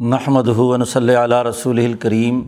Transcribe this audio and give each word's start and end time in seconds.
نحمد 0.00 0.48
ہُون 0.48 0.84
صلی 0.84 1.14
علیہ 1.14 1.36
رسول 1.42 1.78
الکریم 1.78 2.40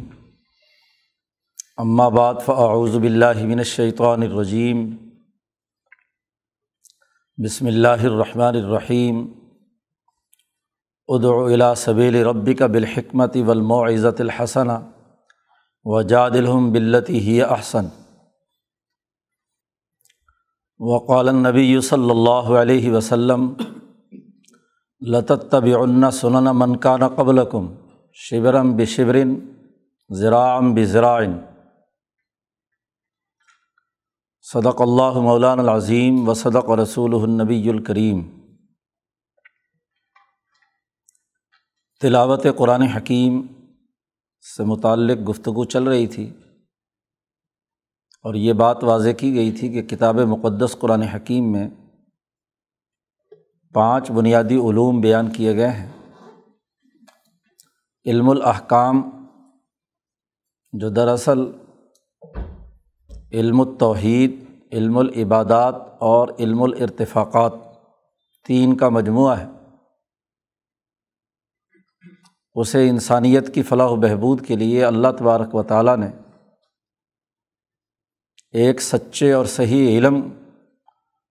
بعد 2.14 2.34
فاعوذ 2.45 2.96
باللہ 2.96 3.45
من 3.45 3.59
الشیطان 3.59 4.23
الرجیم 4.23 4.82
بسم 7.38 7.66
اللہ 7.66 8.05
الرحمن 8.05 8.56
الرحیم 8.56 9.24
ادعو 11.09 11.45
الى 11.45 11.74
سبیل 11.77 12.16
ربک 12.27 12.62
بالحکمت 12.73 13.37
والموعظۃ 13.46 14.20
الحسنہ 14.20 14.78
وجادلہم 15.87 16.70
باللتی 16.73 17.20
ہی 17.20 17.41
احسن 17.42 17.88
وقال 20.80 21.28
النبی 21.28 21.80
صلی 21.84 22.10
اللہ 22.10 22.55
علیہ 22.59 22.92
وسلم 22.92 23.52
لطب 25.02 25.66
سنن 26.12 26.48
منکان 26.55 27.09
قبل 27.09 27.45
کم 27.45 27.75
شبرم 28.12 28.77
بشبرن 28.77 29.34
ذراعم 30.11 30.75
بذرائن 30.75 31.39
صدق 34.42 34.80
اللہ 34.80 35.20
مولان 35.20 35.59
العظیم 35.59 36.29
و 36.29 36.34
صدق 36.34 36.70
رسول 36.70 37.15
النبی 37.15 37.70
الکریم 37.70 38.23
تلاوت 42.01 42.47
قرآن 42.56 42.83
حکیم 42.83 43.41
سے 44.45 44.65
متعلق 44.65 45.28
گفتگو 45.28 45.65
چل 45.65 45.83
رہی 45.83 46.06
تھی 46.06 46.30
اور 48.23 48.34
یہ 48.34 48.53
بات 48.53 48.84
واضح 48.84 49.11
کی 49.11 49.34
گئی 49.34 49.53
تھی 49.53 49.69
کہ 49.69 49.83
کتاب 49.83 50.20
مقدس 50.20 50.78
قرآن 50.78 51.03
حکیم 51.03 51.53
میں 51.53 51.69
پانچ 53.74 54.11
بنیادی 54.11 54.56
علوم 54.56 55.00
بیان 55.00 55.33
کیے 55.33 55.56
گئے 55.56 55.69
ہیں۔ 55.69 55.92
علم 58.05 58.30
الاحکام، 58.30 59.10
جو 60.72 60.88
دراصل 60.88 61.38
علم 63.33 63.60
التوحید، 63.60 64.44
علم 64.72 64.98
العبادات 64.98 65.75
اور 65.98 66.28
علم 66.38 66.62
الارتفاقات، 66.62 67.52
تین 68.47 68.77
کا 68.77 68.88
مجموعہ 68.88 69.38
ہے۔ 69.38 69.47
اسے 72.55 72.88
انسانیت 72.88 73.55
کی 73.55 73.62
فلاح 73.62 73.86
و 73.86 73.97
بہبود 73.97 74.47
کے 74.47 74.56
لیے 74.56 74.84
اللہ 74.84 75.08
تبارک 75.19 75.55
و 75.55 75.62
تعالیٰ 75.62 75.97
نے 75.97 76.10
ایک 78.53 78.80
سچے 78.80 79.32
اور 79.32 79.44
صحیح 79.44 79.98
علم 79.98 80.28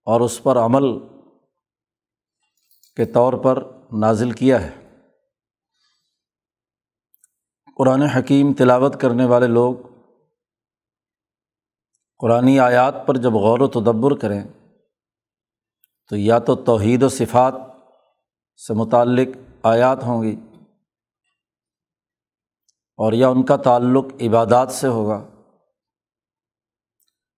اور 0.05 0.21
اس 0.21 0.43
پر 0.43 0.57
عمل 0.57 1.16
کے 2.97 3.05
طور 3.05 3.33
پر 3.33 3.63
نازل 3.91 4.31
کیا 4.31 4.61
ہے۔ 4.61 4.71
قرآن 7.77 8.01
حکیم 8.01 8.53
تلاوت 8.53 9.01
کرنے 9.01 9.25
والے 9.25 9.47
لوگ 9.47 9.75
قرآن 12.19 12.59
آیات 12.59 12.95
پر 13.07 13.17
جب 13.17 13.33
غور 13.33 13.59
و 13.59 13.67
تدبر 13.67 14.17
کریں 14.17 14.43
تو 16.07 16.15
یا 16.15 16.39
تو 16.39 16.55
توحید 16.55 17.03
و 17.03 17.09
صفات 17.09 17.53
سے 18.67 18.73
متعلق 18.73 19.27
آیات 19.63 20.03
ہوں 20.03 20.23
گی 20.23 20.35
اور 22.99 23.13
یا 23.13 23.27
ان 23.27 23.45
کا 23.45 23.57
تعلق 23.57 24.05
عبادات 24.21 24.71
سے 24.71 24.87
ہوگا، 24.87 25.27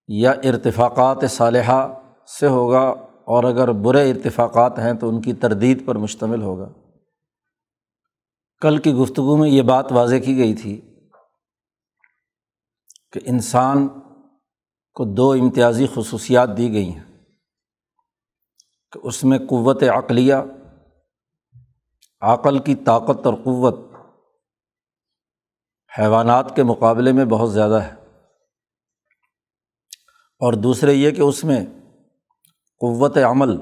یا 0.08 0.32
ارتفاقات 0.32 1.18
صالحہ 1.30 1.88
سے 2.40 2.48
ہوگا 2.48 3.09
اور 3.30 3.44
اگر 3.44 3.72
برے 3.72 4.12
اتفاقات 4.12 4.80
ہیں 4.80 4.94
تو 4.94 5.10
ان 5.10 5.22
کی 5.22 5.34
تردید 5.34 5.86
پر 5.86 5.96
مشتمل 5.96 6.42
ہوگا۔ 6.42 6.74
کل 8.62 8.78
کی 8.78 8.94
گفتگو 8.94 9.38
میں 9.38 9.50
یہ 9.50 9.62
بات 9.62 9.92
واضح 9.92 10.16
کی 10.16 10.38
گئی 10.38 10.56
تھی 10.56 10.82
کہ 13.12 13.20
انسان 13.26 13.88
کو 14.94 15.06
دو 15.06 15.32
امتیازی 15.32 15.88
خصوصیات 15.96 16.50
دی 16.58 16.74
گئی 16.74 16.94
ہیں 16.96 17.26
کہ 18.92 19.00
اس 19.04 19.24
میں 19.24 19.40
قوت 19.40 19.84
عقلیہ، 19.84 20.36
عقل 22.22 22.60
کی 22.60 22.76
طاقت 22.76 23.26
اور 23.26 23.34
قوت 23.34 23.80
حیوانات 26.00 26.56
کے 26.56 26.64
مقابلے 26.64 27.12
میں 27.12 27.26
بہت 27.26 27.52
زیادہ 27.52 27.74
ہے۔ 27.74 27.96
اور 30.40 30.54
دوسرے 30.54 30.94
یہ 30.94 31.12
کہ 31.12 31.22
اس 31.22 31.44
میں 31.44 31.66
قوت 32.80 33.18
عمل 33.18 33.58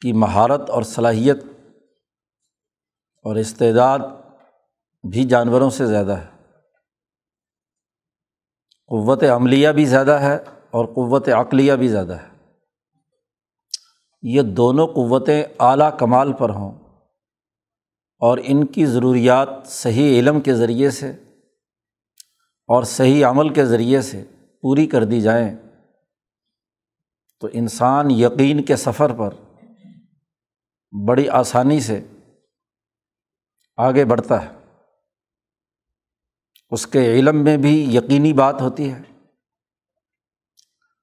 کی 0.00 0.12
مہارت 0.12 0.70
اور 0.70 0.82
صلاحیت 0.82 1.44
اور 3.24 3.36
استعداد 3.36 3.98
بھی 5.10 5.24
جانوروں 5.24 5.70
سے 5.70 5.86
زیادہ 5.86 6.12
ہے۔ 6.12 6.26
قوت 8.86 9.22
عملیہ 9.22 9.68
بھی 9.68 9.84
زیادہ 9.84 10.12
ہے 10.12 10.36
اور 10.70 10.84
قوت 10.84 11.28
عقلیہ 11.28 11.72
بھی 11.72 11.88
زیادہ 11.88 12.12
ہے۔ 12.12 12.36
یہ 14.22 14.42
دونوں 14.42 14.86
قوتیں 14.86 15.44
اعلیٰ 15.60 15.98
کمال 15.98 16.32
پر 16.32 16.50
ہوں 16.50 16.78
اور 18.18 18.38
ان 18.42 18.66
کی 18.66 18.86
ضروریات 18.86 19.48
صحیح 19.64 20.18
علم 20.18 20.40
کے 20.40 20.54
ذریعے 20.54 20.90
سے 20.90 21.10
اور 22.68 22.82
صحیح 22.82 23.26
عمل 23.26 23.54
کے 23.54 23.64
ذریعے 23.64 24.00
سے 24.00 24.24
پوری 24.62 24.86
کر 24.86 25.04
دی 25.04 25.20
جائیں۔ 25.20 25.65
تو 27.40 27.48
انسان 27.52 28.10
یقین 28.10 28.64
کے 28.64 28.76
سفر 28.76 29.12
پر 29.12 29.34
بڑی 31.08 31.28
آسانی 31.28 31.80
سے 31.80 32.04
آگے 33.76 34.04
بڑھتا 34.04 34.44
ہے۔ 34.44 34.48
اس 36.70 36.86
کے 36.86 37.12
علم 37.12 37.44
میں 37.44 37.56
بھی 37.56 37.96
یقینی 37.96 38.32
بات 38.32 38.60
ہوتی 38.60 38.92
ہے۔ 38.92 39.02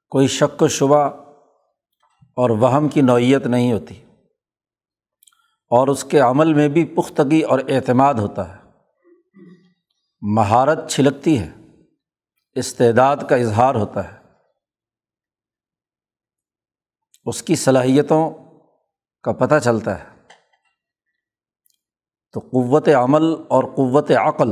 کوئی 0.09 0.27
شک 0.27 0.61
و 0.61 0.67
شبہ 0.67 1.09
اور 2.21 2.49
وہم 2.49 2.89
کی 2.89 3.01
نوعیت 3.01 3.47
نہیں 3.47 3.73
ہوتی۔ 3.73 4.03
اور 5.69 5.87
اس 5.87 6.03
کے 6.03 6.19
عمل 6.19 6.53
میں 6.53 6.67
بھی 6.67 6.85
پختگی 6.85 7.41
اور 7.41 7.59
اعتماد 7.59 8.13
ہوتا 8.13 8.57
ہے۔ 8.57 8.61
مہارت 10.21 10.91
چھلکتی 10.91 11.39
ہے۔ 11.39 11.49
استعداد 12.55 13.17
کا 13.29 13.35
اظہار 13.35 13.75
ہوتا 13.75 14.13
ہے۔ 14.13 14.22
اس 17.25 17.43
کی 17.43 17.55
صلاحیتوں 17.55 18.31
کا 19.23 19.31
پتہ 19.31 19.59
چلتا 19.63 19.99
ہے۔ 19.99 20.09
تو 22.31 22.39
قوت 22.39 22.89
عمل 22.89 23.23
اور 23.49 23.63
قوت 23.63 24.11
عقل 24.11 24.49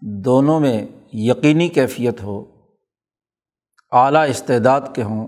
دونوں 0.00 0.60
میں 0.60 0.86
یقینی 1.12 1.68
کیفیت 1.68 2.22
ہو، 2.22 2.44
اعلیٰ 3.92 4.28
استعداد 4.28 4.80
کے 4.94 5.02
ہوں۔ 5.02 5.26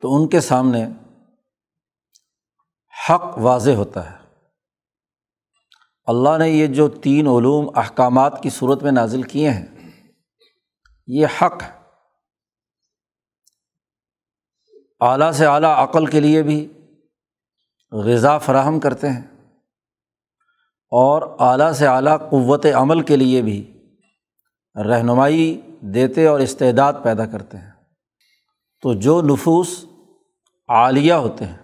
تو 0.00 0.16
ان 0.16 0.28
کے 0.28 0.40
سامنے 0.40 0.86
حق 3.10 3.38
واضح 3.38 3.70
ہوتا 3.70 4.10
ہے۔ 4.10 4.16
اللہ 6.04 6.38
نے 6.38 6.48
یہ 6.48 6.66
جو 6.66 6.88
تین 6.88 7.26
علوم 7.26 7.78
احکامات 7.78 8.42
کی 8.42 8.50
صورت 8.50 8.82
میں 8.82 8.92
نازل 8.92 9.22
کیے 9.22 9.50
ہیں، 9.50 9.66
یہ 11.06 11.26
حق 11.42 11.62
ہے۔ 11.62 11.81
اعلیٰ 15.02 15.32
سے 15.32 15.46
اعلیٰ 15.46 15.74
عقل 15.76 16.06
کے 16.06 16.20
لیے 16.20 16.42
بھی 16.42 16.72
غذا 17.92 18.38
فراہم 18.38 18.80
کرتے 18.80 19.10
ہیں 19.10 19.22
اور 20.92 21.22
اعلیٰ 21.38 21.72
سے 21.72 21.86
اعلیٰ 21.86 22.18
قوت 22.30 22.66
عمل 22.66 23.00
کے 23.00 23.16
لیے 23.16 23.42
بھی 23.42 23.72
رہنمائی 24.76 25.60
دیتے 25.80 26.26
اور 26.26 26.40
استعداد 26.40 26.92
پیدا 27.02 27.26
کرتے 27.26 27.58
ہیں۔ 27.58 27.70
تو 28.82 28.92
جو 28.94 29.22
نفوس 29.22 29.84
عالیہ 30.68 31.12
ہوتے 31.12 31.44
ہیں 31.44 31.56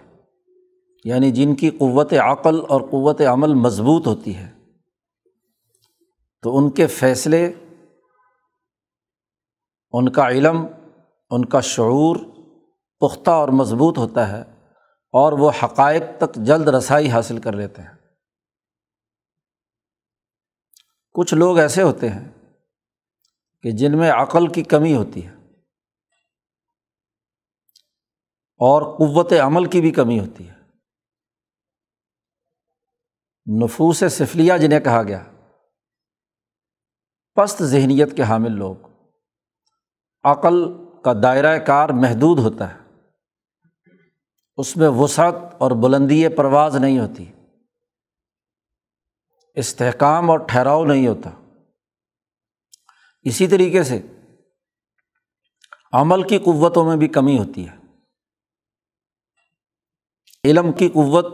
یعنی 1.04 1.30
جن 1.30 1.54
کی 1.54 1.70
قوت 1.70 2.12
عقل 2.12 2.60
اور 2.68 2.80
قوت 2.80 3.20
عمل 3.20 3.54
مضبوط 3.54 4.06
ہوتی 4.06 4.36
ہے، 4.36 4.50
تو 6.42 6.58
ان 6.58 6.70
کے 6.70 6.86
فیصلے، 6.86 7.52
ان 9.92 10.08
کا 10.08 10.28
علم، 10.28 10.66
ان 11.30 11.44
کا 11.44 11.60
شعور 11.60 12.16
پختہ 13.00 13.30
اور 13.30 13.48
مضبوط 13.48 13.98
ہوتا 13.98 14.28
ہے 14.28 14.42
اور 15.12 15.32
وہ 15.32 15.50
حقائق 15.62 16.02
تک 16.18 16.34
جلد 16.34 16.68
رسائی 16.68 17.10
حاصل 17.10 17.40
کر 17.40 17.52
لیتے 17.52 17.82
ہیں۔ 17.82 17.94
کچھ 21.12 21.34
لوگ 21.34 21.58
ایسے 21.58 21.82
ہوتے 21.82 22.08
ہیں 22.08 22.32
کہ 23.62 23.70
جن 23.70 23.98
میں 23.98 24.10
عقل 24.10 24.52
کی 24.52 24.62
کمی 24.62 24.94
ہوتی 24.94 25.26
ہے 25.26 25.34
اور 28.56 28.82
قوت 28.98 29.32
عمل 29.32 29.70
کی 29.70 29.80
بھی 29.80 29.90
کمی 29.90 30.20
ہوتی 30.20 30.48
ہے۔ 30.48 30.54
نفوس 33.64 34.04
صفلیہ 34.10 34.52
جنہیں 34.58 34.80
کہا 34.80 35.02
گیا، 35.02 35.24
پست 37.34 37.62
ذہنیت 37.62 38.16
کے 38.16 38.22
حامل 38.22 38.52
لوگ، 38.52 38.76
عقل 40.22 40.54
کا 41.02 41.12
دائرۂ 41.22 41.66
کار 41.66 41.88
محدود 41.88 42.38
ہوتا 42.38 42.74
ہے۔ 42.74 42.87
اس 44.58 44.76
میں 44.76 44.88
وسعت 44.88 45.34
اور 45.58 45.70
بلندی 45.70 46.28
پرواز 46.28 46.76
نہیں 46.76 46.98
ہوتی۔ 46.98 47.32
استحکام 49.54 50.30
اور 50.30 50.38
ٹھہراؤ 50.38 50.84
نہیں 50.84 51.06
ہوتا۔ 51.06 51.30
اسی 53.22 53.46
طریقے 53.46 53.82
سے 53.82 54.02
عمل 55.92 56.28
کی 56.28 56.38
قوتوں 56.38 56.84
میں 56.84 56.96
بھی 56.96 57.08
کمی 57.08 57.38
ہوتی 57.38 57.68
ہے۔ 57.68 57.76
علم 60.44 60.72
کی 60.72 60.88
قوت 60.88 61.26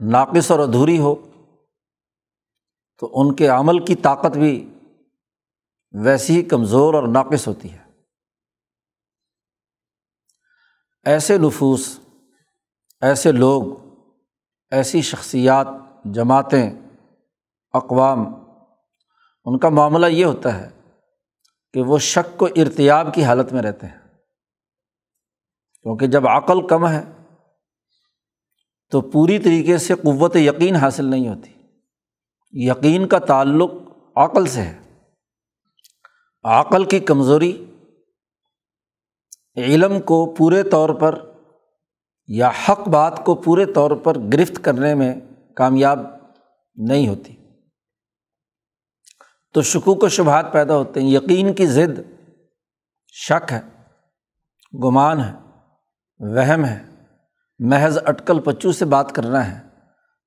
ناقص 0.00 0.50
اور 0.50 0.58
ادھوری 0.58 0.98
ہو 0.98 1.14
تو 2.98 3.10
ان 3.12 3.34
کے 3.34 3.48
عمل 3.48 3.84
کی 3.84 3.94
طاقت 3.94 4.36
بھی 4.36 4.74
ویسی 6.04 6.36
ہی 6.36 6.42
کمزور 6.42 6.94
اور 6.94 7.08
ناقص 7.08 7.48
ہوتی 7.48 7.72
ہے۔ 7.72 7.84
ایسے 11.04 11.38
نفوس 11.38 11.98
ایسے 13.02 13.32
لوگ، 13.32 13.62
ایسی 14.70 15.02
شخصیات، 15.02 15.66
جماعتیں، 16.04 16.70
اقوام، 17.72 18.26
ان 19.44 19.58
کا 19.58 19.68
معاملہ 19.68 20.06
یہ 20.06 20.24
ہوتا 20.24 20.60
ہے 20.60 20.70
کہ 21.72 21.82
وہ 21.82 21.98
شک 21.98 22.42
و 22.42 22.46
ارتیاب 22.46 23.14
کی 23.14 23.24
حالت 23.24 23.52
میں 23.52 23.62
رہتے 23.62 23.86
ہیں۔ 23.86 23.98
کیونکہ 25.82 26.06
جب 26.06 26.28
عقل 26.28 26.66
کم 26.66 26.88
ہے 26.88 27.04
تو 28.90 29.00
پوری 29.00 29.38
طریقے 29.38 29.78
سے 29.78 29.94
قوت 29.94 30.36
یقین 30.36 30.76
حاصل 30.76 31.04
نہیں 31.04 31.28
ہوتی۔ 31.28 31.52
یقین 32.52 33.08
کا 33.08 33.18
تعلق 33.18 33.70
عقل 34.16 34.46
سے 34.46 34.62
ہے۔ 34.62 34.78
عقل 36.44 36.84
کی 36.84 36.98
کمزوری 36.98 37.64
علم 39.56 40.00
کو 40.00 40.34
پورے 40.38 40.62
طور 40.62 40.88
پر 40.90 41.31
یا 42.26 42.50
حق 42.68 42.88
بات 42.88 43.24
کو 43.24 43.34
پورے 43.34 43.72
طور 43.72 43.90
پر 43.90 44.18
گرفت 44.18 44.64
کرنے 44.64 44.94
میں 44.94 45.14
کامیاب 45.56 45.98
نہیں 46.74 47.08
ہوتی۔ 47.08 47.36
تو 49.52 49.62
شکوک 49.62 50.02
و 50.02 50.08
شبہات 50.08 50.52
پیدا 50.52 50.76
ہوتے 50.76 51.00
ہیں۔ 51.00 51.10
یقین 51.10 51.54
کی 51.54 51.66
ضد 51.66 52.00
شک 53.12 53.52
ہے، 53.52 53.60
گمان 54.84 55.20
ہے، 55.20 55.32
وہم 56.18 56.64
ہے۔ 56.64 56.86
محض 57.58 57.98
اٹکل 58.06 58.40
پچو 58.40 58.72
سے 58.72 58.84
بات 58.84 59.12
کرنا 59.12 59.50
ہے، 59.50 59.68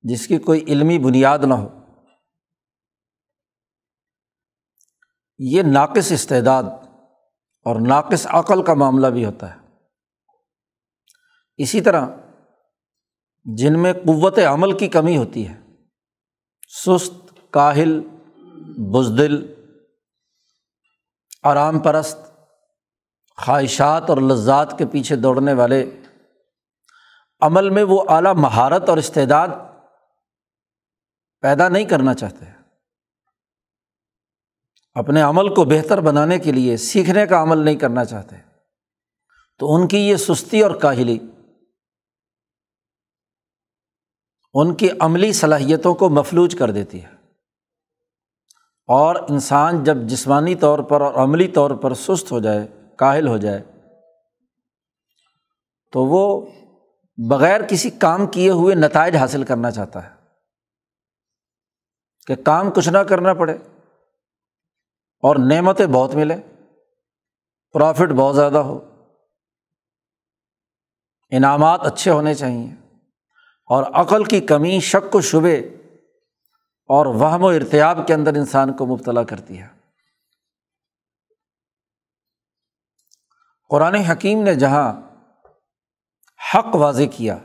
جس 0.01 0.27
کی 0.27 0.38
کوئی 0.38 0.63
علمی 0.68 1.00
بنیاد 1.00 1.39
نہ 1.39 1.53
ہو۔ 1.53 1.80
یہ 5.38 5.62
ناقص 5.62 6.12
استعداد 6.12 6.63
اور 7.65 7.88
ناقص 7.88 8.27
عقل 8.30 8.63
کا 8.63 8.74
معاملہ 8.74 9.07
بھی 9.07 9.25
ہوتا 9.25 9.56
ہے۔ 9.56 9.64
اسی 11.57 11.81
طرح 11.81 12.07
جن 13.46 13.80
میں 13.80 13.94
قوت 13.94 14.40
عمل 14.40 14.78
کی 14.78 14.88
کمی 14.88 15.18
ہوتی 15.18 15.48
ہے، 15.48 15.62
سست، 16.86 17.31
کاہل، 17.52 18.00
بزدل، 18.78 19.54
آرام 21.44 21.80
پرست، 21.80 22.18
خواہشات 23.46 24.10
اور 24.10 24.18
لذات 24.18 24.78
کے 24.78 24.86
پیچھے 24.86 25.16
دوڑنے 25.16 25.54
والے، 25.54 26.00
عمل 27.40 27.69
میں 27.69 27.84
وہ 27.84 28.04
اعلیٰ 28.10 28.36
مہارت 28.36 28.90
اور 28.90 28.98
استعداد 28.98 29.48
پیدا 31.42 31.69
نہیں 31.69 31.86
کرنا 31.86 32.13
چاہتے۔ 32.13 32.46
اپنے 34.94 35.22
عمل 35.22 35.54
کو 35.56 35.63
بہتر 35.63 36.01
بنانے 36.01 36.40
کے 36.40 36.51
لیے، 36.51 36.78
سیکھنے 36.78 37.25
کا 37.25 37.42
عمل 37.42 37.58
نہیں 37.58 37.75
کرنا 37.75 38.06
چاہتے۔ 38.06 38.36
تو 39.60 39.75
ان 39.75 39.88
کی 39.88 39.98
یہ 39.98 40.16
سستی 40.16 40.62
اور 40.62 40.72
کاہلی 40.72 41.19
ان 44.57 44.75
کی 44.75 44.90
عملی 45.00 45.34
صلاحیتوں 45.34 45.96
کو 45.96 46.10
مفلوج 46.10 46.56
کر 46.60 46.72
دیتی 46.72 47.04
ہے۔ 47.04 47.10
اور 48.88 49.16
انسان 49.16 49.84
جب 49.84 49.98
جسمانی 49.98 50.56
طور 50.56 50.80
پر 50.80 51.02
اور 51.02 51.13
عملی 51.13 51.48
طور 51.48 51.72
پر 51.72 51.94
سست 51.94 52.31
ہو 52.31 52.40
جائے، 52.40 52.68
کاہل 52.98 53.28
ہو 53.28 53.38
جائے، 53.38 53.63
تو 55.92 56.06
وہ 56.06 56.46
بغیر 57.30 57.62
کسی 57.62 57.90
کام 57.90 58.28
کیے 58.28 58.50
ہوئے 58.50 58.75
نتائج 58.75 59.16
حاصل 59.16 59.44
کرنا 59.44 59.72
چاہتا 59.72 60.04
ہے۔ 60.04 60.16
کہ 62.28 62.36
کام 62.36 62.72
کچھ 62.72 62.90
نہ 62.90 62.98
کرنا 62.98 63.34
پڑے، 63.34 63.58
اور 65.19 65.36
نعمتیں 65.36 65.88
بہت 65.88 66.16
ملیں، 66.16 66.42
پرافٹ 67.74 68.10
بہت 68.10 68.36
زیادہ 68.36 68.58
ہو، 68.58 68.90
انعامات 71.30 71.80
اچھے 71.84 72.12
ہونے 72.12 72.34
چاہئیں۔ 72.34 72.85
اور 73.65 73.83
عقل 73.83 74.23
کی 74.23 74.41
کمی، 74.41 74.79
شک 74.79 75.15
و 75.15 75.21
شبے 75.21 75.57
اور 76.85 77.06
وہم 77.06 77.44
و 77.44 77.47
ارتیاب 77.47 78.07
کے 78.07 78.13
اندر 78.13 78.33
انسان 78.33 78.73
کو 78.73 78.85
مبتلا 78.85 79.23
کرتی 79.23 79.59
ہے۔ 79.59 79.67
قرآن 83.69 83.95
حکیم 83.95 84.44
نے 84.44 84.56
جہاں 84.56 85.01
حق 86.56 86.75
واضح 86.75 87.03
کیا، 87.17 87.38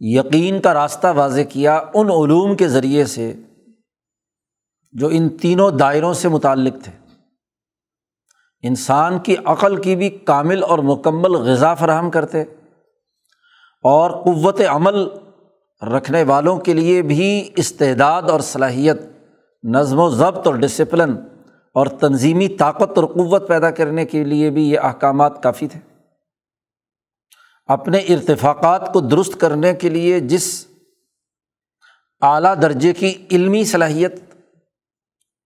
یقین 0.00 0.60
کا 0.60 0.74
راستہ 0.74 1.06
واضح 1.06 1.40
کیا 1.40 1.76
ان 1.94 2.06
علوم 2.06 2.56
کے 2.56 2.68
ذریعے 2.68 3.04
سے 3.04 3.34
جو 4.92 5.08
ان 5.12 5.36
تینوں 5.36 5.70
دائروں 5.70 6.14
سے 6.14 6.28
متعلق 6.28 6.84
تھے۔ 6.84 6.92
انسان 8.62 9.18
کی 9.18 9.36
عقل 9.44 9.82
کی 9.82 9.96
بھی 9.96 10.10
کامل 10.10 10.62
اور 10.62 10.78
مکمل 10.78 11.30
غذا 11.30 11.74
فراہم 11.74 12.10
کرتے۔ 12.10 12.44
اور 13.84 14.10
قوت 14.10 14.60
عمل 14.68 15.06
رکھنے 15.82 16.22
والوں 16.22 16.58
کے 16.58 16.74
لیے 16.74 17.02
بھی 17.02 17.50
استعداد 17.56 18.22
اور 18.22 18.40
صلاحیت، 18.40 18.96
نظم 19.62 19.98
و 19.98 20.10
ضبط 20.10 20.46
اور 20.46 20.54
ڈسپلن 20.54 21.16
اور 21.74 21.86
تنظیمی 21.86 22.48
طاقت 22.48 22.98
اور 22.98 23.04
قوت 23.04 23.48
پیدا 23.48 23.70
کرنے 23.70 24.04
کے 24.04 24.24
لیے 24.24 24.50
بھی 24.50 24.70
یہ 24.70 24.78
احکامات 24.78 25.42
کافی 25.42 25.68
تھے۔ 25.68 25.80
اپنے 27.66 27.98
ارتفاقات 27.98 28.92
کو 28.92 29.00
درست 29.00 29.40
کرنے 29.40 29.74
کے 29.74 29.88
لیے 29.88 30.20
جس 30.20 30.66
اعلیٰ 32.22 32.54
درجے 32.62 32.92
کی 32.92 33.26
علمی 33.30 33.64
صلاحیت، 33.64 34.12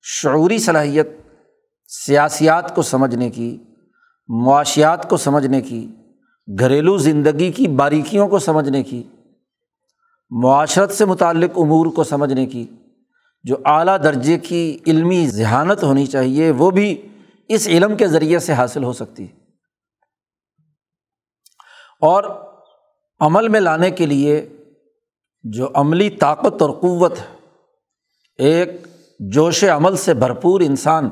شعوری 0.02 0.58
صلاحیت، 0.58 1.08
سیاسیات 1.86 2.74
کو 2.74 2.82
سمجھنے 2.82 3.30
کی، 3.30 3.58
معاشیات 4.28 5.10
کو 5.10 5.16
سمجھنے 5.16 5.60
کی 5.60 5.88
گھریلو 6.60 6.98
زندگی 6.98 7.52
کی 7.52 7.68
باریکیوں 7.68 8.28
کو 8.28 8.38
سمجھنے 8.38 8.82
کی، 8.82 9.02
معاشرت 10.30 10.92
سے 10.92 11.04
متعلق 11.04 11.50
امور 11.56 11.86
کو 11.86 12.04
سمجھنے 12.04 12.46
کی، 12.46 12.66
جو 13.42 13.56
اعلیٰ 13.64 13.96
درجے 14.02 14.38
کی 14.38 14.78
علمی 14.86 15.26
ذہانت 15.26 15.82
ہونی 15.82 16.06
چاہیے، 16.06 16.50
وہ 16.50 16.70
بھی 16.70 17.08
اس 17.48 17.68
علم 17.68 17.96
کے 17.96 18.06
ذریعے 18.06 18.38
سے 18.38 18.52
حاصل 18.52 18.84
ہو 18.84 18.92
سکتی۔ 18.92 19.24
ہے 19.24 19.38
اور 22.02 22.24
عمل 23.20 23.48
میں 23.48 23.60
لانے 23.60 23.90
کے 23.90 24.06
لیے 24.06 24.48
جو 25.42 25.68
عملی 25.74 26.10
طاقت 26.10 26.62
اور 26.62 26.70
قوت، 26.70 27.12
ایک 28.38 28.86
جوش 29.32 29.64
عمل 29.64 29.96
سے 29.96 30.14
بھرپور 30.14 30.60
انسان 30.60 31.08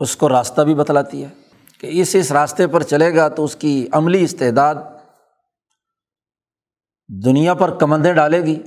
اس 0.00 0.16
کو 0.16 0.28
راستہ 0.28 0.62
بھی 0.62 0.74
بتلاتی 0.74 1.24
ہے۔ 1.24 1.43
کہ 1.84 2.00
اس 2.00 2.14
اس 2.14 2.32
راستے 2.32 2.66
پر 2.66 2.82
چلے 2.82 3.16
گا 3.16 3.28
تو 3.28 3.44
اس 3.44 3.56
کی 3.56 3.88
عملی 3.92 4.24
استعداد 4.24 4.74
دنیا 7.24 7.54
پر 7.54 7.78
کمندیں 7.78 8.12
ڈالے 8.12 8.42
گی، 8.42 8.62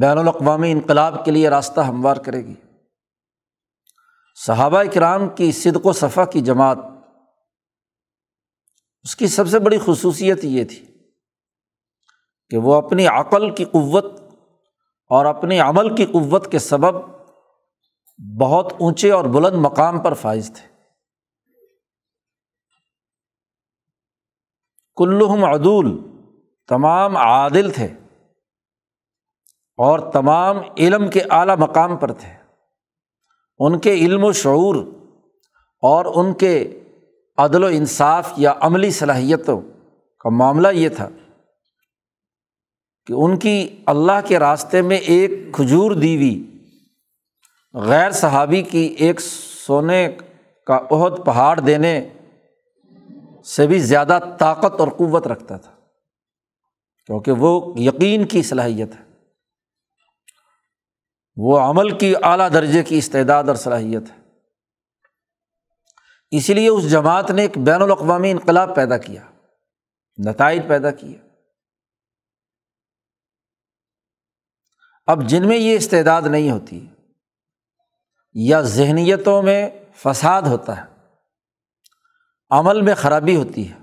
بین 0.00 0.18
الاقوامی 0.18 0.72
انقلاب 0.72 1.24
کے 1.24 1.30
لیے 1.30 1.48
راستہ 1.48 1.80
ہموار 1.80 2.16
کرے 2.16 2.46
گی۔ 2.46 2.54
صحابہ 4.46 4.82
کرام 4.94 5.28
کی 5.28 5.52
صدق 5.52 5.86
و 5.86 5.92
صفحہ 5.92 6.24
کی 6.24 6.40
جماعت، 6.40 6.78
اس 9.02 9.16
کی 9.16 9.26
سب 9.26 9.48
سے 9.48 9.58
بڑی 9.58 9.78
خصوصیت 9.84 10.44
یہ 10.44 10.64
تھی 10.64 10.86
کہ 12.50 12.56
وہ 12.56 12.74
اپنی 12.74 13.06
عقل 13.06 13.54
کی 13.54 13.64
قوت 13.64 14.04
اور 15.08 15.26
اپنے 15.26 15.60
عمل 15.60 15.96
کی 15.96 16.06
قوت 16.06 16.50
کے 16.52 16.58
سبب 16.58 16.94
بہت 18.40 18.72
اونچے 18.80 19.10
اور 19.10 19.24
بلند 19.24 19.56
مقام 19.56 19.98
پر 19.98 20.14
فائز 20.14 20.52
تھے۔ 20.56 20.77
کلحم 24.98 25.44
عدول، 25.44 25.96
تمام 26.68 27.16
عادل 27.16 27.70
تھے 27.70 27.86
اور 29.78 29.98
تمام 30.12 30.56
علم 30.78 31.10
کے 31.10 31.20
اعلیٰ 31.30 31.56
مقام 31.56 31.96
پر 31.96 32.12
تھے۔ 32.12 32.32
ان 33.58 33.78
کے 33.78 33.92
علم 33.92 34.24
و 34.24 34.32
شعور 34.32 34.76
اور 35.82 36.04
ان 36.14 36.34
کے 36.34 36.80
عدل 37.38 37.64
و 37.64 37.66
انصاف 37.66 38.32
یا 38.36 38.54
عملی 38.60 38.90
صلاحیتوں 38.90 39.60
کا 40.18 40.30
معاملہ 40.30 40.68
یہ 40.72 40.88
تھا 40.88 41.08
کہ 43.06 43.12
ان 43.12 43.36
کی 43.36 43.82
اللہ 43.86 44.26
کے 44.26 44.38
راستے 44.38 44.82
میں 44.82 44.96
ایک 44.96 45.30
کھجور 45.52 45.90
دیوی، 45.90 46.34
غیر 47.74 48.10
صحابی 48.10 48.62
کی 48.62 48.86
ایک 48.98 49.20
سونے 49.20 50.16
کا 50.66 50.78
عہد 50.90 51.24
پہاڑ 51.26 51.60
دینے 51.60 52.08
سے 53.48 53.66
بھی 53.66 53.78
زیادہ 53.78 54.18
طاقت 54.40 54.80
اور 54.80 54.88
قوت 54.88 55.26
رکھتا 55.26 55.56
تھا۔ 55.56 55.72
کیونکہ 57.06 57.32
وہ 57.32 57.78
یقین 57.78 58.26
کی 58.26 58.42
صلاحیت 58.42 58.94
ہے۔ 58.94 59.08
وہ 61.36 61.60
عمل 61.60 61.98
کی 61.98 62.14
اعلیٰ 62.22 62.52
درجے 62.52 62.84
کی 62.84 62.98
استعداد 62.98 63.44
اور 63.44 63.56
صلاحیت 63.56 64.10
ہے۔ 64.10 64.18
اسی 66.30 66.54
لیے 66.54 66.68
اس 66.68 66.90
جماعت 66.90 67.30
نے 67.30 67.42
ایک 67.42 67.58
بین 67.58 67.82
الاقوامی 67.82 68.30
انقلاب 68.30 68.76
پیدا 68.76 68.98
کیا، 68.98 69.30
نتائج 70.28 70.62
پیدا 70.68 70.90
کیا 70.90 71.26
اب 75.06 75.22
جن 75.28 75.48
میں 75.48 75.56
یہ 75.56 75.76
استعداد 75.76 76.22
نہیں 76.22 76.50
ہوتی، 76.50 76.86
یا 78.34 78.60
ذہنیتوں 78.60 79.42
میں 79.42 79.70
فساد 79.94 80.42
ہوتا 80.42 80.84
ہے 80.84 80.97
عمل 82.50 82.82
میں 82.82 82.94
خرابی 82.94 83.36
ہوتی 83.36 83.70
ہے۔ 83.70 83.74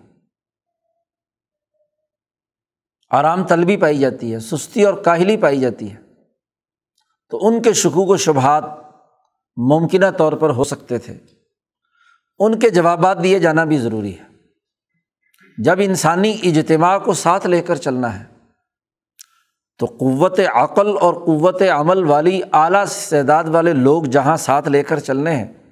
آرام 3.09 3.47
طلبی 3.47 3.77
پائی 3.77 3.99
جاتی 3.99 4.33
ہے، 4.33 4.39
سستی 4.39 4.83
اور 4.83 4.93
کاہلی 4.93 5.37
پائی 5.37 5.59
جاتی 5.59 5.91
ہے۔ 5.91 5.97
تو 7.29 7.47
ان 7.47 7.61
کے 7.61 7.73
شکوک 7.73 8.09
و 8.09 8.17
شبہات 8.17 8.63
ممکنہ 9.57 10.05
طور 10.17 10.33
پر 10.33 10.49
ہو 10.49 10.63
سکتے 10.63 10.97
تھے۔ 10.97 11.17
ان 12.39 12.59
کے 12.59 12.69
جوابات 12.69 13.23
دیے 13.23 13.39
جانا 13.39 13.63
بھی 13.63 13.77
ضروری 13.77 14.19
ہے۔ 14.19 14.23
جب 15.57 15.75
انسانی 15.79 16.37
اجتماع 16.43 16.99
کو 16.99 17.13
ساتھ 17.13 17.47
لے 17.47 17.61
کر 17.61 17.75
چلنا 17.75 18.19
ہے، 18.19 18.25
تو 19.77 19.85
قوت 19.85 20.39
عقل 20.53 20.97
اور 21.01 21.13
قوت 21.13 21.61
عمل 21.61 22.03
والی 22.03 22.41
اعلیٰ 22.53 22.81
استعداد 22.81 23.43
والے 23.47 23.73
لوگ 23.73 24.03
جہاں 24.03 24.37
ساتھ 24.37 24.67
لے 24.67 24.83
کر 24.83 24.99
چلنے 24.99 25.35
ہیں 25.35 25.64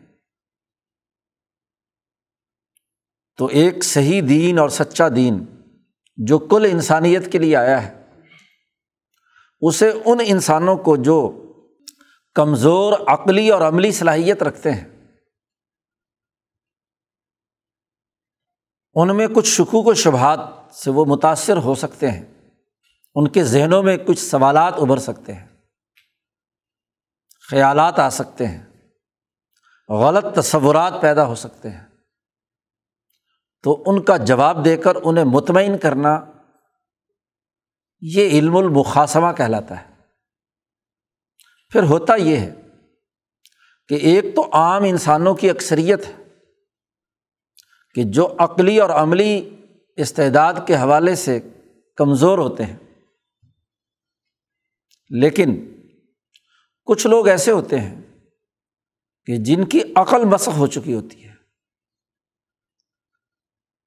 تو 3.39 3.45
ایک 3.45 3.83
صحیح 3.83 4.21
دین 4.29 4.59
اور 4.59 4.69
سچا 4.69 5.07
دین 5.15 5.43
جو 6.17 6.37
کل 6.39 6.67
انسانیت 6.71 7.31
کے 7.31 7.39
لیے 7.39 7.55
آیا 7.55 7.81
ہے، 7.83 7.91
اسے 9.61 9.89
ان 10.05 10.19
انسانوں 10.25 10.75
کو 10.77 10.95
جو 10.97 11.17
کمزور، 12.35 12.93
عقلی 13.07 13.49
اور 13.49 13.61
عملی 13.61 13.91
صلاحیت 13.91 14.43
رکھتے 14.43 14.71
ہیں، 14.71 14.83
ان 18.95 19.15
میں 19.17 19.27
کچھ 19.27 19.47
شکوک 19.47 19.87
و 19.87 19.93
شبہات 19.93 20.39
سے 20.73 20.91
وہ 20.91 21.05
متاثر 21.05 21.57
ہو 21.57 21.75
سکتے 21.75 22.11
ہیں، 22.11 22.23
ان 23.15 23.27
کے 23.27 23.43
ذہنوں 23.43 23.81
میں 23.83 23.97
کچھ 23.97 24.19
سوالات 24.19 24.73
ابھر 24.77 24.97
سکتے 24.97 25.33
ہیں، 25.33 25.47
خیالات 27.49 27.99
آ 27.99 28.09
سکتے 28.09 28.47
ہیں، 28.47 28.61
غلط 29.89 30.25
تصورات 30.35 31.01
پیدا 31.01 31.25
ہو 31.25 31.35
سکتے 31.35 31.69
ہیں۔ 31.69 31.92
تو 33.63 33.83
ان 33.85 34.03
کا 34.03 34.17
جواب 34.17 34.65
دے 34.65 34.77
کر 34.77 34.93
انہیں 35.03 35.25
مطمئن 35.25 35.77
کرنا 35.77 36.25
یہ 38.01 38.29
علم 38.29 38.57
المقاسمہ 38.57 39.31
کہلاتا 39.37 39.81
ہے۔ 39.81 39.93
پھر 41.69 41.83
ہوتا 41.83 42.15
یہ 42.15 42.37
ہے 42.37 42.55
کہ 43.87 43.95
ایک 43.95 44.35
تو 44.35 44.49
عام 44.53 44.83
انسانوں 44.83 45.35
کی 45.35 45.49
اکثریت 45.49 45.99
ہے 46.07 46.23
کہ 47.95 48.03
جو 48.03 48.35
عقلی 48.39 48.79
اور 48.79 48.89
عملی 48.89 49.49
استعداد 49.95 50.53
کے 50.67 50.75
حوالے 50.75 51.15
سے 51.15 51.39
کمزور 51.95 52.37
ہوتے 52.37 52.63
ہیں۔ 52.63 52.77
لیکن 55.09 55.73
کچھ 56.85 57.07
لوگ 57.07 57.27
ایسے 57.27 57.51
ہوتے 57.51 57.79
ہیں 57.79 58.01
کہ 59.25 59.37
جن 59.37 59.63
کی 59.63 59.79
عقل 59.95 60.25
مسخ 60.25 60.57
ہو 60.57 60.67
چکی 60.67 60.93
ہوتی 60.93 61.22
ہے۔ 61.22 61.22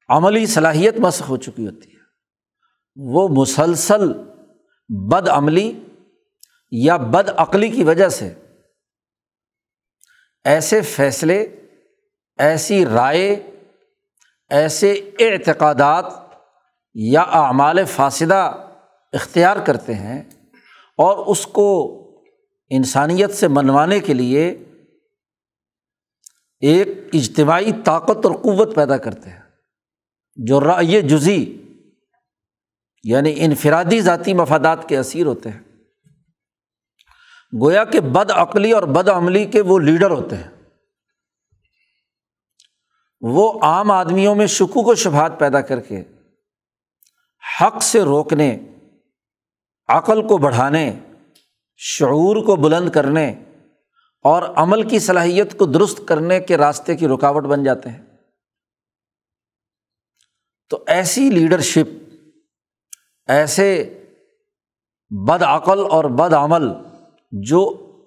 عملی 0.08 0.46
صلاحیت 0.46 0.96
مسخ 0.98 1.28
ہو 1.28 1.36
چکی 1.36 1.66
ہوتی 1.66 1.90
ہے۔ 1.90 1.96
وہ 2.96 3.28
مسلسل 3.28 4.12
بد 4.88 5.28
عملی 5.28 5.84
یا 6.70 6.96
بد 6.96 7.28
عقلی 7.36 7.68
کی 7.68 7.84
وجہ 7.84 8.08
سے 8.08 8.34
ایسے 10.44 10.80
فیصلے، 10.80 11.40
ایسی 12.38 12.86
رائے، 12.86 13.50
ایسے 14.50 14.92
اعتقادات 15.18 16.04
یا 16.94 17.20
اعمال 17.20 17.84
فاصدہ 17.84 18.66
اختیار 19.12 19.56
کرتے 19.56 19.94
ہیں 19.94 20.22
اور 20.96 21.26
اس 21.26 21.46
کو 21.46 21.92
انسانیت 22.70 23.30
سے 23.30 23.48
منوانے 23.48 24.00
کے 24.00 24.14
لیے 24.14 24.48
ایک 26.60 26.88
اجتماعی 27.12 27.70
طاقت 27.84 28.26
اور 28.26 28.34
قوت 28.34 28.74
پیدا 28.74 28.96
کرتے 28.96 29.30
ہیں۔ 29.30 29.45
جو 30.36 30.60
رائے 30.60 31.00
جزی 31.02 31.62
یعنی 33.04 33.34
انفرادی 33.36 34.00
ذاتی 34.00 34.34
مفادات 34.34 34.88
کے 34.88 34.98
اسیر 34.98 35.26
ہوتے 35.26 35.50
ہیں۔ 35.50 35.60
گویا 37.60 37.84
کہ 37.84 38.00
بد 38.00 38.30
عقلی 38.30 38.72
اور 38.72 38.82
بد 38.82 39.08
عملی 39.08 39.44
کے 39.44 39.60
وہ 39.60 39.78
لیڈر 39.78 40.10
ہوتے 40.10 40.36
ہیں۔ 40.36 40.50
وہ 43.20 43.60
عام 43.62 43.90
آدمیوں 43.90 44.34
میں 44.34 44.46
شکوک 44.46 44.86
و 44.86 44.94
شبہات 44.94 45.38
پیدا 45.38 45.60
کر 45.60 45.80
کے 45.80 46.04
حق 47.60 47.82
سے 47.82 48.02
روکنے، 48.02 48.58
عقل 49.88 50.28
کو 50.28 50.38
بڑھانے، 50.38 50.98
شعور 51.76 52.44
کو 52.44 52.56
بلند 52.56 52.90
کرنے 52.90 53.44
اور 54.22 54.42
عمل 54.42 54.88
کی 54.88 54.98
صلاحیت 54.98 55.58
کو 55.58 55.66
درست 55.66 56.00
کرنے 56.08 56.40
کے 56.40 56.56
راستے 56.56 56.96
کی 56.96 57.08
رکاوٹ 57.08 57.42
بن 57.42 57.64
جاتے 57.64 57.88
ہیں۔ 57.88 58.05
تو 60.70 60.84
ایسی 60.86 61.28
لیڈرشپ، 61.30 61.88
ایسے 63.28 63.68
بد 65.10 65.42
عقل 65.42 65.84
اور 65.90 66.04
بد 66.18 66.32
عمل 66.34 66.68
جو 67.32 67.60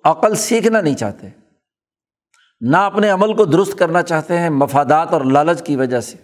عقل 0.03 0.35
سیکھنا 0.35 0.81
نہیں 0.81 0.95
چاہتے، 0.95 1.29
نہ 2.61 2.77
اپنے 2.77 3.09
عمل 3.09 3.35
کو 3.35 3.45
درست 3.45 3.77
کرنا 3.79 4.01
چاہتے 4.01 4.37
ہیں 4.39 4.49
مفادات 4.49 5.13
اور 5.13 5.21
لالچ 5.21 5.63
کی 5.65 5.75
وجہ 5.75 5.99
سے، 5.99 6.17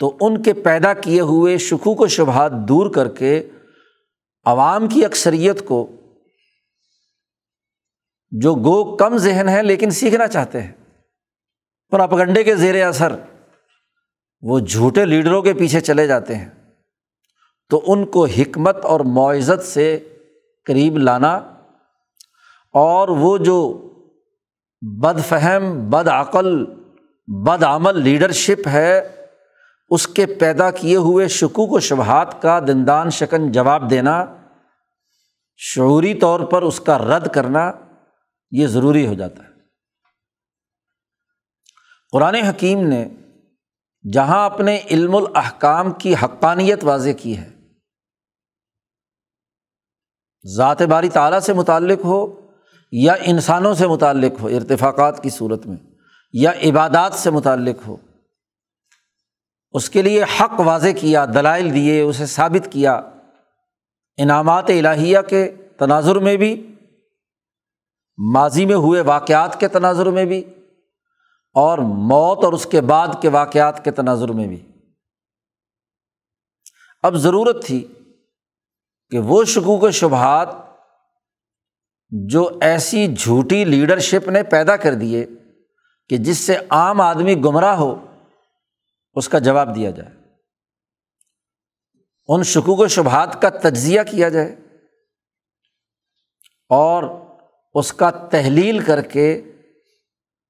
تو 0.00 0.16
ان 0.20 0.42
کے 0.42 0.52
پیدا 0.52 0.92
کیے 0.94 1.20
ہوئے 1.20 1.58
شکوک 1.58 2.00
و 2.00 2.06
شبہات 2.06 2.52
دور 2.68 2.90
کر 2.94 3.08
کے 3.08 3.42
عوام 4.46 4.88
کی 4.88 5.04
اکثریت 5.04 5.64
کو 5.66 5.86
جو 8.32 8.54
گو 8.54 8.96
کم 8.96 9.16
ذہن 9.16 9.48
ہے 9.48 9.62
لیکن 9.62 9.90
سیکھنا 9.90 10.26
چاہتے 10.26 10.62
ہیں 10.62 10.72
پر 11.92 12.00
اپگنڈے 12.00 12.42
کے 12.44 12.56
زیر 12.56 12.86
اثر 12.86 13.12
وہ 14.44 14.60
جھوٹے 14.60 15.04
لیڈروں 15.04 15.42
کے 15.42 15.54
پیچھے 15.54 15.80
چلے 15.80 16.06
جاتے 16.06 16.34
ہیں۔ 16.34 16.50
تو 17.70 17.84
ان 17.86 18.06
کو 18.06 18.24
حکمت 18.24 18.84
اور 18.84 19.00
معزت 19.00 19.64
سے 19.64 20.16
قریب 20.66 20.98
لانا 20.98 21.36
اور 22.72 23.08
وہ 23.08 23.38
جو 23.38 23.88
بد 24.80 25.20
فہم 25.28 25.90
بد 25.90 26.08
عقل 26.08 26.64
بد 27.26 27.62
عمل 27.62 28.02
لیڈرشپ 28.02 28.68
ہے، 28.68 29.16
اس 29.90 30.08
کے 30.08 30.26
پیدا 30.26 30.70
کیے 30.70 30.96
ہوئے 30.96 31.28
شکوک 31.28 31.72
و 31.72 31.80
شبہات 31.80 32.42
کا 32.42 32.60
دندان 32.60 33.10
شکن 33.10 33.52
جواب 33.52 33.90
دینا، 33.90 34.36
شعوری 35.56 36.14
طور 36.14 36.40
پر 36.40 36.62
اس 36.62 36.80
کا 36.80 36.98
رد 36.98 37.28
کرنا، 37.34 37.72
یہ 38.50 38.66
ضروری 38.66 39.06
ہو 39.06 39.14
جاتا 39.14 39.42
ہے۔ 39.42 39.48
قرآن 42.12 42.34
حکیم 42.34 42.86
نے 42.86 43.08
جہاں 44.12 44.44
اپنے 44.44 44.80
علم 44.90 45.16
الاحکام 45.16 45.92
کی 45.92 46.14
حقانیت 46.14 46.84
واضح 46.84 47.10
کی 47.22 47.38
ہے۔ 47.38 47.50
ذات 50.56 50.82
باری 50.82 51.08
تعالیٰ 51.08 51.40
سے 51.40 51.52
متعلق 51.52 52.04
ہو 52.04 52.50
یا 52.92 53.12
انسانوں 53.12 53.74
سے 53.74 53.86
متعلق 53.86 54.40
ہو، 54.40 54.46
ارتفاقات 54.46 55.22
کی 55.22 55.30
صورت 55.30 55.66
میں، 55.66 55.76
یا 56.32 56.50
عبادات 56.50 57.14
سے 57.14 57.30
متعلق 57.30 57.88
ہو، 57.88 57.96
اس 59.72 59.90
کے 59.90 60.02
لیے 60.02 60.22
حق 60.22 60.60
واضح 60.60 60.88
کیا، 61.00 61.24
دلائل 61.24 61.74
دیے، 61.74 62.00
اسے 62.00 62.26
ثابت 62.26 62.72
کیا، 62.72 62.94
انعامات 64.16 64.70
الہیہ 64.70 65.18
کے 65.28 65.52
تناظر 65.78 66.16
میں 66.16 66.36
بھی، 66.36 66.74
ماضی 68.18 68.66
میں 68.66 68.74
ہوئے 68.74 69.00
واقعات 69.00 69.60
کے 69.60 69.68
تناظر 69.68 70.06
میں 70.06 70.24
بھی۔ 70.24 70.44
اور 71.54 71.78
موت 71.78 72.44
اور 72.44 72.52
اس 72.52 72.66
کے 72.70 72.80
بعد 72.80 73.08
کے 73.22 73.28
واقعات 73.28 73.84
کے 73.84 73.90
تناظر 73.90 74.28
میں 74.28 74.46
بھی۔ 74.46 74.66
اب 77.02 77.14
ضرورت 77.14 77.64
تھی 77.64 77.88
کہ 79.10 79.18
وہ 79.18 79.44
شکوک 79.44 79.82
و 79.82 79.90
شبہات 79.90 80.48
جو 82.10 82.58
ایسی 82.60 83.14
جھوٹی 83.14 83.64
لیڈرشپ 83.64 84.28
نے 84.28 84.42
پیدا 84.42 84.76
کر 84.76 84.94
دیے 84.94 85.26
کہ 86.08 86.16
جس 86.16 86.38
سے 86.38 86.56
عام 86.70 87.00
آدمی 87.00 87.34
گمراہ 87.34 87.76
ہو، 87.76 88.06
اس 89.14 89.28
کا 89.28 89.38
جواب 89.38 89.74
دیا 89.74 89.90
جائے۔ 89.90 90.10
ان 92.28 92.42
شکوک 92.42 92.80
و 92.80 92.88
شبہات 92.88 93.42
کا 93.42 93.48
تجزیہ 93.48 94.00
کیا 94.10 94.28
جائے 94.28 94.56
اور 96.68 97.04
اس 97.74 97.92
کا 97.92 98.10
تحلیل 98.10 98.84
کر 98.84 99.02
کے 99.02 99.42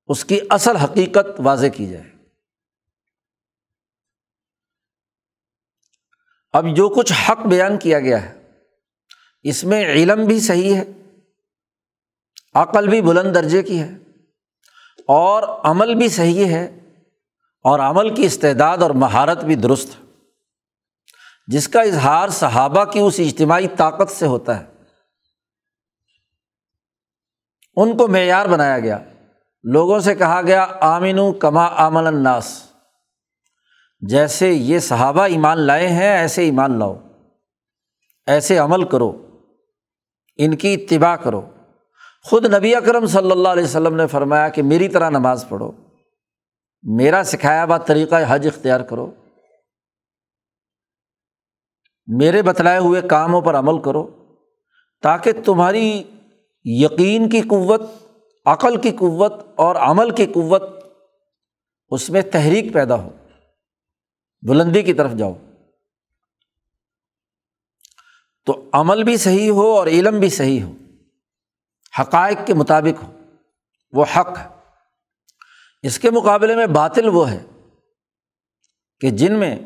اس 0.06 0.24
کی 0.24 0.40
اصل 0.50 0.76
حقیقت 0.76 1.26
واضح 1.38 1.66
کی 1.66 1.86
جائے۔ 1.86 2.10
اب 6.52 6.64
جو 6.76 6.88
کچھ 6.88 7.12
حق 7.12 7.38
بیان 7.38 7.78
کیا 7.78 8.00
گیا 8.00 8.22
ہے، 8.22 8.50
اس 9.42 9.64
میں 9.64 9.84
علم 9.84 10.24
بھی 10.24 10.40
صحیح 10.40 10.74
ہے، 10.74 10.84
عقل 12.54 12.88
بھی 12.88 13.02
بلند 13.02 13.34
درجے 13.34 13.62
کی 13.62 13.80
ہے، 13.80 13.90
اور 14.98 15.42
عمل 15.64 15.94
بھی 15.94 16.08
صحیح 16.08 16.46
ہے، 16.46 16.64
اور 17.64 17.80
عمل 17.80 18.14
کی 18.14 18.26
استعداد 18.26 18.78
اور 18.78 18.90
مہارت 18.90 19.44
بھی 19.44 19.54
درست 19.54 19.88
ہے۔ 19.88 20.04
جس 21.46 21.68
کا 21.68 21.80
اظہار 21.80 22.28
صحابہ 22.28 22.84
کی 22.84 22.98
اس 22.98 23.20
اجتماعی 23.20 23.68
طاقت 23.76 24.10
سے 24.10 24.26
ہوتا 24.26 24.60
ہے۔ 24.60 24.64
ان 27.76 27.96
کو 27.96 28.08
معیار 28.08 28.46
بنایا 28.46 28.78
گیا۔ 28.78 28.98
لوگوں 29.64 30.00
سے 30.00 30.14
کہا 30.14 30.42
گیا 30.42 30.66
آمین 30.80 31.18
کما 31.38 31.66
آمن 31.66 32.06
الناس۔ 32.06 32.62
جیسے 34.00 34.52
یہ 34.52 34.78
صحابہ 34.78 35.22
ایمان 35.22 35.58
لائے 35.58 35.88
ہیں، 35.88 36.16
ایسے 36.16 36.42
ایمان 36.42 36.78
لاؤ۔ 36.78 36.96
ایسے 38.26 38.58
عمل 38.58 38.88
کرو۔ 38.88 39.26
ان 40.36 40.56
کی 40.56 40.74
اتباع 40.74 41.16
کرو۔ 41.16 41.50
خود 42.24 42.54
نبی 42.54 42.74
اکرم 42.74 43.06
صلی 43.06 43.30
اللہ 43.30 43.48
علیہ 43.48 43.64
وسلم 43.64 43.94
نے 43.94 44.06
فرمایا 44.06 44.48
کہ 44.48 44.62
میری 44.62 44.88
طرح 44.88 45.10
نماز 45.10 45.44
پڑھو۔ 45.48 45.72
میرا 46.82 47.22
سکھایا 47.24 47.64
ہوا 47.64 47.78
طریقہ 47.78 48.14
حج 48.28 48.46
اختیار 48.46 48.80
کرو۔ 48.80 49.10
میرے 52.06 52.42
بتلائے 52.42 52.78
ہوئے 52.78 53.02
کاموں 53.02 53.40
پر 53.40 53.58
عمل 53.58 53.82
کرو۔ 53.82 54.10
تاکہ 55.02 55.32
تمہاری 55.44 56.02
یقین 56.64 57.28
کی 57.28 57.40
قوت 57.40 57.82
عقل 58.44 58.80
کی 58.80 58.90
قوت 58.90 59.32
اور 59.54 59.76
عمل 59.76 60.10
کی 60.10 60.26
قوت، 60.26 60.62
اس 61.88 62.10
میں 62.10 62.22
تحریک 62.22 62.72
پیدا 62.72 62.94
ہو۔ 62.94 63.10
بلندی 64.42 64.82
کی 64.82 64.92
طرف 64.92 65.12
جاؤ۔ 65.12 65.32
تو 68.46 68.70
عمل 68.72 69.04
بھی 69.04 69.16
صحیح 69.16 69.50
ہو 69.50 69.66
اور 69.66 69.86
علم 69.86 70.20
بھی 70.20 70.30
صحیح 70.30 70.62
ہو۔ 70.62 70.72
حقائق 72.00 72.38
کے 72.46 72.54
مطابق 72.54 73.02
ہو۔ 73.02 73.18
وہ 73.92 74.04
حق 74.16 74.38
ہے۔ 74.38 74.48
اس 75.82 75.98
کے 75.98 76.10
مقابلے 76.10 76.56
میں 76.56 76.66
باطل 76.66 77.08
وہ 77.08 77.30
ہے 77.30 77.44
کہ 79.00 79.10
جن 79.10 79.38
میں، 79.38 79.56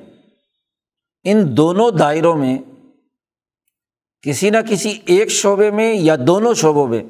ان 1.25 1.56
دونوں 1.56 1.90
دائروں 1.90 2.37
میں، 2.37 2.58
کسی 4.23 4.50
نہ 4.50 4.56
کسی 4.70 5.00
ایک 5.06 5.28
شعبے 5.28 5.70
میں 5.70 5.94
یا 5.94 6.16
دونوں 6.26 6.54
شعبوں 6.54 6.87
میں 6.87 7.04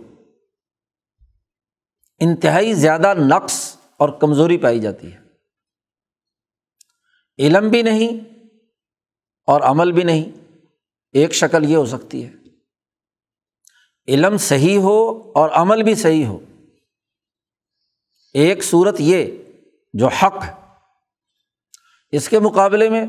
انتہائی 2.19 2.75
زیادہ 2.75 3.15
نقص 3.15 3.77
اور 3.97 4.09
کمزوری 4.09 4.59
پائی 4.59 4.81
جاتی 4.81 5.13
ہے۔ 5.13 5.19
علم 7.39 7.69
بھی 7.69 7.83
نہیں 7.83 8.39
اور 9.47 9.61
عمل 9.61 9.93
بھی 9.93 10.03
نہیں، 10.03 10.55
ایک 11.13 11.33
شکل 11.33 11.71
یہ 11.71 11.77
ہو 11.77 11.87
سکتی 11.87 12.27
ہے۔ 12.27 12.33
علم 14.09 14.37
صحیح 14.37 14.79
ہو 14.79 15.33
اور 15.35 15.51
عمل 15.51 15.83
بھی 15.83 15.95
صحیح 15.95 16.27
ہو۔ 16.27 16.39
ایک 18.35 18.65
صورت 18.65 18.95
یہ 18.99 19.43
جو 19.93 20.09
حق 20.09 20.45
ہے، 20.45 20.53
اس 22.11 22.29
کے 22.29 22.39
مقابلے 22.39 22.89
میں 22.89 23.07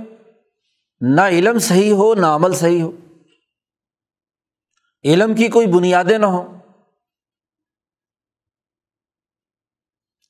نہ 1.01 1.21
علم 1.21 1.59
صحیح 1.59 1.93
ہو 1.93 2.15
نہ 2.15 2.25
عمل 2.25 2.53
صحیح 2.53 2.81
ہو۔ 2.81 2.91
علم 5.03 5.35
کی 5.35 5.47
کوئی 5.47 5.67
بنیادیں 5.67 6.17
نہ 6.17 6.25
ہوں۔ 6.25 6.58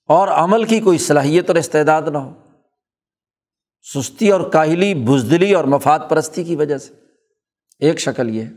اور 0.09 0.27
عمل 0.27 0.63
کی 0.63 0.79
کوئی 0.79 0.97
صلاحیت 0.97 1.49
اور 1.49 1.55
استعداد 1.55 2.01
نہ 2.01 2.17
ہو۔ 2.17 2.33
سستی 3.93 4.31
اور 4.31 4.49
کاہلی، 4.49 4.93
بزدلی 4.93 5.53
اور 5.53 5.63
مفاد 5.63 5.99
پرستی 6.09 6.43
کی 6.43 6.55
وجہ 6.55 6.77
سے۔ 6.77 6.93
ایک 7.79 7.99
شکل 7.99 8.35
یہ 8.35 8.41
ہے۔ 8.41 8.51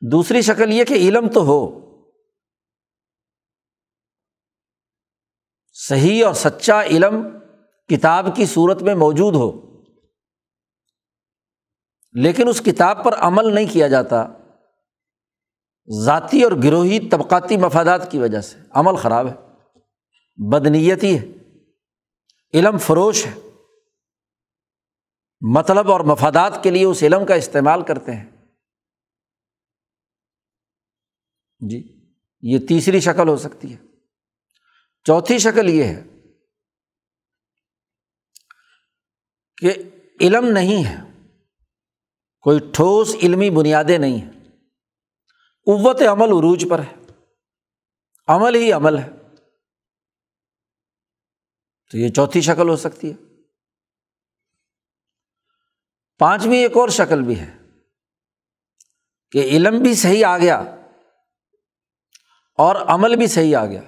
دوسری 0.00 0.42
شکل 0.42 0.72
یہ 0.72 0.84
کہ 0.84 0.94
علم 0.94 1.28
تو 1.28 1.42
ہو۔ 1.42 1.80
صحیح 5.72 6.26
اور 6.26 6.34
سچا 6.34 6.82
علم 6.82 7.38
کتاب 7.88 8.36
کی 8.36 8.46
صورت 8.46 8.82
میں 8.82 8.94
موجود 8.94 9.34
ہو۔ 9.34 9.82
لیکن 12.12 12.48
اس 12.48 12.60
کتاب 12.60 13.04
پر 13.04 13.14
عمل 13.14 13.54
نہیں 13.54 13.72
کیا 13.72 13.88
جاتا۔ 13.88 14.26
ذاتی 16.04 16.42
اور 16.42 16.52
گروہی 16.64 17.08
طبقاتی 17.08 17.56
مفادات 17.56 18.10
کی 18.10 18.18
وجہ 18.18 18.40
سے۔ 18.40 18.58
عمل 18.70 18.96
خراب 18.96 19.26
ہے۔ 19.26 19.45
بدنیتی 20.36 21.18
ہے۔ 21.18 21.24
علم 22.54 22.78
فروش 22.78 23.26
ہے۔ 23.26 23.34
مطلب 25.40 25.90
اور 25.90 26.00
مفادات 26.00 26.62
کے 26.62 26.70
لیے 26.70 26.84
اس 26.84 27.02
علم 27.02 27.26
کا 27.26 27.34
استعمال 27.34 27.82
کرتے 27.82 28.12
ہیں۔ 28.12 28.30
جی 31.70 32.10
یہ 32.40 32.58
تیسری 32.68 33.00
شکل 33.00 33.28
ہو 33.28 33.36
سکتی 33.36 33.72
ہے۔ 33.72 33.78
چوتھی 35.04 35.38
شکل 35.38 35.68
یہ 35.68 35.84
ہے 35.84 36.04
کہ 39.56 39.72
علم 40.20 40.44
نہیں 40.44 40.84
ہے۔ 40.84 41.28
کوئی 42.40 42.58
ٹھوس 42.58 43.14
علمی 43.22 43.50
بنیادیں 43.50 43.98
نہیں 43.98 44.18
ہیں۔ 44.18 44.32
قوت 45.66 46.02
عمل 46.02 46.28
عروج 46.28 46.66
پر 46.70 46.78
ہے۔ 46.78 47.12
عمل 48.26 48.54
ہی 48.54 48.72
عمل 48.72 48.98
ہے۔ 48.98 49.25
تو 51.90 51.98
یہ 51.98 52.08
چوتھی 52.08 52.40
شکل 52.40 52.68
ہو 52.68 52.76
سکتی 52.76 53.10
ہے۔ 53.10 53.16
پانچویں 56.18 56.58
ایک 56.58 56.76
اور 56.76 56.88
شکل 56.88 57.22
بھی 57.22 57.40
ہے 57.40 57.56
کہ 59.30 59.38
علم 59.38 59.82
بھی 59.82 59.94
صحیح 59.94 60.26
آ 60.26 60.38
گیا 60.38 60.58
اور 62.58 62.76
عمل 62.76 63.16
بھی 63.16 63.26
صحیح 63.26 63.56
آ 63.56 63.66
گیا، 63.66 63.80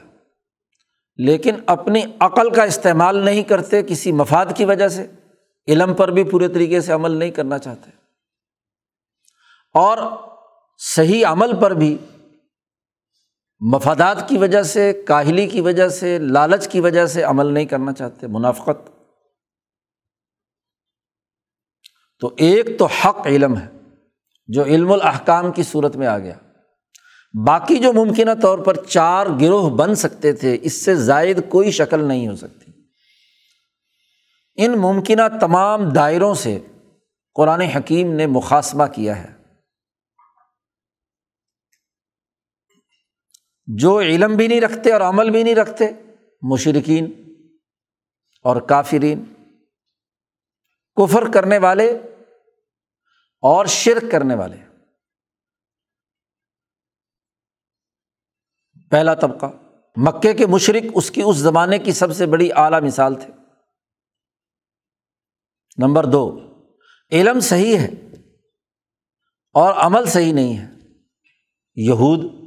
لیکن 1.16 1.54
اپنی 1.66 2.02
عقل 2.20 2.54
کا 2.54 2.62
استعمال 2.62 3.16
نہیں 3.24 3.42
کرتے 3.42 3.82
کسی 3.82 4.12
مفاد 4.12 4.46
کی 4.56 4.64
وجہ 4.64 4.88
سے، 4.88 5.06
علم 5.68 5.94
پر 5.94 6.08
بھی 6.08 6.24
پورے 6.24 6.48
طریقے 6.48 6.80
سے 6.80 6.92
عمل 6.92 7.10
نہیں 7.10 7.30
کرنا 7.30 7.58
چاہتے۔ 7.58 7.90
اور 9.74 9.98
صحیح 10.78 11.26
عمل 11.26 11.60
پر 11.60 11.70
بھی 11.70 11.96
مفادات 13.60 14.28
کی 14.28 14.38
وجہ 14.38 14.62
سے، 14.62 15.02
کاہلی 15.06 15.46
کی 15.46 15.60
وجہ 15.60 15.88
سے، 15.88 16.18
لالچ 16.18 16.68
کی 16.68 16.80
وجہ 16.80 17.06
سے 17.06 17.22
عمل 17.22 17.46
نہیں 17.46 17.64
کرنا 17.64 17.92
چاہتے، 17.92 18.26
منافقت۔ 18.26 18.90
تو 22.20 22.34
ایک 22.36 22.78
تو 22.78 22.86
حق 22.86 23.26
علم 23.26 23.56
ہے، 23.56 23.68
جو 24.46 24.64
علم 24.64 24.92
الحکام 24.92 25.52
کی 25.52 25.62
صورت 25.62 25.96
میں 25.96 26.06
آ 26.06 26.18
گیا۔ 26.18 26.34
باقی 27.46 27.78
جو 27.78 27.92
ممکنہ 27.92 28.30
طور 28.42 28.58
پر 28.58 28.84
چار 28.84 29.26
گروہ 29.40 29.70
بن 29.70 29.94
سکتے 29.94 30.32
تھے، 30.32 30.58
اس 30.62 30.84
سے 30.84 30.94
زائد 30.94 31.40
کوئی 31.48 31.70
شکل 31.70 32.04
نہیں 32.04 32.28
ہو 32.28 32.36
سکتی۔ 32.36 32.72
ان 34.56 34.72
ممکنہ 34.78 35.22
تمام 35.40 35.88
دائروں 35.88 36.34
سے 36.34 36.58
قرآن 37.34 37.60
حکیم 37.60 38.12
نے 38.12 38.26
مقاصمہ 38.26 38.84
کیا 38.94 39.22
ہے۔ 39.22 39.37
جو 43.76 44.00
علم 44.00 44.36
بھی 44.36 44.48
نہیں 44.48 44.60
رکھتے 44.60 44.92
اور 44.92 45.00
عمل 45.00 45.30
بھی 45.30 45.42
نہیں 45.42 45.54
رکھتے 45.54 45.84
مشرقین 46.42 47.34
اور 48.42 48.60
کافرین، 48.60 49.24
کفر 50.94 51.22
کرنے 51.34 51.58
والے 51.58 51.90
اور 53.40 53.66
شرک 53.66 54.12
کرنے 54.12 54.34
والے۔ 54.34 54.56
پہلا 58.90 59.14
طبقہ، 59.14 59.46
مکے 59.96 60.34
کے 60.34 60.46
مشرق 60.46 60.82
اس 60.94 61.10
کی 61.10 61.22
اس 61.26 61.36
زمانے 61.36 61.78
کی 61.78 61.92
سب 61.92 62.16
سے 62.16 62.26
بڑی 62.26 62.50
اعلیٰ 62.56 62.82
مثال 62.82 63.14
تھے۔ 63.14 63.32
نمبر 65.78 66.04
دو، 66.04 66.38
علم 67.12 67.40
صحیح 67.40 67.78
ہے 67.78 67.88
اور 69.52 69.74
عمل 69.76 70.06
صحیح 70.06 70.32
نہیں 70.32 70.58
ہے۔ 70.58 70.66
یہود 71.74 72.37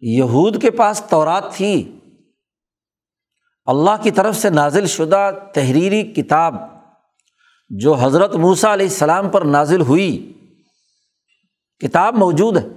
یہود 0.00 0.62
کے 0.62 0.70
پاس 0.70 1.02
تورات 1.10 1.52
تھی 1.52 1.98
اللہ 3.64 4.02
کی 4.02 4.10
طرف 4.10 4.36
سے 4.36 4.50
نازل 4.50 4.86
شدہ 4.86 5.30
تحریری 5.54 6.02
کتاب 6.02 6.54
جو 7.68 7.94
حضرت 7.94 8.34
موسا 8.34 8.72
علیہ 8.72 8.86
السلام 8.86 9.28
پر 9.28 9.42
نازل 9.42 9.80
ہوئی، 9.80 10.32
کتاب 11.78 12.14
موجود 12.14 12.56
ہے۔ 12.56 12.68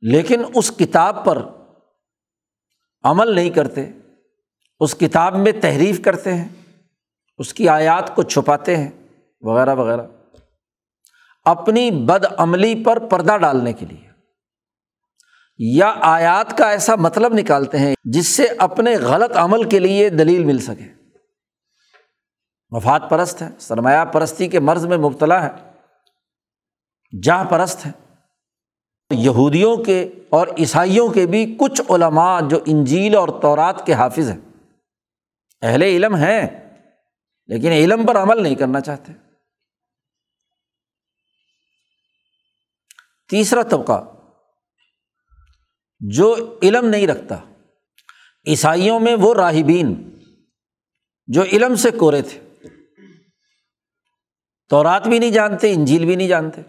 لیکن 0.00 0.42
اس 0.54 0.72
کتاب 0.78 1.24
پر 1.24 1.42
عمل 3.02 3.34
نہیں 3.34 3.50
کرتے، 3.50 3.90
اس 4.80 4.94
کتاب 4.94 5.34
میں 5.34 5.52
تحریف 5.62 6.00
کرتے 6.02 6.34
ہیں، 6.34 6.48
اس 7.38 7.54
کی 7.54 7.68
آیات 7.68 8.14
کو 8.14 8.22
چھپاتے 8.22 8.76
ہیں، 8.76 8.90
وغیرہ 9.40 9.74
وغیرہ۔ 9.74 10.02
اپنی 11.48 11.90
بد 11.90 12.24
عملی 12.36 12.84
پر 12.84 12.98
پردہ 12.98 13.36
ڈالنے 13.36 13.72
کے 13.72 13.86
لیے۔ 13.86 14.08
یا 15.58 15.94
آیات 16.00 16.58
کا 16.58 16.70
ایسا 16.70 16.94
مطلب 16.94 17.34
نکالتے 17.34 17.78
ہیں 17.78 17.94
جس 18.04 18.26
سے 18.26 18.46
اپنے 18.58 18.96
غلط 18.96 19.36
عمل 19.36 19.68
کے 19.68 19.78
لیے 19.78 20.08
دلیل 20.08 20.44
مل 20.44 20.58
سکے۔ 20.58 20.92
مفاد 22.70 23.00
پرست 23.10 23.42
ہے، 23.42 23.48
سرمایہ 23.58 24.04
پرستی 24.04 24.48
کے 24.48 24.60
مرض 24.60 24.86
میں 24.86 24.96
مبتلا 24.96 25.46
ہے، 25.46 25.50
جاہ 27.22 27.44
پرست 27.44 27.86
ہے۔ 27.86 27.92
یہودیوں 29.10 29.76
کے 29.76 30.10
اور 30.28 30.46
عیسائیوں 30.58 31.08
کے 31.08 31.26
بھی 31.26 31.56
کچھ 31.60 31.82
علماء 31.90 32.40
جو 32.40 32.58
انجیل 32.66 33.16
اور 33.16 33.28
تورات 33.42 33.86
کے 33.86 33.92
حافظ 33.92 34.30
ہیں۔ 34.30 34.40
اہل 35.62 35.82
علم 35.82 36.14
ہیں، 36.14 36.46
لیکن 37.46 37.68
علم 37.68 38.06
پر 38.06 38.16
عمل 38.16 38.42
نہیں 38.42 38.54
کرنا 38.54 38.80
چاہتے۔ 38.80 39.27
تیسرا 43.30 43.62
طبقہ 43.62 44.04
جو 46.00 46.58
علم 46.62 46.86
نہیں 46.86 47.06
رکھتا، 47.06 47.38
عیسائیوں 48.46 49.00
میں 49.00 49.16
وہ 49.20 49.34
راہبین 49.34 50.18
جو 51.26 51.42
علم 51.42 51.74
سے 51.74 51.90
کورے 51.90 52.22
تھے۔ 52.22 52.48
تو 54.68 54.82
رات 54.82 55.08
بھی 55.08 55.18
نہیں 55.18 55.30
جانتے، 55.30 55.72
انجیل 55.72 56.04
بھی 56.04 56.16
نہیں 56.16 56.28
جانتے، 56.28 56.62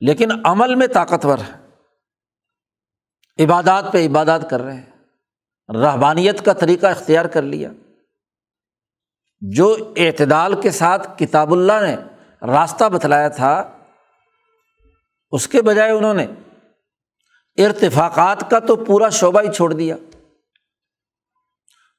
لیکن 0.00 0.28
عمل 0.44 0.74
میں 0.74 0.86
طاقتور 0.86 1.38
ہے 1.38 1.66
عبادات 3.44 3.84
پہ 3.92 4.06
عبادات 4.06 4.50
کر 4.50 4.60
رہے 4.60 4.74
ہیں۔ 4.74 4.90
رحبانیت 5.68 6.44
کا 6.44 6.52
طریقہ 6.52 6.86
اختیار 6.86 7.24
کر 7.24 7.42
لیا۔ 7.42 7.70
جو 9.40 9.94
اعتدال 9.96 10.60
کے 10.60 10.70
ساتھ 10.70 11.18
کتاب 11.18 11.52
اللہ 11.52 11.72
نے 11.72 11.96
راستہ 12.46 12.88
بتلایا 12.88 13.28
تھا 13.28 13.75
اس 15.30 15.48
کے 15.48 15.62
بجائے 15.62 15.90
انہوں 15.90 16.14
نے 16.14 16.26
ارتفاقات 17.56 18.50
کا 18.50 18.58
تو 18.58 18.76
پورا 18.76 19.08
شعبہ 19.08 19.40
ہی 19.40 19.52
چھوڑ 19.52 19.72
دیا۔ 19.72 19.96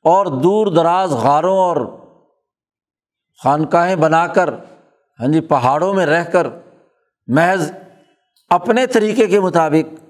اور 0.04 0.26
دور 0.26 0.68
دراز 0.68 1.12
غاروں 1.12 1.58
اور 1.58 1.78
خانقاہیں 3.44 3.96
بنا 3.96 4.28
کر 4.28 4.54
ہاں 5.20 5.28
جی 5.28 5.42
پہاڑوں 5.42 5.94
میں 5.94 6.06
رہ 6.06 6.24
کر 6.24 6.48
محض 7.28 7.72
اپنے 8.50 8.88
طریقے 8.88 9.28
کے 9.28 9.40
مطابق 9.40 10.04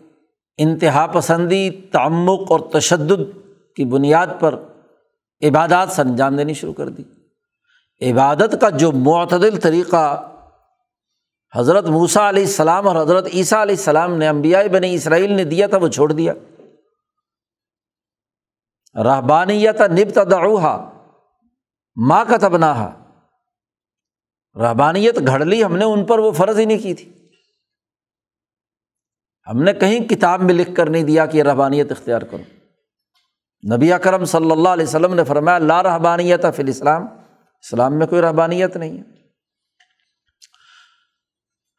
انتہا 0.57 1.07
پسندی، 1.07 1.69
تعمق 1.69 2.51
اور 2.51 2.59
تشدد 2.59 3.37
کی 3.75 3.85
بنیاد 3.85 4.27
پر 4.39 4.55
عبادات 5.41 5.89
سے 5.91 6.01
انجام 6.01 6.35
دینی 6.35 6.53
شروع 6.53 6.73
کر 6.73 6.89
دی۔ 6.89 7.03
عبادت 8.11 8.55
کا 8.61 8.69
جو 8.69 8.91
معتدل 8.91 9.59
طریقہ 9.59 10.29
حضرت 11.57 11.85
موسیٰ 11.85 12.23
علیہ 12.23 12.43
السلام 12.43 12.87
اور 12.87 12.95
حضرت 12.95 13.27
عیسیٰ 13.33 13.59
علیہ 13.59 13.75
السلام 13.75 14.17
نے 14.17 14.27
امبیا 14.27 14.61
بنی 14.71 14.93
اسرائیل 14.95 15.31
نے 15.31 15.43
دیا 15.43 15.67
تھا، 15.67 15.77
وہ 15.77 15.87
چھوڑ 15.87 16.11
دیا۔ 16.11 16.33
رحبانیت 18.95 19.81
نبت 19.81 20.19
دعوہا 20.31 20.99
ماں 21.95 22.25
کا 22.25 22.37
تبنا 22.37 22.91
رحبانیت 24.55 25.27
گھڑ 25.27 25.45
لی 25.45 25.63
ہم 25.63 25.75
نے 25.75 25.85
ان 25.85 26.05
پر 26.05 26.19
وہ 26.19 26.31
فرض 26.31 26.59
ہی 26.59 26.65
نہیں 26.65 26.77
کی 26.77 26.93
تھی۔ 26.93 27.13
ہم 29.47 29.63
نے 29.63 29.73
کہیں 29.73 30.07
کتاب 30.07 30.41
میں 30.41 30.53
لکھ 30.53 30.75
کر 30.75 30.89
نہیں 30.89 31.03
دیا 31.03 31.25
کہ 31.25 31.37
یہ 31.37 31.43
رحبانیت 31.43 31.91
اختیار 31.91 32.21
کرو۔ 32.21 32.43
نبی 33.75 33.93
اکرم 33.93 34.25
صلی 34.25 34.51
اللہ 34.51 34.69
علیہ 34.69 34.85
وسلم 34.85 35.13
نے 35.13 35.23
فرمایا، 35.23 35.57
لا 35.57 35.83
رحبانیت 35.83 36.45
فی 36.55 36.63
الاسلام، 36.63 37.07
اسلام 37.59 37.97
میں 37.97 38.07
کوئی 38.07 38.21
رحبانیت 38.21 38.77
نہیں 38.77 38.97
ہے۔ 38.97 39.16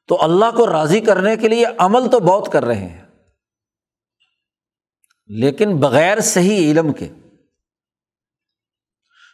تو 0.08 0.22
اللہ 0.22 0.56
کو 0.56 0.66
راضی 0.66 1.00
کرنے 1.00 1.36
کے 1.36 1.48
لیے 1.48 1.64
عمل 1.78 2.10
تو 2.10 2.20
بہت 2.20 2.52
کر 2.52 2.64
رہے 2.64 2.88
ہیں۔ 2.88 3.04
لیکن 5.26 5.76
بغیر 5.76 6.20
صحیح 6.20 6.70
علم 6.70 6.92
کے، 6.92 7.08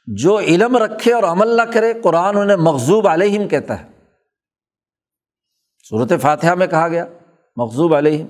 جو 0.06 0.38
علم 0.38 0.76
رکھے 0.76 1.14
اور 1.14 1.22
عمل 1.22 1.48
نہ 1.48 1.62
کرے، 1.62 1.94
قرآن 2.02 2.36
انہیں 2.36 2.56
مغزوب 2.56 3.08
علیہم 3.08 3.48
کہتا 3.48 3.82
ہے۔ 3.82 3.88
صورت 5.88 6.12
فاتحہ 6.22 6.54
میں 6.54 6.66
کہا 6.66 6.88
گیا 6.88 7.06
مغزوب 7.56 7.94
علیہم۔ 7.94 8.26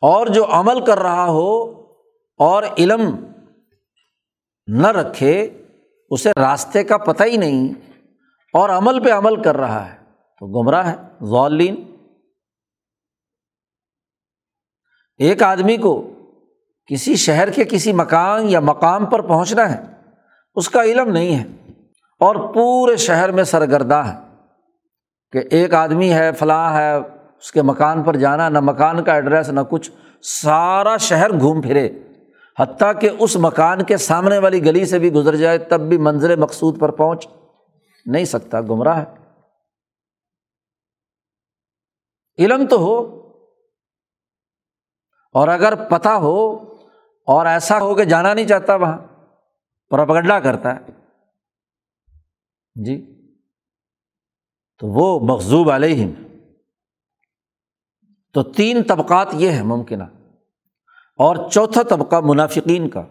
اور 0.00 0.26
جو 0.26 0.46
عمل 0.50 0.84
کر 0.84 0.98
رہا 0.98 1.26
ہو 1.26 1.70
اور 2.36 2.62
علم 2.78 3.00
نہ 4.66 4.86
رکھے، 4.86 5.62
اسے 6.10 6.30
راستے 6.36 6.84
کا 6.84 6.96
پتہ 6.96 7.24
ہی 7.24 7.36
نہیں 7.36 7.74
اور 8.52 8.68
عمل 8.68 9.04
پہ 9.04 9.10
عمل 9.12 9.42
کر 9.42 9.56
رہا 9.56 9.92
ہے۔ 9.92 9.99
تو 10.40 10.46
گمراہ 10.46 10.86
ہے 10.88 10.94
غالین 11.20 11.82
ایک 15.18 15.42
آدمی 15.42 15.76
کو 15.76 16.10
کسی 16.86 17.16
شہر 17.16 17.50
کے 17.50 17.64
کسی 17.64 17.92
مکان 17.92 18.48
یا 18.48 18.60
مقام 18.60 19.06
پر 19.06 19.20
پہنچنا 19.20 19.74
ہے، 19.74 19.84
اس 20.54 20.68
کا 20.68 20.82
علم 20.82 21.10
نہیں 21.10 21.38
ہے 21.38 21.44
اور 22.18 22.54
پورے 22.54 22.96
شہر 22.96 23.30
میں 23.30 23.44
سرگرداں 23.44 24.04
ہے 24.04 24.14
کہ 25.32 25.42
ایک 25.50 25.74
آدمی 25.74 26.12
ہے، 26.12 26.32
فلاں 26.32 26.74
ہے، 26.74 26.96
اس 26.96 27.52
کے 27.52 27.62
مکان 27.62 28.02
پر 28.02 28.16
جانا، 28.16 28.48
نہ 28.48 28.60
مکان 28.60 29.04
کا 29.04 29.14
ایڈریس، 29.14 29.48
نہ 29.48 29.60
کچھ، 29.70 29.90
سارا 30.22 30.96
شہر 30.96 31.38
گھوم 31.40 31.60
پھرے۔ 31.60 31.88
حتیٰ 32.58 33.00
کہ 33.00 33.10
اس 33.18 33.36
مکان 33.36 33.84
کے 33.84 33.96
سامنے 33.96 34.38
والی 34.38 34.64
گلی 34.64 34.84
سے 34.84 34.98
بھی 34.98 35.12
گزر 35.12 35.36
جائے، 35.36 35.58
تب 35.58 35.80
بھی 35.80 35.98
منظر 35.98 36.36
مقصود 36.36 36.80
پر 36.80 36.90
پہنچ 36.90 37.26
نہیں 38.06 38.24
سکتا، 38.24 38.60
گمراہ 38.60 38.98
ہے۔ 38.98 39.19
علم 42.40 42.66
تو 42.66 42.76
ہو 42.76 43.20
اور 45.32 45.48
اگر 45.48 45.88
پتہ 45.88 46.08
ہو 46.08 46.56
اور 47.26 47.46
ایسا 47.46 47.78
ہو 47.78 47.94
کہ 47.94 48.04
جانا 48.04 48.34
نہیں 48.34 48.48
چاہتا 48.48 48.74
وہاں 48.74 48.98
پرپگڈا 49.90 50.40
کرتا 50.40 50.76
ہے۔ 50.76 50.80
جی۔ 52.84 53.16
تو 54.78 54.86
وہ 54.86 55.20
مغزوب 55.20 55.70
علیہم۔ 55.70 56.38
تو 58.32 58.42
تین 58.42 58.82
طبقات 58.82 59.28
یہ 59.32 59.50
ہیں 59.50 59.62
ممکنہ۔ 59.62 60.04
اور 61.16 61.50
چوتھا 61.50 61.82
طبقہ 61.82 62.16
منافقین 62.24 62.90
کا، 62.90 63.02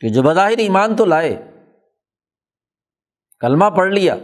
کہ 0.00 0.08
جو 0.08 0.22
بظاہر 0.22 0.58
ایمان 0.58 0.96
تو 0.96 1.04
لائے، 1.04 1.50
کلمہ 3.40 3.64
پڑھ 3.76 3.92
لیا۔ 3.92 4.16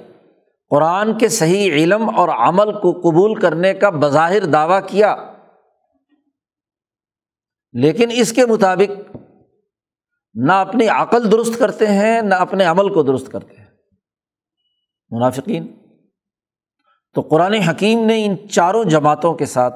قرآن 0.70 1.18
کے 1.18 1.28
صحیح 1.28 1.72
علم 1.72 2.10
اور 2.16 2.28
عمل 2.28 2.72
کو 2.72 2.92
قبول 2.92 3.40
کرنے 3.40 3.74
کا 3.74 3.90
بظاہر 3.90 4.46
دعویٰ 4.46 4.88
کیا۔ 4.88 5.16
لیکن 7.72 8.08
اس 8.12 8.32
کے 8.32 8.46
مطابق 8.46 9.16
نہ 10.34 10.52
اپنی 10.52 10.88
عقل 10.88 11.32
درست 11.32 11.58
کرتے 11.58 11.86
ہیں، 11.86 12.22
نہ 12.22 12.34
اپنے 12.34 12.64
عمل 12.64 12.94
کو 12.94 13.02
درست 13.02 13.32
کرتے 13.32 13.56
ہیں۔ 13.56 13.66
منافقین، 15.10 15.76
تو 17.14 17.20
قرآن 17.20 17.54
حکیم 17.54 18.06
نے 18.06 18.26
ان 18.26 18.48
چاروں 18.48 18.84
جماعتوں 18.84 19.34
کے 19.34 19.46
ساتھ 19.46 19.74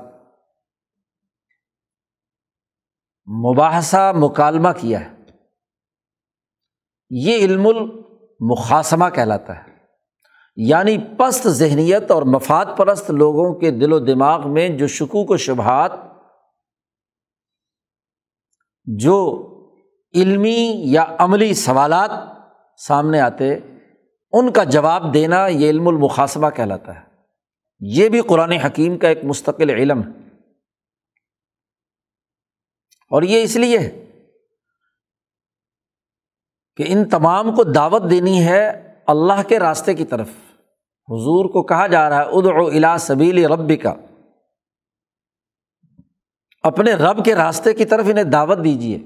مباحثہ، 3.30 4.12
مکالمہ 4.16 4.68
کیا 4.80 5.00
ہے۔ 5.00 5.16
یہ 7.10 7.36
علم 7.36 7.66
المقاسمہ 7.66 9.04
کہلاتا 9.14 9.64
ہے۔ 9.64 9.73
یعنی 10.56 10.98
پست 11.18 11.48
ذہنیت 11.48 12.10
اور 12.10 12.22
مفاد 12.22 12.66
پرست 12.76 13.10
لوگوں 13.10 13.54
کے 13.54 13.70
دل 13.70 13.92
و 13.92 13.98
دماغ 13.98 14.52
میں 14.52 14.68
جو 14.68 14.86
شکوک 14.86 15.30
و 15.30 15.36
شبہات، 15.36 15.92
جو 18.84 19.50
علمی 20.14 20.82
یا 20.84 21.16
عملی 21.18 21.54
سوالات 21.54 22.10
سامنے 22.80 23.20
آتے، 23.20 23.54
ان 24.32 24.52
کا 24.52 24.64
جواب 24.64 25.14
دینا 25.14 25.46
یہ 25.46 25.70
علم 25.70 25.88
المقاسمہ 25.88 26.50
کہلاتا 26.50 26.94
ہے۔ 26.94 27.00
یہ 27.80 28.08
بھی 28.08 28.20
قرآن 28.20 28.52
حکیم 28.52 28.98
کا 28.98 29.08
ایک 29.08 29.24
مستقل 29.24 29.70
علم 29.70 30.02
ہے۔ 30.02 30.08
اور 33.10 33.22
یہ 33.22 33.42
اس 33.42 33.56
لیے 33.56 33.78
ہے 33.78 34.04
کہ 36.76 36.84
ان 36.86 37.08
تمام 37.08 37.56
کو 37.56 37.64
دعوت 37.64 38.02
دینی 38.10 38.46
ہے 38.46 38.93
اللہ 39.06 39.42
کے 39.48 39.58
راستے 39.58 39.94
کی 39.94 40.04
طرف۔ 40.04 40.28
حضور 41.08 41.44
کو 41.44 41.62
کہا 41.62 41.86
جا 41.86 42.08
رہا 42.08 42.18
ہے 42.18 42.24
ادع 42.24 42.76
الا 42.76 42.98
سبیل 42.98 43.44
رب 43.44 43.82
کا 43.82 43.94
اپنے 46.62 46.92
رب 46.94 47.24
کے 47.24 47.34
راستے 47.34 47.72
کی 47.74 47.84
طرف 47.84 48.06
انہیں 48.10 48.24
دعوت 48.24 48.58
دیجیے 48.64 48.98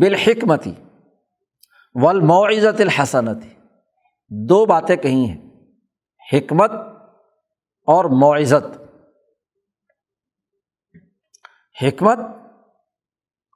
بالحکمتی 0.00 0.74
ولمعزت 1.94 2.80
الحسنتی 2.80 3.48
دو 4.30 4.66
باتیں 4.66 4.96
کہی 4.96 5.24
ہیں، 5.28 5.50
حکمت 6.32 6.70
اور 7.88 8.04
معزت 8.04 8.64
حکمت 11.82 12.18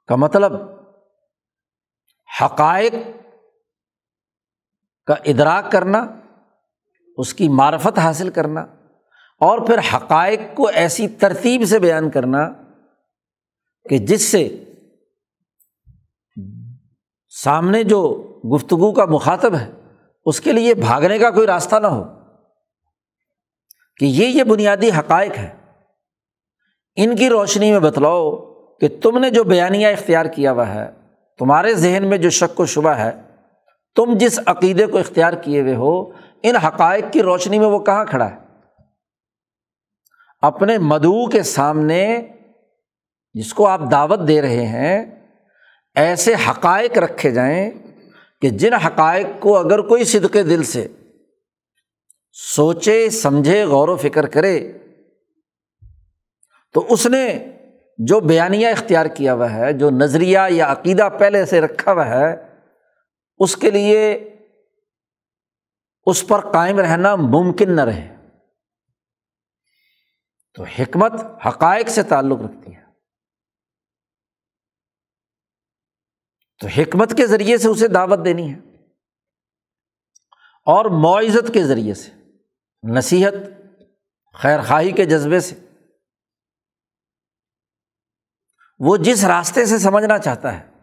کا 0.07 0.15
مطلب 0.15 0.51
حقائق 2.41 2.93
کا 5.05 5.13
ادراک 5.25 5.71
کرنا، 5.71 6.05
اس 7.17 7.33
کی 7.33 7.49
معرفت 7.49 7.99
حاصل 7.99 8.29
کرنا، 8.29 8.61
اور 9.39 9.59
پھر 9.59 9.79
حقائق 9.93 10.39
کو 10.55 10.67
ایسی 10.73 11.07
ترتیب 11.07 11.65
سے 11.65 11.79
بیان 11.79 12.09
کرنا 12.09 12.49
کہ 13.89 13.97
جس 13.97 14.21
سے 14.21 14.63
سامنے 17.29 17.83
جو 17.83 18.29
گفتگو 18.55 18.91
کا 18.91 19.05
مخاطب 19.05 19.55
ہے، 19.55 19.71
اس 20.25 20.41
کے 20.41 20.51
لیے 20.51 20.73
بھاگنے 20.73 21.19
کا 21.19 21.29
کوئی 21.29 21.47
راستہ 21.47 21.75
نہ 21.75 21.87
ہو۔ 21.87 22.03
کہ 23.97 24.05
یہ 24.05 24.27
یہ 24.27 24.43
بنیادی 24.43 24.89
حقائق 24.89 25.37
ہے 25.37 25.49
ان 26.95 27.15
کی 27.15 27.29
روشنی 27.29 27.71
میں 27.71 27.79
بتلاؤ 27.79 28.35
کہ 28.77 28.87
تم 29.01 29.17
نے 29.17 29.29
جو 29.29 29.43
بیانیہ 29.43 29.87
اختیار 29.87 30.25
کیا 30.25 30.51
ہوا 30.51 30.67
ہے، 30.67 30.89
تمہارے 31.39 31.73
ذہن 31.73 32.07
میں 32.07 32.17
جو 32.17 32.29
شک 32.29 32.59
و 32.59 32.65
شبہ 32.65 32.89
ہے 32.89 33.11
تم 33.95 34.13
جس 34.17 34.39
عقیدے 34.45 34.85
کو 34.85 34.97
اختیار 34.97 35.33
کیے 35.33 35.61
ہوئے 35.61 35.75
ہو، 35.75 36.11
ان 36.43 36.55
حقائق 36.55 37.05
کی 37.11 37.23
روشنی 37.23 37.59
میں 37.59 37.67
وہ 37.67 37.79
کہاں 37.79 38.05
کھڑا 38.05 38.31
ہے؟ 38.31 38.35
اپنے 40.41 40.77
مدعو 40.77 41.29
کے 41.29 41.43
سامنے 41.43 42.21
جس 43.33 43.53
کو 43.53 43.67
آپ 43.67 43.81
دعوت 43.91 44.27
دے 44.27 44.41
رہے 44.41 44.65
ہیں، 44.65 45.05
ایسے 45.95 46.33
حقائق 46.49 46.97
رکھے 46.97 47.31
جائیں 47.31 47.71
کہ 48.41 48.49
جن 48.49 48.73
حقائق 48.73 49.27
کو 49.39 49.57
اگر 49.57 49.81
کوئی 49.81 50.03
صدقے 50.03 50.43
دل 50.43 50.63
سے 50.63 50.87
سوچے، 52.55 53.09
سمجھے، 53.09 53.63
غور 53.63 53.87
و 53.87 53.95
فکر 53.95 54.27
کرے، 54.27 54.71
تو 56.73 56.85
اس 56.89 57.05
نے 57.07 57.47
جو 57.97 58.19
بیانیہ 58.19 58.67
اختیار 58.67 59.05
کیا 59.05 59.33
ہوا 59.33 59.53
ہے، 59.53 59.73
جو 59.73 59.89
نظریہ 59.89 60.39
یا 60.49 60.71
عقیدہ 60.71 61.09
پہلے 61.19 61.45
سے 61.45 61.61
رکھا 61.61 61.91
ہوا 61.91 62.07
ہے 62.09 62.42
اس 63.37 63.55
کے 63.55 63.71
لیے 63.71 64.13
اس 66.05 66.27
پر 66.27 66.51
قائم 66.53 66.79
رہنا 66.79 67.15
ممکن 67.15 67.75
نہ 67.75 67.81
رہے۔ 67.81 68.15
تو 70.53 70.63
حکمت 70.63 71.11
حقائق 71.47 71.89
سے 71.89 72.03
تعلق 72.03 72.39
رکھتی 72.41 72.75
ہے۔ 72.75 72.83
تو 76.59 76.67
حکمت 76.67 77.17
کے 77.17 77.27
ذریعے 77.27 77.57
سے 77.57 77.67
اسے 77.67 77.87
دعوت 77.87 78.19
دینی 78.25 78.53
ہے۔ 78.53 78.59
اور 80.65 80.85
معزت 80.85 81.53
کے 81.53 81.63
ذریعے 81.63 81.93
سے، 81.93 82.11
نصیحت 82.97 83.33
خیر 84.33 84.59
خواہی 84.67 84.91
کے 84.91 85.05
جذبے 85.05 85.39
سے۔ 85.39 85.59
وہ 88.79 88.97
جس 88.97 89.25
راستے 89.25 89.65
سے 89.65 89.79
سمجھنا 89.79 90.17
چاہتا 90.17 90.59
ہے، 90.59 90.73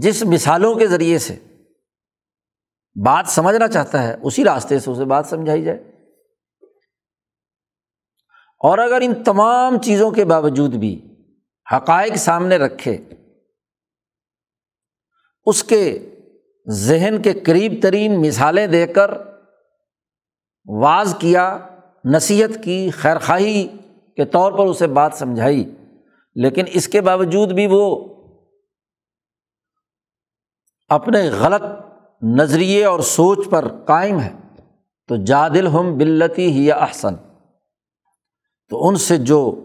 جس 0.00 0.22
مثالوں 0.22 0.74
کے 0.74 0.86
ذریعے 0.86 1.18
سے۔ 1.18 1.47
بات 2.94 3.28
سمجھنا 3.28 3.68
چاہتا 3.68 4.02
ہے، 4.02 4.16
اسی 4.22 4.44
راستے 4.44 4.78
سے 4.78 4.90
اسے 4.90 5.04
بات 5.04 5.26
سمجھائی 5.26 5.64
جائے۔ 5.64 5.78
اور 8.60 8.78
اگر 8.78 9.00
ان 9.00 9.24
تمام 9.24 9.78
چیزوں 9.78 10.10
کے 10.10 10.24
باوجود 10.24 10.74
بھی 10.74 11.16
حقائق 11.76 12.16
سامنے 12.16 12.56
رکھے، 12.56 12.98
اس 15.46 15.64
کے 15.64 16.14
ذہن 16.70 17.22
کے 17.22 17.32
قریب 17.32 17.72
ترین 17.82 18.20
مثالیں 18.22 18.66
دے 18.66 18.86
کر 18.86 19.10
واز 20.66 21.14
کیا، 21.18 21.58
نصیحت 22.04 22.64
کی، 22.64 22.90
خیرخواہی 22.90 23.68
کے 24.16 24.24
طور 24.24 24.52
پر 24.52 24.66
اسے 24.66 24.86
بات 24.86 25.14
سمجھائی، 25.14 25.74
لیکن 26.34 26.64
اس 26.68 26.88
کے 26.88 27.00
باوجود 27.00 27.52
بھی 27.52 27.66
وہ 27.70 28.14
اپنے 30.88 31.30
غلط 31.30 31.62
نظریے 32.22 32.84
اور 32.84 33.00
سوچ 33.00 33.38
پر 33.50 33.68
قائم 33.84 34.20
ہے، 34.20 34.32
تو 35.08 35.16
جادل 35.16 35.66
ہم 35.66 35.98
بلتی 35.98 36.52
ہی 36.52 36.72
احسن۔ 36.72 37.14
تو 38.68 38.88
ان 38.88 38.96
سے 38.96 39.16
جو 39.16 39.64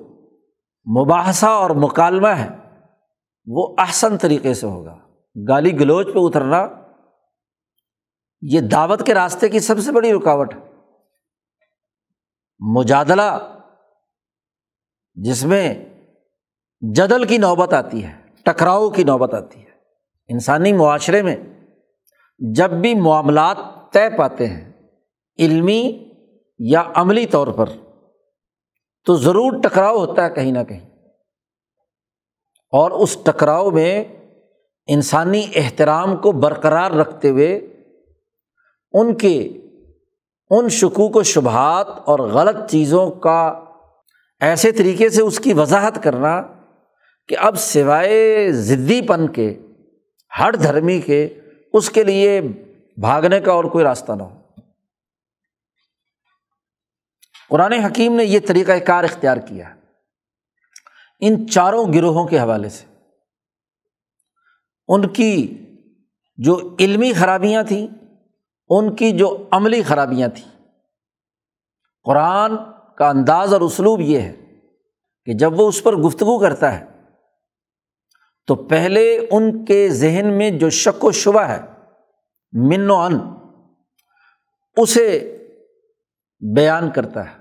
مباحثہ 1.02 1.46
اور 1.46 1.70
مکالمہ 1.70 2.28
ہے، 2.28 2.50
وہ 3.46 3.76
احسن 3.78 4.18
طریقے 4.18 4.54
سے 4.54 4.68
ہوگا۔ 4.68 4.98
گالی 5.48 5.80
گلوچ 5.80 6.06
پہ 6.06 6.12
اترنا، 6.16 6.68
یہ 8.42 8.62
دعوت 8.62 9.06
کے 9.06 9.14
راستے 9.14 9.50
کی 9.50 9.60
سب 9.60 9.80
سے 9.80 9.92
بڑی 9.92 10.14
رکاوٹ 10.14 10.54
ہے۔ 10.54 10.60
مجادلہ، 12.60 13.60
جس 15.14 15.46
میں 15.46 15.86
جدل 16.82 17.24
کی 17.24 17.38
نوبت 17.38 17.74
آتی 17.74 18.04
ہے، 18.04 18.14
ٹکراؤ 18.44 18.90
کی 18.90 19.04
نوبت 19.04 19.34
آتی 19.34 19.60
ہے۔ 19.60 19.70
انسانی 20.28 20.74
معاشرے 20.74 21.22
میں 21.22 21.36
جب 22.40 22.72
بھی 22.72 22.96
معاملات 22.96 23.58
طے 23.94 24.18
پاتے 24.18 24.48
ہیں، 24.48 24.72
علمی 25.40 26.10
یا 26.60 26.84
عملی 26.94 27.26
طور 27.26 27.48
پر، 27.48 27.70
تو 29.06 29.16
ضرور 29.16 29.62
ٹکراؤ 29.64 29.98
ہوتا 29.98 30.26
ہے 30.26 30.30
کہیں 30.30 30.52
نہ 30.52 30.64
کہیں۔ 30.70 30.90
اور 32.72 32.92
اس 32.92 33.18
ٹکراؤ 33.24 33.72
میں 33.72 34.04
انسانی 34.88 35.46
احترام 35.56 36.18
کو 36.18 36.32
برقرار 36.32 36.92
رکھتے 36.92 37.30
ہوئے، 37.30 37.56
ان 38.94 39.16
کے، 39.16 39.44
ان 40.50 40.70
شکوک 40.70 41.16
و 41.16 41.24
شبہات 41.24 41.88
اور 41.90 42.20
غلط 42.20 42.70
چیزوں 42.70 43.12
کا 43.12 43.64
ایسے 44.40 44.72
طریقے 44.72 45.10
سے 45.10 45.22
اس 45.22 45.40
کی 45.40 45.54
وضاحت 45.54 46.04
کرنا 46.04 46.42
کہ 47.28 47.36
اب 47.38 47.56
سوائے 47.56 48.52
ضدی 48.52 49.02
پن 49.02 49.28
کے، 49.28 49.60
ہر 50.40 50.54
دھرمی 50.54 51.02
کے 51.02 51.40
اس 51.74 51.90
کے 51.90 52.04
لیے 52.04 52.42
بھاگنے 52.98 53.40
کا 53.40 53.52
اور 53.52 53.64
کوئی 53.64 53.86
راستہ 53.86 54.12
نہ 54.12 54.24
ہو۔ 54.24 54.40
قرآن 57.50 57.74
حکیم 57.74 58.16
نے 58.16 58.26
یہ 58.26 58.40
طریقۂ 58.48 58.74
کار 58.88 59.04
اختیار 59.04 59.38
کیا 59.38 59.76
ان 61.20 61.50
چاروں 61.50 61.94
گروہوں 61.94 62.28
کے 62.28 62.40
حوالے 62.40 62.70
سے۔ 62.70 62.86
ان 64.88 65.08
کی 65.08 65.60
جو 66.36 66.76
علمی 66.80 67.14
خرابیاں 67.14 67.64
تھیں، 67.64 67.88
ان 68.70 68.96
کی 68.96 69.18
جو 69.18 69.50
عملی 69.52 69.84
خرابیاں 69.84 70.28
تھیں۔ 70.28 70.66
قرآن 72.04 72.52
کا 72.98 73.10
انداز 73.10 73.54
اور 73.54 73.62
اسلوب 73.62 74.02
یہ 74.02 74.20
ہے 74.20 74.36
کہ 75.26 75.34
جب 75.34 75.60
وہ 75.60 75.68
اس 75.68 75.84
پر 75.84 75.96
گفتگو 75.96 76.40
کرتا 76.40 76.80
ہے 76.80 76.93
تو 78.48 78.56
پہلے 78.56 79.28
ان 79.32 79.66
کے 79.66 79.90
ذہن 79.90 80.38
میں 80.38 80.52
جو 80.52 80.70
شک 80.70 81.06
و 81.06 81.12
شبہ 81.12 81.42
ہے، 81.42 81.62
من 82.54 82.90
و 82.90 82.96
ان 82.96 83.20
اسے 84.78 85.38
بیان 86.56 86.92
کرتا 86.92 87.32
ہے۔ 87.32 87.40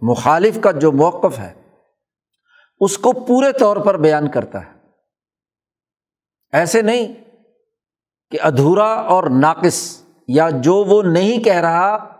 مخالف 0.00 0.58
کا 0.60 0.70
جو 0.70 0.92
موقف 0.92 1.38
ہے، 1.38 1.54
اس 2.80 2.98
کو 2.98 3.12
پورے 3.12 3.52
طور 3.52 3.76
پر 3.76 3.96
بیان 3.96 4.30
کرتا 4.30 4.66
ہے۔ 4.66 4.72
ایسے 6.52 6.82
نہیں 6.82 7.14
کہ 8.30 8.38
ادھورا 8.42 8.94
اور 8.94 9.24
ناقص 9.40 10.02
یا 10.28 10.48
جو 10.50 10.74
وہ 10.74 11.02
نہیں 11.02 11.44
کہہ 11.44 11.60
رہا، 11.60 12.16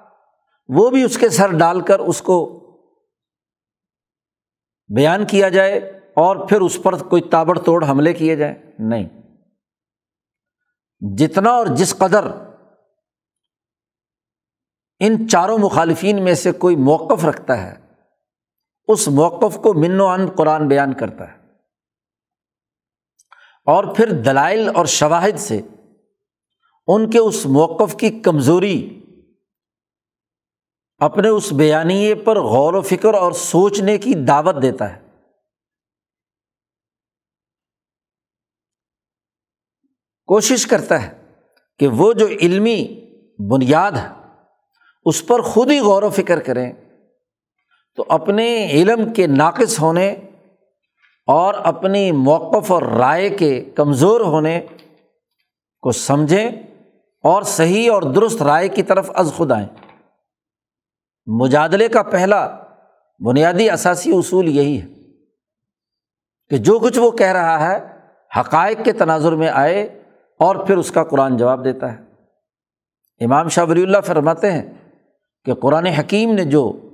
وہ 0.69 0.91
بھی 0.91 1.03
اس 1.03 1.19
کے 1.19 1.29
سر 1.29 1.53
ڈال 1.59 1.81
کر 1.81 1.99
اس 1.99 2.23
کو 2.23 2.63
بیان 4.97 5.27
کیا 5.27 5.49
جائے۔ 5.49 5.96
اور 6.17 6.49
پھر 6.49 6.61
اس 6.61 6.79
پر 6.83 6.99
کوئی 6.99 7.23
تابڑ 7.23 7.59
توڑ 7.59 7.89
حملے 7.89 8.13
کیے 8.13 8.37
جائیں؟ 8.37 8.55
نہیں۔ 8.79 9.09
جتنا 11.17 11.51
اور 11.51 11.67
جس 11.67 11.99
قدر 11.99 12.25
ان 14.99 15.29
چاروں 15.29 15.59
مخالفین 15.59 16.25
میں 16.25 16.35
سے 16.35 16.53
کوئی 16.53 16.77
موقف 16.77 17.25
رکھتا 17.25 17.63
ہے، 17.63 17.75
اس 18.89 19.09
موقف 19.09 19.57
کو 19.57 19.75
من 19.75 20.01
و 20.01 20.07
ان 20.07 20.27
قرآن 20.37 20.69
بیان 20.69 20.93
کرتا 20.93 21.33
ہے۔ 21.33 21.37
اور 23.65 23.85
پھر 23.97 24.23
دلائل 24.23 24.71
اور 24.75 24.87
شواہد 24.87 25.39
سے 25.39 25.61
ان 26.87 27.11
کے 27.11 27.19
اس 27.19 27.47
موقف 27.47 27.97
کی 27.97 28.21
کمزوری 28.21 29.05
اپنے 30.99 31.29
اس 31.29 31.53
بیانیے 31.53 32.15
پر 32.15 32.41
غور 32.41 32.75
و 32.75 32.81
فکر 32.81 33.15
اور 33.15 33.33
سوچنے 33.33 33.99
کی 33.99 34.15
دعوت 34.15 34.63
دیتا 34.63 34.97
ہے۔ 34.97 35.06
کوشش 40.27 40.67
کرتا 40.67 41.03
ہے 41.03 41.23
کہ 41.79 41.89
وہ 41.89 42.13
جو 42.13 42.27
علمی 42.27 43.11
بنیاد 43.51 43.93
ہے، 43.93 44.09
اس 45.05 45.27
پر 45.27 45.41
خود 45.41 45.71
ہی 45.71 45.81
غور 45.81 46.03
و 46.03 46.11
فکر 46.11 46.41
کریں۔ 46.41 46.73
تو 47.97 48.05
اپنے 48.09 48.69
علم 48.71 49.13
کے 49.13 49.27
ناقص 49.27 49.81
ہونے 49.81 50.11
اور 51.27 51.55
اپنی 51.55 52.13
موقف 52.13 52.73
اور 52.73 52.83
رائے 52.83 53.29
کے 53.29 53.61
کمزور 53.61 54.21
ہونے 54.21 54.61
کو 55.81 55.93
سمجھیں 55.93 56.51
اور 57.23 57.43
صحیح 57.43 57.93
اور 57.93 58.03
درست 58.03 58.43
رائے 58.43 58.69
کی 58.69 58.83
طرف 58.83 59.11
از 59.15 59.33
خود 59.37 59.53
آئیں۔ 59.53 59.67
مجادلے 61.27 61.89
کا 61.89 62.03
پہلا 62.03 62.59
بنیادی 63.27 63.71
اثاثی 63.71 64.11
اصول 64.13 64.49
یہی 64.49 64.81
ہے 64.81 64.87
کہ 66.49 66.57
جو 66.57 66.79
کچھ 66.79 66.99
وہ 66.99 67.11
کہہ 67.11 67.33
رہا 67.33 67.71
ہے 67.71 67.87
حقائق 68.41 68.79
کے 68.85 68.93
تناظر 68.93 69.33
میں 69.33 69.49
آئے 69.49 70.03
اور 70.39 70.67
پھر 70.67 70.77
اس 70.77 70.91
کا 70.91 71.05
قرآن 71.05 71.37
جواب 71.37 71.65
دیتا 71.65 71.93
ہے۔ 71.93 72.07
امام 73.25 73.49
شاہ 73.49 73.65
ولی 73.65 73.83
اللہ 73.83 74.01
فرماتے 74.01 74.53
ہیں 74.53 74.73
کہ 75.45 75.55
قرآن 75.55 75.87
حکیم 75.87 76.35
نے 76.35 76.45
جو 76.45 76.91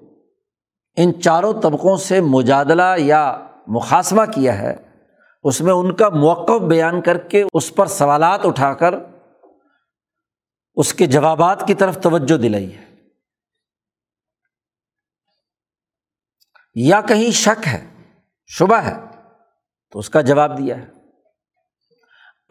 ان 0.96 1.22
چاروں 1.22 1.61
طبقوں 1.61 1.96
سے 1.96 2.20
مجادلہ 2.20 2.83
یا 2.98 3.48
مقاصمہ 3.66 4.22
کیا 4.35 4.59
ہے، 4.59 4.76
اس 5.42 5.61
میں 5.61 5.72
ان 5.72 5.94
کا 5.94 6.09
موقف 6.09 6.61
بیان 6.62 7.02
کر 7.02 7.18
کے 7.18 7.44
اس 7.52 7.74
پر 7.74 7.87
سوالات 7.87 8.40
اٹھا 8.44 8.74
کر 8.74 8.94
اس 10.74 10.94
کے 10.94 11.07
جوابات 11.07 11.66
کی 11.66 11.74
طرف 11.74 11.98
توجہ 12.02 12.37
دلائی 12.37 12.76
ہے۔ 12.76 12.85
یا 16.74 17.00
کہیں 17.00 17.31
شک 17.31 17.66
ہے، 17.66 17.88
شبہ 18.46 18.76
ہے، 18.76 18.94
تو 19.90 19.98
اس 19.98 20.11
کا 20.11 20.20
جواب 20.20 20.59
دیا 20.59 20.78
ہے۔ 20.78 20.91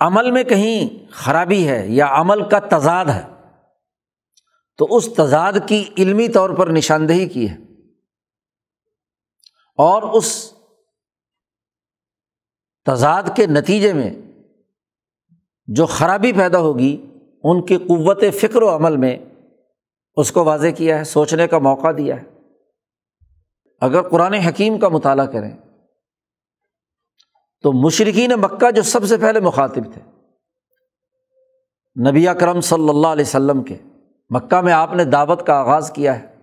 عمل 0.02 0.32
میں 0.32 0.44
کہیں 0.44 1.06
خرابی 1.12 1.68
ہے 1.68 1.88
یا 1.88 2.08
عمل 2.10 2.50
کا 2.50 2.60
تضاد 2.60 3.06
ہے، 3.06 3.28
تو 4.78 4.88
اس 4.96 5.14
تضاد 5.18 5.54
کی 5.68 5.90
علمی 5.98 6.28
طور 6.28 6.50
پر 6.50 6.68
نشاندہی 6.68 7.28
کی 7.28 7.50
ہے۔ 7.50 7.58
اور 9.78 10.04
اس 10.04 10.54
تضاد 12.86 13.24
کے 13.36 13.46
نتیجے 13.46 13.94
میں 13.94 14.14
جو 15.68 15.86
خرابی 15.86 16.34
پیدا 16.34 16.60
ہوگی، 16.60 17.06
ان 17.44 17.66
کی 17.66 17.78
قوت 17.78 18.24
فکر 18.42 18.62
و 18.62 18.76
عمل 18.76 18.98
میں 18.98 19.18
اس 20.16 20.32
کو 20.32 20.44
واضح 20.44 20.68
کیا 20.68 21.00
ہے، 21.00 21.04
سوچنے 21.04 21.48
کا 21.48 21.58
موقع 21.58 21.92
دیا 21.98 22.16
ہے۔ 22.16 22.24
اگر 23.82 24.10
قرآن 24.10 24.34
حکیم 24.34 24.80
کا 24.80 24.88
مطالعہ 24.88 25.26
کریں 25.26 25.58
تو 27.62 27.72
مشرقین 27.74 28.32
مکہ 28.32 28.72
جو 28.72 28.82
سب 28.82 29.06
سے 29.06 29.18
پہلے 29.18 29.40
مخاطب 29.40 29.94
تھے۔ 29.94 30.02
نبی 32.10 32.26
کرم 32.40 32.62
صلی 32.62 32.90
اللہ 32.90 33.08
علیہ 33.08 33.26
وسلم 33.26 33.64
کے 33.64 33.78
مکہ 34.30 34.62
میں 34.62 34.74
آپ 34.74 34.94
نے 34.94 35.04
دعوت 35.04 35.48
کا 35.48 35.54
آغاز 35.54 35.92
کیا 35.92 36.20
ہے۔ 36.20 36.36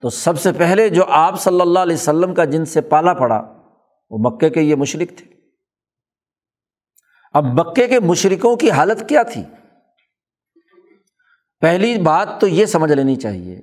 تو 0.00 0.10
سب 0.10 0.40
سے 0.40 0.52
پہلے 0.52 0.88
جو 0.88 1.04
آپ 1.08 1.40
صلی 1.40 1.60
اللہ 1.60 1.78
علیہ 1.78 1.96
وسلم 1.96 2.34
کا 2.34 2.44
جن 2.44 2.64
سے 2.64 2.80
پالا 2.80 3.14
پڑا، 3.14 3.36
وہ 4.10 4.18
مکے 4.18 4.50
کے 4.50 4.60
یہ 4.60 4.74
مشرق 4.74 5.18
تھے۔ 5.18 5.26
اب 7.32 7.44
مکے 7.44 7.88
کے 7.88 8.00
مشرقوں 8.00 8.56
کی 8.56 8.70
حالت 8.70 9.08
کیا 9.08 9.22
تھی؟ 9.22 9.42
پہلی 11.60 11.98
بات 11.98 12.40
تو 12.40 12.46
یہ 12.46 12.66
سمجھ 12.66 12.92
لینی 12.92 13.16
چاہیے 13.16 13.60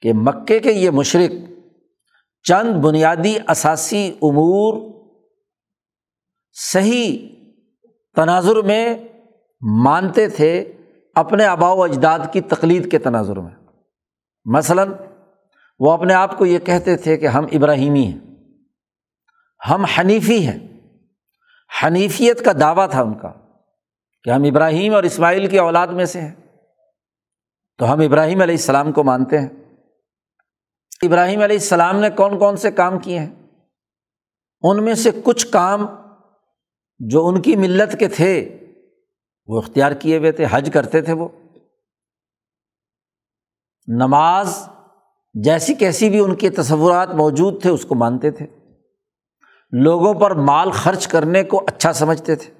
کہ 0.00 0.12
مکے 0.12 0.58
کے 0.58 0.72
یہ 0.72 0.90
مشرق 0.90 1.50
چند 2.42 2.84
بنیادی 2.84 3.34
اثاثی 3.46 4.12
امور 4.22 4.99
صحیح 6.52 7.28
تناظر 8.16 8.56
میں 8.56 9.08
مانتے 9.60 10.28
تھے 10.28 10.72
اپنے 11.14 11.44
آبا 11.44 11.72
و 11.72 11.82
اجداد 11.82 12.18
کی 12.32 12.40
تقلید 12.40 12.90
کے 12.90 12.98
تناظر 12.98 13.36
میں۔ 13.36 13.50
مثلاً 14.44 14.92
وہ 15.78 15.92
اپنے 15.92 16.14
آپ 16.14 16.38
کو 16.38 16.46
یہ 16.46 16.58
کہتے 16.58 16.96
تھے 16.96 17.16
کہ 17.16 17.26
ہم 17.26 17.46
ابراہیمی 17.52 18.04
ہیں، 18.04 18.18
ہم 19.70 19.84
حنیفی 19.84 20.46
ہیں۔ 20.46 20.58
حنیفیت 21.82 22.44
کا 22.44 22.52
دعویٰ 22.60 22.90
تھا 22.90 23.02
ان 23.02 23.14
کا 23.14 23.32
کہ 24.24 24.30
ہم 24.30 24.42
ابراہیم 24.42 24.94
اور 24.94 25.02
اسماعیل 25.02 25.46
کی 25.46 25.58
اولاد 25.58 25.86
میں 25.86 26.04
سے 26.04 26.20
ہیں۔ 26.20 26.34
تو 27.78 27.92
ہم 27.92 28.00
ابراہیم 28.00 28.40
علیہ 28.40 28.54
السلام 28.54 28.92
کو 28.92 29.04
مانتے 29.04 29.38
ہیں۔ 29.38 29.48
ابراہیم 31.02 31.42
علیہ 31.42 31.56
السلام 31.56 31.96
نے 31.96 32.10
کون 32.10 32.38
کون 32.38 32.56
سے 32.56 32.70
کام 32.70 32.98
کیے 32.98 33.18
ہیں؟ 33.18 33.34
ان 34.62 34.84
میں 34.84 34.94
سے 34.94 35.10
کچھ 35.24 35.46
کام 35.46 35.86
جو 37.00 37.26
ان 37.26 37.42
کی 37.42 37.56
ملت 37.56 37.98
کے 37.98 38.08
تھے، 38.08 38.58
وہ 39.46 39.58
اختیار 39.58 39.92
کیے 39.92 40.18
ہوئے 40.18 40.32
تھے، 40.32 40.46
حج 40.50 40.70
کرتے 40.74 41.00
تھے 41.00 41.12
وہ۔ 41.12 41.28
نماز 43.86 44.68
جیسی 45.34 45.74
کیسی 45.74 46.10
بھی 46.10 46.18
ان 46.18 46.34
کے 46.34 46.50
تصورات 46.50 47.10
موجود 47.10 47.62
تھے، 47.62 47.70
اس 47.70 47.84
کو 47.84 47.94
مانتے 47.94 48.30
تھے۔ 48.30 48.46
لوگوں 49.72 50.14
پر 50.14 50.30
مال 50.30 50.70
خرچ 50.70 51.08
کرنے 51.08 51.44
کو 51.44 51.64
اچھا 51.66 51.92
سمجھتے 51.92 52.36
تھے۔ 52.36 52.52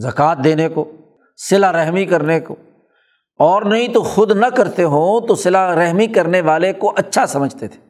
زکوٰۃ 0.00 0.34
دینے 0.44 0.68
کو 0.68 0.92
صلا 1.36 1.72
رحمی 1.72 2.06
کرنے 2.06 2.40
کو۔ 2.40 2.56
اور 3.38 3.62
نہیں 3.62 3.88
تو 3.88 4.02
خود 4.02 4.30
نہ 4.30 4.46
کرتے 4.46 4.82
ہوں 4.82 5.28
تو 5.28 5.34
صلا 5.34 5.74
رحمی 5.74 6.06
کرنے 6.06 6.40
والے 6.40 6.72
کو 6.72 6.92
اچھا 6.96 7.26
سمجھتے 7.26 7.68
تھے 7.68 7.80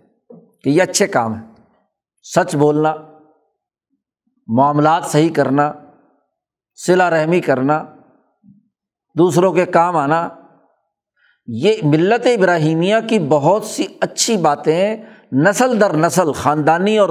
کہ 0.64 0.68
یہ 0.68 0.82
اچھے 0.82 1.06
کام 1.06 1.34
ہیں۔ 1.34 1.53
سچ 2.24 2.56
بولنا، 2.56 2.94
معاملات 4.46 5.04
صحیح 5.04 5.32
کرنا 5.32 5.72
صلا 6.86 7.10
رحمی 7.10 7.40
کرنا، 7.40 7.84
دوسروں 9.18 9.52
کے 9.52 9.66
کام 9.66 9.96
آنا، 9.96 10.28
یہ 11.46 11.72
ملت 11.82 12.26
ابراہیمیہ 12.26 12.96
کی 13.08 13.18
بہت 13.18 13.64
سی 13.64 13.86
اچھی 14.00 14.36
باتیں 14.36 14.96
نسل 15.32 15.80
در 15.80 15.92
نسل، 15.96 16.32
خاندانی 16.32 16.98
اور 16.98 17.08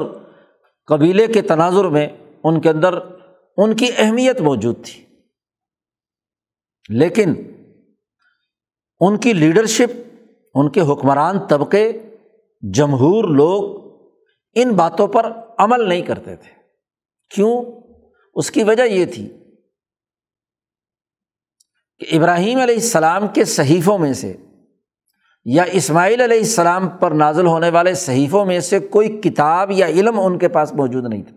قبیلے 0.85 1.27
کے 1.27 1.41
تناظر 1.41 1.85
میں 1.85 2.07
ان 2.43 2.61
کے 2.61 2.69
اندر 2.69 2.93
ان 3.57 3.75
کی 3.75 3.89
اہمیت 3.97 4.41
موجود 4.41 4.85
تھی۔ 4.85 5.05
لیکن 6.89 7.33
ان 8.99 9.17
کی 9.17 9.33
لیڈرشپ، 9.33 10.19
ان 10.55 10.69
کے 10.69 10.81
حکمران 10.81 11.47
طبقے، 11.47 11.91
جمہور 12.73 13.23
لوگ 13.23 13.82
ان 14.55 14.71
باتوں 14.71 15.07
پر 15.07 15.31
عمل 15.57 15.89
نہیں 15.89 16.01
کرتے 16.01 16.35
تھے۔ 16.35 16.49
کیوں؟ 17.29 17.63
اس 18.33 18.51
کی 18.51 18.63
وجہ 18.63 18.83
یہ 18.83 19.05
تھی 19.05 19.33
کہ 21.99 22.15
ابراہیم 22.15 22.59
علیہ 22.59 22.75
السلام 22.75 23.27
کے 23.27 23.45
صحیفوں 23.45 23.97
میں 23.97 24.13
سے 24.13 24.37
یا 25.45 25.63
اسماعیل 25.63 26.21
علیہ 26.21 26.37
السلام 26.37 26.89
پر 26.89 27.11
نازل 27.11 27.45
ہونے 27.45 27.69
والے 27.69 27.93
صحیفوں 27.93 28.45
میں 28.45 28.59
سے 28.59 28.79
کوئی 28.79 29.21
کتاب 29.21 29.71
یا 29.71 29.87
علم 29.87 30.19
ان 30.19 30.39
کے 30.39 30.47
پاس 30.47 30.73
موجود 30.73 31.05
نہیں 31.09 31.23
تھا۔ 31.23 31.35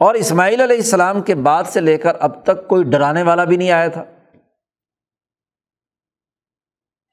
اور 0.00 0.14
اسماعیل 0.14 0.60
علیہ 0.60 0.76
السلام 0.76 1.22
کے 1.22 1.34
بعد 1.34 1.64
سے 1.64 1.80
لے 1.80 1.98
کر 1.98 2.12
اب 2.20 2.44
تک 2.44 2.68
کوئی 2.68 2.84
ڈرانے 2.84 3.22
والا 3.22 3.44
بھی 3.44 3.56
نہیں 3.56 3.70
آیا 3.70 3.88
تھا۔ 3.88 4.04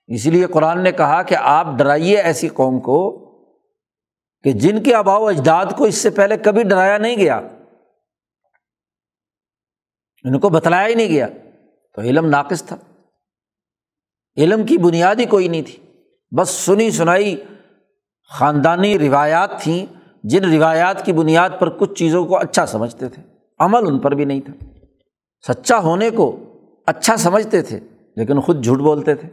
اس 0.07 0.25
لیے 0.25 0.45
قرآن 0.45 0.83
نے 0.83 0.91
کہا 0.91 1.23
کہ 1.23 1.35
آپ 1.39 1.67
ڈرائیے 1.77 2.17
ایسی 2.17 2.47
قوم 2.47 2.79
کو 2.79 3.25
کہ 4.43 4.51
جن 4.51 4.83
کے 4.83 4.95
آبا 4.95 5.17
و 5.17 5.27
اجداد 5.27 5.65
کو 5.77 5.83
اس 5.83 5.95
سے 5.95 6.09
پہلے 6.09 6.37
کبھی 6.37 6.63
ڈرایا 6.63 6.97
نہیں 6.97 7.15
گیا، 7.15 7.37
ان 10.23 10.39
کو 10.39 10.49
بتلایا 10.49 10.87
ہی 10.87 10.95
نہیں 10.95 11.09
گیا۔ 11.09 11.27
تو 11.95 12.01
علم 12.01 12.25
ناقص 12.25 12.63
تھا۔ 12.63 12.77
علم 14.37 14.65
کی 14.65 14.77
بنیاد 14.77 15.15
ہی 15.15 15.25
کوئی 15.25 15.47
نہیں 15.47 15.61
تھی۔ 15.61 15.77
بس 16.37 16.49
سنی 16.49 16.91
سنائی 16.91 17.43
خاندانی 18.29 18.99
روایات 18.99 19.61
تھیں، 19.61 19.85
جن 20.23 20.53
روایات 20.53 21.05
کی 21.05 21.13
بنیاد 21.13 21.49
پر 21.59 21.69
کچھ 21.69 21.93
چیزوں 21.93 22.25
کو 22.25 22.37
اچھا 22.37 22.65
سمجھتے 22.65 23.09
تھے۔ 23.09 23.23
عمل 23.59 23.87
ان 23.87 23.99
پر 23.99 24.11
بھی 24.11 24.25
نہیں 24.25 24.41
تھا۔ 24.41 24.53
سچا 25.53 25.77
ہونے 25.77 26.09
کو 26.09 26.39
اچھا 26.87 27.17
سمجھتے 27.17 27.61
تھے، 27.61 27.79
لیکن 28.15 28.41
خود 28.41 28.63
جھوٹ 28.63 28.79
بولتے 28.79 29.15
تھے 29.15 29.29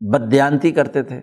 بدیانتی 0.00 0.70
کرتے 0.70 1.02
تھے، 1.02 1.20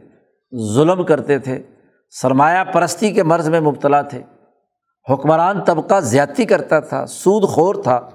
ظلم 0.74 1.04
کرتے 1.04 1.40
تھے۔ 1.40 1.64
سرمایہ 2.12 2.64
پرستی 2.64 3.12
کے 3.12 3.24
مرض 3.24 3.50
میں 3.50 3.60
مبتلا 3.60 4.02
تھے۔ 4.02 4.22
حکمران 5.14 5.64
طبقہ 5.64 6.00
زیادتی 6.00 6.46
کرتا 6.46 6.80
تھا، 6.80 7.06
سود 7.06 7.50
خور 7.50 7.76
تھا۔ 7.76 8.10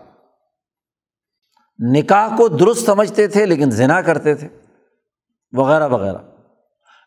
نکاح 1.79 2.37
کو 2.37 2.49
درست 2.49 2.87
سمجھتے 2.87 3.27
تھے 3.27 3.47
لیکن 3.47 3.71
ذنا 3.71 4.01
کرتے 4.01 4.35
تھے، 4.35 4.49
وغیرہ 5.53 5.89
وغیرہ۔ 5.89 6.19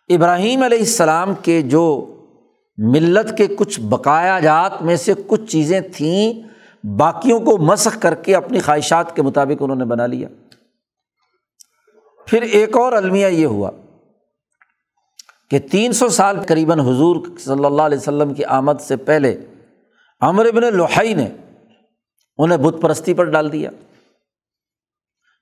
ابراہیم 0.10 0.64
علیہ 0.64 0.78
السلام 0.78 1.34
کے 1.36 1.62
جو 1.62 2.16
ملت 2.78 3.38
کے 3.38 3.48
کچھ 3.48 3.80
بقایا 3.80 4.40
جات 4.40 4.82
میں 4.82 4.96
سے 4.96 5.14
کچھ 5.28 5.46
چیزیں 5.46 5.82
تھیں، 5.82 6.34
باقیوں 6.88 7.40
کو 7.40 7.58
مسخ 7.58 8.02
کر 8.02 8.16
کے 8.16 8.36
اپنی 8.36 8.60
خواہشات 8.60 9.16
کے 9.16 9.22
مطابق 9.22 9.62
انہوں 9.62 9.78
نے 9.78 9.86
بنا 9.86 10.06
لیا۔ 10.06 10.28
پھر 12.26 12.42
ایک 12.42 12.78
اور 12.78 12.94
المیہ 12.94 13.28
یہ 13.28 13.46
ہوا۔ 13.46 13.72
کہ 15.50 15.60
تین 15.60 15.94
سو 15.94 16.10
سال 16.10 16.38
قریباً 16.48 16.80
حضور 16.80 17.16
صلی 17.40 17.66
اللہ 17.66 17.82
علیہ 17.82 17.98
وسلم 17.98 18.34
کی 18.34 18.46
آمد 18.46 18.82
سے 18.82 18.96
پہلے 18.96 19.46
امر 20.20 20.46
ابن 20.46 20.76
لوہائی 20.76 21.14
نے 21.14 21.30
انہیں 22.38 22.58
بت 22.58 22.82
پرستی 22.82 23.14
پر 23.14 23.24
ڈال 23.24 23.52
دیا۔ 23.52 23.70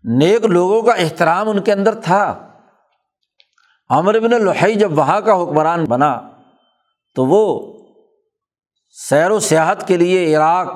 نیک 0.03 0.45
لوگوں 0.45 0.82
کا 0.82 0.91
احترام 0.91 1.49
ان 1.49 1.60
کے 1.60 1.74
اندر 1.74 1.95
تھا۔ 1.95 2.47
امر 3.89 4.16
ابن 4.16 4.43
لوہائی 4.43 4.76
جب 4.76 4.97
وہاں 4.97 5.22
کا 5.22 5.43
حکمران 5.43 5.86
بنا 5.86 6.22
تو 7.16 7.26
وہ 7.26 7.74
سیر 8.89 9.32
و 9.32 9.39
سیاحت 9.39 9.88
کے 9.88 9.97
لیے 9.97 10.36
عراق 10.36 10.68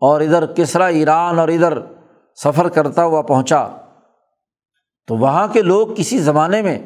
اور 0.00 0.20
ادھر 0.20 0.46
کسرا، 0.46 0.86
ایران 0.86 1.38
اور 1.38 1.48
ادھر 1.48 1.78
سفر 2.36 2.68
کرتا 2.68 3.04
ہوا 3.04 3.22
پہنچا۔ 3.22 3.68
تو 5.06 5.16
وہاں 5.16 5.48
کے 5.48 5.62
لوگ 5.62 5.88
کسی 5.96 6.18
زمانے 6.18 6.62
میں 6.62 6.78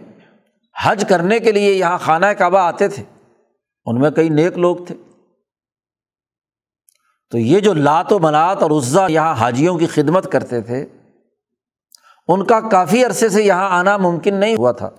حج 0.82 1.04
کرنے 1.08 1.38
کے 1.38 1.52
لیے 1.52 1.72
یہاں 1.72 1.98
خانہ 1.98 2.26
کعبہ 2.26 2.58
آتے 2.58 2.88
تھے۔ 2.88 3.04
ان 3.84 4.00
میں 4.00 4.10
کئی 4.10 4.28
نیک 4.28 4.58
لوگ 4.58 4.76
تھے۔ 4.86 4.94
تو 7.30 7.38
یہ 7.38 7.60
جو 7.60 7.74
لات 7.74 8.12
و 8.12 8.18
منات 8.18 8.62
اور 8.62 8.70
عزا 8.70 9.06
یہاں 9.08 9.34
حاجیوں 9.34 9.78
کی 9.78 9.86
خدمت 9.86 10.32
کرتے 10.32 10.60
تھے، 10.60 10.86
ان 12.28 12.46
کا 12.46 12.60
کافی 12.60 13.04
عرصے 13.04 13.28
سے 13.28 13.42
یہاں 13.42 13.70
آنا 13.70 13.96
ممکن 13.96 14.34
نہیں 14.34 14.56
ہوا 14.56 14.72
تھا۔ 14.72 14.90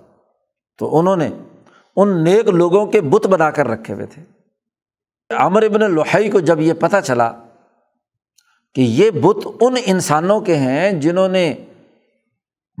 تو 0.78 0.98
انہوں 0.98 1.16
نے 1.16 1.30
ان 1.96 2.24
نیک 2.24 2.48
لوگوں 2.48 2.86
کے 2.86 3.00
بت 3.00 3.26
بنا 3.26 3.50
کر 3.50 3.68
رکھے 3.68 3.94
ہوئے 3.94 4.06
تھے۔ 4.06 4.22
امر 5.38 5.62
ابن 5.62 5.90
لوہائی 5.90 6.30
کو 6.30 6.40
جب 6.40 6.60
یہ 6.60 6.72
پتہ 6.72 6.96
چلا 7.04 7.32
کہ 8.74 8.80
یہ 8.80 9.10
بت 9.10 9.48
ان 9.60 9.74
انسانوں 9.84 10.40
کے 10.40 10.56
ہیں 10.56 10.92
جنہوں 10.92 11.28
نے 11.28 11.54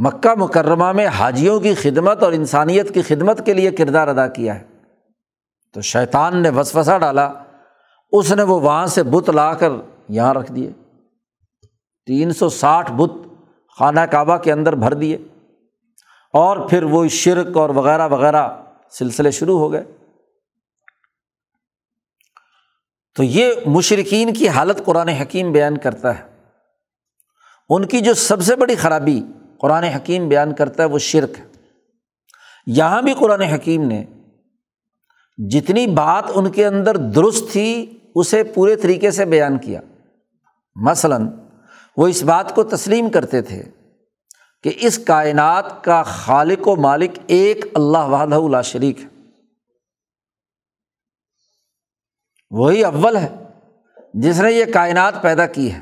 مکہ 0.04 0.34
مکرمہ 0.36 0.92
میں 0.92 1.06
حاجیوں 1.06 1.60
کی 1.60 1.74
خدمت 1.74 2.22
اور 2.22 2.32
انسانیت 2.32 2.94
کی 2.94 3.02
خدمت 3.02 3.46
کے 3.46 3.52
لیے 3.52 3.70
کردار 3.70 4.08
ادا 4.08 4.26
کیا 4.26 4.60
ہے۔ 4.60 4.64
تو 5.72 5.80
شیطان 5.80 6.42
نے 6.42 6.50
وسوسہ 6.50 6.98
ڈالا، 6.98 7.32
اس 8.12 8.32
نے 8.32 8.42
وہ 8.42 8.60
وہاں 8.60 8.86
سے 8.86 9.02
بت 9.02 9.30
لا 9.30 9.54
کر 9.54 9.68
یہاں 10.08 10.34
رکھ 10.34 10.52
دیے۔ 10.52 10.72
تین 12.06 12.32
سو 12.32 12.48
ساٹھ 12.48 12.92
بت 12.92 13.12
خانہ 13.78 14.00
کعبہ 14.00 14.36
کے 14.36 14.52
اندر 14.52 14.74
بھر 14.74 14.94
دیے۔ 14.94 15.18
اور 16.32 16.68
پھر 16.68 16.82
وہ 16.82 17.08
شرک 17.08 17.56
اور 17.56 17.70
وغیرہ 17.70 18.08
وغیرہ 18.08 18.48
سلسلے 18.90 19.30
شروع 19.30 19.58
ہو 19.58 19.72
گئے۔ 19.72 19.84
تو 23.14 23.22
یہ 23.22 23.52
مشرقین 23.66 24.34
کی 24.34 24.48
حالت 24.48 24.84
قرآن 24.84 25.08
حکیم 25.08 25.52
بیان 25.52 25.78
کرتا 25.78 26.18
ہے۔ 26.18 26.24
ان 27.68 27.86
کی 27.86 28.00
جو 28.00 28.14
سب 28.14 28.42
سے 28.42 28.56
بڑی 28.56 28.74
خرابی 28.74 29.22
قرآن 29.60 29.84
حکیم 29.84 30.28
بیان 30.28 30.54
کرتا 30.54 30.82
ہے، 30.82 30.88
وہ 30.88 30.98
شرک 30.98 31.38
ہے۔ 31.38 31.44
یہاں 32.66 33.02
بھی 33.02 33.14
قرآن 33.14 33.40
حکیم 33.40 33.82
نے 33.88 34.04
جتنی 35.50 35.86
بات 35.86 36.24
ان 36.34 36.50
کے 36.50 36.66
اندر 36.66 36.96
درست 36.96 37.52
تھی، 37.52 37.98
اسے 38.14 38.44
پورے 38.44 38.76
طریقے 38.76 39.10
سے 39.10 39.24
بیان 39.24 39.58
کیا۔ 39.58 39.80
مثلاً، 40.74 41.28
وہ 41.96 42.06
اس 42.06 42.22
بات 42.22 42.54
کو 42.54 42.64
تسلیم 42.64 43.10
کرتے 43.10 43.42
تھے 43.42 43.62
کہ 44.62 44.72
اس 44.76 44.98
کائنات 44.98 45.84
کا 45.84 46.02
خالق 46.02 46.68
و 46.68 46.76
مالک 46.76 47.10
ایک 47.26 47.64
اللہ 47.74 47.98
وحدہ 47.98 48.34
اللہ 48.34 48.62
شریک 48.62 49.00
ہے۔ 49.00 49.08
وہی 52.50 52.84
اول 52.84 53.16
ہے، 53.16 53.28
جس 54.14 54.40
نے 54.40 54.52
یہ 54.52 54.64
کائنات 54.74 55.22
پیدا 55.22 55.46
کی 55.46 55.72
ہے۔ 55.72 55.80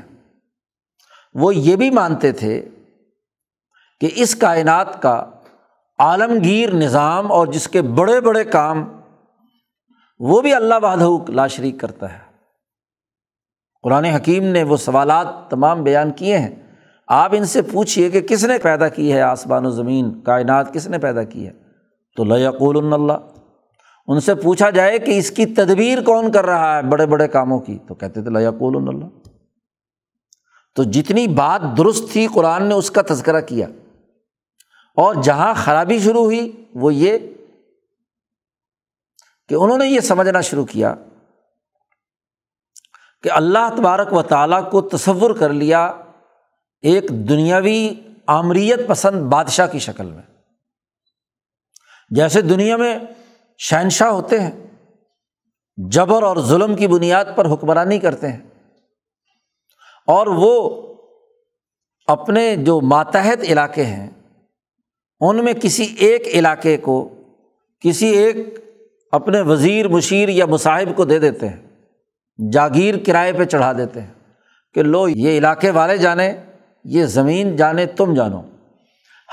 وہ 1.33 1.55
یہ 1.55 1.75
بھی 1.75 1.89
مانتے 1.89 2.31
تھے 2.31 2.65
کہ 3.99 4.09
اس 4.15 4.35
کائنات 4.35 5.01
کا 5.01 5.25
عالمگیر 5.99 6.71
نظام 6.71 7.31
اور 7.31 7.47
جس 7.47 7.67
کے 7.67 7.81
بڑے 7.81 8.21
بڑے 8.21 8.43
کام، 8.43 8.89
وہ 10.19 10.41
بھی 10.41 10.53
اللہ 10.53 10.73
وحدہ 10.81 11.31
لا 11.31 11.47
شریک 11.47 11.79
کرتا 11.79 12.13
ہے۔ 12.13 12.29
قرآن 13.81 14.05
حکیم 14.05 14.43
نے 14.43 14.63
وہ 14.63 14.77
سوالات 14.77 15.27
تمام 15.49 15.83
بیان 15.83 16.11
کیے 16.11 16.37
ہیں۔ 16.37 16.55
آپ 17.07 17.31
ان 17.33 17.45
سے 17.45 17.61
پوچھیے 17.61 18.09
کہ 18.09 18.21
کس 18.21 18.45
نے 18.45 18.57
پیدا 18.57 18.87
کی 18.87 19.13
ہے 19.13 19.21
آسمان 19.21 19.65
و 19.65 19.69
زمین، 19.69 20.21
کائنات 20.21 20.73
کس 20.73 20.87
نے 20.87 20.97
پیدا 20.97 21.23
کی 21.23 21.47
ہے؟ 21.47 21.51
تو 22.15 22.23
لقول 22.23 22.93
اللہ۔ 22.93 23.13
ان 24.07 24.19
سے 24.19 24.35
پوچھا 24.35 24.69
جائے 24.69 24.99
کہ 24.99 25.17
اس 25.17 25.31
کی 25.31 25.45
تدبیر 25.45 26.01
کون 26.01 26.31
کر 26.31 26.45
رہا 26.45 26.77
ہے 26.77 26.81
بڑے 26.81 27.05
بڑے 27.05 27.27
کاموں 27.27 27.59
کی؟ 27.59 27.77
تو 27.87 27.95
کہتے 27.95 28.21
تھے 28.21 28.29
لقول 28.29 28.87
اللہ۔ 28.87 29.05
تو 30.75 30.83
جتنی 30.83 31.27
بات 31.27 31.77
درست 31.77 32.11
تھی 32.11 32.27
قرآن 32.27 32.63
نے 32.63 32.73
اس 32.73 32.91
کا 32.91 33.01
تذکرہ 33.09 33.41
کیا۔ 33.41 33.67
اور 34.97 35.15
جہاں 35.23 35.53
خرابی 35.53 35.99
شروع 35.99 36.23
ہوئی، 36.23 36.65
وہ 36.75 36.93
یہ 36.93 37.17
کہ 39.49 39.55
انہوں 39.55 39.77
نے 39.77 39.87
یہ 39.87 39.99
سمجھنا 39.99 40.41
شروع 40.41 40.65
کیا 40.65 40.93
کہ 43.23 43.31
اللہ 43.31 43.69
تبارک 43.77 44.13
و 44.13 44.21
تعالیٰ 44.23 44.69
کو 44.71 44.81
تصور 44.89 45.35
کر 45.35 45.53
لیا 45.53 45.85
ایک 46.83 47.09
دنیاوی 47.29 47.89
آمریت 48.27 48.79
پسند 48.87 49.29
بادشاہ 49.31 49.67
کی 49.67 49.79
شکل 49.79 50.05
میں۔ 50.05 50.23
جیسے 52.11 52.41
دنیا 52.41 52.77
میں 52.77 52.97
شہنشاہ 53.59 54.09
ہوتے 54.09 54.39
ہیں، 54.39 54.51
جبر 55.77 56.23
اور 56.23 56.37
ظلم 56.37 56.75
کی 56.75 56.87
بنیاد 56.87 57.25
پر 57.35 57.45
حکمرانی 57.45 57.99
کرتے 57.99 58.31
ہیں 58.31 58.47
اور 60.07 60.27
وہ 60.27 60.53
اپنے 62.07 62.55
جو 62.55 62.79
ماتحت 62.81 63.43
علاقے 63.43 63.85
ہیں 63.85 64.09
ان 65.19 65.43
میں 65.43 65.53
کسی 65.53 65.95
ایک 65.99 66.27
علاقے 66.27 66.77
کو 66.77 67.09
کسی 67.79 68.07
ایک 68.07 68.59
اپنے 69.11 69.41
وزیر، 69.41 69.87
مشیر 69.87 70.29
یا 70.29 70.45
مصاحب 70.45 70.95
کو 70.95 71.05
دے 71.05 71.19
دیتے 71.19 71.47
ہیں، 71.47 71.57
جاگیر 72.51 72.95
کرائے 73.05 73.33
پہ 73.33 73.43
چڑھا 73.43 73.73
دیتے 73.73 74.01
ہیں 74.01 74.13
کہ 74.73 74.83
لو، 74.83 75.07
یہ 75.07 75.37
علاقے 75.37 75.69
والے 75.69 75.97
جانے، 75.97 76.33
یہ 76.83 77.05
زمین 77.05 77.55
جانے، 77.55 77.85
تم 77.85 78.13
جانو۔ 78.13 78.41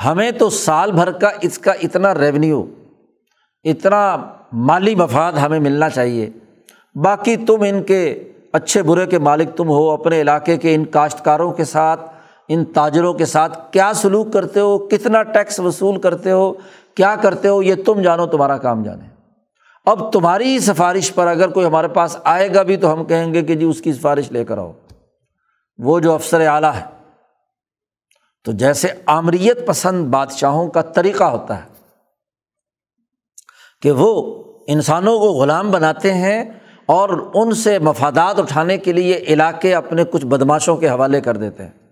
ہمیں 0.04 0.30
تو 0.30 0.50
سال 0.50 0.92
بھر 0.92 1.10
کا 1.10 1.30
اس 1.42 1.58
کا 1.58 1.72
اتنا 1.72 2.14
ریونیو 2.14 2.64
اتنا 3.64 4.30
مالی 4.52 4.94
مفاد 4.94 5.32
ہمیں 5.32 5.60
ملنا 5.60 5.88
چاہیے۔ 5.88 6.30
باقی 6.94 7.36
تم 7.36 7.62
ان 7.62 7.82
کے 7.82 8.32
اچھے 8.52 8.82
برے 8.82 9.06
کے 9.06 9.18
مالک 9.18 9.56
تم 9.56 9.68
ہو، 9.68 9.90
اپنے 9.90 10.20
علاقے 10.20 10.56
کے 10.56 10.74
ان 10.74 10.84
کاشتکاروں 10.84 11.52
کے 11.52 11.64
ساتھ 11.64 12.15
ان 12.48 12.64
تاجروں 12.64 13.14
کے 13.14 13.24
ساتھ 13.24 13.72
کیا 13.72 13.92
سلوک 13.94 14.32
کرتے 14.32 14.60
ہو، 14.60 14.78
کتنا 14.78 15.22
ٹیکس 15.22 15.60
وصول 15.60 16.00
کرتے 16.00 16.30
ہو، 16.30 16.52
کیا 16.94 17.16
کرتے 17.22 17.48
ہو، 17.48 17.62
یہ 17.62 17.74
تم 17.86 18.00
جانو، 18.00 18.26
تمہارا 18.26 18.58
کام 18.58 18.82
جانے۔ 18.82 19.04
اب 19.84 20.12
تمہاری 20.12 20.44
ہی 20.44 20.58
سفارش 20.58 21.14
پر 21.14 21.26
اگر 21.26 21.48
کوئی 21.48 21.66
ہمارے 21.66 21.88
پاس 21.88 22.16
آئے 22.24 22.54
گا 22.54 22.62
بھی 22.62 22.76
تو 22.76 22.92
ہم 22.92 23.04
کہیں 23.04 23.34
گے 23.34 23.42
کہ 23.42 23.54
جی 23.54 23.64
اس 23.64 23.80
کی 23.80 23.92
سفارش 23.92 24.32
لے 24.32 24.44
کر 24.44 24.58
آؤ۔ 24.58 24.72
وہ 25.78 26.00
جو 26.00 26.12
افسر 26.12 26.46
اعلیٰ 26.46 26.74
ہے، 26.74 26.82
تو 28.44 28.52
جیسے 28.52 28.88
آمریت 29.06 29.66
پسند 29.66 30.06
بادشاہوں 30.06 30.68
کا 30.68 30.82
طریقہ 30.82 31.24
ہوتا 31.24 31.58
ہے 31.58 31.68
کہ 33.82 33.90
وہ 33.90 34.42
انسانوں 34.68 35.18
کو 35.18 35.24
غلام 35.24 35.70
بناتے 35.70 36.14
ہیں 36.14 36.44
اور 36.86 37.30
ان 37.34 37.52
سے 37.52 37.78
مفادات 37.78 38.38
اٹھانے 38.38 38.78
کے 38.78 38.92
لیے 38.92 39.16
علاقے 39.16 39.74
اپنے 39.74 40.04
کچھ 40.04 40.26
بدماشوں 40.26 40.76
کے 40.76 40.88
حوالے 40.88 41.20
کر 41.20 41.36
دیتے 41.36 41.62
ہیں۔ 41.62 41.85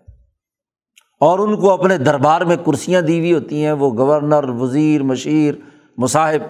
اور 1.20 1.38
ان 1.38 1.56
کو 1.56 1.70
اپنے 1.70 1.98
دربار 1.98 2.40
میں 2.40 2.56
کرسیاں 2.56 3.02
دی 3.02 3.18
ہوئی 3.18 3.32
ہوتی 3.32 3.64
ہیں، 3.64 3.72
وہ 3.72 3.94
گورنر، 3.94 4.48
وزیر، 4.48 5.02
مشیر، 5.02 5.54
مصاحب، 5.98 6.42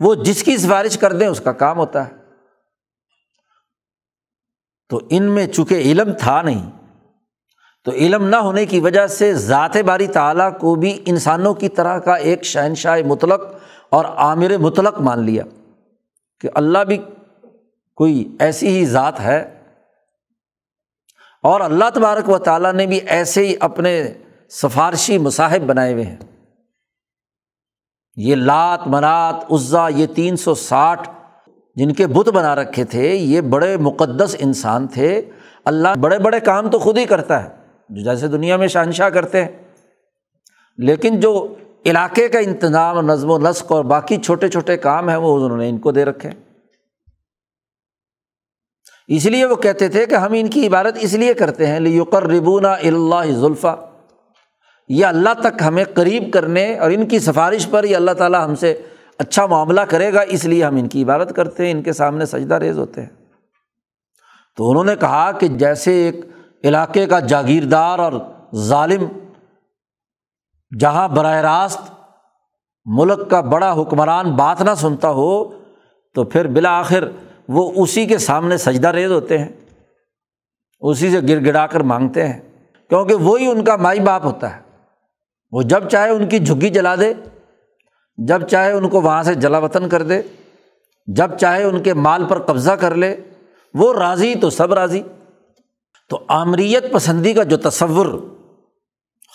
وہ 0.00 0.14
جس 0.14 0.42
کی 0.42 0.56
سفارش 0.56 0.98
کر 0.98 1.12
دیں 1.12 1.26
اس 1.26 1.40
کا 1.40 1.52
کام 1.52 1.78
ہوتا 1.78 2.08
ہے۔ 2.08 2.12
تو 4.88 5.00
ان 5.10 5.22
میں 5.22 5.46
چونکہ 5.46 5.74
علم 5.74 6.12
تھا 6.18 6.42
نہیں، 6.42 6.70
تو 7.84 7.90
علم 7.90 8.28
نہ 8.28 8.36
ہونے 8.36 8.66
کی 8.66 8.80
وجہ 8.80 9.06
سے 9.06 9.34
ذات 9.34 9.76
باری 9.76 10.06
تعلیٰ 10.06 10.58
کو 10.58 10.74
بھی 10.74 11.02
انسانوں 11.06 11.54
کی 11.54 11.68
طرح 11.68 11.98
کا 11.98 12.14
ایک 12.14 12.44
شہنشاہ 12.44 12.98
مطلق 13.06 13.40
اور 13.90 14.04
عامر 14.04 14.56
مطلق 14.56 15.00
مان 15.00 15.24
لیا 15.24 15.44
کہ 16.40 16.48
اللہ 16.54 16.78
بھی 16.78 16.98
کوئی 17.94 18.36
ایسی 18.38 18.68
ہی 18.68 18.86
ذات 18.86 19.20
ہے 19.20 19.61
اور 21.42 21.60
اللہ 21.60 21.84
تبارک 21.94 22.28
و 22.28 22.38
تعالیٰ 22.38 22.72
نے 22.72 22.86
بھی 22.86 22.96
ایسے 22.96 23.46
ہی 23.46 23.54
اپنے 23.60 24.12
سفارشی 24.50 25.18
مصاحب 25.18 25.60
بنائے 25.66 25.92
ہوئے 25.92 26.04
ہیں۔ 26.04 26.16
یہ 28.16 28.34
لات، 28.34 28.80
منات، 28.86 29.52
عزا، 29.52 29.88
یہ 29.88 30.06
تین 30.06 30.36
سو 30.36 30.54
ساٹھ 30.54 31.10
جن 31.76 31.92
کے 31.92 32.06
بت 32.06 32.28
بنا 32.28 32.54
رکھے 32.54 32.84
تھے، 32.84 33.14
یہ 33.14 33.40
بڑے 33.40 33.76
مقدس 33.76 34.36
انسان 34.38 34.86
تھے۔ 34.86 35.22
اللہ 35.64 35.88
بڑے 36.00 36.18
بڑے 36.18 36.40
کام 36.40 36.70
تو 36.70 36.78
خود 36.78 36.98
ہی 36.98 37.04
کرتا 37.04 37.44
ہے، 37.44 37.48
جو 37.88 38.02
جیسے 38.02 38.28
دنیا 38.28 38.56
میں 38.56 38.68
شہنشاہ 38.68 39.08
کرتے 39.08 39.44
ہیں۔ 39.44 39.50
لیکن 40.78 41.20
جو 41.20 41.54
علاقے 41.86 42.28
کا 42.28 42.38
انتظام 42.38 43.00
نظم 43.00 43.30
و 43.30 43.38
نسق 43.38 43.72
اور 43.72 43.84
باقی 43.84 44.16
چھوٹے 44.16 44.48
چھوٹے 44.48 44.76
کام 44.76 45.08
ہیں، 45.08 45.16
وہ 45.16 45.44
انہوں 45.44 45.58
نے 45.58 45.68
ان 45.68 45.78
کو 45.78 45.92
دے 45.92 46.04
رکھے 46.04 46.30
اس 49.08 49.26
لیے 49.26 49.44
وہ 49.44 49.56
کہتے 49.56 49.88
تھے 49.88 50.06
کہ 50.06 50.14
ہم 50.14 50.32
ان 50.32 50.48
کی 50.48 50.66
عبادت 50.66 50.98
اس 51.00 51.14
لیے 51.14 51.34
کرتے 51.34 51.66
ہیں 51.66 51.80
لیقر 51.80 52.22
ربونا 52.22 52.72
اللہ 52.72 53.32
ذلفہ 53.32 53.76
یہ 54.88 55.06
اللہ 55.06 55.28
تک 55.40 55.62
ہمیں 55.66 55.84
قریب 55.94 56.32
کرنے 56.32 56.78
اور 56.78 56.90
ان 56.90 57.06
کی 57.06 57.18
سفارش 57.18 57.70
پر 57.70 57.84
یہ 57.84 57.96
اللہ 57.96 58.10
تعالیٰ 58.10 58.44
ہم 58.44 58.54
سے 58.54 58.82
اچھا 59.18 59.46
معاملہ 59.46 59.80
کرے 59.80 60.12
گا، 60.12 60.20
اس 60.20 60.44
لیے 60.44 60.64
ہم 60.64 60.76
ان 60.76 60.88
کی 60.88 61.02
عبادت 61.02 61.32
کرتے 61.36 61.64
ہیں، 61.64 61.72
ان 61.72 61.82
کے 61.82 61.92
سامنے 61.92 62.26
سجدہ 62.26 62.54
ریز 62.54 62.78
ہوتے 62.78 63.00
ہیں۔ 63.00 63.08
تو 64.56 64.70
انہوں 64.70 64.84
نے 64.84 64.96
کہا 64.96 65.32
کہ 65.32 65.48
جیسے 65.48 65.92
ایک 65.92 66.16
علاقے 66.64 67.06
کا 67.06 67.20
جاگیردار 67.20 67.98
اور 67.98 68.12
ظالم، 68.54 69.04
جہاں 70.80 71.08
براہ 71.08 71.40
راست 71.40 71.80
ملک 72.86 73.30
کا 73.30 73.40
بڑا 73.40 73.72
حکمران 73.72 74.32
بات 74.32 74.62
نہ 74.62 74.70
سنتا 74.76 75.08
ہو، 75.08 75.52
تو 76.14 76.24
پھر 76.24 76.46
بالآخر 76.46 77.04
وہ 77.48 77.82
اسی 77.82 78.06
کے 78.06 78.18
سامنے 78.18 78.56
سجدہ 78.56 78.88
ریز 78.88 79.12
ہوتے 79.12 79.38
ہیں، 79.38 79.48
اسی 80.80 81.10
سے 81.10 81.20
گر 81.28 81.44
گڑا 81.46 81.66
کر 81.66 81.80
مانگتے 81.80 82.28
ہیں، 82.28 82.40
کیونکہ 82.88 83.14
وہی 83.14 83.46
ان 83.46 83.64
کا 83.64 83.76
مائی 83.76 84.00
باپ 84.00 84.24
ہوتا 84.24 84.56
ہے۔ 84.56 84.60
وہ 85.52 85.62
جب 85.62 85.88
چاہے 85.88 86.10
ان 86.10 86.28
کی 86.28 86.38
جھگی 86.38 86.68
جلا 86.68 86.94
دے، 86.94 87.12
جب 88.16 88.42
چاہے 88.42 88.72
ان 88.72 88.88
کو 88.88 89.00
وہاں 89.00 89.22
سے 89.22 89.34
جلا 89.34 89.58
وطن 89.58 89.88
کر 89.88 90.02
دے، 90.02 90.22
جب 91.06 91.38
چاہے 91.38 91.64
ان 91.64 91.82
کے 91.82 91.94
مال 91.94 92.24
پر 92.28 92.38
قبضہ 92.38 92.70
کر 92.70 92.94
لے، 92.94 93.16
وہ 93.74 93.94
راضی 93.94 94.34
تو 94.34 94.50
سب 94.50 94.72
راضی۔ 94.72 95.02
تو 96.08 96.24
آمریت 96.28 96.92
پسندی 96.92 97.32
کا 97.32 97.42
جو 97.42 97.56
تصور، 97.56 98.06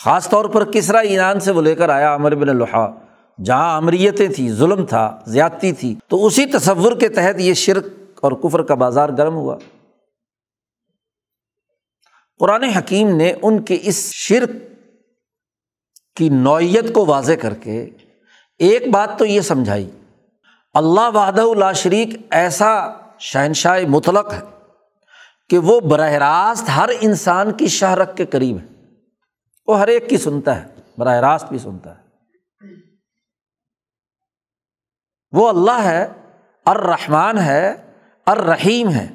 خاص 0.03 0.30
طور 0.30 0.45
پر 0.45 0.72
کسرا 0.72 0.99
ایران 0.99 1.39
سے 1.39 1.51
وہ 1.51 1.62
لے 1.62 1.76
کر 1.76 1.89
آیا 1.89 2.16
عمر 2.16 2.36
بن 2.36 2.49
الحا 2.49 2.88
جہاں 3.43 3.77
امریتیں 3.77 4.27
تھیں، 4.27 4.49
ظلم 4.49 4.85
تھا، 4.85 5.19
زیادتی 5.27 5.71
تھی، 5.71 5.95
تو 6.07 6.25
اسی 6.25 6.45
تصور 6.45 6.95
کے 6.95 7.09
تحت 7.09 7.39
یہ 7.39 7.53
شرک 7.53 7.85
اور 8.21 8.31
کفر 8.31 8.61
کا 8.61 8.75
بازار 8.75 9.09
گرم 9.09 9.35
ہوا۔ 9.35 9.57
قرآن 12.39 12.63
حکیم 12.63 13.15
نے 13.15 13.33
ان 13.41 13.61
کے 13.61 13.77
اس 13.81 14.11
شرک 14.13 14.49
کی 16.15 16.29
نوعیت 16.29 16.93
کو 16.93 17.05
واضح 17.05 17.33
کر 17.41 17.53
کے 17.53 17.89
ایک 18.59 18.88
بات 18.91 19.17
تو 19.19 19.25
یہ 19.25 19.41
سمجھائی، 19.41 19.89
اللہ 20.73 21.09
وحدہ 21.13 21.41
اللہ 21.41 21.73
شریک 21.73 22.09
ایسا 22.31 22.71
شہنشاہ 23.19 23.79
مطلق 23.88 24.33
ہے 24.33 24.41
کہ 25.49 25.57
وہ 25.57 25.79
براہ 25.79 26.11
راست 26.11 26.69
ہر 26.75 26.89
انسان 27.01 27.51
کی 27.51 27.67
شہرک 27.67 28.17
کے 28.17 28.25
قریب 28.25 28.57
ہے۔ 28.57 28.65
وہ 29.67 29.79
ہر 29.79 29.88
ایک 29.88 30.09
کی 30.09 30.17
سنتا 30.17 30.61
ہے، 30.61 30.67
براہ 30.97 31.19
راست 31.19 31.45
بھی 31.49 31.59
سنتا 31.59 31.97
ہے۔ 31.97 32.07
وہ 35.32 35.49
اللہ 35.49 35.82
ہے، 35.84 36.07
الرحمن 36.65 37.38
ہے، 37.38 37.73
الرحیم 38.25 38.89
ہے 38.89 39.07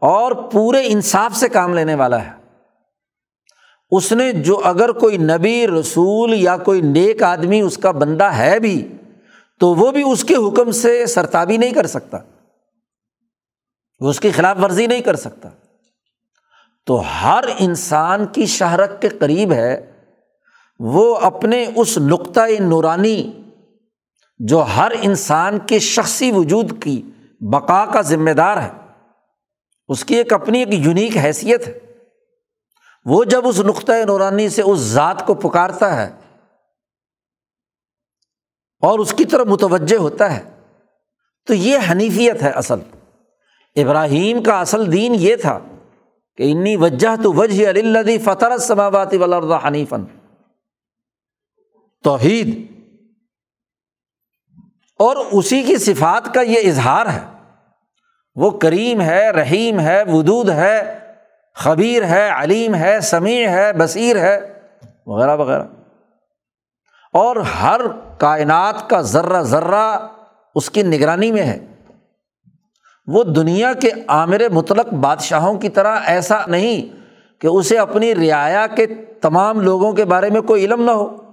اور 0.00 0.32
پورے 0.32 0.82
انصاف 0.84 1.36
سے 1.36 1.48
کام 1.48 1.74
لینے 1.74 1.94
والا 1.94 2.24
ہے۔ 2.24 2.30
اس 3.90 4.12
نے 4.12 4.32
جو 4.32 4.60
اگر 4.64 4.92
کوئی 4.92 5.16
نبی، 5.16 5.66
رسول 5.66 6.34
یا 6.34 6.56
کوئی 6.56 6.80
نیک 6.80 7.22
آدمی 7.22 7.60
اس 7.60 7.76
کا 7.76 7.90
بندہ 7.90 8.24
ہے 8.24 8.60
بھی، 8.60 8.96
تو 9.60 9.74
وہ 9.74 9.90
بھی 9.90 10.02
اس 10.12 10.24
کے 10.24 10.34
حکم 10.34 10.70
سے 10.70 11.06
سرتابی 11.06 11.56
نہیں 11.56 11.70
کر 11.70 11.86
سکتا۔ 11.86 12.18
وہ 14.00 14.10
اس 14.10 14.20
کی 14.20 14.30
خلاف 14.30 14.56
ورزی 14.62 14.86
نہیں 14.86 15.00
کر 15.00 15.16
سکتا۔ 15.16 15.48
تو 16.86 17.02
ہر 17.22 17.44
انسان 17.58 18.26
کی 18.26 18.46
شہرت 18.46 19.02
کے 19.02 19.08
قریب 19.08 19.52
ہے، 19.52 19.92
وہ 20.78 21.16
اپنے 21.16 21.66
اس 21.76 21.98
نقطۂ 21.98 22.60
نورانی 22.60 23.32
جو 24.44 24.62
ہر 24.62 24.92
انسان 25.02 25.58
کے 25.58 25.78
شخصی 25.78 26.32
وجود 26.32 26.82
کی 26.82 27.02
بقا 27.40 27.86
کا 27.86 28.00
ذمہ 28.00 28.30
دار 28.30 28.56
ہے۔ 28.56 28.70
اس 29.88 30.04
کی 30.04 30.14
ایک 30.14 30.32
اپنی 30.32 30.58
ایک 30.58 30.68
یونیک 30.72 31.16
حیثیت 31.16 31.68
ہے۔ 31.68 31.78
وہ 33.04 33.24
جب 33.24 33.48
اس 33.48 33.60
نقطۂ 33.60 33.92
نورانی 34.06 34.48
سے 34.48 34.62
اس 34.62 34.78
ذات 34.78 35.26
کو 35.26 35.34
پکارتا 35.34 35.96
ہے 35.96 36.12
اور 38.80 38.98
اس 38.98 39.12
کی 39.12 39.24
طرف 39.24 39.46
متوجہ 39.46 39.96
ہوتا 39.96 40.36
ہے، 40.36 40.50
تو 41.46 41.54
یہ 41.54 41.78
حنیفیت 41.90 42.42
ہے 42.42 42.50
اصل۔ 42.50 42.78
ابراہیم 43.76 44.42
کا 44.42 44.60
اصل 44.60 44.92
دین 44.92 45.14
یہ 45.14 45.36
تھا 45.36 45.58
کہ 46.36 46.52
انی 46.52 46.76
وجہ 46.76 47.08
تو 47.22 47.32
وجہ 47.32 47.68
اللہ 47.68 48.24
فطر 48.24 48.58
سماواتی 48.58 49.16
ولرد 49.16 49.64
حنیفن 49.64 50.04
توحید 52.02 52.69
اور 55.00 55.16
اسی 55.32 55.62
کی 55.62 55.76
صفات 55.76 56.34
کا 56.34 56.40
یہ 56.40 56.68
اظہار 56.68 57.06
ہے۔ 57.06 57.20
وہ 58.34 58.50
کریم 58.50 59.00
ہے، 59.00 59.30
رحیم 59.30 59.80
ہے، 59.80 60.02
ودود 60.02 60.50
ہے، 60.50 60.98
خبیر 61.54 62.04
ہے، 62.04 62.28
علیم 62.34 62.74
ہے، 62.74 63.00
سمیع 63.00 63.48
ہے، 63.48 63.72
بصیر 63.72 64.18
ہے، 64.18 64.52
وغیرہ 65.06 65.36
وغیرہ۔ 65.36 65.62
اور 67.12 67.36
ہر 67.36 67.80
کائنات 68.18 68.90
کا 68.90 69.00
ذرہ 69.00 69.42
ذرہ 69.42 69.98
اس 70.54 70.70
کی 70.70 70.82
نگرانی 70.82 71.32
میں 71.32 71.42
ہے۔ 71.42 71.66
وہ 73.06 73.24
دنیا 73.24 73.72
کے 73.72 73.90
عامر 74.08 74.48
مطلق 74.52 74.92
بادشاہوں 74.92 75.54
کی 75.54 75.68
طرح 75.68 75.96
ایسا 76.04 76.38
نہیں 76.46 76.96
کہ 77.40 77.46
اسے 77.46 77.78
اپنی 77.78 78.14
رعایا 78.14 78.66
کے 78.66 78.86
تمام 79.20 79.60
لوگوں 79.60 79.92
کے 79.92 80.04
بارے 80.04 80.30
میں 80.30 80.40
کوئی 80.40 80.64
علم 80.64 80.84
نہ 80.84 80.90
ہو۔ 80.90 81.29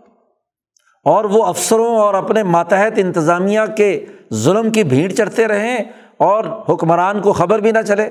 اور 1.07 1.25
وہ 1.25 1.45
افسروں 1.45 1.97
اور 1.97 2.13
اپنے 2.13 2.43
ماتحت 2.43 2.93
انتظامیہ 2.97 3.59
کے 3.77 4.05
ظلم 4.33 4.71
کی 4.71 4.83
بھیڑ 4.83 5.11
چڑھتے 5.11 5.47
رہیں 5.47 5.83
اور 6.17 6.45
حکمران 6.69 7.21
کو 7.21 7.33
خبر 7.33 7.59
بھی 7.59 7.71
نہ 7.71 7.81
چلے 7.87 8.09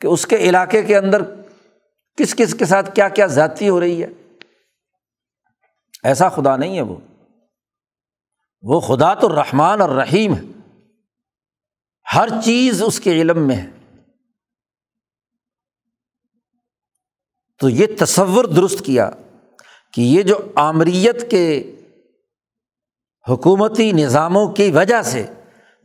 کہ 0.00 0.06
اس 0.06 0.26
کے 0.26 0.36
علاقے 0.36 0.82
کے 0.82 0.96
اندر 0.96 1.22
کس 2.16 2.34
کس 2.34 2.54
کے 2.54 2.64
ساتھ 2.64 2.94
کیا 2.94 3.08
کیا 3.08 3.26
زیادتی 3.26 3.68
ہو 3.68 3.80
رہی 3.80 4.02
ہے۔ 4.02 4.08
ایسا 6.02 6.28
خدا 6.28 6.56
نہیں 6.56 6.76
ہے 6.76 6.82
وہ۔ 6.82 6.96
وہ 8.62 8.80
خدا 8.80 9.14
تو 9.14 9.36
رحمان 9.36 9.80
اور 9.80 9.90
رحیم 9.90 10.34
ہے۔ 10.34 10.42
ہر 12.14 12.28
چیز 12.44 12.82
اس 12.82 13.00
کے 13.00 13.12
علم 13.12 13.46
میں 13.46 13.56
ہے۔ 13.56 13.70
تو 17.58 17.68
یہ 17.68 17.86
تصور 17.98 18.44
درست 18.44 18.84
کیا 18.84 19.10
کہ 19.92 20.00
یہ 20.00 20.22
جو 20.22 20.38
آمریت 20.54 21.30
کے 21.30 21.76
حکومتی 23.28 23.92
نظاموں 23.92 24.48
کی 24.48 24.70
وجہ 24.70 25.02
سے 25.02 25.26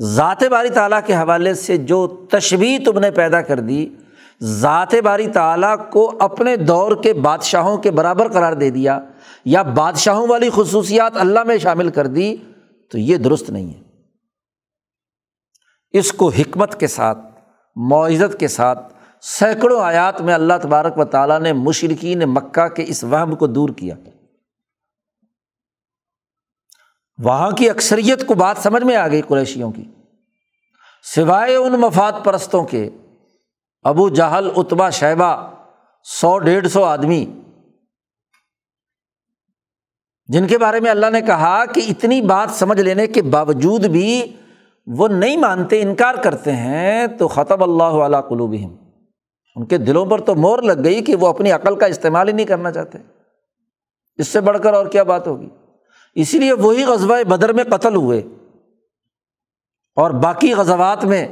ذات 0.02 0.44
باری 0.44 0.70
تعالیٰ 0.70 1.00
کے 1.06 1.16
حوالے 1.16 1.54
سے 1.54 1.78
جو 1.78 2.08
تشبیح 2.08 2.80
تم 2.86 3.00
نے 3.00 3.12
پیدا 3.12 3.42
کر 3.42 3.60
دی، 3.60 3.90
ذات 4.42 4.96
باری 5.04 5.28
تعالیٰ 5.28 5.76
کو 5.90 6.18
اپنے 6.20 6.56
دور 6.56 7.04
کے 7.04 7.14
بادشاہوں 7.14 7.78
کے 7.78 7.92
برابر 7.92 8.28
قرار 8.28 8.54
دے 8.54 8.70
دیا 8.70 9.00
یا 9.46 9.62
بادشاہوں 9.62 10.28
والی 10.28 10.50
خصوصیات 10.54 11.12
اللہ 11.16 11.44
میں 11.44 11.58
شامل 11.58 11.90
کر 11.90 12.08
دی، 12.08 12.36
تو 12.92 12.98
یہ 12.98 13.18
درست 13.18 13.50
نہیں 13.50 13.74
ہے۔ 13.74 13.82
اس 15.92 16.12
کو 16.12 16.30
حکمت 16.30 16.80
کے 16.80 16.88
ساتھ 16.88 17.18
معزت 17.76 18.40
کے 18.40 18.48
ساتھ، 18.48 18.94
سینکڑوں 19.22 19.82
آیات 19.82 20.22
میں 20.22 20.34
اللہ 20.34 20.54
تبارک 20.62 20.98
و 20.98 21.06
تعالیٰ 21.06 21.40
نے 21.40 21.54
مشرقین 21.54 22.20
مکہ 22.20 22.68
کے 22.68 22.86
اس 22.88 23.04
وہم 23.04 23.36
کو 23.36 23.48
دور 23.48 23.70
کیا۔ 23.70 23.96
وہاں 27.24 27.52
کی 27.52 27.70
اکثریت 27.70 28.26
کو 28.26 28.34
بات 28.34 28.58
سمجھ 28.58 28.84
میں 28.84 28.96
آ 28.96 29.08
گئی 29.08 29.22
قریشیوں 29.22 29.72
کی۔ 29.72 29.84
سوائے 31.16 31.56
ان 31.56 31.72
مفاد 31.72 32.12
پرستوں 32.24 32.64
کے، 32.64 32.90
ابو 33.84 34.10
جہل 34.10 34.50
اتبا 34.56 34.90
شیبہ، 34.90 35.52
سو 36.04 36.40
ڈیڑھ 36.40 36.68
سو 36.68 36.84
آدمی۔ 36.84 37.26
جن 40.28 40.48
کے 40.48 40.58
بارے 40.58 40.80
میں 40.80 40.92
اللہ 40.92 41.06
نے 41.10 41.22
کہا 41.22 41.66
کہ 41.66 41.82
اتنی 41.90 42.22
بات 42.22 42.50
سمجھ 42.52 42.82
لینے 42.82 43.08
کے 43.08 43.22
باوجود 43.22 43.86
بھی 43.86 44.36
وہ 44.88 45.08
نہیں 45.08 45.38
مانتے، 45.38 45.82
انکار 45.82 46.16
کرتے 46.16 46.52
ہیں، 46.52 47.08
تو 47.08 47.28
خطب 47.28 47.64
اللہ 47.64 47.84
علیہ 47.84 48.22
قلوبہم۔ 48.22 48.76
ان 49.56 49.66
کے 49.66 49.78
دلوں 49.78 50.06
پر 50.06 50.22
تو 50.22 50.36
مور 50.36 50.60
لگ 50.60 50.84
گئی 50.84 51.04
کہ 51.04 51.16
وہ 51.16 51.28
اپنی 51.28 51.52
عقل 51.52 51.76
کا 51.76 51.86
استعمال 51.86 52.28
ہی 52.28 52.34
نہیں 52.34 52.46
کرنا 52.46 52.72
چاہتے۔ 52.72 52.98
اس 54.18 54.28
سے 54.28 54.42
بڑھ 54.42 54.58
کر 54.64 54.74
اور 54.74 54.86
کیا 54.86 55.04
بات 55.04 55.28
ہوگی؟ 55.28 55.50
اسی 56.16 56.40
لیے 56.40 56.54
وہی 56.54 56.84
غزبۂ 56.84 57.24
بدر 57.24 57.54
میں 57.54 57.64
قتل 57.64 57.96
ہوئے۔ 57.96 58.22
اور 59.96 60.12
باقی 60.12 60.54
غزوات 60.54 61.04
میں 61.04 61.28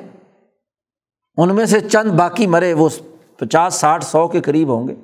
ان 1.38 1.56
میں 1.56 1.66
سے 1.66 1.80
چند 1.80 2.12
باقی 2.12 2.48
مرے، 2.48 2.74
وہ 2.74 2.90
پچاس، 3.38 3.74
ساٹھ، 3.74 4.06
سو 4.06 4.28
کے 4.28 4.42
قریب 4.42 4.70
ہوں 4.70 4.88
گے۔ 4.88 4.96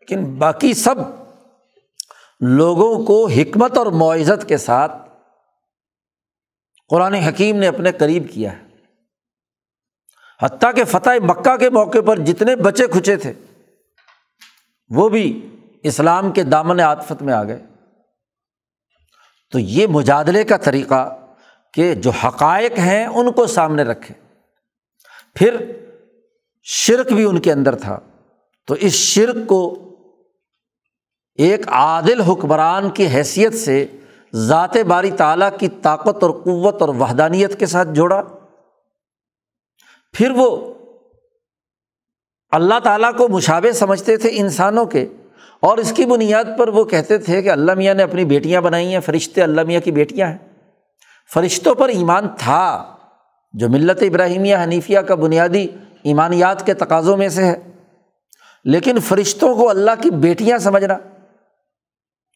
لیکن 0.00 0.34
باقی 0.34 0.74
سب 0.74 0.94
لوگوں 2.40 3.06
کو 3.06 3.26
حکمت 3.26 3.78
اور 3.78 3.86
معزت 3.86 4.48
کے 4.48 4.56
ساتھ 4.56 4.92
قرآن 6.88 7.14
حکیم 7.14 7.56
نے 7.56 7.68
اپنے 7.68 7.92
قریب 7.92 8.26
کیا 8.32 8.52
ہے۔ 8.52 8.64
حتیٰ 10.42 10.74
کہ 10.74 10.84
فتح 10.84 11.10
مکہ 11.22 11.56
کے 11.56 11.70
موقع 11.70 11.98
پر 12.06 12.18
جتنے 12.18 12.56
بچے 12.56 12.86
کھچے 12.86 13.16
تھے، 13.16 13.32
وہ 14.88 15.08
بھی 15.08 15.56
اسلام 15.82 16.32
کے 16.32 16.42
دامن 16.42 16.80
عاطفت 16.80 17.22
میں 17.22 17.34
آ 17.34 17.44
گئے۔ 17.44 17.62
تو 19.54 19.60
یہ 19.60 19.86
مجادلے 19.86 20.44
کا 20.44 20.56
طریقہ 20.56 21.26
کہ 21.72 21.94
جو 21.94 22.10
حقائق 22.10 22.78
ہیں 22.78 23.06
ان 23.06 23.32
کو 23.32 23.46
سامنے 23.46 23.82
رکھے۔ 23.82 24.14
پھر 25.34 25.72
شرک 26.62 27.12
بھی 27.12 27.24
ان 27.24 27.40
کے 27.40 27.52
اندر 27.52 27.74
تھا۔ 27.74 28.00
تو 28.66 28.74
اس 28.74 28.92
شرک 28.92 29.46
کو 29.46 29.88
ایک 31.34 31.68
عادل 31.68 32.20
حکمران 32.20 32.90
کی 32.90 33.06
حیثیت 33.06 33.54
سے 33.54 33.86
ذات 34.34 34.76
باری 34.76 35.10
تعالیٰ 35.10 35.58
کی 35.58 35.68
طاقت 35.68 36.22
اور 36.22 36.30
قوت 36.30 36.80
اور 36.80 36.88
وحدانیت 36.88 37.58
کے 37.58 37.66
ساتھ 37.66 37.88
جوڑا۔ 37.92 38.22
پھر 40.12 40.30
وہ 40.30 40.74
اللہ 42.50 42.78
تعالیٰ 42.84 43.16
کو 43.16 43.28
مشابے 43.28 43.72
سمجھتے 43.72 44.16
تھے 44.16 44.30
انسانوں 44.32 44.86
کے۔ 44.86 45.08
اور 45.64 45.78
اس 45.78 45.92
کی 45.92 46.06
بنیاد 46.06 46.44
پر 46.58 46.68
وہ 46.68 46.84
کہتے 46.84 47.18
تھے 47.18 47.42
کہ 47.42 47.50
اللہ 47.50 47.74
میاں 47.74 47.94
نے 47.94 48.02
اپنی 48.02 48.24
بیٹیاں 48.24 48.60
بنائی 48.60 48.92
ہیں، 48.92 49.00
فرشتے 49.00 49.42
اللہ 49.42 49.60
میاں 49.60 49.80
کی 49.80 49.90
بیٹیاں 49.90 50.28
ہیں۔ 50.28 50.38
فرشتوں 51.34 51.74
پر 51.74 51.88
ایمان 51.88 52.28
تھا، 52.38 52.96
جو 53.52 53.68
ملت 53.68 54.02
ابراہیمیہ 54.02 54.56
حنیفیہ 54.64 54.98
کا 54.98 55.14
بنیادی 55.14 55.66
ایمانیات 56.02 56.66
کے 56.66 56.74
تقاضوں 56.74 57.16
میں 57.16 57.28
سے 57.28 57.44
ہے۔ 57.44 57.60
لیکن 58.64 59.00
فرشتوں 59.00 59.54
کو 59.54 59.70
اللہ 59.70 59.90
کی 60.02 60.10
بیٹیاں 60.10 60.58
سمجھنا، 60.58 60.94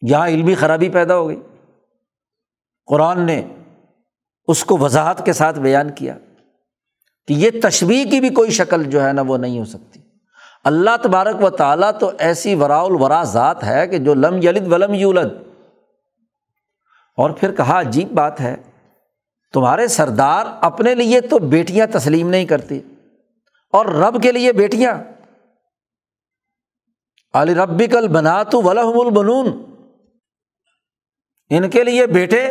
یہاں 0.01 0.27
علمی 0.27 0.55
خرابی 0.55 0.89
پیدا 0.89 1.15
ہو 1.15 1.27
گئی۔ 1.27 1.41
قرآن 2.85 3.19
نے 3.19 3.45
اس 4.47 4.65
کو 4.65 4.77
وضاحت 4.77 5.25
کے 5.25 5.33
ساتھ 5.33 5.59
بیان 5.59 5.89
کیا 5.89 6.17
کہ 7.27 7.33
یہ 7.33 7.49
تشبیح 7.63 8.05
کی 8.05 8.19
بھی 8.19 8.29
کوئی 8.29 8.51
شکل 8.51 8.83
جو 8.83 9.07
ہے 9.07 9.13
نا 9.13 9.21
وہ 9.21 9.37
نہیں 9.37 9.59
ہو 9.59 9.65
سکتی۔ 9.65 9.99
اللہ 10.63 10.89
تبارک 11.03 11.43
و 11.43 11.49
تعالیٰ 11.49 11.91
تو 11.99 12.11
ایسی 12.19 12.55
ورا 12.55 12.79
الورا 12.79 13.23
ذات 13.23 13.63
ہے 13.63 13.87
کہ 13.87 13.97
جو 13.97 14.13
لم 14.13 14.37
یلد 14.37 14.73
ولم 14.73 14.93
یولد۔ 14.93 15.33
اور 17.17 17.29
پھر 17.29 17.55
کہا، 17.55 17.79
عجیب 17.79 18.11
بات 18.11 18.41
ہے، 18.41 18.55
تمہارے 19.53 19.87
سردار 19.87 20.45
اپنے 20.61 20.95
لیے 20.95 21.21
تو 21.21 21.39
بیٹیاں 21.39 21.87
تسلیم 21.93 22.29
نہیں 22.29 22.45
کرتی 22.45 22.79
اور 23.71 23.85
رب 23.85 24.23
کے 24.23 24.31
لیے 24.31 24.53
بیٹیاں۔ 24.53 25.03
علی 27.33 27.55
ربی 27.55 27.87
کل 27.87 28.07
بنا 28.07 28.43
تو 28.43 28.61
ولحم 28.61 28.99
البنون۔ 28.99 29.47
ان 31.49 31.69
کے 31.69 31.83
لیے 31.83 32.07
بیٹے 32.07 32.47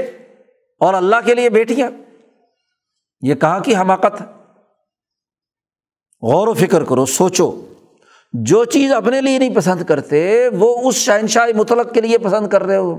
اور 0.80 0.94
اللہ 0.94 1.16
کے 1.24 1.34
لیے 1.34 1.50
بیٹیاں۔ 1.50 1.90
یہ 3.20 3.34
کہاں 3.34 3.60
کی 3.60 3.76
حماقت 3.76 4.20
ہے؟ 4.20 4.26
غور 6.22 6.48
و 6.48 6.54
فکر 6.54 6.84
کرو، 6.84 7.06
سوچو۔ 7.06 7.64
جو 8.32 8.64
چیز 8.64 8.92
اپنے 8.92 9.20
لیے 9.20 9.38
نہیں 9.38 9.56
پسند 9.56 9.82
کرتے، 9.82 10.48
وہ 10.48 10.88
اس 10.88 10.94
شہنشاہ 10.94 11.46
مطلق 11.56 11.94
کے 11.94 12.00
لیے 12.00 12.18
پسند 12.18 12.48
کر 12.48 12.62
رہے 12.62 12.76
ہو۔ 12.76 12.98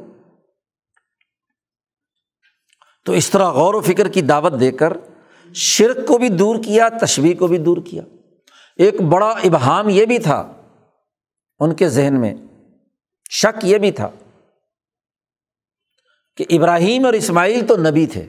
تو 3.06 3.14
اس 3.14 3.30
طرح 3.30 3.50
غور 3.50 3.74
و 3.74 3.82
فکر 3.82 4.08
کی 4.08 4.22
دعوت 4.22 4.60
دے 4.60 4.72
کر، 4.72 4.94
شرک 5.54 6.08
کو 6.08 6.18
بھی 6.18 6.30
دور 6.30 6.56
کیا 6.56 6.90
تشویح 6.90 7.36
کو 7.40 7.48
بھی 7.48 7.58
دور 7.58 7.78
کیا۔ 7.78 8.04
ایک 8.78 9.02
بڑا 9.02 9.30
ابہام 9.30 9.90
یہ 9.90 10.06
بھی 10.06 10.20
تھا 10.20 10.54
ان 11.60 11.76
کے 11.76 11.90
ذہن 11.90 12.22
میں، 12.22 12.34
شک 13.32 13.66
یہ 13.66 13.78
بھی 13.78 13.92
تھا 13.92 14.10
کہ 16.38 16.46
ابراہیم 16.50 17.06
اور 17.06 17.14
اسماعیل 17.14 17.68
تو 17.68 17.78
نبی 17.78 18.06
تھے۔ 18.06 18.26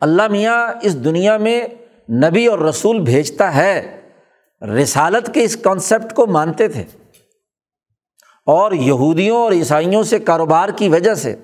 اللہ 0.00 0.28
میاں 0.28 0.72
اس 0.82 1.04
دنیا 1.04 1.36
میں 1.36 1.66
نبی 2.12 2.46
اور 2.46 2.58
رسول 2.58 3.00
بھیجتا 3.00 3.54
ہے۔ 3.54 4.01
رسالت 4.66 5.34
کے 5.34 5.44
اس 5.44 5.56
کانسیپٹ 5.56 6.14
کو 6.14 6.26
مانتے 6.26 6.68
تھے۔ 6.68 6.84
اور 8.46 8.72
یہودیوں 8.72 9.36
اور 9.36 9.52
عیسائیوں 9.52 10.02
سے 10.02 10.18
کاروبار 10.18 10.68
کی 10.76 10.88
وجہ 10.88 11.14
سے 11.14 11.36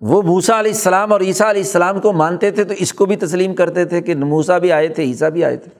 وہ 0.00 0.22
موسا 0.22 0.60
علیہ 0.60 0.72
السلام 0.72 1.12
اور 1.12 1.20
عیسیٰ 1.20 1.46
علیہ 1.46 1.62
السلام 1.62 2.00
کو 2.00 2.12
مانتے 2.12 2.50
تھے 2.50 2.64
تو 2.64 2.74
اس 2.78 2.92
کو 2.92 3.06
بھی 3.06 3.16
تسلیم 3.16 3.54
کرتے 3.54 3.84
تھے 3.84 4.02
کہ 4.02 4.14
موسا 4.14 4.58
بھی 4.58 4.72
آئے 4.72 4.88
تھے، 4.88 5.02
عیسیٰ 5.02 5.30
بھی 5.30 5.44
آئے 5.44 5.56
تھے۔ 5.56 5.70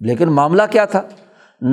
لیکن 0.00 0.28
معاملہ 0.28 0.62
کیا 0.70 0.84
تھا؟ 0.84 1.02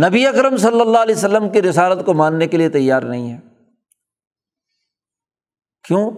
نبی 0.07 0.27
اکرم 0.27 0.57
صلی 0.57 0.81
اللہ 0.81 0.97
علیہ 0.97 1.15
وسلم 1.15 1.49
کی 1.49 1.61
رسالت 1.61 2.05
کو 2.05 2.13
ماننے 2.13 2.47
کے 2.47 2.57
لیے 2.57 2.69
تیار 2.69 3.01
نہیں 3.01 3.31
ہے 3.31 3.39
کیوں؟ 5.83 6.11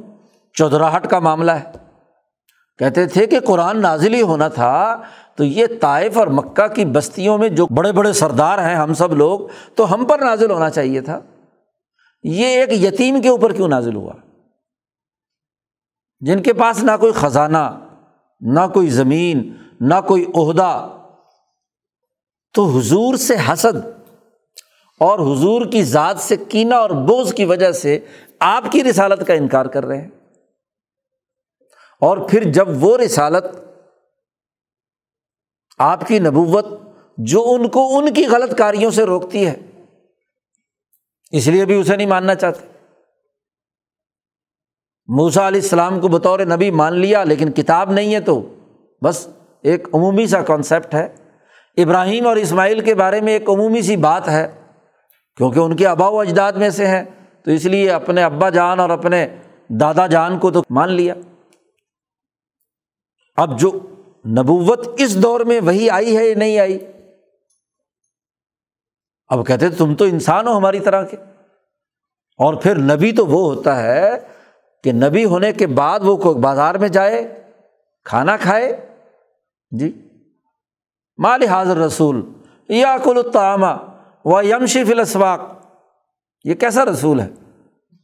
چودراہٹ 0.54 1.08
کا 1.08 1.20
معاملہ 1.20 1.52
ہے۔ 1.52 1.89
کہتے 2.80 3.06
تھے 3.06 3.26
کہ 3.26 3.40
قرآن 3.40 3.82
نازل 3.82 4.14
ہی 4.14 4.22
ہونا 4.22 4.48
تھا، 4.48 5.02
تو 5.36 5.44
یہ 5.44 5.66
طائف 5.82 6.18
اور 6.18 6.28
مکہ 6.28 6.68
کی 6.68 6.86
بستیوں 6.86 7.38
میں 7.38 7.50
جو 7.50 7.68
بڑے 7.68 7.92
بڑے 7.92 8.14
سردار 8.14 8.58
ہیں 8.58 8.76
ہم 8.76 8.94
سب 8.94 9.14
لوگ، 9.14 9.40
تو 9.76 9.94
ہم 9.94 10.06
پر 10.06 10.20
نازل 10.20 10.52
ہونا 10.52 10.70
چاہیے 10.70 11.02
تھا۔ 11.02 11.20
یہ 12.24 12.46
ایک 12.46 12.74
یتیم 12.74 13.22
کے 13.22 13.30
اوپر 13.30 13.54
کیوں 13.54 13.68
نازل 13.68 13.96
ہوا؟ 13.96 14.14
جن 16.20 16.44
کے 16.44 16.54
پاس 16.54 16.84
نہ 16.84 16.92
کوئی 17.00 17.12
خزانہ، 17.12 17.80
نہ 18.42 18.60
کوئی 18.74 18.88
زمین، 18.88 19.54
نہ 19.82 19.96
کوئی 20.08 20.26
عہدہ۔ 20.36 20.88
تو 22.54 22.66
حضور 22.66 23.16
سے 23.16 23.36
حسد 23.54 23.88
اور 25.00 25.20
حضور 25.20 25.66
کی 25.66 25.84
ذات 25.84 26.20
سے 26.20 26.36
کینا 26.38 26.78
اور 26.78 26.90
بوز 26.90 27.34
کی 27.34 27.46
وجہ 27.46 27.72
سے 27.72 28.00
آپ 28.40 28.64
کی 28.72 28.84
رسالت 28.84 29.28
کا 29.28 29.34
انکار 29.34 29.66
کر 29.66 29.86
رہے 29.86 30.02
ہیں۔ 30.02 30.19
اور 32.02 32.18
پھر 32.30 32.44
جب 32.44 32.68
وہ 32.84 32.98
رسالت 32.98 33.46
آپ 35.80 36.08
کی 36.08 36.20
نبوت 36.20 36.66
جو 37.18 37.44
ان 37.46 37.68
کو 37.70 37.98
ان 37.98 38.14
کی 38.14 38.26
غلط 38.28 38.58
کاریوں 38.58 38.92
سے 38.92 39.04
روکتی 39.04 39.46
ہے، 39.46 39.54
اس 41.32 41.48
لیے 41.48 41.66
بھی 41.66 41.76
اسے 41.76 41.96
نہیں 41.96 42.08
ماننا 42.08 42.36
چاہتے۔ 42.36 42.66
موسا 45.10 45.48
علیہ 45.48 45.62
السلام 45.62 46.00
کو 46.00 46.08
بطور 46.08 46.40
نبی 46.40 46.72
مان 46.72 46.94
لیا، 46.94 47.24
لیکن 47.24 47.52
کتاب 47.52 47.92
نہیں 47.92 48.14
ہے 48.16 48.20
تو 48.20 48.42
بس 49.02 49.28
ایک 49.62 49.88
عمومی 49.94 50.28
سا 50.28 50.42
کانسیپٹ 50.42 50.94
ہے۔ 50.96 51.08
ابراہیم 51.78 52.28
اور 52.28 52.36
اسماعیل 52.36 52.80
کے 52.80 52.96
بارے 52.96 53.22
میں 53.22 53.34
ایک 53.34 53.50
عمومی 53.50 53.82
سی 53.82 53.98
بات 53.98 54.28
ہے، 54.28 54.48
کیونکہ 55.38 55.60
ان 55.60 55.76
کے 55.76 55.88
آبا 55.88 56.08
و 56.08 56.20
اجداد 56.20 56.54
میں 56.54 56.70
سے 56.70 56.88
ہیں، 56.88 57.04
تو 57.46 57.52
اس 57.52 57.66
لیے 57.66 57.90
اپنے 57.92 58.24
ابا 58.24 58.50
جان 58.50 58.80
اور 58.80 58.90
اپنے 58.90 59.28
دادا 59.70 60.08
جان 60.08 60.40
کو 60.40 60.52
تو 60.52 60.64
مان 60.70 60.92
لیا۔ 60.92 61.14
اب 63.42 63.60
جو 63.60 63.72
نبوت 64.28 64.88
اس 64.98 65.24
دور 65.24 65.40
میں 65.40 65.62
وہی 65.62 65.90
آئی 65.90 66.18
ہے 66.18 66.26
یا 66.26 66.36
نہیں 66.38 66.60
آئی؟ 66.60 66.80
اب 69.28 69.48
کہتے 69.48 69.70
تم 69.70 69.96
تو 69.96 70.06
انسان 70.06 70.48
ہو 70.48 70.58
ہماری 70.58 70.80
طرح 70.80 71.04
کے۔ 71.04 71.18
اور 72.38 72.54
پھر 72.54 72.78
نبی 72.78 73.12
تو 73.12 73.28
وہ 73.28 73.56
ہوتا 73.56 73.84
ہے 73.84 74.10
کہ 74.84 74.92
نبی 74.92 75.26
ہونے 75.26 75.52
کے 75.52 75.68
بعد 75.68 76.00
وہ 76.04 76.18
کوئی 76.18 76.36
بازار 76.36 76.76
میں 76.76 76.90
جائے، 76.90 77.44
کھانا 78.04 78.38
کھائے۔ 78.38 78.86
جی۔ 79.72 80.08
مال 81.18 81.44
حاضر 81.44 81.78
رسول 81.78 82.32
یا 82.70 82.98
کل 83.04 83.18
الطعامہ 83.26 83.92
و 84.26 84.42
یمشی 84.42 84.84
فلسواق 84.84 85.42
یہ 86.44 86.54
کیسا 86.54 86.86
رسول 86.86 87.20
ہے 87.20 87.30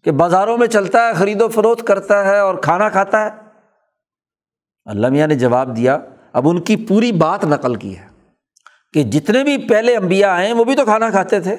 کہ 0.03 0.11
بازاروں 0.11 0.57
میں 0.57 0.67
چلتا 0.67 1.07
ہے، 1.07 1.13
خرید 1.13 1.41
و 1.41 1.47
فروخت 1.47 1.87
کرتا 1.87 2.25
ہے 2.25 2.39
اور 2.39 2.55
کھانا 2.55 2.89
کھاتا 2.89 3.25
ہے؟ 3.25 3.44
اللہ 4.85 5.07
میاں 5.07 5.27
نے 5.27 5.35
جواب 5.35 5.77
دیا، 5.77 5.97
اب 6.33 6.49
ان 6.49 6.61
کی 6.61 6.75
پوری 6.75 7.11
بات 7.11 7.45
نقل 7.45 7.75
کی 7.75 7.97
ہے 7.97 8.07
کہ 8.93 9.03
جتنے 9.03 9.43
بھی 9.43 9.57
پہلے 9.57 9.95
امبیا 9.95 10.33
آئے 10.33 10.53
وہ 10.53 10.63
بھی 10.63 10.75
تو 10.75 10.85
کھانا 10.85 11.09
کھاتے 11.09 11.39
تھے۔ 11.39 11.55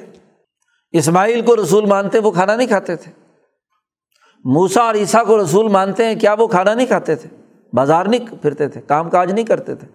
اسماعیل 0.93 1.41
کو 1.41 1.57
رسول 1.57 1.87
مانتے 1.87 2.19
وہ 2.19 2.31
کھانا 2.31 2.57
نہیں 2.57 2.67
کھاتے 2.67 2.97
تھے۔ 2.97 3.13
موسا 4.45 4.83
اور 4.83 4.95
عیسیٰ 4.95 5.27
کو 5.27 5.43
رسول 5.43 5.69
مانتے 5.69 6.05
ہیں 6.05 6.15
کیا 6.15 6.35
وہ 6.39 6.47
کھانا 6.47 6.75
نہیں 6.75 6.87
کھاتے 6.87 7.17
تھے؟ 7.17 7.29
بازار 7.73 8.07
نہیں 8.07 8.43
پھرتے 8.43 8.69
تھے، 8.69 8.81
کام 8.81 9.11
کاج 9.11 9.33
نہیں 9.33 9.45
کرتے 9.45 9.75
تھے۔ 9.75 9.89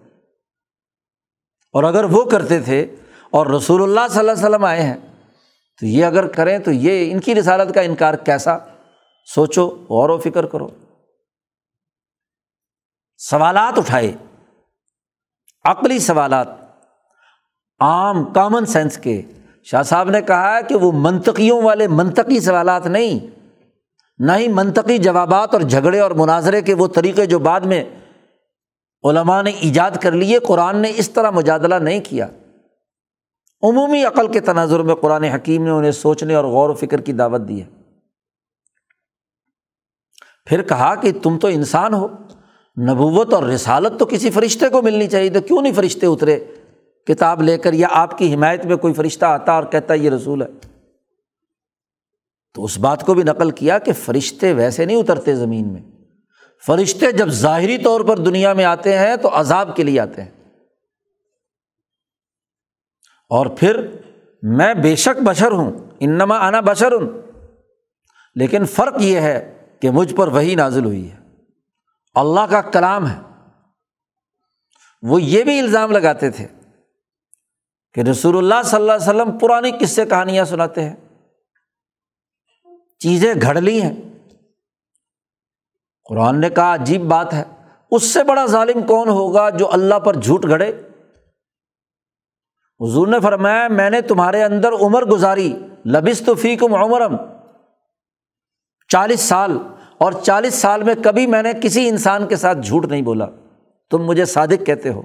اور 1.72 1.84
اگر 1.84 2.04
وہ 2.04 2.24
کرتے 2.24 2.60
تھے 2.60 2.86
اور 3.30 3.46
رسول 3.46 3.82
اللہ 3.82 4.00
صلی 4.10 4.18
اللہ 4.18 4.32
علیہ 4.32 4.44
وسلم 4.44 4.64
آئے 4.64 4.82
ہیں، 4.82 4.96
تو 5.80 5.86
یہ 5.86 6.04
اگر 6.04 6.26
کریں 6.26 6.58
تو 6.58 6.70
یہ 6.72 7.12
ان 7.12 7.20
کی 7.20 7.34
رسالت 7.34 7.74
کا 7.74 7.80
انکار 7.80 8.14
کیسا؟ 8.14 8.58
سوچو، 9.34 9.68
غور 9.68 10.10
و 10.10 10.18
فکر 10.18 10.46
کرو۔ 10.46 10.68
سوالات 13.30 13.78
اٹھائے۔ 13.78 14.12
عقلی 15.64 15.98
سوالات۔ 15.98 16.48
عام 17.80 18.24
کامن 18.24 18.66
سینس 18.66 18.98
کے۔ 18.98 19.22
شاہ 19.64 19.82
صاحب 19.82 20.10
نے 20.10 20.22
کہا 20.22 20.60
کہ 20.60 20.74
وہ 20.74 20.92
منطقیوں 20.94 21.62
والے 21.62 21.88
منطقی 21.88 22.40
سوالات 22.40 22.86
نہیں، 22.86 23.40
نہ 24.18 24.32
ہی 24.32 24.48
منطقی 24.48 24.98
جوابات 24.98 25.54
اور 25.54 25.60
جھگڑے 25.60 26.00
اور 26.00 26.10
مناظرے 26.10 26.62
کے 26.62 26.74
وہ 26.74 26.86
طریقے 26.86 27.26
جو 27.26 27.38
بعد 27.38 27.60
میں 27.60 27.84
علماء 29.04 29.42
نے 29.42 29.50
ایجاد 29.50 29.90
کر 30.02 30.12
لیے، 30.12 30.38
قرآن 30.38 30.76
نے 30.76 30.92
اس 30.96 31.10
طرح 31.10 31.30
مجادلہ 31.30 31.74
نہیں 31.74 32.00
کیا۔ 32.00 32.26
عمومی 33.62 34.04
عقل 34.04 34.32
کے 34.32 34.40
تناظر 34.40 34.80
میں 34.80 34.94
قرآن 34.94 35.24
حکیم 35.24 35.64
نے 35.64 35.70
انہیں 35.70 35.92
سوچنے 35.92 36.34
اور 36.34 36.44
غور 36.44 36.70
و 36.70 36.74
فکر 36.74 37.00
کی 37.00 37.12
دعوت 37.12 37.40
دی 37.48 37.62
ہے۔ 37.62 37.68
پھر 40.46 40.62
کہا 40.62 40.94
کہ 40.94 41.12
تم 41.22 41.38
تو 41.38 41.48
انسان 41.48 41.94
ہو۔ 41.94 42.08
نبوت 42.80 43.34
اور 43.34 43.42
رسالت 43.42 43.98
تو 43.98 44.06
کسی 44.06 44.30
فرشتے 44.30 44.68
کو 44.68 44.82
ملنی 44.82 45.06
چاہیے، 45.06 45.30
تو 45.30 45.40
کیوں 45.40 45.62
نہیں 45.62 45.72
فرشتے 45.72 46.06
اترے؟ 46.06 46.44
کتاب 47.06 47.42
لے 47.42 47.58
کر 47.58 47.72
یا 47.72 47.88
آپ 47.90 48.18
کی 48.18 48.34
حمایت 48.34 48.64
میں 48.64 48.76
کوئی 48.76 48.94
فرشتہ 48.94 49.24
آتا 49.24 49.52
اور 49.52 49.64
کہتا 49.64 49.94
یہ 49.94 50.10
رسول 50.10 50.42
ہے۔ 50.42 50.46
تو 52.54 52.64
اس 52.64 52.78
بات 52.78 53.06
کو 53.06 53.14
بھی 53.14 53.22
نقل 53.22 53.50
کیا 53.50 53.78
کہ 53.78 53.92
فرشتے 53.92 54.52
ویسے 54.52 54.84
نہیں 54.84 54.96
اترتے 54.96 55.34
زمین 55.34 55.72
میں۔ 55.72 55.82
فرشتے 56.66 57.12
جب 57.12 57.28
ظاہری 57.28 57.78
طور 57.78 58.00
پر 58.00 58.16
دنیا 58.16 58.52
میں 58.52 58.64
آتے 58.64 58.98
ہیں 58.98 59.16
تو 59.16 59.30
عذاب 59.32 59.76
کے 59.76 59.82
لیے 59.82 60.00
آتے 60.00 60.22
ہیں۔ 60.22 60.30
اور 63.28 63.46
پھر 63.46 63.86
میں 64.42 64.74
بے 64.74 64.96
شک 64.96 65.22
بشر 65.22 65.52
ہوں، 65.52 65.72
انما 66.00 66.36
آنا 66.36 66.60
بشر 66.60 66.92
ہوں 66.92 67.08
لیکن 68.34 68.64
فرق 68.64 68.94
یہ 69.00 69.20
ہے 69.20 69.54
کہ 69.80 69.90
مجھ 69.90 70.14
پر 70.14 70.28
وہی 70.28 70.54
نازل 70.54 70.84
ہوئی 70.84 71.10
ہے۔ 71.10 71.21
اللہ 72.14 72.40
کا 72.50 72.60
کلام 72.60 73.10
ہے۔ 73.10 73.20
وہ 75.02 75.22
یہ 75.22 75.44
بھی 75.44 75.58
الزام 75.58 75.92
لگاتے 75.92 76.30
تھے 76.30 76.46
کہ 77.94 78.00
رسول 78.00 78.38
اللہ 78.38 78.62
صلی 78.64 78.80
اللہ 78.80 78.92
علیہ 78.92 79.08
وسلم 79.08 79.38
پرانی 79.38 79.70
قصے 79.80 80.06
کہانیاں 80.06 80.44
سناتے 80.44 80.88
ہیں۔ 80.88 80.96
چیزیں 82.98 83.34
گھڑ 83.42 83.60
لی 83.60 83.82
ہیں۔ 83.82 83.94
قرآن 86.08 86.40
نے 86.40 86.50
کہا، 86.50 86.74
عجیب 86.74 87.02
بات 87.02 87.34
ہے۔ 87.34 87.44
اس 87.90 88.02
سے 88.02 88.24
بڑا 88.24 88.46
ظالم 88.46 88.86
کون 88.86 89.08
ہوگا 89.08 89.50
جو 89.50 89.72
اللہ 89.72 89.98
پر 89.98 90.14
جھوٹ 90.14 90.46
گھڑے؟ 90.48 90.68
حضور 92.80 93.08
نے 93.08 93.20
فرمایا، 93.20 93.68
میں 93.68 93.90
نے 93.90 94.00
تمہارے 94.00 94.42
اندر 94.44 94.72
عمر 94.72 95.04
گزاری 95.04 95.56
لبس 95.86 96.22
تو 96.26 96.34
فی 96.34 96.56
کم 96.56 96.74
عمرم 96.74 97.16
چالیس 98.88 99.20
سال۔ 99.20 99.58
اور 100.02 100.12
چالیس 100.12 100.54
سال 100.54 100.82
میں 100.82 100.94
کبھی 101.04 101.26
میں 101.26 101.42
نے 101.42 101.52
کسی 101.62 101.88
انسان 101.88 102.26
کے 102.26 102.36
ساتھ 102.36 102.58
جھوٹ 102.58 102.86
نہیں 102.86 103.02
بولا۔ 103.02 103.26
تم 103.90 103.98
مجھے 103.98 104.24
صادق 104.24 104.66
کہتے 104.66 104.88
ہو۔ 104.88 105.02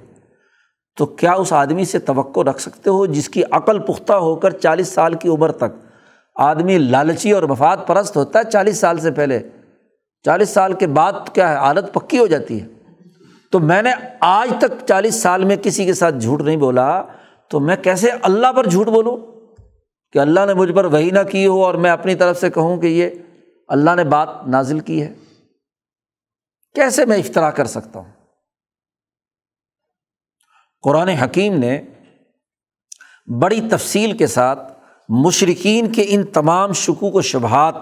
تو 0.96 1.06
کیا 1.06 1.32
اس 1.32 1.52
آدمی 1.52 1.84
سے 1.84 1.98
توقع 1.98 2.40
رکھ 2.40 2.60
سکتے 2.60 2.90
ہو 2.90 3.06
جس 3.06 3.28
کی 3.28 3.42
عقل 3.50 3.78
پختہ 3.78 4.12
ہو 4.12 4.36
کر 4.36 4.50
چالیس 4.50 4.88
سال 4.88 5.14
کی 5.14 5.28
عمر 5.28 5.52
تک 5.52 5.86
آدمی 6.34 6.78
لالچی 6.78 7.30
اور 7.30 7.42
مفاد 7.42 7.76
پرست 7.86 8.16
ہوتا 8.16 8.38
ہے 8.38 8.50
چالیس 8.50 8.78
سال 8.78 8.98
سے 8.98 9.10
پہلے؟ 9.10 9.38
چالیس 10.22 10.48
سال 10.48 10.72
کے 10.72 10.86
بعد 10.86 11.12
کیا 11.32 11.48
ہے؟ 11.48 11.54
عادت 11.54 11.94
پکی 11.94 12.18
ہو 12.18 12.26
جاتی 12.26 12.62
ہے۔ 12.62 12.66
تو 13.52 13.58
میں 13.58 13.82
نے 13.82 13.90
آج 14.20 14.52
تک 14.58 14.86
چالیس 14.86 15.22
سال 15.22 15.44
میں 15.44 15.56
کسی 15.56 15.84
کے 15.84 15.94
ساتھ 15.94 16.14
جھوٹ 16.14 16.42
نہیں 16.42 16.56
بولا۔ 16.56 17.02
تو 17.48 17.60
میں 17.60 17.76
کیسے 17.76 18.10
اللہ 18.22 18.52
پر 18.52 18.68
جھوٹ 18.68 18.86
بولوں؟ 18.86 19.16
کہ 20.12 20.18
اللہ 20.18 20.40
نے 20.46 20.54
مجھ 20.54 20.72
پر 20.72 20.84
وہی 20.84 21.10
نہ 21.10 21.22
کی 21.30 21.46
ہو 21.46 21.64
اور 21.64 21.74
میں 21.74 21.90
اپنی 21.90 22.14
طرف 22.14 22.40
سے 22.40 22.50
کہوں 22.50 22.76
کہ 22.76 22.86
یہ 22.86 23.10
اللہ 23.68 23.94
نے 23.94 24.04
بات 24.04 24.28
نازل 24.46 24.80
کی 24.80 25.02
ہے۔ 25.02 25.14
کیسے 26.74 27.04
میں 27.04 27.16
افطرا 27.16 27.50
کر 27.50 27.64
سکتا 27.64 27.98
ہوں؟ 27.98 28.12
قرآن 30.82 31.08
حکیم 31.08 31.58
نے 31.58 31.82
بڑی 33.40 33.60
تفصیل 33.70 34.16
کے 34.16 34.26
ساتھ 34.26 34.72
مشرقین 35.08 35.92
کے 35.92 36.04
ان 36.08 36.26
تمام 36.26 36.72
شکوک 36.72 37.14
و 37.14 37.20
شبہات 37.20 37.74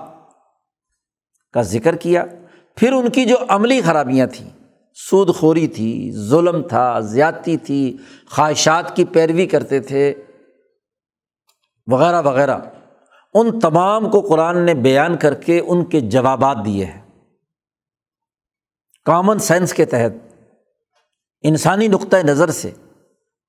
کا 1.53 1.62
ذکر 1.62 1.97
کیا۔ 1.97 2.24
پھر 2.76 2.93
ان 2.93 3.11
کی 3.11 3.24
جو 3.24 3.37
عملی 3.49 3.80
خرابیاں 3.80 4.26
تھیں 4.26 4.51
سود 4.95 5.34
خوری 5.34 5.66
تھی، 5.66 6.12
ظلم 6.12 6.68
تھا، 6.68 7.01
زیادتی 7.01 7.57
تھی، 7.57 7.97
خواہشات 8.30 8.97
کی 8.97 9.05
پیروی 9.05 9.47
کرتے 9.47 9.80
تھے، 9.80 10.14
وغیرہ 11.87 12.22
وغیرہ۔ 12.22 12.59
ان 13.39 13.61
تمام 13.61 14.11
کو 14.11 14.20
قرآن 14.20 14.59
نے 14.59 14.74
بیان 14.74 15.16
کر 15.16 15.34
کے 15.34 15.59
ان 15.59 15.84
کے 15.84 16.01
جوابات 16.01 16.57
دیے 16.64 16.84
ہیں۔ 16.84 17.03
کامن 19.05 19.39
سینس 19.39 19.74
کے 19.74 19.84
تحت، 19.84 20.34
انسانی 21.43 21.89
نقطۂ 21.89 22.16
نظر 22.16 22.51
سے، 22.51 22.70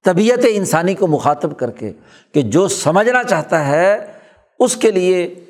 طبیعت 0.03 0.39
انسانی 0.49 0.93
کو 0.93 1.07
مخاطب 1.07 1.59
کر 1.59 1.71
کے 1.71 1.93
کہ 2.31 2.41
جو 2.41 2.67
سمجھنا 2.67 3.23
چاہتا 3.23 3.67
ہے، 3.67 4.11
اس 4.59 4.77
کے 4.77 4.91
لیے 4.91 5.45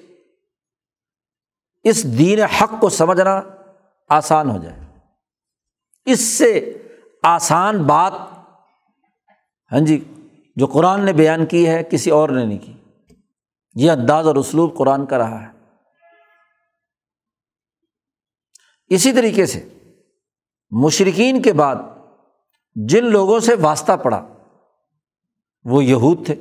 اس 1.84 2.20
دین 2.20 2.40
حق 2.40 2.74
کو 2.80 2.90
سمجھنا 2.90 3.42
آسان 4.10 4.50
ہو 4.50 4.58
جائے۔ 4.64 4.80
اس 6.06 6.20
سے 6.20 6.78
آسان 7.24 7.84
بات 7.84 8.14
ہاں 9.72 9.80
جی 9.80 10.04
جو 10.56 10.66
قرآن 10.66 11.06
نے 11.06 11.14
بیان 11.14 11.46
کی 11.46 11.68
ہے، 11.68 11.84
کسی 11.84 12.10
اور 12.10 12.30
نے 12.30 12.46
نہیں 12.46 12.58
کی۔ 12.58 12.77
یہ 13.80 13.92
انداز 13.92 14.28
اور 14.28 14.36
اسلوب 14.36 14.78
قرآن 14.78 15.06
کا 15.06 15.18
رہا 15.18 15.42
ہے۔ 15.42 15.58
اسی 18.88 19.12
طریقے 19.12 19.46
سے 19.46 19.70
مشرقین 20.72 21.42
کے 21.42 21.54
بعد 21.54 21.76
جن 22.76 23.06
لوگوں 23.06 23.40
سے 23.40 23.56
واسطہ 23.62 23.98
پڑا، 23.98 24.28
وہ 25.64 25.84
یہود 25.84 26.26
تھے۔ 26.26 26.36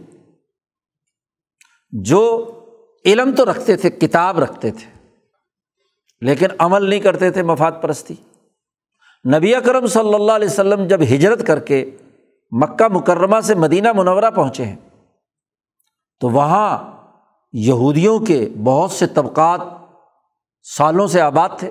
جو 1.93 2.53
علم 3.05 3.35
تو 3.35 3.45
رکھتے 3.45 3.77
تھے، 3.77 3.91
کتاب 3.91 4.39
رکھتے 4.39 4.71
تھے، 4.71 5.15
لیکن 6.21 6.47
عمل 6.59 6.91
نہیں 6.91 7.01
کرتے 7.01 7.31
تھے 7.31 7.43
مفاد 7.43 7.73
پرستی۔ 7.83 8.15
نبی 9.37 9.55
اکرم 9.55 9.87
صلی 9.87 10.15
اللہ 10.15 10.33
علیہ 10.33 10.49
وسلم 10.49 10.87
جب 10.87 11.03
ہجرت 11.03 11.47
کر 11.47 11.61
کے 11.61 11.97
مکہ 12.51 12.89
مکرمہ 12.89 13.41
سے 13.41 13.55
مدینہ 13.55 13.93
منورہ 13.93 14.31
پہنچے 14.31 14.65
ہیں، 14.65 14.77
تو 16.21 16.29
وہاں 16.29 16.96
یہودیوں 17.59 18.19
کے 18.19 18.49
بہت 18.65 18.91
سے 18.91 19.07
طبقات 19.07 19.61
سالوں 20.63 21.07
سے 21.07 21.21
آباد 21.21 21.49
تھے۔ 21.59 21.71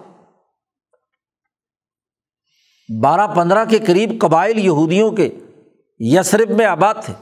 بارہ 3.02 3.28
پندرہ 3.36 3.66
کے 3.66 3.80
قریب 3.80 4.22
قبائل 4.22 4.58
یہودیوں 4.58 5.12
کے 5.12 5.30
یسرب 6.00 6.50
میں 6.50 6.66
آباد 6.66 6.94
تھے۔ 7.06 7.14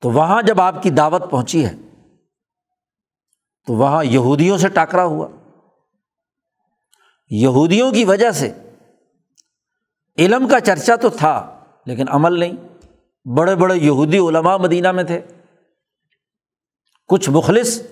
تو 0.00 0.10
وہاں 0.10 0.42
جب 0.42 0.60
آپ 0.60 0.82
کی 0.82 0.90
دعوت 0.90 1.30
پہنچی 1.30 1.66
ہے، 1.66 1.74
تو 3.66 3.74
وہاں 3.74 4.04
یہودیوں 4.04 4.58
سے 4.58 4.68
ٹاکرا 4.68 5.04
ہوا۔ 5.04 5.28
یہودیوں 7.30 7.92
کی 7.92 8.04
وجہ 8.04 8.30
سے 8.30 8.70
علم 10.18 10.48
کا 10.48 10.60
چرچا 10.60 10.96
تو 10.96 11.08
تھا، 11.08 11.64
لیکن 11.86 12.04
عمل 12.08 12.38
نہیں۔ 12.38 12.52
بڑے 13.36 13.54
بڑے 13.54 13.76
یہودی 13.76 14.18
علماء 14.18 14.56
مدینہ 14.56 14.92
میں 14.92 15.04
تھے۔ 15.04 15.20
کچھ 17.10 17.30
مخلص 17.30 17.82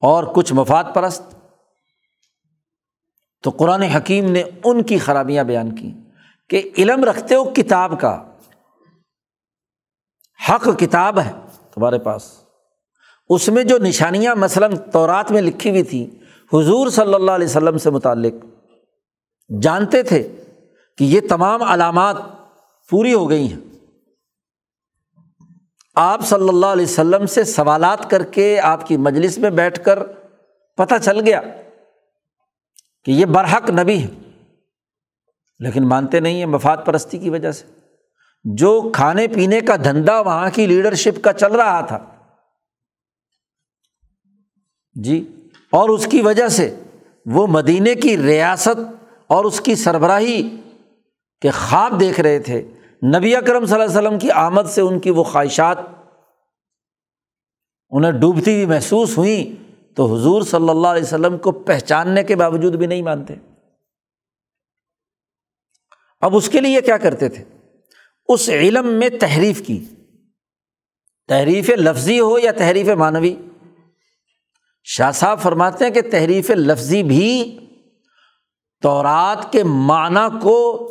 اور 0.00 0.24
کچھ 0.24 0.52
مفاد 0.52 0.84
پرست۔ 0.94 1.22
تو 3.42 3.50
قرآن 3.50 3.82
حکیم 3.82 4.30
نے 4.30 4.42
ان 4.64 4.82
کی 4.82 4.98
خرابیاں 4.98 5.44
بیان 5.44 5.74
کی 5.74 5.92
کہ 6.48 6.70
علم 6.78 7.04
رکھتے 7.04 7.34
ہو 7.34 7.44
کتاب 7.44 8.00
کا۔ 8.00 8.32
حق 10.48 10.68
کتاب 10.78 11.20
ہے 11.20 11.32
تمہارے 11.74 11.98
پاس۔ 11.98 12.44
اس 13.28 13.48
میں 13.48 13.64
جو 13.64 13.78
نشانیاں 13.78 14.34
مثلاً 14.34 14.76
تورات 14.92 15.32
میں 15.32 15.42
لکھی 15.42 15.70
ہوئی 15.70 15.82
تھیں 15.82 16.06
حضور 16.56 16.88
صلی 16.88 17.14
اللہ 17.14 17.30
علیہ 17.30 17.46
وسلم 17.46 17.78
سے 17.78 17.90
متعلق، 17.90 18.32
جانتے 19.62 20.02
تھے 20.02 20.44
کہ 20.98 21.04
یہ 21.04 21.20
تمام 21.28 21.62
علامات 21.62 22.16
پوری 22.90 23.14
ہو 23.14 23.30
گئی 23.30 23.52
ہیں۔ 23.52 23.71
آپ 25.94 26.20
صلی 26.26 26.48
اللہ 26.48 26.66
علیہ 26.66 26.84
وسلم 26.84 27.26
سے 27.26 27.44
سوالات 27.44 28.10
کر 28.10 28.24
کے 28.24 28.60
آپ 28.60 28.86
کی 28.86 28.96
مجلس 28.96 29.38
میں 29.38 29.50
بیٹھ 29.50 29.84
کر 29.84 29.98
پتہ 30.76 30.94
چل 31.02 31.20
گیا 31.20 31.40
کہ 33.04 33.10
یہ 33.10 33.26
برحق 33.26 33.70
نبی 33.70 34.02
ہے 34.02 34.08
لیکن 35.58 35.88
مانتے 35.88 36.20
نہیں 36.20 36.38
ہیں 36.38 36.46
مفاد 36.46 36.76
پرستی 36.84 37.18
کی 37.18 37.30
وجہ 37.30 37.52
سے۔ 37.52 37.66
جو 38.44 38.90
کھانے 38.94 39.28
پینے 39.28 39.60
کا 39.60 39.76
دھندا 39.76 40.20
وہاں 40.20 40.50
کی 40.54 40.66
لیڈرشپ 40.66 41.24
کا 41.24 41.32
چل 41.32 41.52
رہا 41.52 41.80
تھا۔ 41.80 41.98
جی 44.94 45.46
اور 45.70 45.88
اس 45.88 46.06
کی 46.06 46.20
وجہ 46.20 46.48
سے 46.48 46.80
وہ 47.26 47.46
مدینے 47.46 47.94
کی 47.94 48.16
ریاست 48.16 48.80
اور 49.26 49.44
اس 49.44 49.60
کی 49.60 49.74
سربراہی 49.74 50.56
کے 51.40 51.50
خواب 51.50 52.00
دیکھ 52.00 52.20
رہے 52.20 52.38
تھے۔ 52.38 52.70
نبی 53.04 53.36
اکرم 53.36 53.66
صلی 53.66 53.74
اللہ 53.74 53.98
علیہ 53.98 54.08
وسلم 54.08 54.18
کی 54.18 54.30
آمد 54.30 54.62
سے 54.62 54.80
ان 54.80 55.00
کی 55.00 55.10
وہ 55.10 55.24
خواہشات 55.24 55.78
انہیں 57.90 58.12
ڈوبتی 58.12 58.54
ہوئی 58.54 58.66
محسوس 58.66 59.18
ہوئیں 59.18 59.62
تو 59.96 60.14
حضور 60.14 60.42
صلی 60.42 60.68
اللہ 60.68 60.88
علیہ 60.88 61.02
وسلم 61.02 61.38
کو 61.38 61.52
پہچاننے 61.52 62.24
کے 62.24 62.36
باوجود 62.36 62.74
بھی 62.74 62.86
نہیں 62.86 63.02
مانتے۔ 63.02 63.34
اب 66.20 66.36
اس 66.36 66.48
کے 66.48 66.60
لیے 66.60 66.80
کیا 66.80 66.96
کرتے 66.96 67.28
تھے؟ 67.28 67.44
اس 68.28 68.48
علم 68.48 68.86
میں 68.86 69.08
تحریف 69.20 69.66
کی۔ 69.66 69.84
تحریف 71.28 71.68
لفظی 71.68 72.20
ہو 72.20 72.38
یا 72.38 72.52
تحریف 72.52 72.88
معنوی؟ 72.88 73.36
شاہ 74.84 75.10
صاحب 75.10 75.40
فرماتے 75.40 75.84
ہیں 75.84 75.92
کہ 75.92 76.02
تحریف 76.10 76.50
لفظی 76.50 77.02
بھی 77.02 77.58
تورات 78.82 79.52
کے 79.52 79.64
معنی 79.64 80.38
کو 80.42 80.88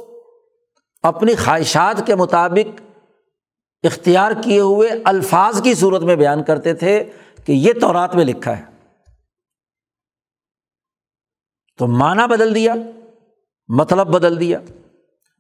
اپنی 1.03 1.35
خواہشات 1.35 2.05
کے 2.05 2.15
مطابق 2.15 2.81
اختیار 3.83 4.31
کیے 4.43 4.59
ہوئے 4.59 4.89
الفاظ 5.05 5.61
کی 5.61 5.73
صورت 5.73 6.01
میں 6.01 6.15
بیان 6.15 6.43
کرتے 6.43 6.73
تھے 6.73 7.09
کہ 7.45 7.51
یہ 7.51 7.73
تورات 7.81 8.15
میں 8.15 8.25
لکھا 8.25 8.57
ہے۔ 8.57 8.63
تو 11.77 11.87
معنی 11.87 12.27
بدل 12.29 12.55
دیا 12.55 12.75
مطلب 13.67 14.07
بدل 14.07 14.39
دیا۔ 14.39 14.59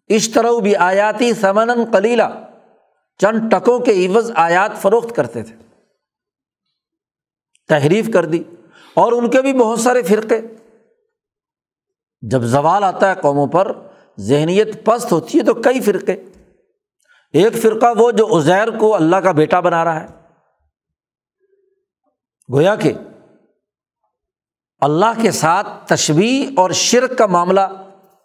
اس 0.07 0.29
طرح 0.29 0.51
بھی 0.63 0.75
آیاتی 0.75 1.33
سمن 1.33 1.91
کلیلہ 1.91 2.23
چند 3.19 3.51
ٹکوں 3.51 3.79
کے 3.79 4.07
عوض 4.07 4.31
آیات 4.35 4.71
فروخت 4.81 5.15
کرتے 5.15 5.43
تھے۔ 5.43 5.55
تحریف 7.67 8.09
کر 8.13 8.25
دی، 8.25 8.43
اور 8.93 9.11
ان 9.11 9.29
کے 9.29 9.41
بھی 9.41 9.53
بہت 9.53 9.79
سارے 9.79 10.03
فرقے۔ 10.03 10.41
جب 12.21 12.41
زوال 12.41 12.83
آتا 12.83 13.09
ہے 13.09 13.21
قوموں 13.21 13.47
پر 13.47 13.90
ذہنیت 14.19 14.85
پست 14.85 15.11
ہوتی 15.11 15.39
ہے 15.39 15.43
تو 15.43 15.53
کئی 15.53 15.81
فرقے۔ 15.81 16.13
ایک 17.33 17.53
فرقہ 17.61 17.85
وہ 17.97 18.11
جو 18.11 18.35
ازیر 18.35 18.79
کو 18.79 18.95
اللہ 18.95 19.15
کا 19.15 19.31
بیٹا 19.31 19.59
بنا 19.59 19.83
رہا 19.83 20.01
ہے۔ 20.01 20.07
گویا 22.53 22.75
کہ 22.75 22.93
اللہ 24.79 25.21
کے 25.21 25.31
ساتھ 25.31 25.67
تشبیح 25.87 26.49
اور 26.57 26.71
شرک 26.71 27.17
کا 27.17 27.25
معاملہ 27.25 27.59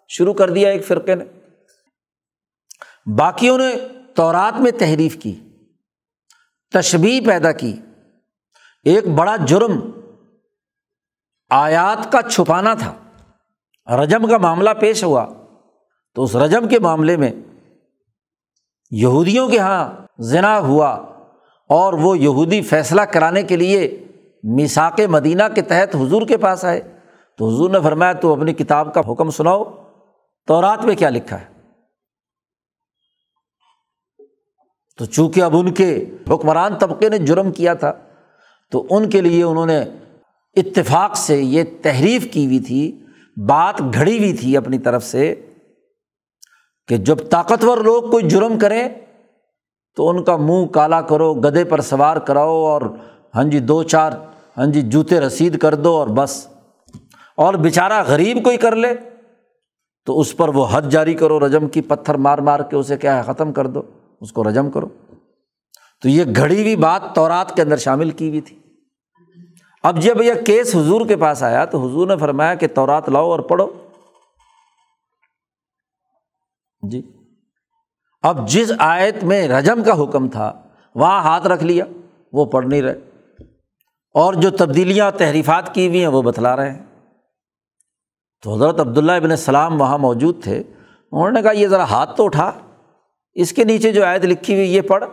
شروع 0.09 0.35
کر 0.35 0.51
دیا 0.51 0.69
ایک 0.69 0.87
فرقے 0.87 1.15
نے۔ 1.15 1.25
باقیوں 3.19 3.59
نے 3.59 3.77
تورات 4.15 4.61
میں 4.61 4.73
تحریف 4.73 5.17
کی 5.23 5.49
تشبیح 6.73 7.21
پیدا 7.27 7.53
کی۔ 7.53 7.77
ایک 8.85 9.07
بڑا 9.07 9.37
جرم 9.37 9.91
آیات 11.51 12.13
کا 12.13 12.23
چھپانا 12.23 12.75
تھا۔ 12.75 12.95
رجم 13.97 14.29
کا 14.29 14.39
معاملہ 14.39 14.71
پیش 14.81 15.05
ہوا۔ 15.05 15.46
تو 16.17 16.23
اس 16.23 16.37
رجم 16.37 16.69
کے 16.69 16.79
معاملے 16.79 17.17
میں 17.17 17.31
یہودیوں 18.91 19.49
کے 19.49 19.57
یہاں 19.57 20.07
ذنا 20.21 20.59
ہوا 20.59 20.89
اور 21.69 21.93
وہ 21.93 22.19
یہودی 22.19 22.63
فیصلہ 22.63 23.01
کرانے 23.01 23.43
کے 23.43 23.57
لیے 23.57 24.05
میساک 24.43 25.01
مدینہ 25.01 25.43
کے 25.55 25.63
تحت 25.63 25.97
حضور 25.97 26.23
کے 26.27 26.37
پاس 26.37 26.65
آئے۔ 26.65 26.81
تو 27.39 27.49
حضور 27.49 27.71
نے 27.71 27.79
فرمایا 27.81 28.13
تو 28.13 28.33
اپنی 28.33 28.53
کتاب 28.53 28.95
کا 28.95 29.01
حکم 29.13 29.31
سناؤ۔ 29.31 29.65
تو 30.47 30.61
رات 30.61 30.85
میں 30.85 30.95
کیا 30.95 31.11
لکھا 31.11 31.41
ہے؟ 31.41 31.47
تو 34.99 35.05
چونکہ 35.05 35.43
اب 35.43 35.57
ان 35.57 35.75
کے 35.75 36.05
حکمران 36.31 36.79
طبقے 36.79 37.09
نے 37.09 37.19
جرم 37.19 37.53
کیا 37.53 37.75
تھا، 37.75 37.93
تو 38.71 38.87
ان 38.91 39.11
کے 39.11 39.21
لیے 39.21 39.43
انہوں 39.43 39.67
نے 39.67 39.81
اتفاق 40.57 41.17
سے 41.17 41.43
یہ 41.43 41.65
تحریف 41.83 42.29
کی 42.33 42.47
ہوئی 42.47 42.61
تھی، 42.61 43.05
بات 43.49 43.81
گھڑی 43.95 44.19
ہوئی 44.19 44.33
تھی 44.33 44.57
اپنی 44.57 44.79
طرف 44.79 45.05
سے۔ 45.05 45.35
کہ 46.89 46.97
جب 46.97 47.17
طاقتور 47.31 47.79
لوگ 47.79 48.03
کوئی 48.11 48.29
جرم 48.29 48.59
کریں 48.59 48.89
تو 49.97 50.09
ان 50.09 50.25
کا 50.25 50.37
منہ 50.37 50.67
کالا 50.67 51.01
کرو 51.01 51.35
گدے 51.35 51.65
پر 51.65 51.81
سوار 51.81 52.17
کراؤ 52.17 52.65
اور 52.65 52.83
ہاں 53.35 53.45
جی 53.45 53.59
دو 53.59 53.83
چار 53.83 54.13
ہاں 54.59 54.67
جی 54.67 54.83
جوتے 54.83 55.21
رسید 55.21 55.59
کر 55.59 55.75
دو 55.75 55.97
اور 55.97 56.09
بس۔ 56.09 56.47
اور 57.37 57.55
بیچارہ 57.55 58.05
غریب 58.07 58.45
کوئی 58.45 58.57
کر 58.57 58.77
لے 58.77 58.89
تو 60.07 60.21
اس 60.21 60.37
پر 60.37 60.49
وہ 60.49 60.67
حد 60.71 60.83
جاری 60.83 61.15
کرو، 61.15 61.47
رجم 61.47 61.69
کی 61.69 61.81
پتھر 61.81 62.15
مار 62.15 62.39
مار 62.39 62.61
کے 62.61 62.77
اسے 62.77 62.97
کیا 62.97 63.17
ہے، 63.17 63.23
ختم 63.23 63.53
کر 63.53 63.67
دو، 63.67 63.83
اس 64.21 64.33
کو 64.33 64.45
رجم 64.45 64.71
کرو۔ 64.71 64.87
تو 66.03 66.09
یہ 66.09 66.25
گھڑی 66.37 66.63
ہوئی 66.63 66.77
بات 66.77 67.03
تورات 67.15 67.57
کے 67.57 67.63
اندر 67.63 67.77
شامل 67.77 68.11
کی 68.11 68.29
ہوئی 68.29 68.41
تھی۔ 68.41 68.59
اب 69.83 69.99
جب 69.99 70.23
یہ 70.23 70.33
کیس 70.47 70.77
حضور 70.77 71.07
کے 71.07 71.17
پاس 71.17 71.43
آیا 71.43 71.65
تو 71.65 71.89
حضور 71.89 72.07
نے 72.07 72.17
فرمایا 72.17 72.55
کہ 72.55 72.67
تورات 72.75 73.09
لاؤ 73.09 73.31
اور 73.31 73.41
پڑھو۔ 73.41 73.67
جی۔ 76.89 77.13
اب 78.23 78.49
جس 78.49 78.73
آیت 78.79 79.25
میں 79.25 79.49
رجم 79.49 79.85
کا 79.85 80.03
حکم 80.03 80.29
تھا، 80.29 80.63
وہاں 80.95 81.21
ہاتھ 81.21 81.47
رکھ 81.47 81.65
لیا، 81.65 81.85
وہ 82.33 82.45
پڑھ 82.45 82.67
نہیں 82.67 82.83
رہے۔ 82.83 83.01
اور 84.15 84.35
جو 84.35 84.51
تبدیلیاں، 84.51 85.11
تحریفات 85.11 85.75
کی 85.75 85.89
ہوئی 85.89 86.01
ہیں، 86.01 86.07
وہ 86.07 86.23
بتلا 86.23 86.57
رہے 86.57 86.71
ہیں۔ 86.71 86.87
تو 88.43 88.55
حضرت 88.55 88.81
عبداللہ 88.81 89.13
ابن 89.13 89.31
السلام 89.31 89.81
وہاں 89.81 89.99
موجود 89.99 90.43
تھے۔ 90.43 90.63
انہوں 91.13 91.31
نے 91.31 91.43
کہا، 91.43 91.51
یہ 91.51 91.69
ذرا 91.69 91.85
ہاتھ 91.85 92.17
تو 92.17 92.25
اٹھا۔ 92.25 92.53
اس 93.35 93.53
کے 93.53 93.65
نیچے 93.65 93.93
جو 93.93 94.05
آیت 94.05 94.25
لکھی 94.25 94.55
ہوئی، 94.55 94.75
یہ 94.75 94.81
پڑھ۔ 94.81 95.05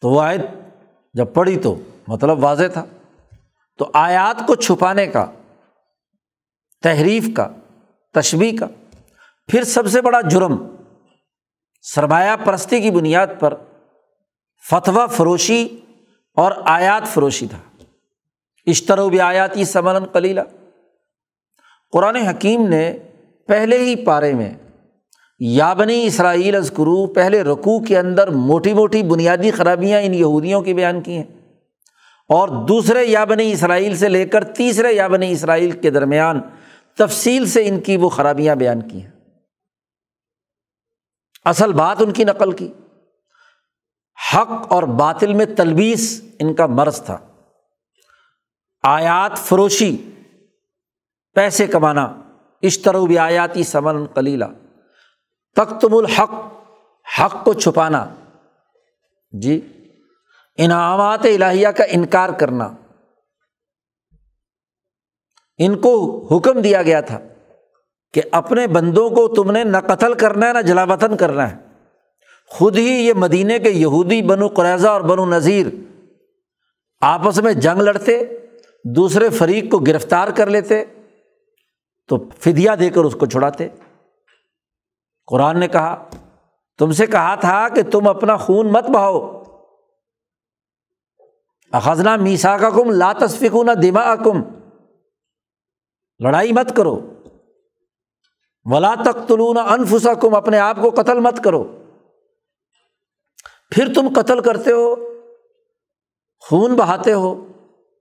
تو 0.00 0.10
وہ 0.10 0.22
آیت 0.22 0.40
جب 1.14 1.26
پڑھی 1.34 1.58
تو 1.58 1.76
مطلب 2.08 2.44
واضح 2.44 2.66
تھا۔ 2.72 2.84
تو 3.78 3.90
آیات 3.94 4.46
کو 4.46 4.54
چھپانے 4.54 5.06
کا، 5.06 5.26
تحریف 6.82 7.28
کا 7.36 7.48
تشبی 8.12 8.56
کا 8.56 8.66
پھر 9.50 9.64
سب 9.64 9.86
سے 9.86 10.02
بڑا 10.02 10.20
جرم 10.20 10.56
سرمایہ 11.82 12.36
پرستی 12.44 12.80
کی 12.80 12.90
بنیاد 12.90 13.26
پر 13.38 13.54
فتویٰ 14.70 15.08
فروشی 15.08 15.68
اور 16.36 16.52
آیات 16.64 17.08
فروشی 17.08 17.46
تھا۔ 17.46 17.58
اشترو 18.66 19.08
بھی 19.08 19.20
آیاتی 19.20 19.64
سمن 19.64 20.06
کلیلہ 20.12 20.40
قرآن 21.92 22.16
حکیم 22.16 22.68
نے 22.68 22.98
پہلے 23.46 23.78
ہی 23.78 23.96
پارے 23.96 24.32
میں 24.32 24.54
یابنی 25.38 26.06
اسرائیل 26.06 26.56
ازکرو 26.56 27.06
پہلے 27.06 27.42
رقوع 27.42 27.80
کے 27.80 27.98
اندر 27.98 28.28
موٹی 28.28 28.74
موٹی 28.74 29.02
بنیادی 29.02 29.50
خرابیاں 29.50 30.00
ان 30.00 30.14
یہودیوں 30.14 30.62
کی 30.62 30.74
بیان 30.74 31.00
کی 31.00 31.12
ہیں 31.12 31.24
اور 32.28 32.48
دوسرے 32.48 33.04
یابنی 33.04 33.52
اسرائیل 33.52 33.96
سے 33.96 34.08
لے 34.08 34.26
کر 34.26 34.44
تیسرے 34.44 34.92
یابنی 34.92 35.32
اسرائیل 35.32 35.70
کے 35.70 35.90
درمیان 35.90 36.40
تفصیل 36.98 37.46
سے 37.46 37.68
ان 37.68 37.80
کی 37.80 37.96
وہ 37.96 38.08
خرابیاں 38.08 38.56
بیان 38.56 38.88
کی 38.88 39.02
ہیں۔ 39.02 39.15
اصل 41.46 41.72
بات 41.72 41.96
ان 42.00 42.12
کی 42.12 42.24
نقل 42.24 42.52
کی۔ 42.52 42.72
حق 44.34 44.72
اور 44.72 44.82
باطل 44.82 45.34
میں 45.34 45.46
تلبیس 45.56 46.22
ان 46.38 46.54
کا 46.54 46.66
مرض 46.66 47.02
تھا۔ 47.02 47.18
آیات 48.82 49.38
فروشی، 49.38 50.10
پیسے 51.34 51.66
کمانا، 51.66 52.04
اشترو 52.62 53.06
بھی 53.06 53.18
آیاتی 53.18 53.64
سمن 53.64 54.06
کلیلہ 54.06 54.44
تختم 55.56 55.94
الحق، 55.94 56.30
حق 57.20 57.44
کو 57.44 57.52
چھپانا۔ 57.52 58.14
جی 59.30 59.60
انعامات 60.56 61.20
الہیہ 61.24 61.68
کا 61.68 61.84
انکار 61.84 62.28
کرنا۔ 62.28 62.72
ان 65.58 65.78
کو 65.80 66.26
حکم 66.30 66.60
دیا 66.60 66.82
گیا 66.82 67.00
تھا۔ 67.00 67.18
کہ 68.12 68.22
اپنے 68.32 68.66
بندوں 68.66 69.10
کو 69.10 69.28
تم 69.28 69.50
نے 69.50 69.64
نہ 69.64 69.76
قتل 69.76 70.14
کرنا 70.14 70.48
ہے، 70.48 70.52
نہ 70.52 70.58
جلا 70.58 70.84
وطن 70.84 71.16
کرنا 71.16 71.50
ہے۔ 71.50 71.56
خود 72.46 72.76
ہی 72.76 73.06
یہ 73.06 73.12
مدینے 73.12 73.58
کے 73.58 73.70
یہودی، 73.70 74.22
بنو 74.22 74.48
قریضہ 74.48 74.88
اور 74.88 75.00
بنو 75.00 75.26
نذیر 75.26 75.66
آپس 77.00 77.40
میں 77.40 77.52
جنگ 77.52 77.80
لڑتے، 77.80 78.24
دوسرے 78.84 79.28
فریق 79.28 79.70
کو 79.70 79.78
گرفتار 79.78 80.28
کر 80.28 80.50
لیتے، 80.50 80.84
تو 82.08 82.28
فدیا 82.38 82.74
دے 82.80 82.90
کر 82.90 83.04
اس 83.04 83.14
کو 83.14 83.26
چھڑاتے۔ 83.26 83.68
قرآن 85.26 85.60
نے 85.60 85.68
کہا، 85.68 86.08
تم 86.78 86.92
سے 86.92 87.06
کہا 87.06 87.34
تھا 87.34 87.68
کہ 87.68 87.82
تم 87.82 88.08
اپنا 88.08 88.36
خون 88.36 88.72
مت 88.72 88.90
بہاؤ۔ 88.90 89.42
اخذنا 91.72 92.16
میسا 92.16 92.58
کا 92.58 92.70
کم 92.70 92.90
لا 92.90 93.12
تصفکون 93.12 93.68
دما 93.82 94.14
کم 94.14 94.42
لڑائی 96.18 96.52
مت 96.52 96.76
کرو۔ 96.76 97.12
ولا 98.66 98.94
تک 98.94 99.28
تلون 99.28 99.58
انفسا 99.58 100.14
کم 100.14 100.34
اپنے 100.34 100.58
آپ 100.58 100.76
کو 100.82 100.90
قتل 100.90 101.20
مت 101.20 101.44
کرو۔ 101.44 101.64
پھر 103.70 103.94
تم 103.94 104.08
قتل 104.16 104.40
کرتے 104.40 104.72
ہو، 104.72 104.94
خون 106.40 106.74
بہاتے 106.74 107.12
ہو، 107.12 107.48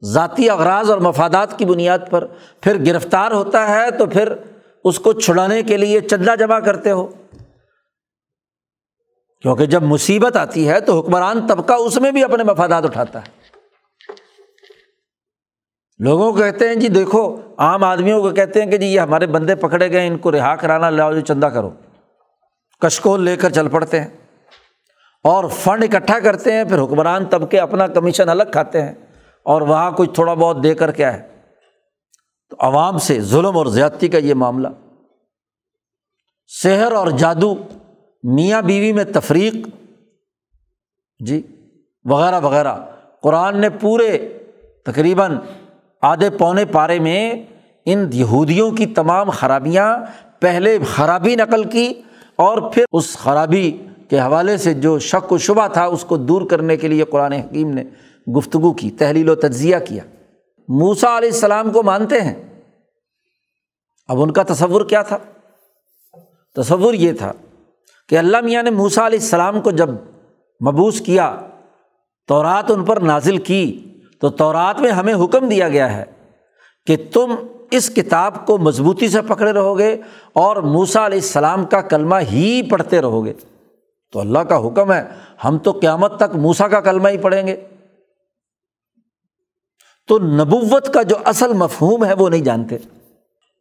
ذاتی 0.04 0.50
اغراض 0.50 0.92
اور 0.92 0.98
مفادات 0.98 1.60
کی 1.60 1.66
بنیاد 1.66 2.00
پر۔ 2.10 2.28
پھر 2.62 2.86
گرفتار 2.86 3.32
ہوتا 3.32 3.70
ہے 3.70 3.92
تو 3.92 4.06
پھر 4.06 4.34
اس 4.84 5.00
کو 5.00 5.14
چھڑانے 5.14 5.64
کے 5.64 5.78
لیے 5.78 6.02
چندہ 6.02 6.36
جمع 6.40 6.60
کرتے 6.60 6.92
ہو۔ 6.92 7.08
کیونکہ 9.42 9.66
جب 9.66 9.84
مصیبت 9.84 10.36
آتی 10.36 10.70
ہے 10.70 10.80
تو 10.82 11.00
حکمران 11.00 11.48
طبقہ 11.48 11.74
اس 11.74 11.98
میں 11.98 12.12
بھی 12.12 12.24
اپنے 12.24 12.44
مفادات 12.44 12.84
اٹھاتا 12.84 13.20
ہے۔ 13.20 13.45
لوگوں 16.00 16.34
کو 16.34 16.38
کہتے 16.38 16.68
ہیں 16.68 16.76
جی 16.76 16.88
دیکھو، 16.88 17.42
عام 17.58 17.84
آدمیوں 17.84 18.22
کو 18.22 18.30
کہتے 18.30 18.62
ہیں 18.62 18.72
کہ 18.72 18.78
جی 18.78 18.86
یہ 18.86 19.00
ہمارے 19.00 19.28
بندے 19.28 19.56
پکڑے 19.56 19.92
گئے، 19.92 20.08
ان 20.08 20.18
کو 20.18 20.32
رہا 20.32 20.56
کرانا، 20.56 20.90
لاؤ 20.90 21.14
جو 21.14 21.20
چندہ 21.20 21.46
کرو۔ 21.46 21.70
کشکول 22.80 23.22
لے 23.22 23.36
کر 23.36 23.50
چل 23.50 23.68
پڑتے 23.68 24.00
ہیں 24.00 24.08
اور 25.24 25.50
فنڈ 25.50 25.84
اکٹھا 25.84 26.20
کرتے 26.20 26.52
ہیں، 26.52 26.64
پھر 26.64 26.84
حکمران 26.84 27.26
طبقے 27.26 27.60
اپنا 27.60 27.88
کمیشن 27.88 28.30
الگ 28.30 28.44
کھاتے 28.52 28.82
ہیں 28.82 28.94
اور 29.44 29.62
وہاں 29.62 29.92
کچھ 29.92 30.10
تھوڑا 30.14 30.34
بہت 30.34 30.64
دے 30.64 30.74
کر 30.74 30.92
کیا 30.92 31.14
ہے۔ 31.14 31.28
تو 32.50 32.56
عوام 32.60 32.98
سے 32.98 33.22
ظلم 33.22 33.58
اور 33.58 33.66
زیادتی 33.66 34.08
کا 34.08 34.18
یہ 34.18 34.34
معاملہ۔ 34.34 34.68
شہر 36.48 36.92
اور 36.92 37.08
جادو، 37.08 37.56
میاں 38.24 38.62
بیوی 38.62 38.94
میں 38.94 39.04
تفریق۔ 39.04 39.54
جی 41.26 41.42
وغیرہ 42.06 42.40
وغیرہ۔ 42.40 42.76
قرآن 43.22 43.62
نے 43.62 43.70
پورے 43.70 44.38
تقریباً 44.86 45.38
آدھے 46.06 46.30
پونے 46.30 46.66
پارے 46.66 47.00
میں 47.00 47.34
ان 47.86 48.10
یہودیوں 48.14 48.72
کی 48.72 48.86
تمام 48.86 49.30
خرابیاں 49.30 49.98
پہلے 50.40 50.78
خرابی 50.88 51.36
نقل 51.36 51.64
کی 51.64 51.94
اور 52.36 52.72
پھر 52.74 52.86
اس 52.92 53.18
خرابی 53.18 53.78
کے 54.10 54.20
حوالے 54.20 54.58
سے 54.58 54.74
جو 54.74 55.00
شک 55.00 55.32
و 55.32 55.38
شبہ 55.38 55.68
تھا 55.68 55.86
اس 55.86 56.06
کو 56.06 56.18
دور 56.18 56.50
کرنے 56.50 56.78
کے 56.78 56.88
لیے 56.88 57.04
قرآن 57.04 57.34
حکیم 57.34 57.70
نے 57.70 57.84
گفتگو 58.38 58.74
کی، 58.74 58.92
تحلیل 58.92 59.30
و 59.30 59.36
تجزیہ 59.36 59.76
کیا۔ 59.88 60.04
موسا 60.68 61.18
علیہ 61.18 61.30
السلام 61.30 61.72
کو 61.72 61.84
مانتے 61.84 62.22
ہیں۔ 62.22 62.64
اب 64.08 64.22
ان 64.22 64.32
کا 64.32 64.44
تصور 64.44 64.86
کیا 64.86 65.02
تھا؟ 65.02 65.18
تصور 66.56 66.94
یہ 66.94 67.14
تھا 67.14 67.34
کہ 68.10 68.18
اللہ 68.18 68.38
میاں 68.42 68.64
نے 68.64 68.70
موسا 68.70 69.08
علیہ 69.08 69.20
السلام 69.20 69.62
کو 69.62 69.72
جب 69.72 69.90
مبوس 70.68 71.02
کیا، 71.02 71.36
تورات 72.28 72.72
ان 72.72 72.86
پر 72.86 72.98
نازل 72.98 73.38
کی 73.38 73.82
تو 74.26 74.30
تورات 74.30 74.82
میں 74.82 74.92
ہمیں 74.92 75.14
حکم 75.14 75.50
دیا 75.50 75.70
گیا 75.70 75.98
ہے 75.98 76.04
کہ 76.88 76.98
تم 77.14 77.36
اس 77.72 77.90
کتاب 77.90 78.46
کو 78.46 78.58
مضبوطی 78.58 79.08
سے 79.08 79.22
پکڑے 79.22 79.52
رہو 79.52 79.78
گے 79.78 80.02
اور 80.34 80.56
موسا 80.56 81.06
علیہ 81.06 81.18
السلام 81.18 81.66
کا 81.66 81.82
کلمہ 81.82 82.16
ہی 82.32 82.62
پڑھتے 82.72 83.02
رہو 83.02 83.26
گے 83.26 83.34
تو 84.12 84.20
اللہ 84.20 84.40
کا 84.40 84.68
حکم 84.68 84.94
ہے، 84.94 85.04
ہم 85.44 85.58
تو 85.58 85.72
قیامت 85.72 86.18
تک 86.18 86.36
موسا 86.36 86.68
کا 86.68 86.80
کلمہ 86.82 87.10
ہی 87.10 87.18
پڑھیں 87.18 87.48
گے۔ 87.48 87.56
تو 90.08 90.20
نبوت 90.20 90.94
کا 90.94 91.02
جو 91.02 91.16
اصل 91.26 91.54
مفہوم 91.54 92.06
ہے 92.06 92.14
وہ 92.14 92.30
نہیں 92.30 92.44
جانتے۔ 92.44 92.78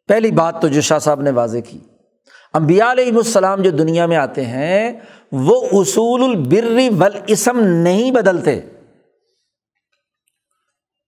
پہلی 0.09 0.31
بات 0.31 0.63
تو 0.63 0.69
جو 0.69 0.81
شاہ 0.81 0.99
صاحب 0.99 1.21
نے 1.21 1.31
واضح 1.31 1.59
کی 1.59 1.79
امبیا 2.53 2.93
علیہ 2.93 3.13
السلام 3.17 3.63
جو 3.63 3.71
دنیا 3.71 4.07
میں 4.07 4.17
آتے 4.17 4.45
ہیں، 4.45 4.93
وہ 5.33 5.67
اصول 5.73 6.23
البری 6.23 6.89
ولاسم 6.89 7.61
نہیں 7.61 8.11
بدلتے۔ 8.11 8.61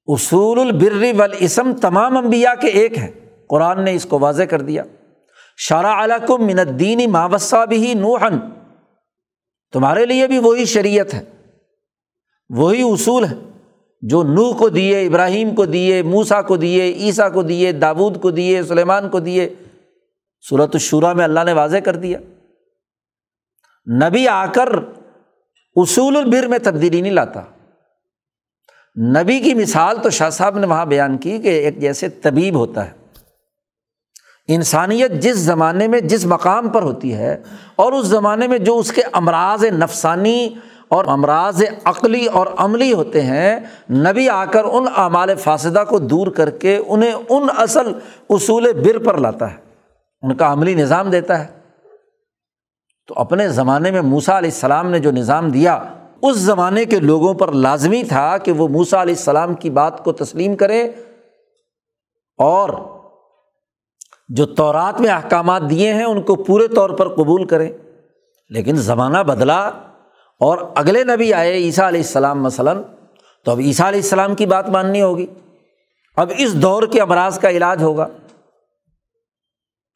اصول 0.06 0.60
البری 0.60 1.12
ولاسم 1.12 1.72
تمام 1.72 2.16
امبیا 2.16 2.54
کے 2.54 2.68
ایک 2.68 2.98
ہیں۔ 2.98 3.10
قرآن 3.46 3.84
نے 3.84 3.92
اس 3.92 4.04
کو 4.04 4.18
واضح 4.18 4.42
کر 4.42 4.60
دیا۔ 4.60 4.82
شارہ 5.56 5.86
علاقم 5.86 6.46
من 6.46 6.58
الدین 6.58 7.10
ماوسا 7.10 7.64
بھی 7.64 7.94
نوحن 7.94 8.38
تمہارے 9.72 10.06
لیے 10.06 10.26
بھی 10.26 10.38
وہی 10.38 10.64
شریعت 10.64 11.14
ہے۔ 11.14 11.24
وہی 12.48 12.82
اصول 12.82 13.24
ہے۔ 13.24 13.34
جو 14.02 14.22
نوح 14.22 14.56
کو 14.56 14.68
دیے، 14.68 15.06
ابراہیم 15.06 15.54
کو 15.54 15.64
دیے 15.64 16.02
موسا 16.02 16.42
کو 16.42 16.56
دیے، 16.56 16.84
عیسیٰ 16.84 17.32
کو 17.32 17.42
دیے، 17.42 17.72
داود 17.72 18.20
کو 18.20 18.30
دیے، 18.30 18.62
سلیمان 18.62 19.08
کو 19.08 19.20
دیے۔ 19.20 19.54
صورت 20.48 20.70
الشورا 20.74 21.12
میں 21.12 21.24
اللہ 21.24 21.40
نے 21.44 21.52
واضح 21.52 21.76
کر 21.76 21.96
دیا۔ 21.96 22.18
نبی 24.08 24.28
آ 24.28 24.46
کر 24.46 24.68
اصول 25.76 26.16
البر 26.16 26.46
میں 26.46 26.58
تبدیلی 26.58 27.00
نہیں 27.00 27.12
لاتا۔ 27.12 27.42
نبی 28.98 29.40
کی 29.40 29.54
مثال 29.54 29.96
تو 30.02 30.10
شاہ 30.10 30.30
صاحب 30.30 30.58
نے 30.58 30.66
وہاں 30.66 30.86
بیان 30.86 31.18
کی 31.18 31.38
کہ 31.38 31.48
ایک 31.48 31.78
جیسے 31.78 32.08
طبیب 32.08 32.54
ہوتا 32.54 32.86
ہے۔ 32.86 32.90
انسانیت 34.48 35.10
جس 35.10 35.36
زمانے 35.36 35.88
میں 35.88 36.00
جس 36.00 36.26
مقام 36.26 36.68
پر 36.68 36.82
ہوتی 36.82 37.14
ہے 37.14 37.42
اور 37.76 37.92
اس 37.92 38.06
زمانے 38.06 38.46
میں 38.46 38.58
جو 38.58 38.78
اس 38.78 38.92
کے 38.92 39.02
امراض 39.12 39.64
نفسانی 39.64 40.54
اور 40.88 41.04
امراض 41.06 41.62
عقلی 41.84 42.26
اور 42.26 42.46
عملی 42.56 42.92
ہوتے 42.92 43.22
ہیں، 43.22 43.60
نبی 43.90 44.28
آ 44.28 44.44
کر 44.44 44.64
ان 44.64 44.84
اعمال 44.96 45.34
فاصدہ 45.34 45.84
کو 45.88 45.98
دور 45.98 46.26
کر 46.26 46.50
کے 46.50 46.80
انہیں 46.86 47.12
ان 47.28 47.46
اصل 47.56 47.92
اصول 48.30 48.72
بر 48.72 48.98
پر 48.98 49.18
لاتا 49.18 49.50
ہے۔ 49.50 49.56
ان 50.22 50.34
کا 50.34 50.52
عملی 50.52 50.74
نظام 50.74 51.10
دیتا 51.10 51.40
ہے۔ 51.40 51.46
تو 53.06 53.14
اپنے 53.16 53.48
زمانے 53.48 53.90
میں 53.90 54.02
موسا 54.02 54.38
علیہ 54.38 54.50
السلام 54.50 54.90
نے 54.90 54.98
جو 54.98 55.10
نظام 55.10 55.50
دیا 55.50 55.82
اس 56.22 56.36
زمانے 56.36 56.84
کے 56.84 57.00
لوگوں 57.00 57.34
پر 57.34 57.52
لازمی 57.52 58.02
تھا 58.02 58.38
کہ 58.38 58.52
وہ 58.52 58.68
موسا 58.68 59.02
علیہ 59.02 59.14
السلام 59.14 59.54
کی 59.54 59.70
بات 59.70 60.04
کو 60.04 60.12
تسلیم 60.12 60.56
کرے 60.56 60.82
اور 62.38 62.68
جو 64.28 64.46
تورات 64.46 65.00
میں 65.00 65.10
احکامات 65.10 65.62
دیے 65.70 65.94
ہیں 65.94 66.04
ان 66.04 66.22
کو 66.22 66.36
پورے 66.36 66.68
طور 66.68 66.90
پر 66.90 67.08
قبول 67.08 67.46
کریں 67.46 67.70
لیکن 68.48 68.76
زمانہ 68.76 69.18
بدلا 69.18 69.68
اور 70.40 70.58
اگلے 70.74 71.04
نبی 71.04 71.32
آئے 71.32 71.52
عیسیٰ 71.52 71.84
علیہ 71.84 72.00
السلام 72.00 72.42
مثلاً، 72.42 72.82
تو 73.44 73.50
اب 73.50 73.58
عیسیٰ 73.58 73.86
علیہ 73.86 74.00
السلام 74.00 74.34
کی 74.34 74.46
بات 74.46 74.68
ماننی 74.68 75.02
ہوگی۔ 75.02 75.26
اب 76.16 76.32
اس 76.38 76.54
دور 76.54 76.82
کے 76.82 77.00
امراض 77.00 77.38
کا 77.38 77.50
علاج 77.50 77.82
ہوگا۔ 77.82 78.06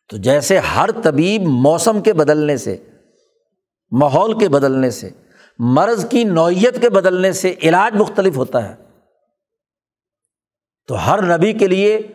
تو 0.08 0.16
جیسے 0.16 0.58
ہر 0.58 0.90
طبیب 1.02 1.42
موسم 1.42 2.00
کے 2.00 2.12
بدلنے 2.12 2.56
سے، 2.56 2.76
ماحول 3.90 4.38
کے 4.38 4.48
بدلنے 4.48 4.90
سے 4.90 5.10
مرض 5.62 6.08
کی 6.08 6.24
نوعیت 6.24 6.80
کے 6.80 6.90
بدلنے 6.90 7.32
سے 7.32 7.54
علاج 7.62 7.96
مختلف 7.96 8.36
ہوتا 8.36 8.68
ہے۔ 8.68 8.74
تو 10.86 11.06
ہر 11.06 11.38
نبی 11.38 11.52
کے 11.52 11.68
لیے 11.68 12.08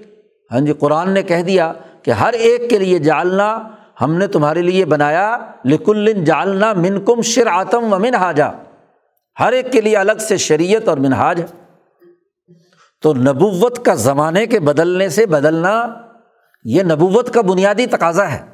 ہاں 0.52 0.60
جی 0.60 0.74
قرآن 0.74 1.10
نے 1.10 1.24
کہہ 1.24 1.42
دیا 1.42 1.74
کہ 2.04 2.12
ہر 2.12 2.34
ایک 2.34 2.70
کے 2.70 2.80
لیے 2.80 3.00
جالنا 3.00 3.70
ہم 4.02 4.14
نے 4.14 4.28
تمہارے 4.28 4.62
لیے 4.62 4.86
بنایا 4.86 5.38
لکل 5.66 6.26
جالنا 6.26 6.74
من 6.74 7.06
کم 7.06 7.22
شر 7.22 7.48
آتم 7.48 7.94
و 7.94 8.00
من 8.00 8.16
حاجا 8.16 8.48
ہر 9.40 9.52
ایک 9.54 9.72
کے 9.72 9.82
لیے 9.82 9.98
الگ 9.98 10.20
سے 10.20 10.38
شریعت 10.38 10.88
اور 10.88 10.98
منہاج 10.98 11.42
ہے۔ 11.42 11.46
تو 13.02 13.14
نبوت 13.14 13.86
کا 13.86 13.94
زمانے 13.94 14.48
کے 14.48 14.60
بدلنے 14.60 15.10
سے 15.10 15.26
بدلنا، 15.26 15.88
یہ 16.64 16.84
نبوت 16.84 17.34
کا 17.34 17.42
بنیادی 17.42 17.86
تقاضا 17.86 18.32
ہے۔ 18.32 18.46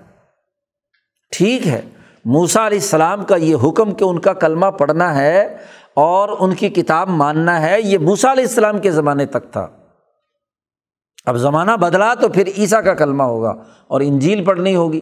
ٹھیک 1.31 1.67
ہے۔ 1.67 1.81
موسا 2.25 2.67
علیہ 2.67 2.77
السلام 2.77 3.23
کا 3.23 3.35
یہ 3.35 3.55
حکم 3.63 3.91
کہ 3.91 4.03
ان 4.03 4.19
کا 4.19 4.33
کلمہ 4.33 4.65
پڑھنا 4.65 5.15
ہے 5.15 5.57
اور 5.93 6.29
ان 6.39 6.55
کی 6.55 6.69
کتاب 6.69 7.09
ماننا 7.09 7.61
ہے، 7.61 7.81
یہ 7.81 7.97
موسا 7.97 8.31
علیہ 8.31 8.43
السلام 8.43 8.77
کے 8.77 8.91
زمانے 8.91 9.25
تک 9.25 9.51
تھا۔ 9.51 9.67
اب 11.25 11.37
زمانہ 11.37 11.71
بدلا 11.71 12.13
تو 12.13 12.29
پھر 12.29 12.49
عیسیٰ 12.57 12.83
کا 12.83 12.93
کلمہ 12.93 13.23
ہوگا 13.23 13.55
اور 13.87 14.01
انجیل 14.01 14.43
پڑھنی 14.43 14.75
ہوگی۔ 14.75 15.01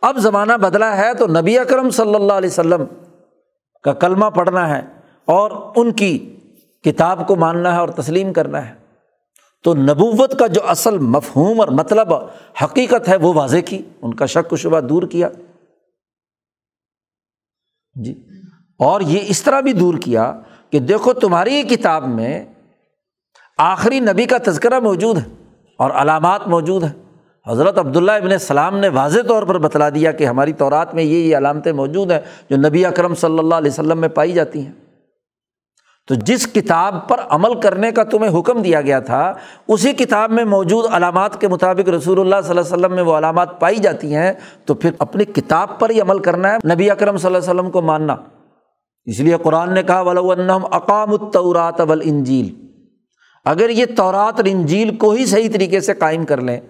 اب 0.00 0.16
زمانہ 0.18 0.52
بدلا 0.52 0.96
ہے 0.96 1.14
تو 1.14 1.26
نبی 1.26 1.58
اکرم 1.58 1.90
صلی 1.90 2.14
اللہ 2.14 2.32
علیہ 2.32 2.50
وسلم 2.50 2.84
کا 3.82 3.92
کلمہ 3.92 4.26
پڑھنا 4.26 4.76
ہے 4.76 4.80
اور 5.24 5.50
ان 5.76 5.92
کی 5.92 6.36
کتاب 6.84 7.26
کو 7.26 7.36
ماننا 7.36 7.74
ہے 7.74 7.80
اور 7.80 7.88
تسلیم 7.88 8.32
کرنا 8.32 8.68
ہے۔ 8.68 8.74
تو 9.64 9.74
نبوت 9.74 10.38
کا 10.38 10.46
جو 10.46 10.60
اصل 10.66 10.98
مفہوم 10.98 11.60
اور 11.60 11.68
مطلب 11.68 12.14
حقیقت 12.64 13.08
ہے 13.08 13.16
وہ 13.16 13.34
واضح 13.34 13.58
کی، 13.66 13.82
ان 14.02 14.14
کا 14.14 14.26
شک 14.26 14.52
و 14.52 14.56
شبہ 14.56 14.80
دور 14.80 15.02
کیا۔ 15.02 15.28
جی۔ 17.94 18.14
اور 18.78 19.00
یہ 19.00 19.20
اس 19.26 19.42
طرح 19.42 19.60
بھی 19.60 19.72
دور 19.72 19.94
کیا 19.94 20.40
کہ 20.70 20.78
دیکھو 20.78 21.12
تمہاری 21.12 21.62
کتاب 21.62 22.08
میں 22.08 22.44
آخری 23.58 24.00
نبی 24.00 24.24
کا 24.24 24.36
تذکرہ 24.44 24.80
موجود 24.80 25.18
ہے 25.18 25.22
اور 25.78 25.90
علامات 25.90 26.48
موجود 26.48 26.82
ہیں۔ 26.82 26.92
حضرت 27.48 27.78
عبداللہ 27.78 28.12
ابن 28.12 28.32
السلام 28.32 28.78
نے 28.78 28.88
واضح 28.88 29.20
طور 29.28 29.42
پر 29.42 29.58
بتلا 29.58 29.88
دیا 29.88 30.12
کہ 30.12 30.26
ہماری 30.26 30.52
طورات 30.52 30.94
میں 30.94 31.02
یہ 31.02 31.18
یہ 31.18 31.36
علامتیں 31.36 31.72
موجود 31.72 32.10
ہیں 32.10 32.20
جو 32.50 32.56
نبی 32.56 32.86
اکرم 32.86 33.14
صلی 33.14 33.38
اللہ 33.38 33.54
علیہ 33.54 33.70
وسلم 33.70 34.00
میں 34.00 34.08
پائی 34.08 34.32
جاتی 34.32 34.66
ہیں۔ 34.66 34.72
تو 36.12 36.16
جس 36.24 36.46
کتاب 36.46 37.08
پر 37.08 37.20
عمل 37.28 37.60
کرنے 37.60 37.92
کا 37.92 38.02
تمہیں 38.04 38.40
حکم 38.40 38.62
دیا 38.62 38.80
گیا 38.80 39.00
تھا، 39.00 39.34
اسی 39.68 39.92
کتاب 39.92 40.30
میں 40.30 40.44
موجود 40.44 40.84
علامات 40.92 41.40
کے 41.40 41.48
مطابق 41.48 41.88
رسول 41.88 42.20
اللہ 42.20 42.40
صلی 42.42 42.50
اللہ 42.50 42.60
علیہ 42.60 42.74
وسلم 42.74 42.94
میں 42.94 43.02
وہ 43.02 43.18
علامات 43.18 43.60
پائی 43.60 43.76
جاتی 43.76 44.14
ہیں۔ 44.14 44.32
تو 44.66 44.74
پھر 44.74 44.90
اپنی 44.98 45.24
کتاب 45.24 45.78
پر 45.80 45.90
ہی 45.90 46.00
عمل 46.00 46.18
کرنا 46.18 46.52
ہے، 46.52 46.74
نبی 46.74 46.90
اکرم 46.90 47.16
صلی 47.16 47.26
اللہ 47.26 47.38
علیہ 47.38 47.50
وسلم 47.50 47.70
کو 47.70 47.82
ماننا۔ 47.82 48.16
اس 49.04 49.20
لیے 49.20 49.36
قرآن 49.42 49.72
نے 49.74 49.82
کہا 49.82 50.00
ولم 50.00 50.66
اقام 50.70 51.12
الطورات 51.12 51.80
اول 51.80 52.00
انجیل 52.04 52.54
اگر 53.44 53.70
یہ 53.70 53.86
تورات 53.96 54.34
اور 54.36 54.44
انجیل 54.44 54.96
کو 54.96 55.10
ہی 55.10 55.26
صحیح 55.26 55.48
طریقے 55.52 55.80
سے 55.80 55.94
قائم 55.94 56.24
کر 56.24 56.40
لیں، 56.40 56.60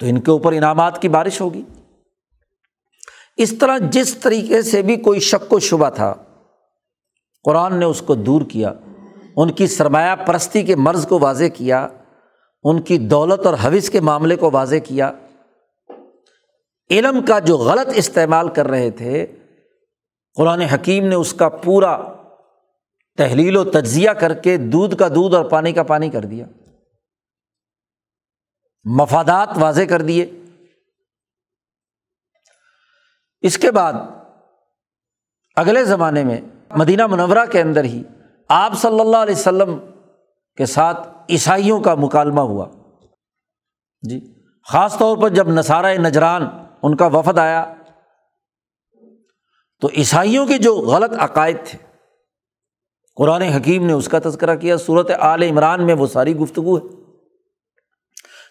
تو 0.00 0.06
ان 0.06 0.20
کے 0.20 0.30
اوپر 0.30 0.52
انعامات 0.52 1.02
کی 1.02 1.08
بارش 1.08 1.40
ہوگی۔ 1.40 1.62
اس 3.36 3.54
طرح 3.58 3.78
جس 3.78 4.14
طریقے 4.14 4.62
سے 4.62 4.82
بھی 4.82 4.96
کوئی 4.96 5.20
شک 5.20 5.52
و 5.52 5.58
شبہ 5.58 5.90
تھا 5.90 6.14
قرآن 7.46 7.78
نے 7.78 7.84
اس 7.84 8.02
کو 8.06 8.14
دور 8.14 8.42
کیا، 8.42 8.72
ان 9.36 9.52
کی 9.52 9.66
سرمایہ 9.66 10.16
پرستی 10.16 10.62
کے 10.62 10.76
مرض 10.76 11.08
کو 11.08 11.18
واضح 11.18 11.44
کیا، 11.54 11.88
ان 12.62 12.82
کی 12.82 12.98
دولت 12.98 13.46
اور 13.46 13.54
حوث 13.54 13.90
کے 13.90 14.00
معاملے 14.00 14.36
کو 14.36 14.50
واضح 14.50 14.76
کیا۔ 14.84 15.12
علم 16.90 17.24
کا 17.26 17.38
جو 17.38 17.56
غلط 17.56 17.88
استعمال 17.94 18.48
کر 18.48 18.66
رہے 18.66 18.90
تھے، 18.90 19.26
قرآن 20.34 20.60
حکیم 20.60 21.06
نے 21.06 21.14
اس 21.14 21.34
کا 21.34 21.48
پورا 21.48 21.98
تحلیل 23.16 23.56
و 23.56 23.64
تجزیہ 23.64 24.10
کر 24.10 24.34
کے 24.34 24.56
دودھ 24.56 24.96
کا 24.96 25.08
دودھ 25.08 25.34
اور 25.34 25.44
پانی 25.44 25.72
کا 25.72 25.82
پانی 25.82 26.10
کر 26.10 26.22
دیا۔ 26.22 26.46
مفادات 28.84 29.48
واضح 29.56 29.82
کر 29.88 30.02
دیے۔ 30.02 30.30
اس 33.40 33.58
کے 33.58 33.70
بعد 33.70 33.92
اگلے 35.56 35.84
زمانے 35.84 36.24
میں 36.24 36.40
مدینہ 36.70 37.06
منورہ 37.06 37.46
کے 37.52 37.60
اندر 37.60 37.84
ہی 37.84 38.02
آپ 38.48 38.72
صلی 38.74 39.00
اللہ 39.00 39.16
علیہ 39.16 39.34
وسلم 39.34 39.78
کے 40.56 40.66
ساتھ 40.66 41.08
عیسائیوں 41.30 41.80
کا 41.80 41.94
مکالمہ 41.94 42.40
ہوا۔ 42.40 42.66
جی 44.02 44.34
خاص 44.68 44.98
طور 44.98 45.16
پر 45.16 45.28
جب 45.28 45.48
نصارۂ 45.48 45.96
نجران 45.96 46.42
ان 46.82 46.96
کا 46.96 47.06
وفد 47.06 47.38
آیا، 47.38 47.74
تو 49.80 49.88
عیسائیوں 49.96 50.46
کے 50.46 50.58
جو 50.58 50.76
غلط 50.76 51.10
عقائد 51.18 51.56
تھے، 51.64 51.78
قرآن 53.16 53.42
حکیم 53.42 53.86
نے 53.86 53.92
اس 53.92 54.08
کا 54.08 54.18
تذکرہ 54.24 54.56
کیا 54.56 54.76
صورت 54.76 55.10
عال 55.10 55.42
عمران 55.42 55.86
میں 55.86 55.94
وہ 55.94 56.06
ساری 56.06 56.36
گفتگو 56.36 56.78
ہے۔ 56.78 56.96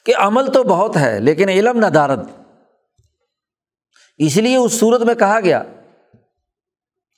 کہ 0.05 0.13
عمل 0.18 0.51
تو 0.51 0.63
بہت 0.63 0.97
ہے، 0.97 1.20
لیکن 1.20 1.49
علم 1.49 1.80
نہ 1.80 1.86
دارد۔ 1.86 2.30
اس 4.18 4.38
لیے 4.38 4.55
اس 4.55 4.80
صورت 4.80 5.01
میں 5.01 5.16
کہا 5.16 5.39
گیا 5.39 5.63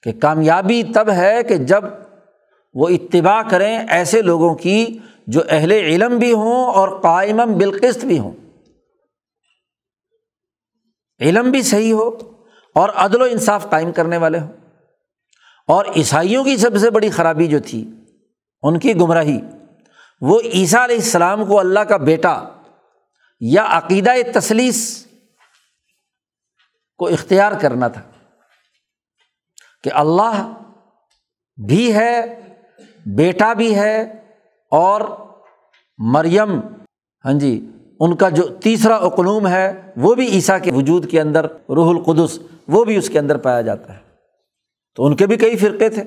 کہ 0.04 0.12
کامیابی 0.22 0.84
تب 0.96 1.10
ہے 1.12 1.44
کہ 1.44 1.58
جب 1.58 1.84
وہ 2.74 2.90
اتباع 2.90 3.42
کریں 3.50 3.80
ایسے 3.90 4.22
لوگوں 4.22 4.56
کی 4.56 5.00
جو 5.28 5.42
اہل 5.50 5.72
علم 5.72 6.18
بھی 6.18 6.34
ہوں 6.34 6.66
اور 6.66 7.02
قائم 7.02 7.38
بالقست 7.38 8.06
بھی 8.06 8.20
ہوں۔ 8.20 8.32
علم 11.20 11.52
بھی 11.52 11.62
صحیح 11.62 11.94
ہو 11.94 12.08
اور 12.76 12.90
عدل 12.90 13.22
و 13.22 13.26
انصاف 13.26 13.70
قائم 13.70 13.92
کرنے 13.92 14.18
والے 14.18 14.40
ہوں۔ 14.40 14.52
اور 15.68 15.86
عیسائیوں 15.96 16.44
کی 16.44 16.58
سب 16.58 16.78
سے 16.78 16.90
بڑی 16.90 17.10
خرابی 17.10 17.48
جو 17.48 17.60
تھی، 17.60 17.92
ان 18.62 18.80
کی 18.80 18.96
گمراہی۔ 18.96 19.40
وہ 20.22 20.40
عیسیٰ 20.40 20.84
علیہ 20.84 20.96
السلام 20.96 21.46
کو 21.46 21.60
اللہ 21.60 21.80
کا 21.80 21.98
بیٹا 21.98 22.44
یا 23.40 23.66
عقیدہ 23.68 24.12
تسلیس 24.34 25.08
کو 26.98 27.08
اختیار 27.08 27.52
کرنا 27.62 27.88
تھا۔ 27.88 28.02
کہ 29.84 29.92
اللہ 29.94 30.54
بھی 31.68 31.94
ہے، 31.94 32.42
بیٹا 33.06 33.54
بھی 33.54 33.76
ہے 33.76 34.02
اور 34.72 35.02
مریم 35.98 36.60
ہاں 37.26 37.34
جی 37.34 37.72
ان 38.00 38.16
کا 38.16 38.30
جو 38.30 38.44
تیسرا 38.44 38.96
اقلوم 38.96 39.48
ہے، 39.48 39.92
وہ 39.98 40.16
بھی 40.16 40.28
عیسیٰ 40.28 40.58
کے 40.64 40.72
وجود 40.72 41.12
کے 41.12 41.22
اندر، 41.22 41.46
روح 41.70 41.90
القدس، 41.90 42.40
وہ 42.68 42.86
بھی 42.86 42.96
اس 42.96 43.10
کے 43.10 43.20
اندر 43.20 43.38
پایا 43.38 43.62
جاتا 43.62 43.94
ہے۔ 43.94 44.00
تو 44.96 45.06
ان 45.06 45.16
کے 45.16 45.28
بھی 45.28 45.36
کئی 45.36 45.58
فرقے 45.58 45.90
تھے۔ 45.90 46.04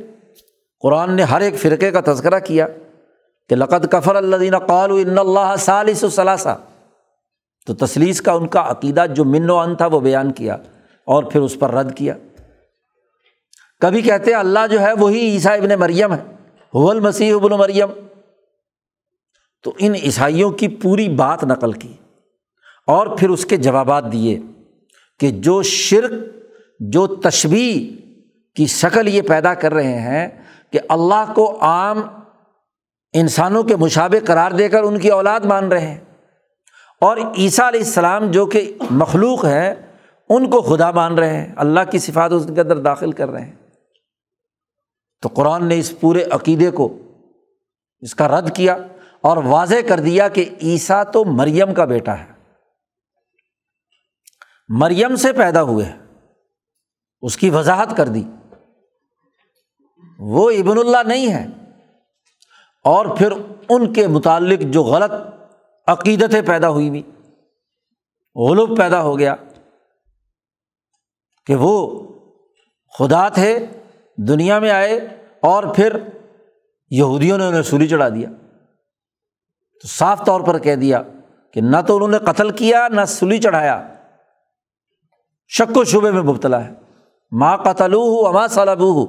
قرآن 0.81 1.13
نے 1.15 1.23
ہر 1.23 1.41
ایک 1.41 1.59
فرقے 1.59 1.91
کا 1.91 2.13
تذکرہ 2.13 2.39
کیا 2.39 2.67
کہ 3.49 3.57
لقت 3.57 3.93
کفر 3.93 4.17
اللہ 4.17 4.59
قال 4.59 4.91
ان 4.93 5.19
اللہ 5.19 5.55
سالس 5.59 6.05
ثلاثہ۔ 6.13 6.59
تو 7.67 7.75
تصلیس 7.75 8.23
کا 8.23 8.33
ان 8.33 8.47
کا 8.47 8.71
عقیدہ 8.71 9.05
جو 9.15 9.25
من 9.25 9.51
و 9.51 9.59
ان 9.59 9.75
تھا، 9.75 9.87
وہ 9.87 10.01
بیان 10.01 10.33
کیا 10.33 10.55
اور 11.05 11.25
پھر 11.25 11.41
اس 11.41 11.59
پر 11.59 11.71
رد 11.71 11.97
کیا۔ 11.97 12.15
کبھی 13.81 14.03
کہتے 14.03 14.31
ہیں 14.31 14.39
اللہ 14.39 14.67
جو 14.71 14.81
ہے 14.81 14.93
وہی 14.93 15.21
عیسیٰ 15.21 15.53
ابن 15.53 15.81
مریم 15.81 16.13
ہے 16.13 16.21
حول 16.75 17.01
مسیح 17.01 17.35
ابن 17.35 17.51
مریم۔ 17.51 17.89
تو 19.63 19.73
ان 19.79 19.95
عیسائیوں 19.95 20.51
کی 20.51 20.69
پوری 20.69 21.09
بات 21.09 21.45
نقل 21.45 21.73
کی 21.73 21.93
اور 22.87 23.07
پھر 23.07 23.29
اس 23.29 23.47
کے 23.47 23.57
جوابات 23.57 24.13
دیے 24.13 24.39
کہ 25.19 25.31
جو 25.31 25.63
شرک، 25.63 26.11
جو 26.81 27.07
تشبیح 27.07 28.03
کی 28.55 28.67
شکل 28.67 29.09
یہ 29.09 29.23
پیدا 29.23 29.55
کر 29.55 29.75
رہے 29.75 30.01
ہیں 30.01 30.29
کہ 30.71 30.81
اللہ 30.89 31.33
کو 31.35 31.59
عام 31.61 32.03
انسانوں 33.13 33.63
کے 33.63 33.77
مشابے 33.77 34.21
قرار 34.21 34.51
دے 34.51 34.69
کر 34.69 34.83
ان 34.83 34.99
کی 34.99 35.09
اولاد 35.09 35.41
مان 35.41 35.69
رہے 35.69 35.87
ہیں۔ 35.87 36.01
اور 37.01 37.17
عیسیٰ 37.17 37.67
علیہ 37.67 37.81
السلام 37.81 38.31
جو 38.31 38.47
کہ 38.47 38.75
مخلوق 38.91 39.45
ہیں، 39.45 39.75
ان 40.29 40.51
کو 40.51 40.63
خدا 40.63 40.91
مان 40.91 41.19
رہے 41.19 41.41
ہیں۔ 41.41 41.55
اللہ 41.57 41.81
کی 41.91 41.99
صفات 41.99 42.33
اس 42.33 42.47
کے 42.55 42.61
اندر 42.61 42.79
داخل 42.79 43.13
کر 43.13 43.29
رہے 43.29 43.45
ہیں۔ 43.45 43.60
تو 45.21 45.29
قرآن 45.29 45.69
نے 45.69 45.79
اس 45.79 46.01
پورے 46.01 46.25
عقیدے 46.25 46.71
کو 46.71 46.99
اس 48.01 48.15
کا 48.15 48.29
رد 48.29 48.57
کیا 48.57 48.77
اور 49.21 49.37
واضح 49.37 49.75
کر 49.89 50.01
دیا 50.01 50.29
کہ 50.29 50.51
عیسیٰ 50.63 51.03
تو 51.13 51.25
مریم 51.25 51.75
کا 51.75 51.85
بیٹا 51.85 52.19
ہے۔ 52.19 52.33
مریم 54.69 55.17
سے 55.17 55.33
پیدا 55.33 55.63
ہوئے 55.63 55.85
ہیں۔ 55.85 55.99
اس 57.21 57.37
کی 57.37 57.51
وضاحت 57.51 57.97
کر 57.97 58.09
دی۔ 58.09 58.23
وہ 60.19 60.51
ابن 60.51 60.79
اللہ 60.79 61.03
نہیں 61.07 61.35
ہے۔ 61.35 61.47
اور 62.85 63.07
پھر 63.17 63.33
ان 63.69 63.93
کے 63.93 64.07
متعلق 64.07 64.61
جو 64.61 64.83
غلط 64.83 65.11
عقیدتیں 65.87 66.43
پیدا 66.43 66.69
ہوئی 66.69 66.89
ہوئی 66.89 67.03
غلوب 68.35 68.79
پیدا 68.79 69.03
ہو 69.03 69.19
گیا 69.19 69.35
کہ 71.47 71.55
وہ 71.55 72.03
خدا 72.99 73.29
تھے 73.29 73.67
دنیا 74.29 74.59
میں 74.59 74.71
آئے 74.71 74.97
اور 75.41 75.65
پھر 75.75 75.97
یہودیوں 76.91 77.39
نے 77.39 77.47
انہیں 77.47 77.63
سولی 77.63 77.89
چڑھا 77.89 78.09
دیا۔ 78.09 78.29
تو 79.83 79.89
صاف 79.89 80.25
طور 80.27 80.41
پر 80.41 80.59
کہہ 80.59 80.75
دیا 80.75 81.03
کہ 81.53 81.61
نہ 81.61 81.77
تو 81.87 81.97
انہوں 81.97 82.09
نے 82.09 82.19
قتل 82.19 82.51
کیا، 82.51 82.89
نہ 82.89 83.01
سلی 83.07 83.39
چڑھایا۔ 83.39 83.95
شک 85.49 85.77
و 85.77 85.85
شبے 85.85 86.11
میں 86.11 86.23
مبتلا 86.23 86.65
ہے۔ 86.65 86.71
ماں 87.33 87.57
قتل 87.57 87.95
ہوں 87.95 88.29
اما 88.29 88.47
صلاب 88.47 88.81
ہوں 88.81 89.07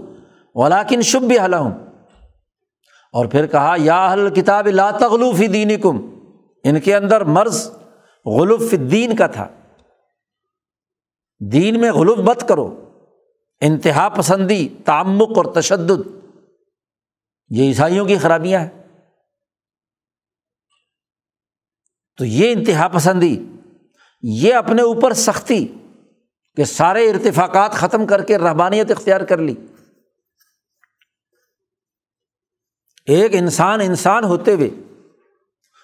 ولاکن 0.55 1.01
شب 1.01 1.22
بھی 1.22 1.39
حل 1.39 1.53
ہوں 1.53 1.72
اور 3.14 3.26
پھر 3.26 3.47
کہا، 3.47 3.76
یا 3.78 4.14
حل 4.14 4.30
کتاب 4.30 4.68
لا 4.68 4.91
تغلوفی 4.91 5.47
دینی 5.47 5.78
کم 5.78 6.20
ان 6.64 6.80
کے 6.80 6.95
اندر 6.95 7.24
مرض 7.24 7.72
غلوف 8.26 8.72
دین 8.91 9.16
کا 9.16 9.28
تھا۔ 9.28 9.47
دین 11.39 11.82
میں 11.82 11.91
غلوف 11.91 12.18
مت 12.18 12.47
کرو۔ 12.47 12.81
انتہا 13.62 14.09
پسندی 14.09 14.70
تعمک 14.86 15.38
اور 15.38 15.45
تشدد۔ 15.55 16.07
یہ 17.49 17.64
عیسائیوں 17.64 18.05
کی 18.05 18.18
خرابیاں 18.18 18.62
ہیں۔ 18.62 18.70
تو 22.18 22.26
یہ 22.26 22.51
انتہا 22.51 22.88
پسندی، 22.88 23.45
یہ 24.22 24.53
اپنے 24.53 24.82
اوپر 24.82 25.14
سختی 25.14 25.68
کہ 26.55 26.64
سارے 26.64 27.09
ارتفاقات 27.09 27.72
ختم 27.72 28.07
کر 28.07 28.24
کے 28.24 28.38
رحبانیت 28.38 28.91
اختیار 28.91 29.22
کر 29.22 29.38
لی۔ 29.38 29.55
ایک 33.05 33.32
انسان 33.34 33.82
انسان 33.82 34.24
ہوتے 34.24 34.53
ہوئے 34.53 34.70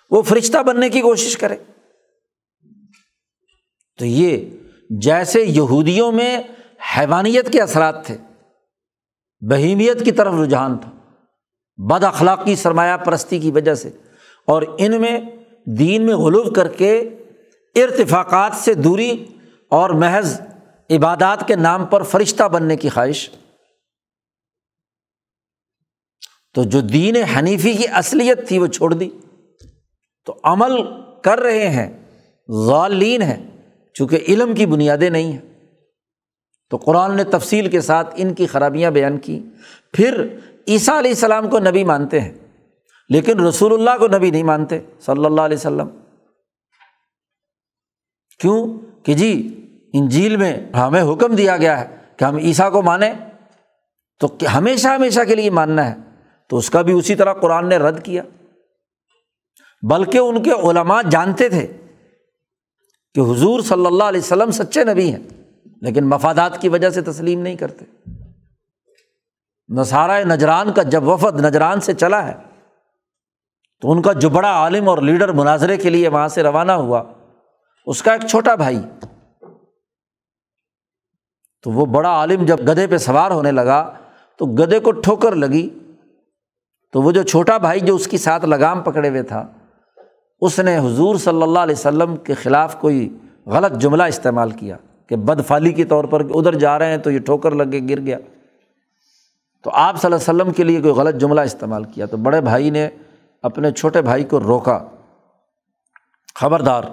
وہ 0.09 0.21
فرشتہ 0.21 0.63
بننے 0.63 0.89
کی 0.89 1.01
کوشش 1.01 1.37
کرے۔ 1.37 1.57
تو 3.97 4.05
یہ 4.05 4.49
جیسے 4.89 5.41
یہودیوں 5.41 6.11
میں 6.11 6.43
حیوانیت 6.97 7.53
کے 7.53 7.61
اثرات 7.61 8.05
تھے۔ 8.05 8.17
بہیمیت 9.39 10.05
کی 10.05 10.11
طرف 10.11 10.33
رجحان 10.43 10.77
تھا۔ 10.77 10.91
بد 11.77 12.03
اخلاقی 12.03 12.55
سرمایہ 12.55 12.97
پرستی 12.97 13.39
کی 13.39 13.51
وجہ 13.51 13.73
سے۔ 13.73 13.89
اور 14.45 14.61
ان 14.77 15.01
میں 15.01 15.19
دین 15.65 16.05
میں 16.05 16.15
غلوف 16.15 16.53
کر 16.55 16.67
کے 16.67 16.99
ارتفاقات 17.75 18.51
سے 18.55 18.73
دوری 18.73 19.25
اور 19.69 19.89
محض 19.89 20.41
عبادات 20.89 21.47
کے 21.47 21.55
نام 21.55 21.85
پر 21.85 22.03
فرشتہ 22.03 22.43
بننے 22.43 22.75
کی 22.75 22.89
خواہش۔ 22.89 23.29
تو 26.53 26.63
جو 26.63 26.81
دین 26.81 27.15
حنیفی 27.15 27.73
کی 27.73 27.87
اصلیت 27.87 28.47
تھی 28.47 28.59
وہ 28.59 28.67
چھوڑ 28.67 28.93
دی۔ 28.93 29.09
تو 30.25 30.39
عمل 30.43 30.83
کر 31.21 31.39
رہے 31.39 31.69
ہیں 31.69 32.05
غالین 32.47 33.21
ہیں، 33.21 33.47
چونکہ 33.93 34.19
علم 34.27 34.55
کی 34.55 34.65
بنیادیں 34.65 35.09
نہیں 35.09 35.31
ہیں۔ 35.31 35.46
تو 36.69 36.77
قرآن 36.77 37.15
نے 37.15 37.23
تفصیل 37.23 37.69
کے 37.69 37.81
ساتھ 37.81 38.13
ان 38.17 38.33
کی 38.33 38.47
خرابیاں 38.47 38.91
بیان 38.91 39.17
کی۔ 39.17 39.43
پھر 39.93 40.27
عیسیٰ 40.67 40.97
علیہ 40.97 41.11
السلام 41.11 41.49
کو 41.49 41.59
نبی 41.59 41.83
مانتے 41.83 42.21
ہیں، 42.21 42.33
لیکن 43.09 43.39
رسول 43.39 43.73
اللہ 43.73 44.05
کو 44.05 44.17
نبی 44.17 44.31
نہیں 44.31 44.43
مانتے، 44.43 44.79
صلی 44.99 45.25
اللہ 45.25 45.41
علیہ 45.41 45.57
وسلم۔ 45.57 45.87
کیوں؟ 48.39 48.77
کہ 49.05 49.13
جی 49.13 49.61
ان 49.93 50.09
جھیل 50.09 50.37
میں 50.37 50.71
ہمیں 50.73 51.03
حکم 51.03 51.35
دیا 51.35 51.57
گیا 51.57 51.81
ہے 51.81 51.97
کہ 52.17 52.23
ہم 52.23 52.35
عیسیٰ 52.35 52.71
کو 52.71 52.81
مانیں، 52.81 53.13
تو 54.19 54.27
ہمیشہ 54.57 54.87
ہمیشہ 54.87 55.19
کے 55.27 55.35
لیے 55.35 55.49
ماننا 55.49 55.91
ہے۔ 55.91 55.95
تو 56.49 56.57
اس 56.57 56.69
کا 56.69 56.81
بھی 56.81 56.93
اسی 56.93 57.15
طرح 57.15 57.33
قرآن 57.33 57.69
نے 57.69 57.77
رد 57.77 58.03
کیا۔ 58.03 58.23
بلکہ 59.89 60.17
ان 60.17 60.43
کے 60.43 60.51
علماء 60.51 61.01
جانتے 61.11 61.49
تھے 61.49 61.67
کہ 63.15 63.19
حضور 63.19 63.59
صلی 63.59 63.85
اللہ 63.85 64.03
علیہ 64.03 64.19
وسلم 64.19 64.51
سچے 64.51 64.83
نبی 64.83 65.11
ہیں۔ 65.11 65.46
لیکن 65.81 66.09
مفادات 66.09 66.61
کی 66.61 66.69
وجہ 66.69 66.89
سے 66.89 67.01
تسلیم 67.01 67.41
نہیں 67.41 67.55
کرتے۔ 67.55 67.85
نصارہ 69.69 70.23
نجران 70.23 70.73
کا 70.73 70.83
جب 70.83 71.07
وفد 71.07 71.45
نجران 71.45 71.81
سے 71.81 71.93
چلا 71.93 72.27
ہے، 72.27 72.33
تو 73.81 73.91
ان 73.91 74.01
کا 74.01 74.13
جو 74.13 74.29
بڑا 74.29 74.49
عالم 74.49 74.89
اور 74.89 74.97
لیڈر 74.97 75.31
مناظرے 75.31 75.77
کے 75.77 75.89
لیے 75.89 76.07
وہاں 76.07 76.27
سے 76.27 76.43
روانہ 76.43 76.71
ہوا، 76.71 77.03
اس 77.85 78.03
کا 78.03 78.13
ایک 78.13 78.21
چھوٹا 78.29 78.55
بھائی۔ 78.55 78.81
تو 81.63 81.71
وہ 81.71 81.85
بڑا 81.85 82.09
عالم 82.09 82.45
جب 82.45 82.59
گدھے 82.59 82.87
پہ 82.87 82.97
سوار 82.97 83.31
ہونے 83.31 83.51
لگا، 83.51 83.93
تو 84.37 84.45
گدھے 84.45 84.79
کو 84.79 84.91
ٹھوکر 84.91 85.35
لگی۔ 85.35 85.69
تو 86.91 87.01
وہ 87.01 87.11
جو 87.11 87.23
چھوٹا 87.23 87.57
بھائی 87.57 87.79
جو 87.79 87.95
اس 87.95 88.07
کی 88.07 88.17
ساتھ 88.17 88.45
لگام 88.45 88.81
پکڑے 88.81 89.09
ہوئے 89.09 89.23
تھا، 89.23 89.47
اس 90.41 90.59
نے 90.59 90.77
حضور 90.77 91.15
صلی 91.15 91.41
اللہ 91.41 91.59
علیہ 91.59 91.75
وسلم 91.75 92.15
کے 92.15 92.33
خلاف 92.33 92.79
کوئی 92.79 93.17
غلط 93.45 93.71
جملہ 93.71 94.03
استعمال 94.03 94.51
کیا۔ 94.51 94.77
کہ 95.07 95.15
بد 95.15 95.47
فالی 95.47 95.73
کے 95.73 95.83
طور 95.83 96.03
پر 96.03 96.23
ادھر 96.35 96.55
جا 96.55 96.79
رہے 96.79 96.85
ہیں 96.85 96.97
تو 96.97 97.11
یہ 97.11 97.19
ٹھوکر 97.19 97.51
لگ 97.51 97.71
کے 97.71 97.79
گر 97.89 98.01
گیا۔ 98.01 98.17
تو 99.63 99.71
آپ 99.73 100.01
صلی 100.01 100.13
اللہ 100.13 100.31
علیہ 100.31 100.41
وسلم 100.41 100.53
کے 100.53 100.63
لیے 100.63 100.81
کوئی 100.81 100.93
غلط 100.93 101.15
جملہ 101.15 101.41
استعمال 101.41 101.83
کیا 101.83 102.05
تو 102.05 102.17
بڑے 102.17 102.41
بھائی 102.41 102.69
نے 102.69 102.89
اپنے 103.41 103.71
چھوٹے 103.71 104.01
بھائی 104.01 104.23
کو 104.23 104.39
روکا۔ 104.39 104.79
خبردار، 106.35 106.83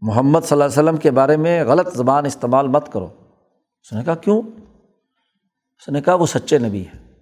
محمد 0.00 0.40
صلی 0.40 0.52
اللہ 0.52 0.64
علیہ 0.64 0.82
وسلم 0.82 0.96
کے 0.96 1.10
بارے 1.10 1.36
میں 1.36 1.64
غلط 1.64 1.96
زبان 1.96 2.26
استعمال 2.26 2.68
مت 2.68 2.92
کرو۔ 2.92 3.08
اس 3.82 3.92
نے 3.92 4.04
کہا، 4.04 4.14
کیوں؟ 4.14 4.42
اس 5.78 5.88
نے 5.88 6.00
کہا، 6.00 6.14
وہ 6.14 6.26
سچے 6.26 6.58
نبی 6.58 6.82
ہیں۔ 6.82 7.12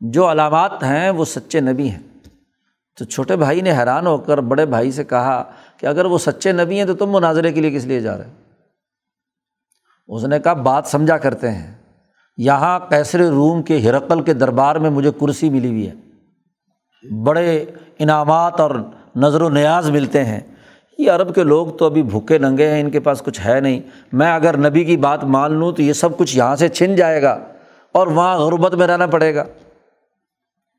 جو 0.00 0.30
علامات 0.30 0.82
ہیں 0.82 1.10
وہ 1.10 1.24
سچے 1.24 1.60
نبی 1.60 1.90
ہیں۔ 1.90 2.02
تو 2.98 3.04
چھوٹے 3.04 3.36
بھائی 3.36 3.60
نے 3.60 3.72
حیران 3.72 4.06
ہو 4.06 4.18
کر 4.18 4.38
بڑے 4.38 4.66
بھائی 4.66 4.92
سے 4.92 5.04
کہا 5.04 5.50
کہ 5.76 5.86
اگر 5.86 6.04
وہ 6.04 6.18
سچے 6.18 6.52
نبی 6.52 6.78
ہیں 6.78 6.86
تو 6.86 6.94
تم 6.94 7.10
مناظرے 7.10 7.52
کے 7.52 7.60
لیے 7.60 7.70
کس 7.70 7.84
لیے 7.84 8.00
جا 8.00 8.18
رہے 8.18 8.45
اس 10.06 10.24
نے 10.24 10.40
کہا، 10.40 10.52
بات 10.52 10.86
سمجھا 10.86 11.16
کرتے 11.16 11.50
ہیں۔ 11.50 11.74
یہاں 12.36 12.78
کیسر 12.78 13.18
روم 13.18 13.62
کے 13.62 13.78
ہرقل 13.78 14.22
کے 14.22 14.34
دربار 14.34 14.76
میں 14.76 14.90
مجھے 14.90 15.10
کرسی 15.20 15.50
ملی 15.50 15.68
ہوئی 15.68 15.88
ہے۔ 15.88 15.94
بڑے 17.24 17.64
انعامات 17.98 18.60
اور 18.60 18.70
نظر 19.16 19.42
و 19.42 19.48
نیاز 19.48 19.90
ملتے 19.90 20.24
ہیں۔ 20.24 20.40
یہ 20.98 21.10
عرب 21.10 21.34
کے 21.34 21.42
لوگ 21.42 21.66
تو 21.66 21.86
ابھی 21.86 22.02
بھوکے 22.02 22.38
ننگے 22.38 22.70
ہیں، 22.70 22.80
ان 22.80 22.90
کے 22.90 23.00
پاس 23.00 23.22
کچھ 23.22 23.40
ہے 23.46 23.60
نہیں۔ 23.60 23.80
میں 24.12 24.34
اگر 24.34 24.56
نبی 24.56 24.84
کی 24.84 24.96
بات 24.96 25.24
مان 25.24 25.52
لوں 25.52 25.72
تو 25.72 25.82
یہ 25.82 25.92
سب 25.92 26.16
کچھ 26.16 26.36
یہاں 26.36 26.56
سے 26.56 26.68
چھن 26.68 26.96
جائے 26.96 27.22
گا 27.22 27.38
اور 27.92 28.06
وہاں 28.06 28.38
غربت 28.38 28.74
میں 28.74 28.86
رہنا 28.86 29.06
پڑے 29.06 29.34
گا۔ 29.34 29.44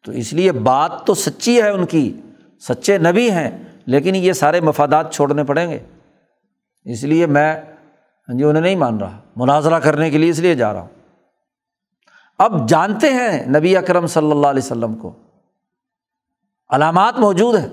تو 0.05 0.11
اس 0.11 0.33
لیے 0.33 0.51
بات 0.51 1.05
تو 1.05 1.13
سچی 1.13 1.61
ہے 1.61 1.69
ان 1.69 1.85
کی۔ 1.85 2.13
سچے 2.67 2.97
نبی 2.97 3.31
ہیں، 3.31 3.49
لیکن 3.85 4.15
یہ 4.15 4.33
سارے 4.33 4.59
مفادات 4.59 5.13
چھوڑنے 5.13 5.43
پڑیں 5.43 5.71
گے۔ 5.71 5.79
اس 6.83 7.03
لیے 7.03 7.25
میں 7.25 7.61
ہاں 8.29 8.37
جی 8.37 8.43
انہیں 8.43 8.63
نہیں 8.63 8.75
مان 8.75 8.97
رہا۔ 8.97 9.19
مناظرہ 9.35 9.79
کرنے 9.79 10.09
کے 10.09 10.17
لیے 10.17 10.29
اس 10.29 10.39
لیے 10.39 10.55
جا 10.55 10.73
رہا 10.73 10.79
ہوں۔ 10.79 10.87
اب 12.37 12.69
جانتے 12.69 13.09
ہیں 13.09 13.45
نبی 13.45 13.77
اکرم 13.77 14.07
صلی 14.07 14.31
اللہ 14.31 14.47
علیہ 14.47 14.63
وسلم 14.63 14.95
کو۔ 14.95 15.11
علامات 16.69 17.19
موجود 17.19 17.55
ہیں، 17.55 17.69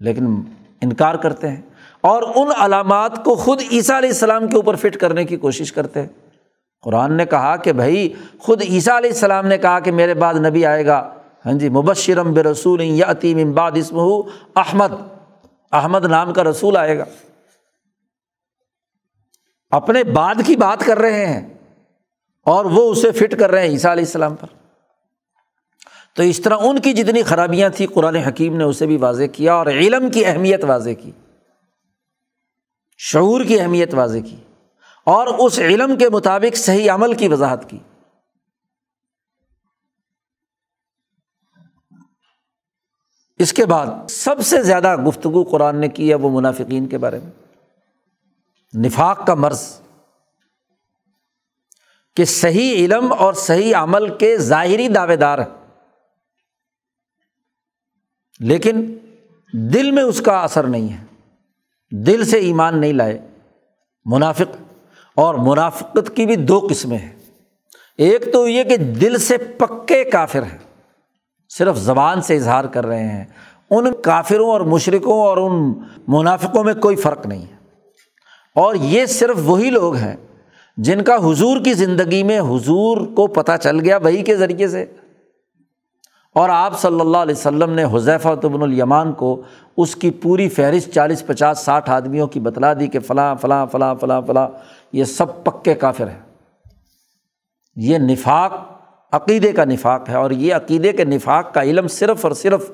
لیکن 0.00 0.40
انکار 0.80 1.14
کرتے 1.14 1.48
ہیں۔ 1.48 1.62
اور 2.00 2.22
ان 2.34 2.48
علامات 2.58 3.24
کو 3.24 3.34
خود 3.34 3.62
عیسیٰ 3.72 3.96
علیہ 3.96 4.08
السلام 4.08 4.48
کے 4.48 4.56
اوپر 4.56 4.76
فٹ 4.76 4.96
کرنے 4.96 5.24
کی 5.24 5.36
کوشش 5.36 5.72
کرتے 5.72 6.00
ہیں۔ 6.00 6.08
قرآن 6.82 7.12
نے 7.12 7.26
کہا 7.26 7.56
کہ 7.56 7.72
بھائی، 7.72 8.14
خود 8.38 8.62
عیسیٰ 8.62 8.96
علیہ 8.96 9.10
السلام 9.10 9.46
نے 9.46 9.58
کہا 9.58 9.80
کہ 9.80 9.92
میرے 9.92 10.14
بعد 10.14 10.34
نبی 10.34 10.66
آئے 10.66 10.86
گا۔ 10.86 11.14
ہاں 11.46 11.52
جی 11.52 11.68
مبشرم 11.68 12.32
بے 12.32 12.42
رسول 12.42 12.80
یا 12.82 13.10
عتیم 13.10 13.38
امباد 13.38 13.72
اسم 13.74 13.96
ہو 13.96 14.22
احمد۔ 14.56 14.92
احمد 15.72 16.04
نام 16.04 16.32
کا 16.32 16.44
رسول 16.44 16.76
آئے 16.76 16.98
گا۔ 16.98 17.04
اپنے 19.70 20.04
بعد 20.04 20.34
کی 20.46 20.56
بات 20.56 20.86
کر 20.86 20.98
رہے 20.98 21.26
ہیں 21.26 21.54
اور 22.42 22.64
وہ 22.64 22.92
اسے 22.92 23.12
فٹ 23.12 23.40
کر 23.40 23.50
رہے 23.50 23.62
ہیں 23.62 23.68
عیسیٰ 23.68 23.90
علیہ 23.90 24.04
السلام 24.04 24.34
پر۔ 24.34 24.46
تو 26.14 26.22
اس 26.22 26.40
طرح 26.40 26.56
ان 26.60 26.78
کی 26.78 26.92
جتنی 26.92 27.22
خرابیاں 27.22 27.68
تھیں، 27.68 27.86
قرآن 27.94 28.16
حکیم 28.16 28.56
نے 28.56 28.64
اسے 28.64 28.86
بھی 28.86 28.96
واضح 28.96 29.24
کیا 29.32 29.54
اور 29.54 29.66
علم 29.66 30.10
کی 30.10 30.26
اہمیت 30.26 30.64
واضح 30.64 30.90
کی۔ 31.02 31.10
شعور 32.98 33.44
کی 33.44 33.60
اہمیت 33.60 33.94
واضح 33.94 34.18
کی۔ 34.18 34.36
اور 35.04 35.26
اس 35.26 35.58
علم 35.58 35.98
کے 35.98 36.08
مطابق 36.08 36.56
صحیح 36.56 36.90
عمل 36.90 37.14
کی 37.14 37.28
وضاحت 37.28 37.70
کی۔ 37.70 37.78
اس 43.38 43.52
کے 43.52 43.66
بعد 43.66 43.86
سب 44.10 44.40
سے 44.40 44.62
زیادہ 44.62 44.96
گفتگو 44.96 45.44
قرآن 45.44 45.76
نے 45.76 45.88
کی 45.88 46.10
ہے 46.10 46.14
وہ 46.14 46.30
منافقین 46.30 46.86
کے 46.86 46.98
بارے 46.98 47.18
میں۔ 47.18 47.39
نفاق 48.78 49.26
کا 49.26 49.34
مرض 49.34 49.80
کہ 52.16 52.24
صحیح 52.24 52.74
علم 52.74 53.12
اور 53.18 53.32
صحیح 53.32 53.76
عمل 53.76 54.18
کے 54.18 54.38
ظاہری 54.38 54.88
دعوے 54.88 55.16
دار 55.16 55.38
ہیں۔ 55.38 55.66
لیکن 58.40 58.98
دل 59.52 59.90
میں 59.90 60.02
اس 60.02 60.20
کا 60.20 60.42
اثر 60.42 60.64
نہیں 60.64 60.92
ہے۔ 60.92 61.04
دل 61.90 62.24
سے 62.24 62.38
ایمان 62.38 62.80
نہیں 62.80 62.92
لائے۔ 62.92 63.18
منافق 64.04 64.56
اور 65.14 65.34
منافقت 65.34 66.16
کی 66.16 66.26
بھی 66.26 66.36
دو 66.36 66.66
قسمیں 66.70 66.98
ہیں۔ 66.98 67.16
ایک 67.98 68.32
تو 68.32 68.48
یہ 68.48 68.64
کہ 68.64 68.76
دل 68.76 69.18
سے 69.18 69.38
پکے 69.38 70.04
کافر 70.04 70.42
ہیں۔ 70.42 70.58
صرف 71.48 71.76
زبان 71.76 72.22
سے 72.22 72.36
اظہار 72.36 72.64
کر 72.64 72.86
رہے 72.86 73.08
ہیں۔ 73.08 73.24
ان 73.70 73.94
کافروں 74.02 74.50
اور 74.50 74.60
مشرقوں 74.60 75.20
اور 75.20 75.36
ان 75.36 75.72
منافقوں 76.08 76.64
میں 76.64 76.74
کوئی 76.74 76.96
فرق 76.96 77.26
نہیں 77.26 77.46
ہے۔ 77.46 77.59
اور 78.60 78.74
یہ 78.74 79.06
صرف 79.06 79.36
وہی 79.44 79.70
لوگ 79.70 79.94
ہیں 79.94 80.16
جن 80.76 81.04
کا 81.04 81.14
حضور 81.14 81.60
کی 81.64 81.72
زندگی 81.72 82.22
میں 82.22 82.40
حضور 82.40 83.06
کو 83.16 83.26
پتہ 83.26 83.52
چل 83.62 83.80
گیا 83.80 83.96
وہی 83.96 84.22
کے 84.22 84.36
ذریعے 84.36 84.68
سے۔ 84.68 84.86
اور 86.34 86.48
آپ 86.48 86.80
صلی 86.80 87.00
اللہ 87.00 87.16
علیہ 87.16 87.34
وسلم 87.34 87.70
نے 87.70 87.84
حذیفہ 87.84 88.28
تبن 88.42 88.62
الیمان 88.62 89.12
کو 89.12 89.42
اس 89.76 89.96
کی 89.96 90.10
پوری 90.10 90.48
فہرست 90.48 90.94
چالیس، 90.94 91.26
پچاس، 91.26 91.58
ساٹھ 91.58 91.90
آدمیوں 91.90 92.26
کی 92.26 92.40
بتلا 92.40 92.72
دی 92.74 92.86
کہ 92.86 93.00
فلاں 93.00 93.34
فلاں 93.40 93.66
فلاں 93.66 93.94
فلاں 93.94 94.20
فلاں، 94.26 94.48
یہ 94.92 95.04
سب 95.04 95.44
پکے 95.44 95.74
کافر 95.74 96.08
ہیں۔ 96.08 96.20
یہ 97.76 97.98
نفاق، 97.98 98.52
عقیدے 99.12 99.52
کا 99.52 99.64
نفاق 99.64 100.08
ہے 100.08 100.14
اور 100.14 100.30
یہ 100.30 100.54
عقیدے 100.54 100.92
کے 100.92 101.04
نفاق 101.04 101.54
کا 101.54 101.62
علم 101.62 101.88
صرف 101.88 102.24
اور 102.24 102.32
صرف 102.32 102.70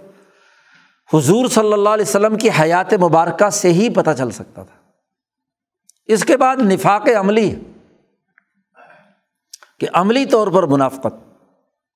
حضور 1.15 1.47
صلی 1.47 1.73
اللہ 1.73 1.89
علیہ 1.89 2.09
وسلم 2.09 2.37
کی 2.37 2.49
حیات 2.61 2.95
مبارکہ 2.95 3.51
سے 3.51 3.73
ہی 3.73 3.89
پتہ 3.91 4.11
چل 4.19 4.31
سکتا 4.31 4.63
تھا۔ 4.63 4.76
اس 6.07 6.25
کے 6.25 6.37
بعد 6.37 6.57
نفاق 6.57 7.09
عملی 7.09 7.55
کہ 9.81 9.87
عملی 9.93 10.25
طور 10.25 10.49
پر 10.49 10.63
منافقت 10.63 11.43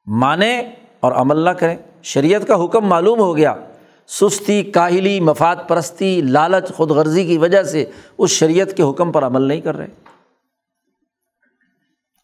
مانے 0.06 0.74
اور 1.00 1.12
عمل 1.12 1.36
نہ 1.36 1.50
کریں۔ 1.50 1.76
شریعت 2.02 2.48
کا 2.48 2.64
حکم 2.64 2.86
معلوم 2.86 3.18
ہو 3.18 3.36
گیا۔ 3.36 3.54
سستی، 4.06 4.62
کاہلی، 4.62 5.20
مفاد 5.20 5.56
پرستی، 5.68 6.20
لالچ 6.20 6.74
خود 6.74 6.90
غرضی 6.90 7.26
کی 7.26 7.38
وجہ 7.38 7.62
سے 7.62 7.90
اس 8.18 8.30
شریعت 8.30 8.76
کے 8.76 8.82
حکم 8.82 9.12
پر 9.12 9.26
عمل 9.26 9.42
نہیں 9.42 9.60
کر 9.60 9.76
رہے۔ 9.76 9.86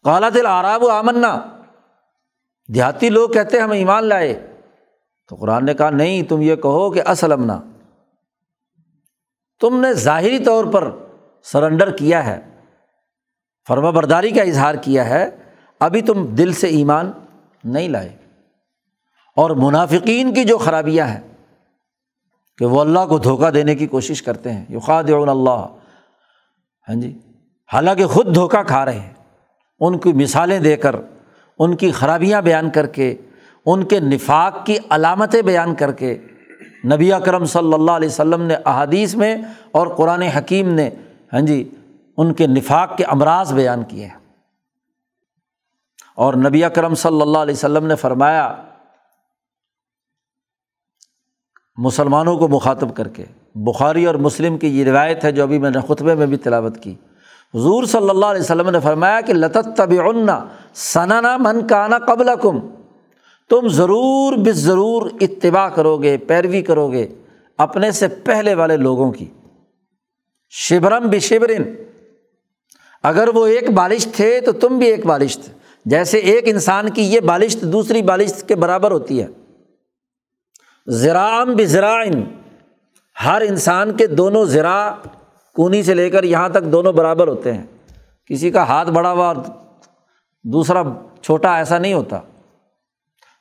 کالا 0.03 0.29
دل 0.29 0.45
آراب 0.45 0.83
و 0.83 0.89
آمنا۔ 0.89 1.45
دیہاتی 2.75 3.09
لوگ 3.09 3.29
کہتے 3.29 3.59
ہم 3.59 3.71
ایمان 3.71 4.05
لائے۔ 4.05 4.57
تو 5.29 5.35
قرآن 5.35 5.65
نے 5.65 5.73
کہا، 5.73 5.89
نہیں، 5.89 6.23
تم 6.23 6.41
یہ 6.41 6.55
کہو 6.55 6.91
کہ 6.91 7.01
اسلمنا۔ 7.07 7.59
تم 9.59 9.81
نے 9.81 9.93
ظاہری 9.93 10.39
طور 10.39 10.65
پر 10.65 10.91
سرنڈر 11.51 11.91
کیا 11.91 12.25
ہے، 12.25 12.39
فرما 13.67 13.89
برداری 13.89 14.31
کا 14.31 14.41
اظہار 14.41 14.75
کیا 14.75 15.09
ہے، 15.09 15.29
ابھی 15.79 16.01
تم 16.01 16.25
دل 16.25 16.53
سے 16.53 16.67
ایمان 16.67 17.11
نہیں 17.63 17.87
لائے۔ 17.87 18.09
اور 19.35 19.49
منافقین 19.49 20.33
کی 20.33 20.43
جو 20.43 20.57
خرابیاں 20.57 21.07
ہیں، 21.07 21.19
کہ 22.57 22.65
وہ 22.65 22.81
اللہ 22.81 22.99
کو 23.09 23.17
دھوکہ 23.17 23.49
دینے 23.49 23.75
کی 23.75 23.87
کوشش 23.87 24.23
کرتے 24.23 24.53
ہیں۔ 24.53 24.65
یقاد 24.69 25.03
اللہ۔ 25.03 25.67
ہاں 26.89 26.95
جی 26.95 27.17
حالانکہ 27.73 28.05
خود 28.05 28.35
دھوکہ 28.35 28.63
کھا 28.63 28.85
رہے 28.85 28.99
ہیں۔ 28.99 29.13
ان 29.79 29.99
کی 29.99 30.13
مثالیں 30.13 30.59
دے 30.59 30.77
کر، 30.77 30.95
ان 31.59 31.75
کی 31.75 31.91
خرابیاں 31.91 32.41
بیان 32.41 32.69
کر 32.69 32.87
کے، 32.87 33.15
ان 33.65 33.83
کے 33.83 33.99
نفاق 33.99 34.65
کی 34.65 34.77
علامتیں 34.89 35.41
بیان 35.41 35.75
کر 35.75 35.91
کے، 35.91 36.17
نبی 36.93 37.13
اکرم 37.13 37.45
صلی 37.45 37.73
اللہ 37.73 37.91
علیہ 37.91 38.09
وسلم 38.09 38.41
نے 38.41 38.55
احادیث 38.65 39.15
میں 39.15 39.35
اور 39.71 39.87
قرآن 39.87 40.21
حکیم 40.21 40.73
نے 40.73 40.89
ہاں 41.33 41.41
جی 41.41 41.69
ان 42.17 42.33
کے 42.33 42.47
نفاق 42.47 42.97
کے 42.97 43.03
امراض 43.03 43.53
بیان 43.53 43.83
کیے 43.83 44.05
ہیں۔ 44.05 44.27
اور 46.15 46.33
نبی 46.33 46.63
اکرم 46.63 46.95
صلی 46.95 47.21
اللہ 47.21 47.37
علیہ 47.37 47.53
وسلم 47.53 47.85
نے 47.85 47.95
فرمایا، 47.95 48.55
مسلمانوں 51.77 52.37
کو 52.37 52.47
مخاطب 52.47 52.95
کر 52.95 53.07
کے، 53.07 53.25
بخاری 53.55 54.05
اور 54.05 54.15
مسلم 54.15 54.57
کی 54.57 54.79
یہ 54.79 54.85
روایت 54.85 55.23
ہے 55.23 55.31
جو 55.31 55.43
ابھی 55.43 55.59
میں 55.59 55.69
نے 55.69 55.79
خطبے 55.87 56.15
میں 56.15 56.25
بھی 56.25 56.37
تلاوت 56.37 56.77
کی۔ 56.77 56.95
حضور 57.53 57.83
صلی 57.83 58.09
اللہ 58.09 58.25
علیہ 58.25 58.41
وسلم 58.41 58.69
نے 58.69 58.79
فرمایا 58.79 59.21
کہ 59.21 59.33
لطت 59.33 59.77
طب 59.77 59.89
ثنا 60.73 61.37
من 61.37 61.67
کانا 61.67 61.99
قبل 61.99 62.29
کم 62.41 62.59
تم 63.49 63.67
ضرور 63.67 64.33
بس 64.33 64.55
ضرور 64.55 65.11
اتباع 65.21 65.69
کرو 65.69 65.97
گے، 65.97 66.17
پیروی 66.17 66.61
کرو 66.61 66.91
گے 66.91 67.07
اپنے 67.57 67.91
سے 67.91 68.07
پہلے 68.07 68.53
والے 68.53 68.77
لوگوں 68.77 69.11
کی۔ 69.11 69.25
شبرم 70.49 71.09
بشبرن 71.09 71.75
اگر 73.03 73.27
وہ 73.27 73.47
ایک 73.47 73.69
بالش 73.69 74.07
تھے 74.15 74.41
تو 74.41 74.51
تم 74.51 74.77
بھی 74.77 74.87
ایک 74.87 75.05
بالش 75.05 75.37
تھے 75.37 75.53
جیسے 75.85 76.17
ایک 76.17 76.43
انسان 76.47 76.89
کی 76.89 77.01
یہ 77.01 77.19
بالشت 77.19 77.61
دوسری 77.61 78.01
بالشت 78.01 78.47
کے 78.47 78.55
برابر 78.55 78.91
ہوتی 78.91 79.21
ہے۔ 79.21 79.27
زرام 80.87 81.55
بزرائن 81.55 82.23
ہر 83.25 83.41
انسان 83.41 83.97
کے 83.97 84.07
دونوں 84.07 84.45
زرا 84.45 84.95
کونی 85.53 85.83
سے 85.83 85.93
لے 85.93 86.09
کر 86.09 86.23
یہاں 86.23 86.49
تک 86.49 86.63
دونوں 86.63 86.93
برابر 86.93 87.27
ہوتے 87.27 87.53
ہیں۔ 87.53 87.65
کسی 88.25 88.51
کا 88.51 88.63
ہاتھ 88.63 88.89
بڑا 88.89 89.11
ہوا 89.11 89.27
اور 89.27 89.35
دوسرا 90.43 90.83
چھوٹا 91.21 91.55
ایسا 91.55 91.77
نہیں 91.77 91.93
ہوتا۔ 91.93 92.19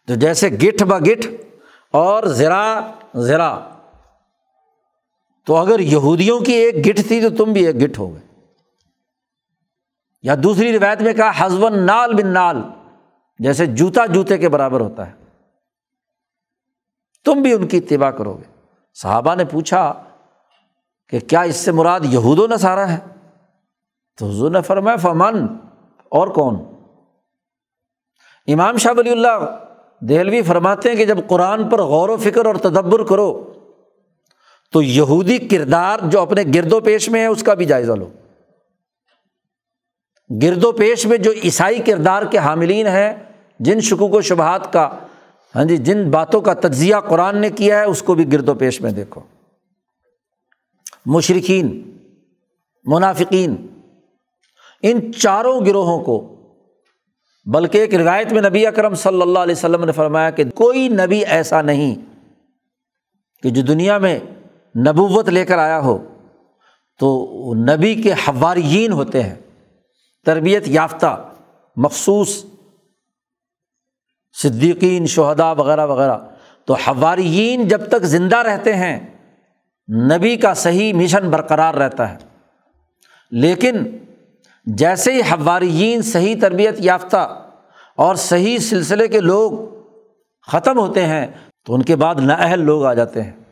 تو 0.08 0.14
جیسے 0.14 0.48
گٹھ 0.48 0.82
ب 0.82 1.06
گٹھ 1.06 1.26
اور 1.92 2.24
زرا 2.24 2.90
زرا۔ 3.14 3.60
تو 5.46 5.56
اگر 5.56 5.80
یہودیوں 5.80 6.40
کی 6.40 6.52
ایک 6.52 6.88
گٹھ 6.88 7.00
تھی 7.08 7.22
تو 7.22 7.44
تم 7.44 7.52
بھی 7.52 7.66
ایک 7.66 7.82
گٹھ 7.84 8.00
ہو 8.00 8.14
گئے۔ 8.14 8.44
یا 10.22 10.34
دوسری 10.42 10.78
روایت 10.78 11.02
میں 11.02 11.12
کہا 11.12 11.46
ہزون 11.46 11.86
نال 11.86 12.14
بن 12.14 12.26
نال، 12.26 12.56
جیسے 13.38 13.66
جوتا 13.66 14.06
جوتے 14.06 14.38
کے 14.38 14.48
برابر 14.48 14.80
ہوتا 14.80 15.06
ہے۔ 15.06 15.12
تم 17.24 17.42
بھی 17.42 17.52
ان 17.52 17.68
کی 17.68 17.76
اتباع 17.76 18.10
کرو 18.10 18.34
گے۔ 18.34 18.64
صحابہ 18.94 19.34
نے 19.34 19.44
پوچھا 19.44 20.04
کہ 21.08 21.20
کیا 21.20 21.40
اس 21.40 21.56
سے 21.56 21.72
مراد 21.72 22.00
یہود 22.04 22.38
و 22.38 22.46
نصارہ 22.46 22.80
ہے؟ 22.80 22.98
تو 24.18 24.26
حضور 24.26 24.50
نے 24.50 24.62
فرمایا، 24.62 24.96
فمن، 24.96 25.46
اور 26.08 26.28
کون؟ 26.28 26.54
امام 28.46 28.76
شاہ 28.76 28.92
ولی 28.96 29.10
اللہ 29.10 29.58
دہلوی 30.00 30.42
فرماتے 30.42 30.88
ہیں 30.88 30.96
کہ 30.96 31.04
جب 31.04 31.18
قرآن 31.28 31.68
پر 31.68 31.82
غور 31.82 32.08
و 32.08 32.16
فکر 32.16 32.44
اور 32.44 32.54
تدبر 32.54 33.04
کرو 33.04 33.45
تو 34.72 34.82
یہودی 34.82 35.38
کردار 35.38 35.98
جو 36.02 36.20
اپنے 36.20 36.42
گرد 36.54 36.72
و 36.72 36.80
پیش 36.80 37.08
میں 37.08 37.20
ہے، 37.20 37.26
اس 37.26 37.42
کا 37.42 37.54
بھی 37.54 37.64
جائزہ 37.64 37.92
لو۔ 37.92 38.08
گرد 40.42 40.64
و 40.64 40.72
پیش 40.72 41.06
میں 41.06 41.18
جو 41.18 41.32
عیسائی 41.44 41.78
کردار 41.78 42.22
کے 42.22 42.38
حاملین 42.38 42.86
ہیں، 42.86 43.14
جن 43.60 43.80
شکوک 43.80 44.14
و 44.14 44.20
شبہات 44.20 44.72
کا 44.72 44.90
ہاں 45.54 45.64
جی 45.64 45.76
جن 45.76 46.10
باتوں 46.10 46.40
کا 46.40 46.54
تجزیہ 46.54 46.96
قرآن 47.08 47.38
نے 47.38 47.50
کیا 47.50 47.78
ہے، 47.78 47.84
اس 47.84 48.02
کو 48.02 48.14
بھی 48.14 48.32
گرد 48.32 48.48
و 48.48 48.54
پیش 48.54 48.80
میں 48.80 48.90
دیکھو۔ 48.90 49.20
مشرقین 51.06 51.98
منافقین، 52.84 53.54
ان 54.82 55.12
چاروں 55.12 55.66
گروہوں 55.66 56.00
کو، 56.00 56.36
بلکہ 57.46 57.78
ایک 57.78 57.94
روایت 57.94 58.32
میں 58.32 58.42
نبی 58.42 58.66
اکرم 58.66 58.94
صلی 58.94 59.22
اللہ 59.22 59.38
علیہ 59.38 59.54
وسلم 59.54 59.84
نے 59.84 59.92
فرمایا 59.92 60.30
کہ 60.30 60.44
کوئی 60.54 60.88
نبی 60.88 61.24
ایسا 61.24 61.62
نہیں 61.62 61.94
کہ 63.42 63.50
جو 63.50 63.62
دنیا 63.62 63.98
میں 63.98 64.18
نبوت 64.76 65.28
لے 65.28 65.44
کر 65.44 65.58
آیا 65.58 65.80
ہو، 65.80 66.04
تو 66.98 67.32
نبی 67.54 67.94
کے 67.94 68.12
حواریین 68.12 68.92
ہوتے 68.92 69.22
ہیں۔ 69.22 69.34
تربیت 70.26 70.62
یافتہ، 70.66 71.32
مخصوص 71.76 72.44
صدیقین 74.42 75.06
شہدا 75.06 75.52
وغیرہ 75.52 75.86
وغیرہ۔ 75.86 76.16
تو 76.64 76.74
حواریین 76.74 77.68
جب 77.68 77.88
تک 77.88 78.02
زندہ 78.02 78.36
رہتے 78.36 78.74
ہیں، 78.74 79.06
نبی 80.16 80.36
کا 80.36 80.54
صحیح 80.54 80.92
مشن 80.92 81.30
برقرار 81.30 81.74
رہتا 81.74 82.12
ہے۔ 82.12 82.16
لیکن 83.30 83.76
جیسے 84.64 85.12
ہی 85.12 85.20
حواریین 85.20 86.02
صحیح 86.02 86.34
تربیت 86.40 86.74
یافتہ 86.78 87.44
اور 87.96 88.14
صحیح 88.14 88.58
سلسلے 88.58 89.08
کے 89.08 89.20
لوگ 89.20 89.52
ختم 90.46 90.78
ہوتے 90.78 91.06
ہیں، 91.06 91.26
تو 91.64 91.74
ان 91.74 91.82
کے 91.82 91.96
بعد 91.96 92.14
نااہل 92.14 92.60
لوگ 92.60 92.84
آ 92.84 92.94
جاتے 92.94 93.22
ہیں۔ 93.22 93.45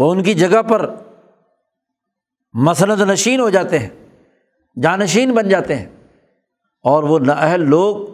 وہ 0.00 0.10
ان 0.10 0.22
کی 0.22 0.34
جگہ 0.34 0.62
پر 0.62 0.94
مسند 2.52 3.00
نشین 3.00 3.40
ہو 3.40 3.50
جاتے 3.50 3.78
ہیں، 3.78 3.88
جانشین 4.82 5.34
بن 5.34 5.48
جاتے 5.48 5.76
ہیں۔ 5.76 5.86
اور 6.82 7.02
وہ 7.02 7.18
نااہل 7.18 7.68
لوگ 7.68 8.06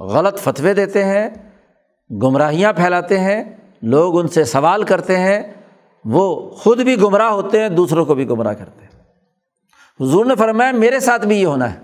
غلط 0.00 0.38
فتوے 0.38 0.74
دیتے 0.74 1.04
ہیں، 1.04 1.30
گمراہیاں 2.22 2.72
پھیلاتے 2.72 3.20
ہیں، 3.20 3.44
لوگ 3.82 4.20
ان 4.20 4.28
سے 4.28 4.44
سوال 4.44 4.82
کرتے 4.82 5.18
ہیں۔ 5.18 5.42
وہ 6.04 6.50
خود 6.50 6.80
بھی 6.80 7.00
گمراہ 7.00 7.30
ہوتے 7.30 7.60
ہیں، 7.60 7.68
دوسروں 7.68 8.04
کو 8.04 8.14
بھی 8.14 8.28
گمراہ 8.28 8.52
کرتے 8.52 8.84
ہیں۔ 8.84 9.02
حضور 10.00 10.24
نے 10.24 10.34
فرمایا، 10.34 10.72
میرے 10.72 11.00
ساتھ 11.00 11.26
بھی 11.26 11.36
یہ 11.36 11.46
ہونا 11.46 11.74
ہے۔ 11.74 11.78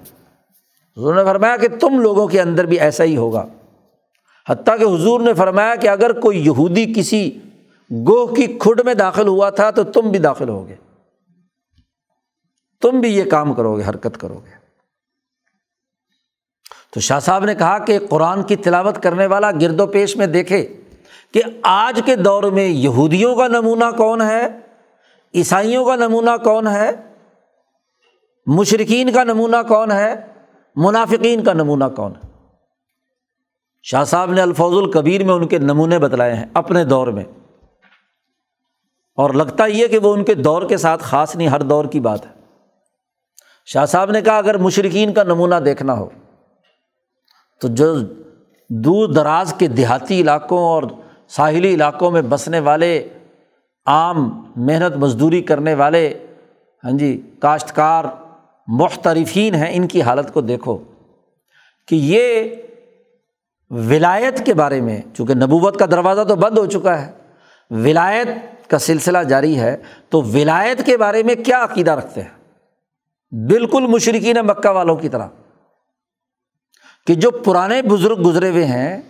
حضور 0.97 1.15
نے 1.15 1.25
فرمایا 1.25 1.57
کہ 1.57 1.69
تم 1.69 2.01
لوگوں 2.01 2.27
کے 2.27 2.41
اندر 2.41 2.67
بھی 2.67 2.81
ایسا 2.81 3.05
ہی 3.05 3.17
ہوگا۔ 3.17 3.47
حتیٰ 4.49 4.79
کہ 4.79 4.85
حضور 4.85 5.21
نے 5.21 5.35
فرمایا 5.35 5.75
کہ 5.75 5.89
اگر 5.89 6.21
کوئی 6.21 6.47
یہودی 6.47 6.95
کسی 6.97 7.39
گوہ 7.93 8.35
کی 8.35 8.59
کھڈ 8.61 8.81
میں 8.85 8.95
داخل 8.95 9.29
ہوا 9.29 9.51
تھا 9.51 9.71
تو 9.71 9.85
تم 9.85 10.11
بھی 10.11 10.19
داخل 10.19 10.49
ہو 10.49 10.69
گے 10.69 10.75
تم 12.83 13.01
بھی 13.01 13.17
یہ 13.17 13.31
کام 13.31 13.55
کرو 13.55 13.77
گے، 13.77 13.83
حرکت 13.89 14.21
کرو 14.21 14.35
گے۔ 14.35 14.63
تو 16.95 17.01
شاہ 17.01 17.19
صاحب 17.19 17.45
نے 17.45 17.55
کہا 17.55 17.79
کہ 17.79 17.99
قرآن 18.11 18.43
کی 18.43 18.57
تلاوت 18.57 19.03
کرنے 19.03 19.27
والا 19.27 19.51
گرد 19.51 19.81
و 19.81 19.87
پیش 19.87 20.17
میں 20.17 20.27
دیکھے 20.27 20.81
کہ 21.33 21.43
آج 21.63 22.01
کے 22.05 22.17
دور 22.17 22.43
میں 22.43 22.69
یہودیوں 22.69 23.37
کا 23.37 23.49
نمونہ 23.49 23.85
کون 23.97 24.23
ہے؟ 24.23 24.47
عیسائیوں 25.35 25.85
کا 25.85 25.97
نمونہ 25.97 26.37
کون 26.45 26.67
ہے؟ 26.67 26.91
مشرقین 28.47 29.13
کا 29.13 29.25
نمونہ 29.25 29.57
کون 29.69 29.93
ہے؟ 29.93 30.15
منافقین 30.77 31.45
کا 31.45 31.53
نمونہ 31.53 31.85
کون 31.97 32.13
ہے؟ 32.17 32.29
شاہ 33.83 34.05
صاحب 34.05 34.33
نے 34.33 34.41
الفوظ 34.41 34.79
القبیر 34.79 35.25
میں 35.25 35.35
ان 35.35 35.49
کے 35.49 35.59
نمونے 35.59 35.99
بتلائے 35.99 36.35
ہیں 36.35 36.47
اپنے 36.55 36.85
دور 36.85 37.09
میں۔ 37.09 37.25
اور 39.19 39.31
لگتا 39.31 39.65
یہ 39.67 39.87
کہ 39.87 39.99
وہ 39.99 40.15
ان 40.15 40.25
کے 40.25 40.35
دور 40.35 40.63
کے 40.63 40.77
ساتھ 40.77 41.03
خاص 41.03 41.37
نہیں، 41.37 41.49
ہر 41.49 41.63
دور 41.63 41.85
کی 41.85 42.01
بات 42.01 42.27
ہے۔ 42.27 42.31
شاہ 43.67 43.85
صاحب 43.85 44.11
نے 44.11 44.21
کہا، 44.21 44.37
اگر 44.37 44.59
مشرقین 44.59 45.13
کا 45.13 45.23
نمونہ 45.23 45.55
دیکھنا 45.55 45.99
ہو، 45.99 46.09
تو 47.61 47.69
جو 47.69 47.95
دور 48.71 49.09
دراز 49.09 49.55
کے 49.59 49.67
دیہاتی 49.67 50.21
علاقوں 50.21 50.59
اور 50.59 50.83
ساحلی 51.29 51.75
علاقوں 51.75 52.11
میں 52.11 52.23
بسنے 52.23 52.61
والے، 52.61 53.09
عام 53.87 54.29
محنت 54.57 54.97
مزدوری 54.97 55.43
کرنے 55.43 55.75
والے 55.75 56.09
ہاں 56.85 56.91
جی 56.91 57.11
کاشتکار 57.41 58.05
مختلفین 58.69 59.55
ہیں، 59.55 59.71
ان 59.73 59.87
کی 59.89 60.03
حالت 60.03 60.33
کو 60.33 60.41
دیکھو 60.41 60.79
کہ 61.89 61.95
یہ 61.95 62.55
ولایت 63.71 64.45
کے 64.47 64.55
بارے 64.55 64.81
میں، 64.81 65.01
چونکہ 65.15 65.35
نبوت 65.35 65.79
کا 65.79 65.87
دروازہ 65.87 66.25
تو 66.25 66.37
بند 66.37 66.59
ہو 66.59 66.67
چکا 66.67 67.01
ہے، 67.03 67.11
ولایت 67.71 68.29
کا 68.73 68.79
سلسلہ 68.79 69.19
جاری 69.19 69.61
ہے، 69.61 69.77
تو 70.09 70.23
ولایت 70.23 70.87
کے 70.87 70.97
بارے 70.97 71.23
میں 71.23 71.35
کیا 71.35 71.65
عقیدہ 71.65 71.91
رکھتے 71.91 72.23
ہیں؟ 72.23 72.43
بالکل 73.47 73.87
مشرقین 73.87 74.37
مکہ 74.37 74.69
والوں 74.69 74.97
کی 74.97 75.09
طرح۔ 75.09 75.27
کہ 77.07 77.15
جو 77.15 77.31
پرانے 77.31 77.83
بزرگ 77.83 78.23
گزرے 78.27 78.51
ہوئے 78.51 78.65
ہیں، 78.65 79.03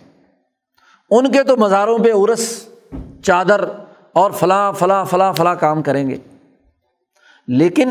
ان 1.09 1.31
کے 1.31 1.43
تو 1.43 1.57
مزاروں 1.57 1.97
پہ 1.97 2.11
عرس، 2.11 2.69
چادر 3.23 3.63
اور 4.13 4.31
فلاں 4.31 4.73
فلاں 4.73 5.05
فلاں 5.05 5.33
فلاں 5.33 5.55
کام 5.55 5.81
کریں 5.81 6.09
گے۔ 6.09 6.17
لیکن 7.47 7.89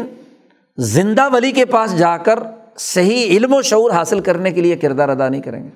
زندہ 0.78 1.28
ولی 1.32 1.52
کے 1.52 1.64
پاس 1.64 1.98
جا 1.98 2.16
کر 2.16 2.38
صحیح 2.76 3.26
علم 3.26 3.54
و 3.54 3.62
شعور 3.62 3.90
حاصل 3.90 4.20
کرنے 4.20 4.50
کے 4.50 4.60
لیے 4.60 4.76
کردار 4.76 5.08
ادا 5.08 5.28
نہیں 5.28 5.42
کریں 5.42 5.64
گے۔ 5.64 5.70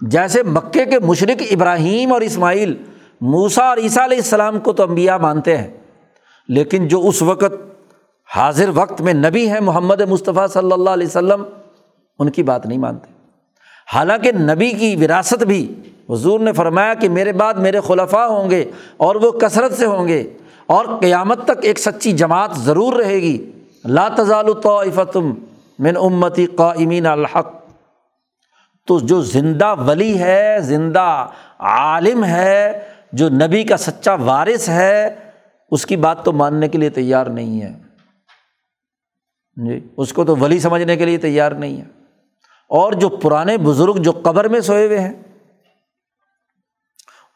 جیسے 0.00 0.42
مکے 0.42 0.84
کے 0.84 0.98
مشرق 0.98 1.42
ابراہیم 1.50 2.12
اور 2.12 2.20
اسماعیل 2.20 2.74
موسا 3.20 3.64
اور 3.64 3.76
عیسیٰ 3.76 4.02
علیہ 4.02 4.16
السلام 4.16 4.58
کو 4.60 4.72
تو 4.72 4.82
امبیا 4.82 5.16
مانتے 5.16 5.56
ہیں، 5.56 5.68
لیکن 6.48 6.88
جو 6.88 7.00
اس 7.08 7.22
وقت 7.22 7.54
حاضر 8.28 8.70
وقت 8.74 9.00
میں 9.00 9.14
نبی 9.14 9.48
ہیں 9.48 9.60
محمد 9.60 10.00
مصطفیٰ 10.00 10.46
صلی 10.48 10.72
اللہ 10.72 10.90
علیہ 10.90 11.06
وسلم، 11.06 11.42
ان 12.18 12.30
کی 12.30 12.42
بات 12.42 12.66
نہیں 12.66 12.78
مانتے۔ 12.78 13.12
حالانکہ 13.94 14.32
نبی 14.32 14.70
کی 14.70 14.94
وراثت 14.96 15.42
بھی 15.42 15.74
حضور 16.10 16.40
نے 16.40 16.52
فرمایا 16.52 16.94
کہ 16.94 17.08
میرے 17.08 17.32
بعد 17.32 17.54
میرے 17.54 17.80
خلفاء 17.80 18.26
ہوں 18.26 18.50
گے 18.50 18.64
اور 18.96 19.14
وہ 19.14 19.30
کثرت 19.30 19.72
سے 19.72 19.86
ہوں 19.86 20.08
گے 20.08 20.22
اور 20.66 20.84
قیامت 21.00 21.44
تک 21.44 21.58
ایک 21.62 21.78
سچی 21.78 22.12
جماعت 22.12 22.56
ضرور 22.56 22.92
رہے 22.92 23.16
گی۔ 23.16 23.50
لا 23.84 24.08
تزال 24.08 24.52
طائفتم 24.62 25.32
من 25.78 25.96
امتی 25.96 26.46
قائمین 26.46 27.06
الحق۔ 27.06 27.48
تو 28.86 28.98
جو 28.98 29.20
زندہ 29.22 29.74
ولی 29.86 30.18
ہے، 30.18 30.56
زندہ 30.60 31.26
عالم 31.58 32.24
ہے 32.24 32.80
جو 33.12 33.28
نبی 33.28 33.64
کا 33.64 33.76
سچا 33.76 34.14
وارث 34.14 34.68
ہے، 34.68 35.14
اس 35.70 35.86
کی 35.86 35.96
بات 35.96 36.24
تو 36.24 36.32
ماننے 36.32 36.68
کے 36.68 36.78
لیے 36.78 36.90
تیار 36.90 37.26
نہیں 37.26 37.62
ہے۔ 37.62 37.72
جی 39.56 39.88
اس 39.96 40.12
کو 40.12 40.24
تو 40.24 40.36
ولی 40.36 40.58
سمجھنے 40.58 40.96
کے 40.96 41.04
لیے 41.04 41.18
تیار 41.18 41.52
نہیں 41.52 41.76
ہے۔ 41.76 41.84
اور 42.68 42.92
جو 42.92 43.08
پرانے 43.08 43.58
بزرگ 43.58 43.94
جو 43.94 44.12
قبر 44.12 44.48
میں 44.48 44.60
سوئے 44.60 44.86
ہوئے 44.86 45.00
ہیں، 45.00 45.12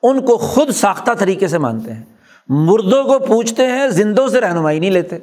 ان 0.03 0.27
کو 0.27 0.39
خود 0.39 0.71
ساختہ 0.71 1.13
طریقے 1.13 1.49
سے 1.49 1.59
مانتے 1.59 1.93
ہیں۔ 1.93 2.03
مردوں 2.49 3.05
کو 3.05 3.19
پوچھتے 3.19 3.67
ہیں، 3.67 3.89
زندوں 3.89 4.29
سے 4.29 4.41
رہنمائی 4.41 4.81
نہیں 4.81 4.91
لیتے۔ 4.91 5.19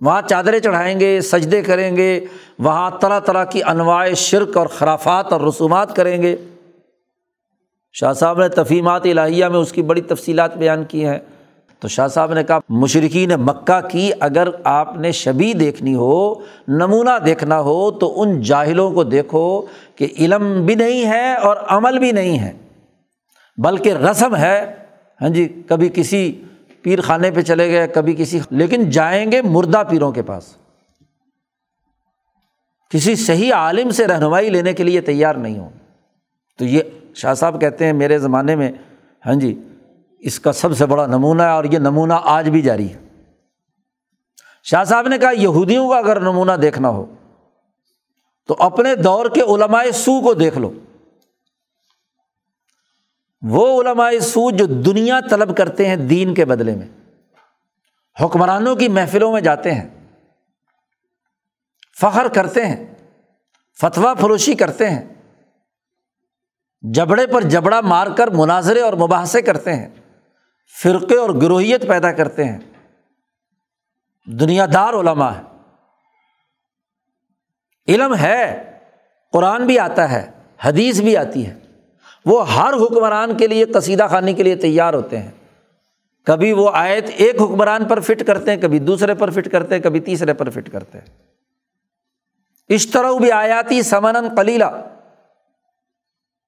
وہاں 0.00 0.22
چادریں 0.22 0.60
چڑھائیں 0.60 1.00
گے، 1.00 1.20
سجدے 1.20 1.62
کریں 1.62 1.96
گے۔ 1.96 2.24
وہاں 2.58 2.90
طرح 3.00 3.20
طرح 3.20 3.44
کی 3.44 3.62
انواع 3.62 4.12
شرک 4.16 4.56
اور 4.56 4.66
خرافات 4.66 5.32
اور 5.32 5.40
رسومات 5.40 5.96
کریں 5.96 6.22
گے۔ 6.22 6.36
شاہ 7.92 8.12
صاحب 8.12 8.40
نے 8.40 8.48
تفیمات 8.48 9.02
الہیہ 9.04 9.46
میں 9.46 9.58
اس 9.58 9.72
کی 9.72 9.82
بڑی 9.82 10.00
تفصیلات 10.00 10.56
بیان 10.56 10.84
کی 10.84 11.06
ہیں۔ 11.06 11.18
تو 11.80 11.88
شاہ 11.88 12.08
صاحب 12.08 12.34
نے 12.34 12.44
کہا 12.44 12.58
مشرقین 12.68 13.30
مکہ 13.30 13.88
کی 13.88 14.10
اگر 14.20 14.48
آپ 14.64 14.96
نے 14.96 15.12
شبی 15.12 15.52
دیکھنی 15.52 15.94
ہو، 15.94 16.34
نمونہ 16.68 17.18
دیکھنا 17.26 17.60
ہو، 17.60 17.90
تو 17.90 18.22
ان 18.22 18.42
جاہلوں 18.42 18.90
کو 18.90 19.04
دیکھو 19.04 19.62
کہ 19.94 20.06
علم 20.18 20.66
بھی 20.66 20.74
نہیں 20.74 21.06
ہے 21.06 21.34
اور 21.34 21.56
عمل 21.68 21.98
بھی 21.98 22.12
نہیں 22.12 22.38
ہے۔ 22.38 22.52
بلکہ 23.56 23.92
رسم 23.92 24.36
ہے۔ 24.36 24.74
ہاں 25.22 25.28
جی 25.28 25.62
کبھی 25.68 25.90
کسی 25.94 26.42
پیر 26.82 27.00
خانے 27.00 27.30
پہ 27.30 27.42
چلے 27.42 27.72
گئے، 27.72 27.88
کبھی 27.88 28.14
کسی، 28.18 28.40
لیکن 28.50 28.90
جائیں 28.90 29.32
گے 29.32 29.42
مردہ 29.42 29.82
پیروں 29.90 30.12
کے 30.12 30.22
پاس۔ 30.22 30.44
کسی 32.90 33.14
صحیح 33.14 33.54
عالم 33.54 33.90
سے 33.90 34.06
رہنمائی 34.06 34.50
لینے 34.50 34.72
کے 34.72 34.84
لیے 34.84 35.00
تیار 35.00 35.34
نہیں 35.34 35.58
ہوں۔ 35.58 35.70
تو 36.58 36.64
یہ 36.64 36.82
شاہ 37.20 37.34
صاحب 37.34 37.60
کہتے 37.60 37.86
ہیں 37.86 37.92
میرے 37.92 38.18
زمانے 38.18 38.56
میں 38.56 38.72
ہاں 39.26 39.34
جی 39.34 39.68
اس 40.18 40.40
کا 40.40 40.52
سب 40.52 40.76
سے 40.76 40.86
بڑا 40.86 41.06
نمونہ 41.06 41.42
ہے 41.42 41.50
اور 41.50 41.64
یہ 41.64 41.78
نمونہ 41.78 42.14
آج 42.22 42.48
بھی 42.48 42.62
جاری 42.62 42.92
ہے۔ 42.92 42.98
شاہ 44.64 44.84
صاحب 44.84 45.08
نے 45.08 45.18
کہا، 45.18 45.30
یہودیوں 45.30 45.90
کا 45.90 45.98
اگر 45.98 46.20
نمونہ 46.20 46.52
دیکھنا 46.52 46.88
ہو، 46.88 47.14
تو 48.46 48.56
اپنے 48.58 48.94
دور 48.94 49.26
کے 49.26 49.40
علمائے 49.40 49.92
سو 49.92 50.20
کو 50.20 50.34
دیکھ 50.34 50.58
لو۔ 50.58 50.72
وہ 53.42 53.82
علماء 53.82 54.10
سو 54.22 54.50
جو 54.50 54.66
دنیا 54.66 55.20
طلب 55.30 55.56
کرتے 55.56 55.88
ہیں 55.88 55.96
دین 55.96 56.34
کے 56.34 56.44
بدلے 56.44 56.76
میں، 56.76 56.88
حکمرانوں 58.24 58.76
کی 58.76 58.88
محفلوں 58.88 59.32
میں 59.32 59.40
جاتے 59.40 59.74
ہیں، 59.74 59.88
فخر 62.00 62.28
کرتے 62.28 62.66
ہیں، 62.66 62.94
فتویٰ 63.80 64.14
فروشی 64.20 64.54
کرتے 64.54 64.90
ہیں۔ 64.90 65.19
جبڑے 66.82 67.26
پر 67.26 67.40
جبڑا 67.40 67.80
مار 67.80 68.06
کر 68.16 68.28
مناظرے 68.28 68.80
اور 68.80 68.92
مباحثے 68.92 69.42
کرتے 69.42 69.72
ہیں، 69.72 69.88
فرقے 70.82 71.16
اور 71.16 71.30
گروہیت 71.30 71.88
پیدا 71.88 72.12
کرتے 72.12 72.44
ہیں۔ 72.44 72.58
دنیا 74.26 74.66
دار 74.72 74.92
علماء 74.92 75.30
ہے 75.30 75.42
علم 77.88 78.14
ہے، 78.14 78.70
قرآن 79.32 79.66
بھی 79.66 79.78
آتا 79.78 80.12
ہے، 80.12 80.30
حدیث 80.60 81.00
بھی 81.00 81.16
آتی 81.16 81.46
ہے۔ 81.46 81.54
وہ 82.24 82.54
ہر 82.54 82.74
حکمران 82.74 83.36
کے 83.36 83.46
لیے 83.46 83.64
قصیدہ 83.64 84.06
خانی 84.10 84.32
کے 84.32 84.42
لیے 84.42 84.56
تیار 84.56 84.94
ہوتے 84.94 85.18
ہیں۔ 85.18 85.30
کبھی 86.24 86.52
وہ 86.52 86.70
آیت 86.74 87.04
ایک 87.16 87.42
حکمران 87.42 87.84
پر 87.84 88.00
فٹ 88.00 88.26
کرتے 88.26 88.50
ہیں، 88.50 88.62
کبھی 88.62 88.78
دوسرے 88.78 89.14
پر 89.14 89.30
فٹ 89.30 89.48
کرتے 89.52 89.74
ہیں، 89.74 89.82
کبھی 89.82 90.00
تیسرے 90.00 90.34
پر 90.34 90.50
فٹ 90.50 90.72
کرتے 90.72 90.98
ہیں۔ 90.98 91.06
اس 92.68 92.90
طرح 92.90 93.12
بھی 93.20 93.32
آیاتی 93.32 93.82
سمن 93.82 94.36
کلیلہ 94.36 94.64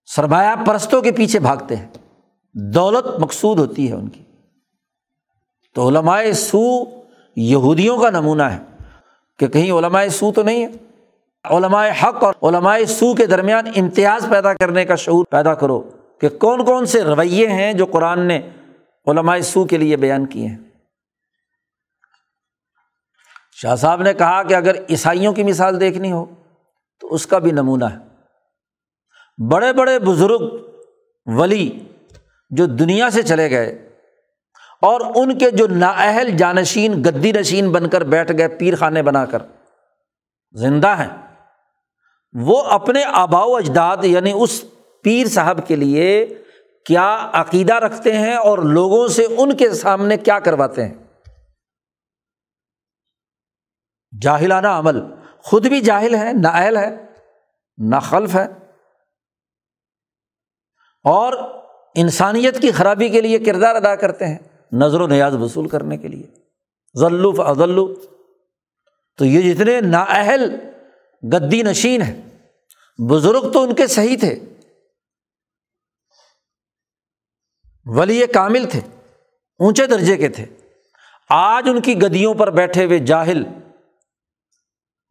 سرمایہ 0.05 0.67
پرستوں 0.67 1.03
کے 1.03 1.13
پیچھے 1.13 1.39
بھاگتے 1.39 1.77
ہیں۔ 1.77 1.89
دولت 2.55 3.21
مقصود 3.21 3.59
ہوتی 3.59 3.89
ہے 3.89 3.95
ان 3.95 4.09
کی۔ 4.09 4.25
تو 5.75 5.89
علمائے 5.89 6.33
سو 6.33 6.85
یہودیوں 7.37 7.99
کا 7.99 8.11
نمونہ 8.11 8.43
ہے 8.43 8.59
کہ 9.39 9.47
کہیں 9.47 9.71
علمائے 9.71 10.09
سو 10.09 10.33
تو 10.33 10.43
نہیں 10.43 10.67
ہے۔ 10.67 10.71
علماء 11.45 11.87
حق 12.03 12.25
اور 12.25 12.35
علماء 12.43 12.79
سو 12.89 13.15
کے 13.15 13.27
درمیان 13.27 13.65
امتیاز 13.77 14.27
پیدا 14.31 14.55
کرنے 14.55 14.85
کا 14.85 14.95
شعور 14.95 15.25
پیدا 15.31 15.55
کرو 15.55 15.91
کہ 16.21 16.29
کون 16.29 16.65
کون 16.65 16.87
سے 16.87 17.05
رویے 17.05 17.49
ہیں 17.49 17.73
جو 17.73 17.87
قرآن 17.87 18.27
نے 18.27 18.51
علماء 19.07 19.39
سو 19.39 19.65
کے 19.65 19.77
لیے 19.77 19.97
بیان 19.97 20.27
کیے 20.27 20.47
ہیں۔ 20.47 20.59
شاہ 23.53 23.77
صاحب 23.77 24.03
نے 24.03 24.15
کہا 24.15 24.43
کہ 24.43 24.55
اگر 24.55 24.75
عیسائیوں 24.91 25.33
کی 25.33 25.43
مثال 25.43 25.81
دیکھنی 25.81 26.13
ہو 26.13 26.27
تو 27.01 27.15
اس 27.15 27.27
کا 27.27 27.39
بھی 27.39 27.51
نمونہ 27.51 27.85
ہے۔ 27.85 28.12
بڑے 29.51 29.73
بڑے 29.73 29.99
بزرگ 29.99 30.57
ولی 31.27 31.79
جو 32.51 32.67
دنیا 32.67 33.11
سے 33.11 33.23
چلے 33.23 33.51
گئے 33.51 33.89
اور 34.81 35.01
ان 35.15 35.39
کے 35.39 35.51
جو 35.51 35.67
نااہل 35.67 36.31
جانشین، 36.31 37.03
گدی 37.03 37.33
نشین 37.33 37.73
بن 37.73 37.89
کر 37.89 38.05
بیٹھ 38.05 38.33
گئے 38.39 38.49
پیر 38.49 38.77
خانے 38.77 39.03
بنا 39.03 39.25
کر، 39.25 39.43
زندہ 40.53 40.89
ہیں۔ 40.89 41.37
وہ 42.41 42.63
اپنے 42.63 43.03
آبا 43.05 43.45
و 43.45 43.57
اجداد 43.57 43.97
یعنی 44.03 44.33
اس 44.35 44.65
پیر 45.03 45.27
صاحب 45.27 45.61
کے 45.67 45.77
لیے 45.77 46.39
کیا 46.87 47.31
عقیدہ 47.33 47.75
رکھتے 47.75 48.19
ہیں 48.19 48.35
اور 48.35 48.59
لوگوں 48.59 49.09
سے 49.09 49.27
ان 49.39 49.57
کے 49.57 49.71
سامنے 49.71 50.17
کیا 50.17 50.39
کرواتے 50.39 50.85
ہیں؟ 50.85 50.95
جاہلانہ 54.23 54.67
عمل۔ 54.67 55.01
خود 55.39 55.67
بھی 55.67 55.81
جاہل 55.81 56.15
ہے 56.15 56.33
نا 56.33 56.49
اہل 56.49 56.77
ہے 56.77 57.07
نہ 57.79 57.97
خلف 57.97 58.35
ہے 58.35 58.62
اور 61.05 61.33
انسانیت 61.95 62.63
کی 62.63 62.71
خرابی 62.71 63.09
کے 63.09 63.21
لیے 63.21 63.39
کردار 63.39 63.75
ادا 63.75 63.95
کرتے 63.95 64.27
ہیں 64.27 64.39
نظر 64.73 65.01
و 65.01 65.07
نیاز 65.07 65.35
وصول 65.35 65.69
کرنے 65.69 65.97
کے 65.97 66.09
لیے۔ 66.09 66.27
ذلف 67.01 67.41
اضلو 67.41 67.95
تو 69.19 69.25
یہ 69.25 69.55
جتنے 69.55 69.81
نااہل، 69.81 70.57
گدی 71.33 71.63
نشین 71.63 72.03
ہیں، 72.03 72.23
بزرگ 73.09 73.53
تو 73.53 73.63
ان 73.63 73.75
کے 73.75 73.87
صحیح 73.87 74.17
تھے۔ 74.21 74.39
ولی 77.85 78.27
کامل 78.27 78.65
تھے، 78.71 78.81
اونچے 79.59 79.87
درجے 79.87 80.17
کے 80.17 80.29
تھے۔ 80.29 80.47
آج 81.31 81.69
ان 81.69 81.81
کی 81.81 82.03
گدیوں 82.03 82.35
پر 82.35 82.51
بیٹھے 82.51 82.85
ہوئے 82.85 82.99
جاہل، 82.99 83.45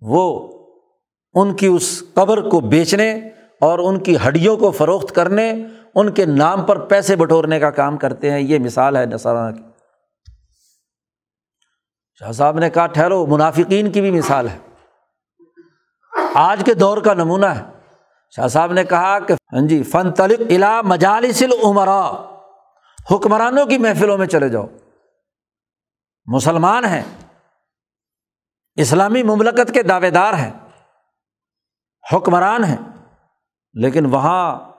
وہ 0.01 0.47
ان 1.33 1.55
کی 1.55 1.67
اس 1.67 2.03
قبر 2.13 2.49
کو 2.49 2.59
بیچنے 2.59 3.13
اور 3.61 3.79
ان 3.79 4.03
کی 4.03 4.15
ہڈیوں 4.27 4.57
کو 4.57 4.71
فروخت 4.71 5.15
کرنے 5.15 5.53
ان 5.95 6.13
کے 6.13 6.25
نام 6.25 6.65
پر 6.65 6.79
پیسے 6.79 7.15
بٹورنے 7.15 7.59
کا 7.59 7.69
کام 7.69 7.97
کرتے 7.97 8.31
ہیں۔ 8.31 8.39
یہ 8.39 8.59
مثال 8.59 8.97
ہے 8.97 9.05
نسارانہ 9.05 9.55
کی۔ 9.55 9.63
شاہ 12.19 12.31
صاحب 12.31 12.59
نے 12.59 12.69
کہا، 12.69 12.87
ٹھہرو، 12.87 13.25
منافقین 13.25 13.91
کی 13.91 14.01
بھی 14.01 14.11
مثال 14.11 14.49
ہے۔ 14.49 14.57
آج 16.33 16.63
کے 16.65 16.73
دور 16.73 16.97
کا 16.97 17.13
نمونہ 17.13 17.45
ہے۔ 17.45 17.63
شاہ 18.35 18.47
صاحب 18.47 18.71
نے 18.71 18.83
کہا 18.83 19.19
کہ 19.19 19.33
ہاں 19.33 19.67
جی 19.67 19.83
فن 19.83 20.11
تلق 20.13 20.41
الا 20.49 20.81
مجالس 20.81 21.43
العمرا 21.43 22.11
حکمرانوں 23.11 23.65
کی 23.65 23.77
محفلوں 23.77 24.17
میں 24.17 24.27
چلے 24.27 24.49
جاؤ۔ 24.49 24.67
مسلمان 26.25 26.85
ہیں۔ 26.85 27.03
اسلامی 28.75 29.23
مملکت 29.23 29.73
کے 29.73 29.83
دعوے 29.83 30.09
دار 30.09 30.33
ہیں۔ 30.33 30.51
حکمران 32.13 32.63
ہیں۔ 32.63 32.77
لیکن 33.73 34.05
وہاں 34.05 34.70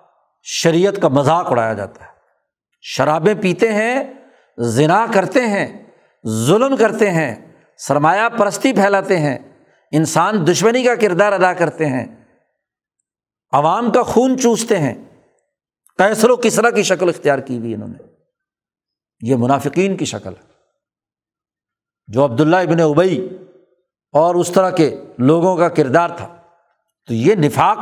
شریعت 0.42 0.94
کا 1.02 1.08
مذاق 1.08 1.50
اڑایا 1.50 1.72
جاتا 1.72 2.04
ہے۔ 2.04 2.10
شرابیں 2.80 3.34
پیتے 3.34 3.72
ہیں 3.72 4.04
ذنا 4.60 5.06
کرتے 5.14 5.40
ہیں، 5.40 5.90
ظلم 6.26 6.76
کرتے 6.76 7.10
ہیں، 7.10 7.52
سرمایہ 7.76 8.28
پرستی 8.28 8.72
پھیلاتے 8.72 9.18
ہیں، 9.18 9.38
انسان 9.92 10.46
دشمنی 10.46 10.84
کا 10.84 10.94
کردار 10.94 11.32
ادا 11.32 11.52
کرتے 11.52 11.86
ہیں، 11.86 12.24
عوام 13.52 13.92
کا 13.92 14.02
خون 14.02 14.38
چوستے 14.38 14.78
ہیں۔ 14.78 14.94
کیسر 15.98 16.30
و 16.30 16.36
کسرا 16.36 16.70
کی 16.70 16.82
شکل 16.82 17.08
اختیار 17.08 17.38
کی 17.38 17.58
ہوئی 17.58 17.74
انہوں 17.74 17.88
نے۔ 17.88 18.02
یہ 19.20 19.36
منافقین 19.36 19.96
کی 19.96 20.04
شکل 20.04 20.32
ہے۔ 20.32 20.52
جو 22.06 22.24
عبداللہ 22.24 22.56
ابن 22.56 22.80
ابئی 22.80 23.38
اور 24.12 24.34
اس 24.34 24.50
طرح 24.50 24.70
کے 24.70 25.00
لوگوں 25.18 25.56
کا 25.56 25.68
کردار 25.68 26.08
تھا۔ 26.08 26.36
تو 27.06 27.14
یہ 27.14 27.34
نفاق 27.34 27.78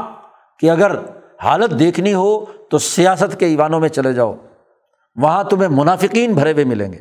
کہ 0.58 0.70
اگر 0.70 1.19
حالت 1.42 1.78
دیکھنی 1.78 2.14
ہو 2.14 2.44
تو 2.44 2.78
سیاست 2.78 3.40
کے 3.40 3.46
ایوانوں 3.46 3.80
میں 3.80 3.88
چلے 3.88 4.12
جاؤ۔ 4.12 4.34
وہاں 5.16 5.44
تمہیں 5.44 5.68
منافقین 5.68 6.34
بھرے 6.34 6.52
ہوئے 6.52 6.64
ملیں 6.64 6.92
گے۔ 6.92 6.98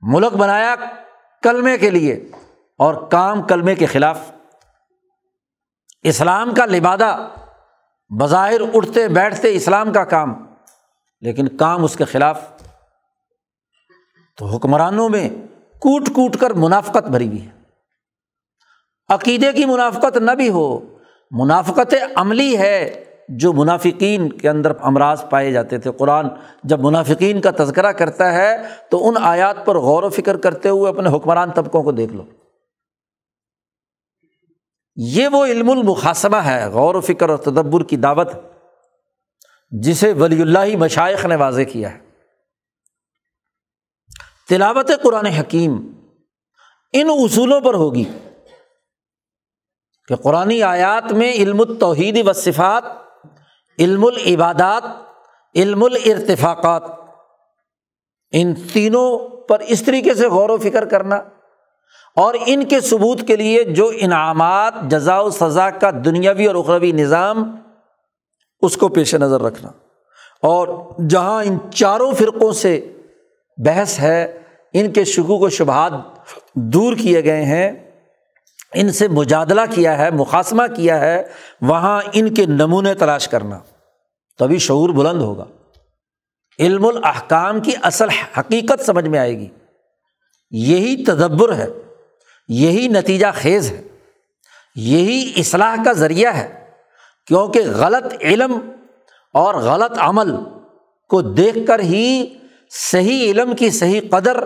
ملک 0.00 0.32
بنایا 0.32 0.74
کلمے 1.42 1.78
کے 1.78 1.90
لیے 1.90 2.14
اور 2.78 3.08
کام 3.08 3.42
کلمے 3.42 3.74
کے 3.74 3.86
خلاف۔ 3.86 4.30
اسلام 6.02 6.54
کا 6.54 6.66
لبادہ 6.66 7.28
بظاہر 8.20 8.60
اٹھتے 8.74 9.08
بیٹھتے 9.08 9.54
اسلام 9.54 9.92
کا 9.92 10.04
کام، 10.04 10.34
لیکن 11.20 11.56
کام 11.56 11.84
اس 11.84 11.96
کے 11.96 12.04
خلاف۔ 12.04 12.42
تو 14.36 14.46
حکمرانوں 14.46 15.08
میں 15.08 15.28
کوٹ 15.78 16.08
کوٹ 16.08 16.36
کر 16.36 16.50
منافقت 16.50 17.08
بھری 17.08 17.28
ہوئی 17.28 17.46
ہے۔ 17.46 17.50
عقیدے 19.08 19.52
کی 19.52 19.64
منافقت 19.64 20.16
نہ 20.16 20.30
بھی 20.30 20.48
ہو 20.48 20.97
منافقت 21.30 21.94
عملی 22.14 22.58
ہے 22.58 23.04
جو 23.28 23.52
منافقین 23.52 24.32
کے 24.32 24.48
اندر 24.48 24.72
امراض 24.80 25.24
پائے 25.30 25.52
جاتے 25.52 25.78
تھے۔ 25.78 25.90
قرآن 25.92 26.28
جب 26.64 26.80
منافقین 26.80 27.40
کا 27.40 27.50
تذکرہ 27.56 27.92
کرتا 27.92 28.32
ہے 28.32 28.56
تو 28.90 29.08
ان 29.08 29.14
آیات 29.20 29.66
پر 29.66 29.78
غور 29.78 30.02
و 30.02 30.08
فکر 30.08 30.36
کرتے 30.36 30.68
ہوئے 30.68 30.90
اپنے 30.90 31.16
حکمران 31.16 31.50
طبقوں 31.50 31.82
کو 31.82 31.92
دیکھ 31.92 32.12
لو۔ 32.12 32.24
یہ 34.96 35.28
وہ 35.28 35.46
علم 35.46 35.70
المقاسبہ 35.70 36.36
ہے، 36.36 36.66
غور 36.66 36.94
و 36.94 37.00
فکر 37.00 37.28
اور 37.28 37.38
تدبر 37.38 37.84
کی 37.84 37.96
دعوت، 37.96 38.28
جسے 39.70 40.12
ولی 40.12 40.42
اللہ 40.42 40.76
مشائق 40.76 41.24
نے 41.24 41.36
واضح 41.36 41.62
کیا 41.62 41.94
ہے۔ 41.94 41.98
تلاوت 44.48 44.90
قرآن 45.02 45.26
حکیم 45.26 45.92
ان 46.92 47.10
اصولوں 47.10 47.60
پر 47.60 47.74
ہوگی۔ 47.74 48.04
کہ 50.08 50.16
قرآن 50.16 50.62
آیات 50.62 51.12
میں 51.12 51.32
علم 51.32 51.60
التوحید 51.60 52.28
و 52.28 52.32
صفات، 52.32 52.84
علم 53.78 54.04
العبادات، 54.04 54.82
علم 55.54 55.82
الرتفاقات 55.82 56.82
ان 58.32 58.54
تینوں 58.72 59.18
پر 59.40 59.60
اس 59.60 59.82
طریقے 59.82 60.14
سے 60.14 60.28
غور 60.28 60.50
و 60.50 60.56
فکر 60.56 60.84
کرنا 60.84 61.16
اور 62.16 62.34
ان 62.46 62.64
کے 62.64 62.80
ثبوت 62.80 63.20
کے 63.26 63.36
لیے 63.36 63.64
جو 63.64 63.92
انعامات 63.94 64.74
جزا 64.82 65.20
و 65.20 65.30
سزا 65.30 65.70
کا 65.70 65.90
دنیاوی 65.90 66.46
اور 66.46 66.54
اخروی 66.54 66.92
نظام، 66.92 67.56
اس 68.60 68.76
کو 68.76 68.88
پیش 68.88 69.14
نظر 69.14 69.42
رکھنا۔ 69.42 69.70
اور 70.42 70.68
جہاں 71.08 71.44
ان 71.44 71.58
چاروں 71.74 72.12
فرقوں 72.12 72.52
سے 72.52 72.92
بحث 73.56 73.98
ہے، 73.98 74.38
ان 74.72 74.92
کے 74.92 75.04
شکوک 75.04 75.42
و 75.42 75.48
شبہات 75.48 75.92
دور 76.54 76.96
کیے 76.96 77.24
گئے 77.24 77.44
ہیں 77.44 77.87
ان 78.74 78.92
سے 78.92 79.08
مجادلہ 79.08 79.60
کیا 79.70 79.98
ہے 79.98 80.10
مقاصمہ 80.10 80.62
کیا 80.76 81.00
ہے، 81.00 81.22
وہاں 81.60 82.02
ان 82.12 82.34
کے 82.34 82.46
نمونے 82.46 82.94
تلاش 82.94 83.28
کرنا۔ 83.28 83.58
تبھی 84.38 84.58
شعور 84.58 84.88
بلند 84.88 85.22
ہوگا۔ 85.22 85.44
علم 86.58 86.86
الاحکام 86.86 87.60
کی 87.60 87.72
اصل 87.82 88.08
حقیقت 88.08 88.84
سمجھ 88.86 89.08
میں 89.08 89.18
آئے 89.18 89.38
گی۔ 89.38 89.48
یہی 90.50 91.04
تدبر 91.04 91.52
ہے، 91.52 91.66
یہی 92.48 92.88
نتیجہ 92.88 93.26
خیز 93.34 93.72
ہے، 93.72 93.82
یہی 94.76 95.32
اصلاح 95.36 95.76
کا 95.84 95.92
ذریعہ 95.92 96.36
ہے۔ 96.36 96.64
کیونکہ 97.26 97.60
غلط 97.74 98.12
علم 98.20 98.58
اور 99.34 99.54
غلط 99.54 99.98
عمل 99.98 100.36
کو 101.08 101.22
دیکھ 101.22 101.58
کر 101.66 101.80
ہی 101.80 102.26
صحیح 102.70 103.30
علم 103.30 103.56
کی 103.56 103.70
صحیح 103.70 104.00
قدر 104.10 104.36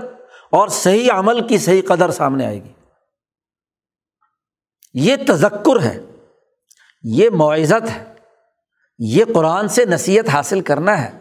اور 0.51 0.69
صحیح 0.69 1.11
عمل 1.11 1.47
کی 1.47 1.59
صحیح 1.59 1.83
قدر 1.89 2.11
سامنے 2.11 2.47
آئے 2.47 2.63
گی۔ 2.63 2.73
یہ 4.95 5.17
تذکر 5.29 5.81
ہے 5.81 6.01
یہ 7.03 7.31
معزت 7.31 7.99
ہے، 7.99 8.13
یہ 8.99 9.25
قرآن 9.35 9.69
سے 9.69 9.85
نصیحت 9.85 10.29
حاصل 10.29 10.61
کرنا 10.61 11.05
ہے۔ 11.05 11.19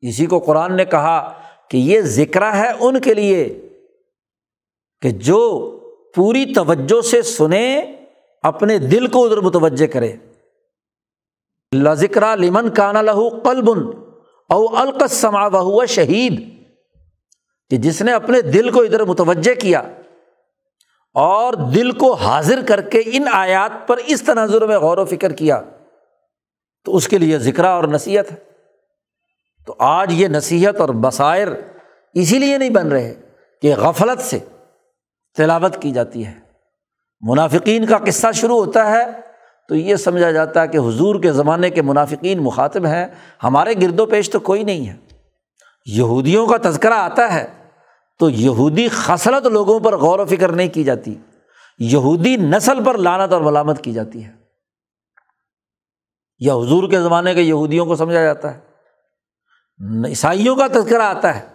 اسی 0.00 0.26
کو 0.26 0.38
قرآن 0.38 0.76
نے 0.76 0.84
کہا 0.84 1.42
کہ 1.68 1.76
یہ 1.76 2.00
ذکر 2.00 2.54
ہے 2.56 2.70
ان 2.80 3.00
کے 3.00 3.14
لیے 3.14 3.68
کہ 5.00 5.10
جو 5.10 5.70
پوری 6.14 6.54
توجہ 6.54 7.00
سے 7.00 7.22
سنیں 7.22 7.82
اپنے 8.42 8.78
دل 8.78 9.06
کو 9.06 9.24
ادھر 9.24 9.40
متوجہ 9.40 9.86
کرے۔ 9.86 10.12
اللہ 11.72 11.94
ذکر 11.94 12.36
لمن 12.36 12.70
کانا 12.70 13.02
لہو 13.02 13.28
قلبن 13.28 13.78
او 14.48 14.76
القسما 14.76 15.48
بہو 15.48 15.86
شہید۔ 15.86 16.62
کہ 17.70 17.76
جس 17.76 18.02
نے 18.02 18.12
اپنے 18.12 18.40
دل 18.40 18.70
کو 18.70 18.82
ادھر 18.82 19.04
متوجہ 19.04 19.54
کیا 19.54 19.82
اور 21.14 21.52
دل 21.52 21.90
کو 21.90 22.14
حاضر 22.14 22.60
کر 22.66 22.80
کے 22.80 23.02
ان 23.06 23.24
آیات 23.32 23.88
پر 23.88 23.96
اس 23.96 24.22
تناظر 24.22 24.66
میں 24.66 24.78
غور 24.78 24.98
و 24.98 25.04
فکر 25.04 25.32
کیا، 25.32 25.62
تو 26.84 26.96
اس 26.96 27.08
کے 27.08 27.18
لیے 27.18 27.38
ذکر 27.38 27.64
اور 27.64 27.84
نصیحت 27.84 28.32
ہے۔ 28.32 28.36
تو 29.66 29.74
آج 29.78 30.12
یہ 30.12 30.28
نصیحت 30.28 30.80
اور 30.80 30.88
بصائر 30.88 31.48
اسی 32.14 32.38
لیے 32.38 32.58
نہیں 32.58 32.70
بن 32.70 32.88
رہے 32.88 33.14
کہ 33.62 33.74
غفلت 33.74 34.22
سے 34.22 34.38
تلاوت 35.36 35.82
کی 35.82 35.90
جاتی 35.90 36.26
ہے۔ 36.26 36.34
منافقین 37.20 37.86
کا 37.86 37.98
قصہ 37.98 38.26
شروع 38.34 38.64
ہوتا 38.64 38.90
ہے 38.90 39.04
تو 39.68 39.74
یہ 39.74 39.96
سمجھا 39.96 40.30
جاتا 40.30 40.62
ہے 40.62 40.68
کہ 40.68 40.78
حضور 40.78 41.22
کے 41.22 41.32
زمانے 41.32 41.70
کے 41.70 41.82
منافقین 41.82 42.42
مخاطب 42.42 42.86
ہیں، 42.86 43.06
ہمارے 43.44 43.74
گرد 43.82 44.00
و 44.00 44.06
پیش 44.06 44.30
تو 44.30 44.40
کوئی 44.40 44.62
نہیں 44.62 44.88
ہے۔ 44.88 44.96
یہودیوں 45.86 46.46
کا 46.46 46.56
تذکرہ 46.62 46.94
آتا 46.94 47.34
ہے 47.34 47.61
تو 48.22 48.30
یہودی 48.30 48.88
خصلت 48.88 49.46
لوگوں 49.46 49.80
پر 49.80 49.96
غور 49.96 50.18
و 50.18 50.24
فکر 50.24 50.48
نہیں 50.48 50.68
کی 50.68 50.84
جاتی۔ 50.84 51.14
یہودی 51.78 52.36
نسل 52.36 52.84
پر 52.84 52.98
لانت 52.98 53.32
اور 53.32 53.40
ملامت 53.40 53.84
کی 53.84 53.92
جاتی 53.92 54.24
ہے۔ 54.24 54.32
یا 56.38 56.54
حضور 56.54 56.90
کے 56.90 57.00
زمانے 57.00 57.34
کے 57.34 57.42
یہودیوں 57.42 57.86
کو 57.86 57.96
سمجھا 57.96 58.22
جاتا 58.22 58.54
ہے۔ 58.54 58.60
عیسائیوں 60.06 60.56
کا 60.56 60.66
تذکرہ 60.66 61.02
آتا 61.02 61.40
ہے۔ 61.40 61.46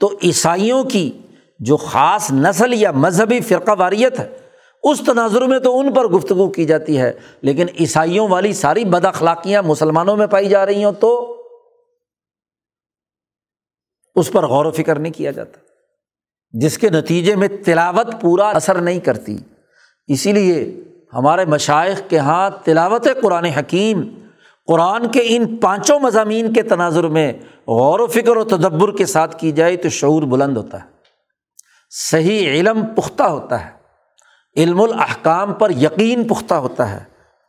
تو 0.00 0.12
عیسائیوں 0.22 0.84
کی 0.84 1.18
جو 1.58 1.76
خاص 1.76 2.32
نسل 2.32 2.74
یا 2.74 2.90
مذہبی 2.90 3.40
فرقہ 3.40 3.70
واریت 3.78 4.20
ہے، 4.20 4.38
اس 4.82 5.02
تناظر 5.06 5.42
میں 5.42 5.58
تو 5.58 5.78
ان 5.78 5.94
پر 5.94 6.08
گفتگو 6.08 6.50
کی 6.50 6.64
جاتی 6.64 7.00
ہے۔ 7.00 7.12
لیکن 7.42 7.66
عیسائیوں 7.80 8.28
والی 8.28 8.52
ساری 8.52 8.84
بد 8.84 9.04
اخلاقیاں 9.04 9.62
مسلمانوں 9.62 10.16
میں 10.16 10.26
پائی 10.26 10.48
جا 10.48 10.66
رہی 10.66 10.84
ہوں 10.84 10.92
تو 10.92 11.30
اس 14.14 14.32
پر 14.32 14.46
غور 14.46 14.64
و 14.64 14.70
فکر 14.70 14.98
نہیں 14.98 15.12
کیا 15.12 15.30
جاتا۔ 15.30 15.73
جس 16.54 16.78
کے 16.78 16.90
نتیجے 16.90 17.36
میں 17.36 17.48
تلاوت 17.64 18.20
پورا 18.20 18.48
اثر 18.48 18.74
نہیں 18.74 19.00
کرتی۔ 19.00 19.38
اسی 20.06 20.32
لیے 20.32 20.80
ہمارے 21.14 21.44
مشائق 21.44 22.10
کے 22.10 22.18
ہاں 22.18 22.50
تلاوت 22.64 23.08
قرآن 23.22 23.44
حکیم، 23.44 24.02
قرآن 24.66 25.08
کے 25.08 25.20
ان 25.24 25.56
پانچوں 25.56 26.00
مضامین 26.00 26.52
کے 26.52 26.62
تناظر 26.62 27.04
میں 27.04 27.32
غور 27.68 28.00
و 28.00 28.06
فکر 28.06 28.36
و 28.36 28.44
تدبر 28.44 28.96
کے 28.96 29.06
ساتھ 29.06 29.36
کی 29.38 29.52
جائے 29.52 29.76
تو 29.76 29.88
شعور 29.88 30.22
بلند 30.22 30.56
ہوتا 30.56 30.82
ہے۔ 30.82 30.88
صحیح 31.90 32.48
علم 32.48 32.86
پختہ 32.86 33.22
ہوتا 33.22 33.66
ہے۔ 33.66 33.70
علم 34.56 34.80
الاحکام 34.80 35.52
پر 35.52 35.70
یقین 35.70 36.24
پختہ 36.24 36.54
ہوتا 36.54 36.90
ہے۔ 36.90 37.00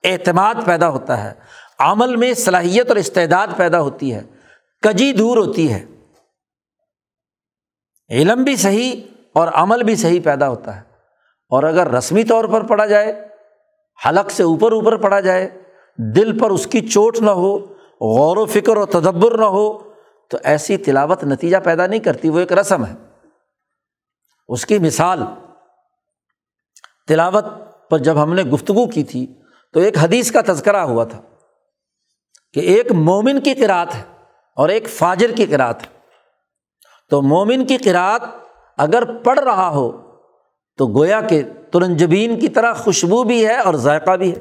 اعتماد 0.03 0.55
پیدا 0.65 0.89
ہوتا 0.89 1.23
ہے۔ 1.23 1.33
عمل 1.79 2.15
میں 2.15 2.33
صلاحیت 2.33 2.87
اور 2.87 2.95
استعداد 2.95 3.47
پیدا 3.57 3.81
ہوتی 3.81 4.13
ہے۔ 4.13 4.21
کجی 4.81 5.13
دور 5.13 5.37
ہوتی 5.37 5.73
ہے۔ 5.73 5.85
علم 8.09 8.43
بھی 8.43 8.55
صحیح 8.55 9.01
اور 9.33 9.47
عمل 9.47 9.83
بھی 9.83 9.95
صحیح 9.95 10.19
پیدا 10.23 10.49
ہوتا 10.49 10.75
ہے۔ 10.75 10.81
اور 11.49 11.63
اگر 11.63 11.91
رسمی 11.91 12.23
طور 12.23 12.45
پر 12.45 12.61
پڑھا 12.63 12.85
جائے، 12.85 13.27
حلق 14.05 14.31
سے 14.31 14.43
اوپر 14.43 14.71
اوپر 14.71 14.97
پڑھا 14.97 15.19
جائے، 15.19 15.61
دل 15.97 16.39
پر 16.39 16.49
اس 16.49 16.67
کی 16.67 16.87
چوٹ 16.87 17.21
نہ 17.21 17.29
ہو، 17.29 17.57
غور 18.01 18.37
و 18.37 18.45
فکر 18.45 18.77
و 18.77 18.85
تدبر 18.85 19.37
نہ 19.37 19.45
ہو، 19.45 19.91
تو 20.29 20.37
ایسی 20.43 20.77
تلاوت 20.77 21.23
نتیجہ 21.23 21.57
پیدا 21.63 21.87
نہیں 21.87 21.99
کرتی، 21.99 22.29
وہ 22.29 22.39
ایک 22.39 22.53
رسم 22.53 22.85
ہے۔ 22.85 22.93
اس 24.47 24.65
کی 24.65 24.79
مثال، 24.79 25.23
تلاوت 27.07 27.45
پر 27.89 27.97
جب 27.97 28.23
ہم 28.23 28.33
نے 28.33 28.43
گفتگو 28.43 28.87
کی 28.87 29.03
تھی، 29.03 29.33
تو 29.73 29.79
ایک 29.79 29.97
حدیث 29.97 30.31
کا 30.31 30.39
تذکرہ 30.47 30.77
ہوا 30.77 31.03
تھا 31.03 31.21
کہ 32.53 32.59
ایک 32.59 32.91
مومن 32.91 33.41
کی 33.41 33.53
قرآت 33.53 33.95
ہے 33.95 34.03
اور 34.55 34.69
ایک 34.69 34.89
فاجر 34.89 35.31
کی 35.31 35.45
قرآت 35.45 35.83
ہے۔ 35.83 35.94
تو 37.09 37.21
مومن 37.21 37.65
کی 37.65 37.77
قرآت 37.77 38.21
اگر 38.77 39.17
پڑھ 39.17 39.39
رہا 39.39 39.69
ہو 39.69 40.01
تو 40.77 40.87
گویا 40.87 41.21
کہ 41.21 41.43
ترنجبین 41.71 42.39
کی 42.39 42.49
طرح 42.49 42.73
خوشبو 42.73 43.23
بھی 43.23 43.45
ہے 43.45 43.57
اور 43.57 43.73
ذائقہ 43.73 44.11
بھی 44.11 44.31
ہے۔ 44.31 44.39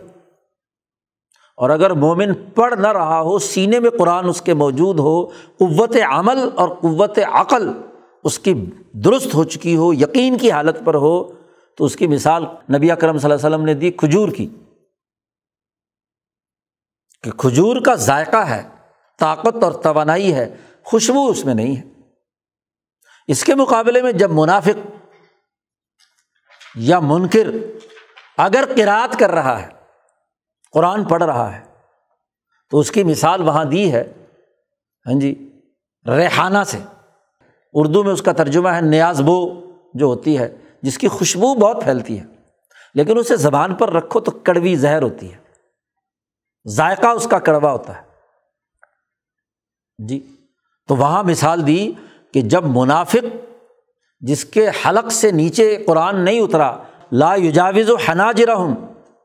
اور 1.56 1.70
اگر 1.70 1.90
مومن 1.90 2.34
پڑھ 2.54 2.74
نہ 2.74 2.88
رہا 2.88 3.20
ہو، 3.20 3.38
سینے 3.38 3.80
میں 3.80 3.90
قرآن 3.90 4.28
اس 4.28 4.42
کے 4.42 4.54
موجود 4.54 4.98
ہو، 4.98 5.26
قوت 5.58 5.96
عمل 6.10 6.48
اور 6.54 6.68
قوت 6.68 7.18
عقل 7.32 7.68
اس 8.24 8.38
کی 8.38 8.66
درست 8.92 9.34
ہو 9.34 9.44
چکی 9.44 9.76
ہو، 9.76 9.94
یقین 9.94 10.38
کی 10.38 10.50
حالت 10.50 10.76
پر 10.84 10.94
ہو، 10.94 11.24
تو 11.76 11.84
اس 11.84 11.96
کی 11.96 12.06
مثال 12.06 12.44
نبی 12.76 12.90
اکرم 12.90 13.18
صلی 13.18 13.32
اللہ 13.32 13.46
علیہ 13.46 13.56
وسلم 13.56 13.66
نے 13.66 13.74
دی 13.74 13.90
کھجور 13.90 14.28
کی۔ 14.28 14.48
کہ 17.22 17.30
کھجور 17.30 17.76
کا 17.80 17.94
ذائقہ 17.94 18.36
ہے، 18.36 18.68
طاقت 19.18 19.64
اور 19.64 19.72
توانائی 19.72 20.34
ہے، 20.34 20.56
خوشبو 20.84 21.28
اس 21.28 21.44
میں 21.44 21.54
نہیں 21.54 21.76
ہے۔ 21.76 21.93
اس 23.26 23.44
کے 23.44 23.54
مقابلے 23.54 24.02
میں 24.02 24.12
جب 24.12 24.30
منافق 24.30 24.90
یا 26.74 27.00
منکر 27.00 27.46
اگر 28.38 28.64
قرات 28.76 29.18
کر 29.18 29.30
رہا 29.30 29.62
ہے، 29.62 29.68
قرآن 30.72 31.04
پڑھ 31.04 31.22
رہا 31.22 31.56
ہے، 31.56 31.64
تو 32.70 32.78
اس 32.78 32.90
کی 32.90 33.04
مثال 33.04 33.40
وہاں 33.40 33.64
دی 33.64 33.92
ہے 33.92 34.12
ہاں 35.06 35.20
جی 35.20 35.60
ریحانہ 36.06 36.58
سے۔ 36.66 36.78
اردو 37.74 38.02
میں 38.02 38.12
اس 38.12 38.22
کا 38.22 38.32
ترجمہ 38.32 38.68
ہے 38.68 38.80
نیاز 38.80 39.20
بو 39.20 39.60
جو 39.94 40.06
ہوتی 40.06 40.38
ہے، 40.38 40.56
جس 40.82 40.98
کی 40.98 41.08
خوشبو 41.08 41.54
بہت 41.54 41.84
پھیلتی 41.84 42.20
ہے، 42.20 42.24
لیکن 42.94 43.18
اسے 43.18 43.36
زبان 43.36 43.74
پر 43.74 43.92
رکھو 43.92 44.20
تو 44.20 44.30
کڑوی 44.30 44.76
زہر 44.76 45.02
ہوتی 45.02 45.32
ہے۔ 45.32 45.38
ذائقہ 46.68 47.06
اس 47.06 47.26
کا 47.30 47.38
کڑوا 47.38 47.72
ہوتا 47.72 47.96
ہے۔ 47.96 48.02
جی 50.06 50.36
تو 50.88 50.96
وہاں 50.96 51.22
مثال 51.22 51.66
دی 51.66 51.92
کہ 52.34 52.40
جب 52.40 52.64
منافق 52.64 53.24
جس 54.20 54.44
کے 54.44 54.68
حلق 54.68 55.12
سے 55.12 55.30
نیچے 55.30 55.84
قرآن 55.86 56.20
نہیں 56.20 56.40
اترا، 56.40 56.76
لا 57.12 57.34
یجاوز 57.34 57.90
و 57.90 57.96
حناجر 57.96 58.52
ہوں 58.52 58.74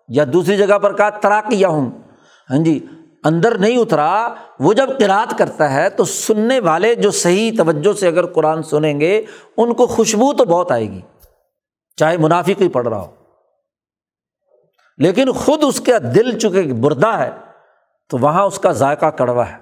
یا 0.10 0.24
دوسری 0.34 0.58
جگہ 0.58 0.78
پر 0.78 0.96
کہا 0.96 1.10
تراکیہ 1.10 1.66
ہوں 1.66 1.92
ہاں 2.50 2.58
جی 2.58 2.86
اندر 3.24 3.58
نہیں 3.58 3.78
اترا، 3.78 4.34
وہ 4.60 4.74
جب 4.74 5.00
قرات 5.00 5.38
کرتا 5.38 5.74
ہے 5.74 5.90
تو 5.90 6.04
سننے 6.04 6.60
والے 6.60 6.96
جو 6.96 7.12
صحیح 7.12 7.52
توجہ 7.58 7.94
سے 7.94 8.08
اگر 8.08 8.26
قرآن 8.26 8.64
سنیں 8.64 9.00
گے، 9.00 9.26
ان 9.58 9.74
کو 9.74 9.88
خوشبو 9.88 10.34
تو 10.34 10.46
بہت 10.46 10.72
آئے 10.72 10.90
گی، 10.90 11.02
چاہے 11.96 12.18
منافق 12.18 12.62
ہی 12.62 12.70
پڑھ 12.70 12.88
رہا 12.88 13.02
ہو۔ 13.02 13.16
لیکن 14.98 15.32
خود 15.32 15.64
اس 15.68 15.82
کا 15.82 15.98
دل 15.98 16.40
چکے 16.40 16.74
بردا 16.74 17.20
ہے، 17.20 17.32
تو 18.10 18.18
وہاں 18.18 18.44
اس 18.44 18.60
کا 18.60 18.72
ذائقہ 18.72 19.06
کڑوا 19.06 19.50
ہے۔ 19.50 19.58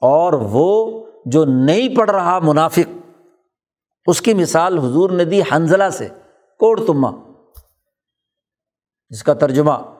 اور 0.00 0.32
وہ 0.32 1.04
جو 1.24 1.44
نہیں 1.44 1.96
پڑھ 1.96 2.10
رہا 2.10 2.38
منافق، 2.38 3.08
اس 4.06 4.20
کی 4.20 4.34
مثال 4.34 4.78
حضور 4.78 5.10
نے 5.10 5.24
دی 5.24 5.40
حنزلہ 5.42 5.88
سے، 5.88 6.08
کوڑ 6.58 6.80
تما 6.86 7.10
جس 9.08 9.22
کا 9.22 9.34
ترجمہ۔ 9.34 9.94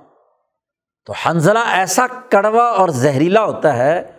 تو 1.05 1.13
حنزلہ 1.13 1.59
ایسا 1.59 2.07
کڑوا 2.07 2.65
اور 2.65 2.89
زہریلا 2.89 3.45
ہوتا 3.45 3.77
ہے 3.77 4.13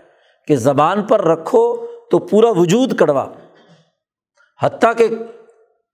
کہ 0.47 0.55
زبان 0.55 1.03
پر 1.03 1.21
رکھو 1.21 1.85
تو 2.11 2.19
پورا 2.19 2.49
وجود 2.49 2.99
کڑوا۔ 2.99 3.27
حتیٰ 4.61 4.97
کہ 4.97 5.07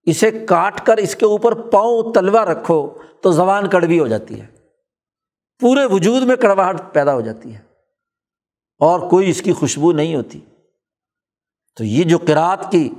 اسے 0.04 0.32
کاٹ 0.32 0.86
کر 0.86 0.98
اس 0.98 1.16
کے 1.16 1.26
اوپر 1.26 1.54
پاؤں 1.54 2.14
تلوا 2.14 2.46
رکھو 2.46 2.90
تو 3.22 3.32
زبان 3.32 3.70
کڑوی 3.70 4.00
ہو 4.00 4.08
جاتی 4.08 4.42
ہے۔ 4.42 4.48
پورے 5.60 5.86
وجود 5.86 6.24
میں 6.24 6.36
کڑواہٹ 6.36 6.94
پیدا 6.94 7.14
ہو 7.14 7.22
جاتی 7.22 7.56
ہے 7.56 7.60
اور 8.80 9.00
کوئی 9.00 9.30
اس 9.30 9.42
کی 9.42 9.54
خوشبو 9.54 9.92
نہیں 9.92 10.16
ہوتی۔ 10.16 10.40
تو 11.76 11.84
یہ 11.84 12.04
جو 12.04 12.18
قرآت 12.18 12.72
کی 12.72 12.94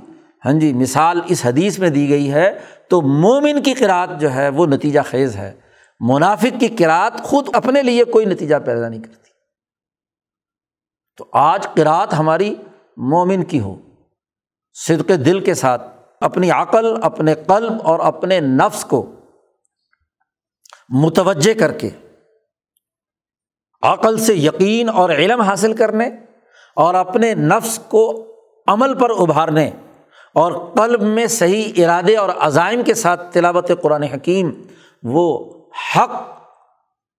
ہاں 0.45 0.53
جی 0.53 0.73
مثال 0.73 1.21
اس 1.27 1.45
حدیث 1.45 1.79
میں 1.79 1.89
دی 1.89 2.09
گئی 2.09 2.33
ہے، 2.33 2.59
تو 2.89 3.01
مومن 3.01 3.63
کی 3.63 3.73
قرآت 3.73 4.09
جو 4.19 4.33
ہے 4.33 4.49
وہ 4.49 4.65
نتیجہ 4.65 4.99
خیز 5.05 5.35
ہے۔ 5.35 5.59
منافق 5.99 6.59
کی 6.59 6.67
قرآت 6.67 7.23
خود 7.23 7.47
اپنے 7.53 7.81
لیے 7.81 8.03
کوئی 8.03 8.25
نتیجہ 8.25 8.55
پیدا 8.65 8.89
نہیں 8.89 9.01
کرتی۔ 9.01 9.29
تو 11.17 11.25
آج 11.31 11.67
قرآت 11.75 12.13
ہماری 12.13 12.55
مومن 12.97 13.43
کی 13.43 13.59
ہو۔ 13.59 13.75
صدق 14.73 15.09
دل 15.25 15.39
کے 15.39 15.53
ساتھ، 15.53 15.83
اپنی 16.21 16.51
عقل، 16.51 17.03
اپنے 17.03 17.35
قلب 17.35 17.73
اور 17.83 17.99
اپنے 17.99 18.39
نفس 18.39 18.85
کو 18.85 19.11
متوجہ 20.89 21.59
کر 21.59 21.71
کے، 21.71 21.89
عقل 23.81 24.17
سے 24.17 24.35
یقین 24.35 24.89
اور 24.89 25.09
علم 25.09 25.41
حاصل 25.41 25.73
کرنے 25.73 26.09
اور 26.75 26.93
اپنے 26.93 27.35
نفس 27.35 27.79
کو 27.79 28.29
عمل 28.67 28.93
پر 28.93 29.09
ابھارنے 29.09 29.71
اور 30.33 30.51
قلب 30.51 31.01
میں 31.01 31.27
صحیح 31.27 31.71
ارادے 31.77 32.15
اور 32.15 32.29
عزائم 32.39 32.83
کے 32.83 32.93
ساتھ 32.93 33.33
تلاوت 33.33 33.71
قرآن 33.81 34.03
حکیم، 34.03 34.51
وہ 35.03 35.53
حق 35.95 36.11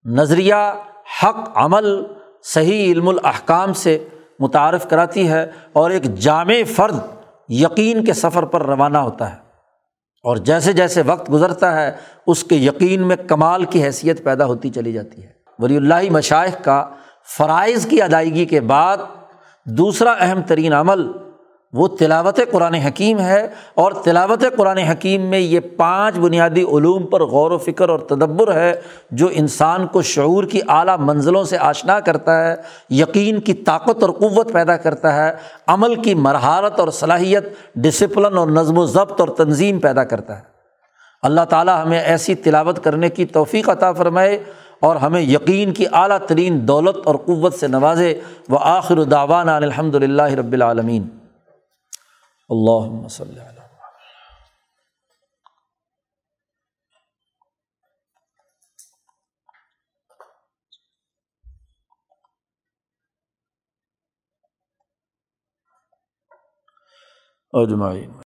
نظریہ، 0.04 0.54
حق 1.22 1.50
عمل 1.54 2.02
صحیح 2.44 2.92
علم 2.92 3.08
الاحکام 3.08 3.72
سے 3.72 4.08
متعارف 4.38 4.88
کراتی 4.88 5.28
ہے 5.28 5.50
اور 5.72 5.90
ایک 5.90 6.14
جامع 6.14 6.54
فرد 6.76 6.98
یقین 7.48 8.04
کے 8.04 8.12
سفر 8.12 8.42
پر 8.42 8.62
روانہ 8.62 8.98
ہوتا 8.98 9.30
ہے۔ 9.30 9.36
اور 10.22 10.36
جیسے 10.36 10.72
جیسے 10.72 11.02
وقت 11.06 11.32
گزرتا 11.32 11.80
ہے، 11.80 11.92
اس 12.26 12.44
کے 12.44 12.54
یقین 12.54 13.08
میں 13.08 13.16
کمال 13.16 13.64
کی 13.64 13.84
حیثیت 13.84 14.24
پیدا 14.24 14.44
ہوتی 14.44 14.70
چلی 14.70 14.92
جاتی 14.92 15.22
ہے۔ 15.22 15.28
ولی 15.58 15.76
اللہ 15.76 16.10
مشائق 16.10 16.64
کا 16.64 16.88
فرائض 17.38 17.86
کی 17.86 18.02
ادائیگی 18.02 18.44
کے 18.44 18.60
بعد 18.60 18.96
دوسرا 19.64 20.12
اہم 20.12 20.42
ترین 20.42 20.72
عمل 20.72 21.12
وہ 21.74 21.88
تلاوت 21.88 22.40
قرآن 22.50 22.74
حکیم 22.74 23.18
ہے 23.18 23.48
اور 23.74 23.92
تلاوت 23.92 24.44
قرآن 24.56 24.78
حکیم 24.78 25.20
میں 25.20 25.38
یہ 25.38 25.60
پانچ 25.76 26.18
بنیادی 26.18 26.62
علوم 26.62 27.06
پر 27.06 27.24
غور 27.24 27.50
و 27.50 27.58
فکر 27.58 27.88
اور 27.88 27.98
تدبر 27.98 28.54
ہے 28.54 28.72
جو 29.10 29.28
انسان 29.32 29.86
کو 29.86 30.02
شعور 30.02 30.44
کی 30.44 30.60
اعلیٰ 30.68 30.96
منزلوں 30.98 31.44
سے 31.44 31.58
آشنا 31.58 32.00
کرتا 32.00 32.48
ہے، 32.48 32.56
یقین 32.90 33.40
کی 33.40 33.54
طاقت 33.54 34.02
اور 34.02 34.10
قوت 34.10 34.52
پیدا 34.52 34.76
کرتا 34.76 35.14
ہے، 35.14 35.32
عمل 35.66 35.94
کی 35.94 36.14
مرحالت 36.14 36.80
اور 36.80 36.88
صلاحیت 36.88 37.44
ڈسپلن 37.74 38.38
اور 38.38 38.46
نظم 38.46 38.78
و 38.78 38.86
ضبط 38.86 39.20
اور 39.20 39.28
تنظیم 39.28 39.80
پیدا 39.80 40.04
کرتا 40.04 40.36
ہے۔ 40.36 40.42
اللہ 41.22 41.40
تعالیٰ 41.48 41.84
ہمیں 41.84 42.00
ایسی 42.00 42.34
تلاوت 42.34 42.84
کرنے 42.84 43.08
کی 43.08 43.24
توفیق 43.24 43.68
عطا 43.68 43.92
فرمائے 43.92 44.42
اور 44.80 44.96
ہمیں 44.96 45.20
یقین 45.20 45.72
کی 45.72 45.84
اعلیٰ 45.92 46.18
ترین 46.18 46.68
دولت 46.68 46.96
اور 47.04 47.14
قوت 47.14 47.54
سے 47.54 47.66
نوازے۔ 47.66 48.20
وہ 48.48 48.58
آخر 48.60 49.02
داوان 49.02 49.48
الحمد 49.48 49.94
للہ 49.94 50.22
رب 50.22 50.52
العالمین۔ 50.52 51.23
اللہ 52.54 53.04
وسلم 53.04 53.62
اجمعین. 67.52 68.23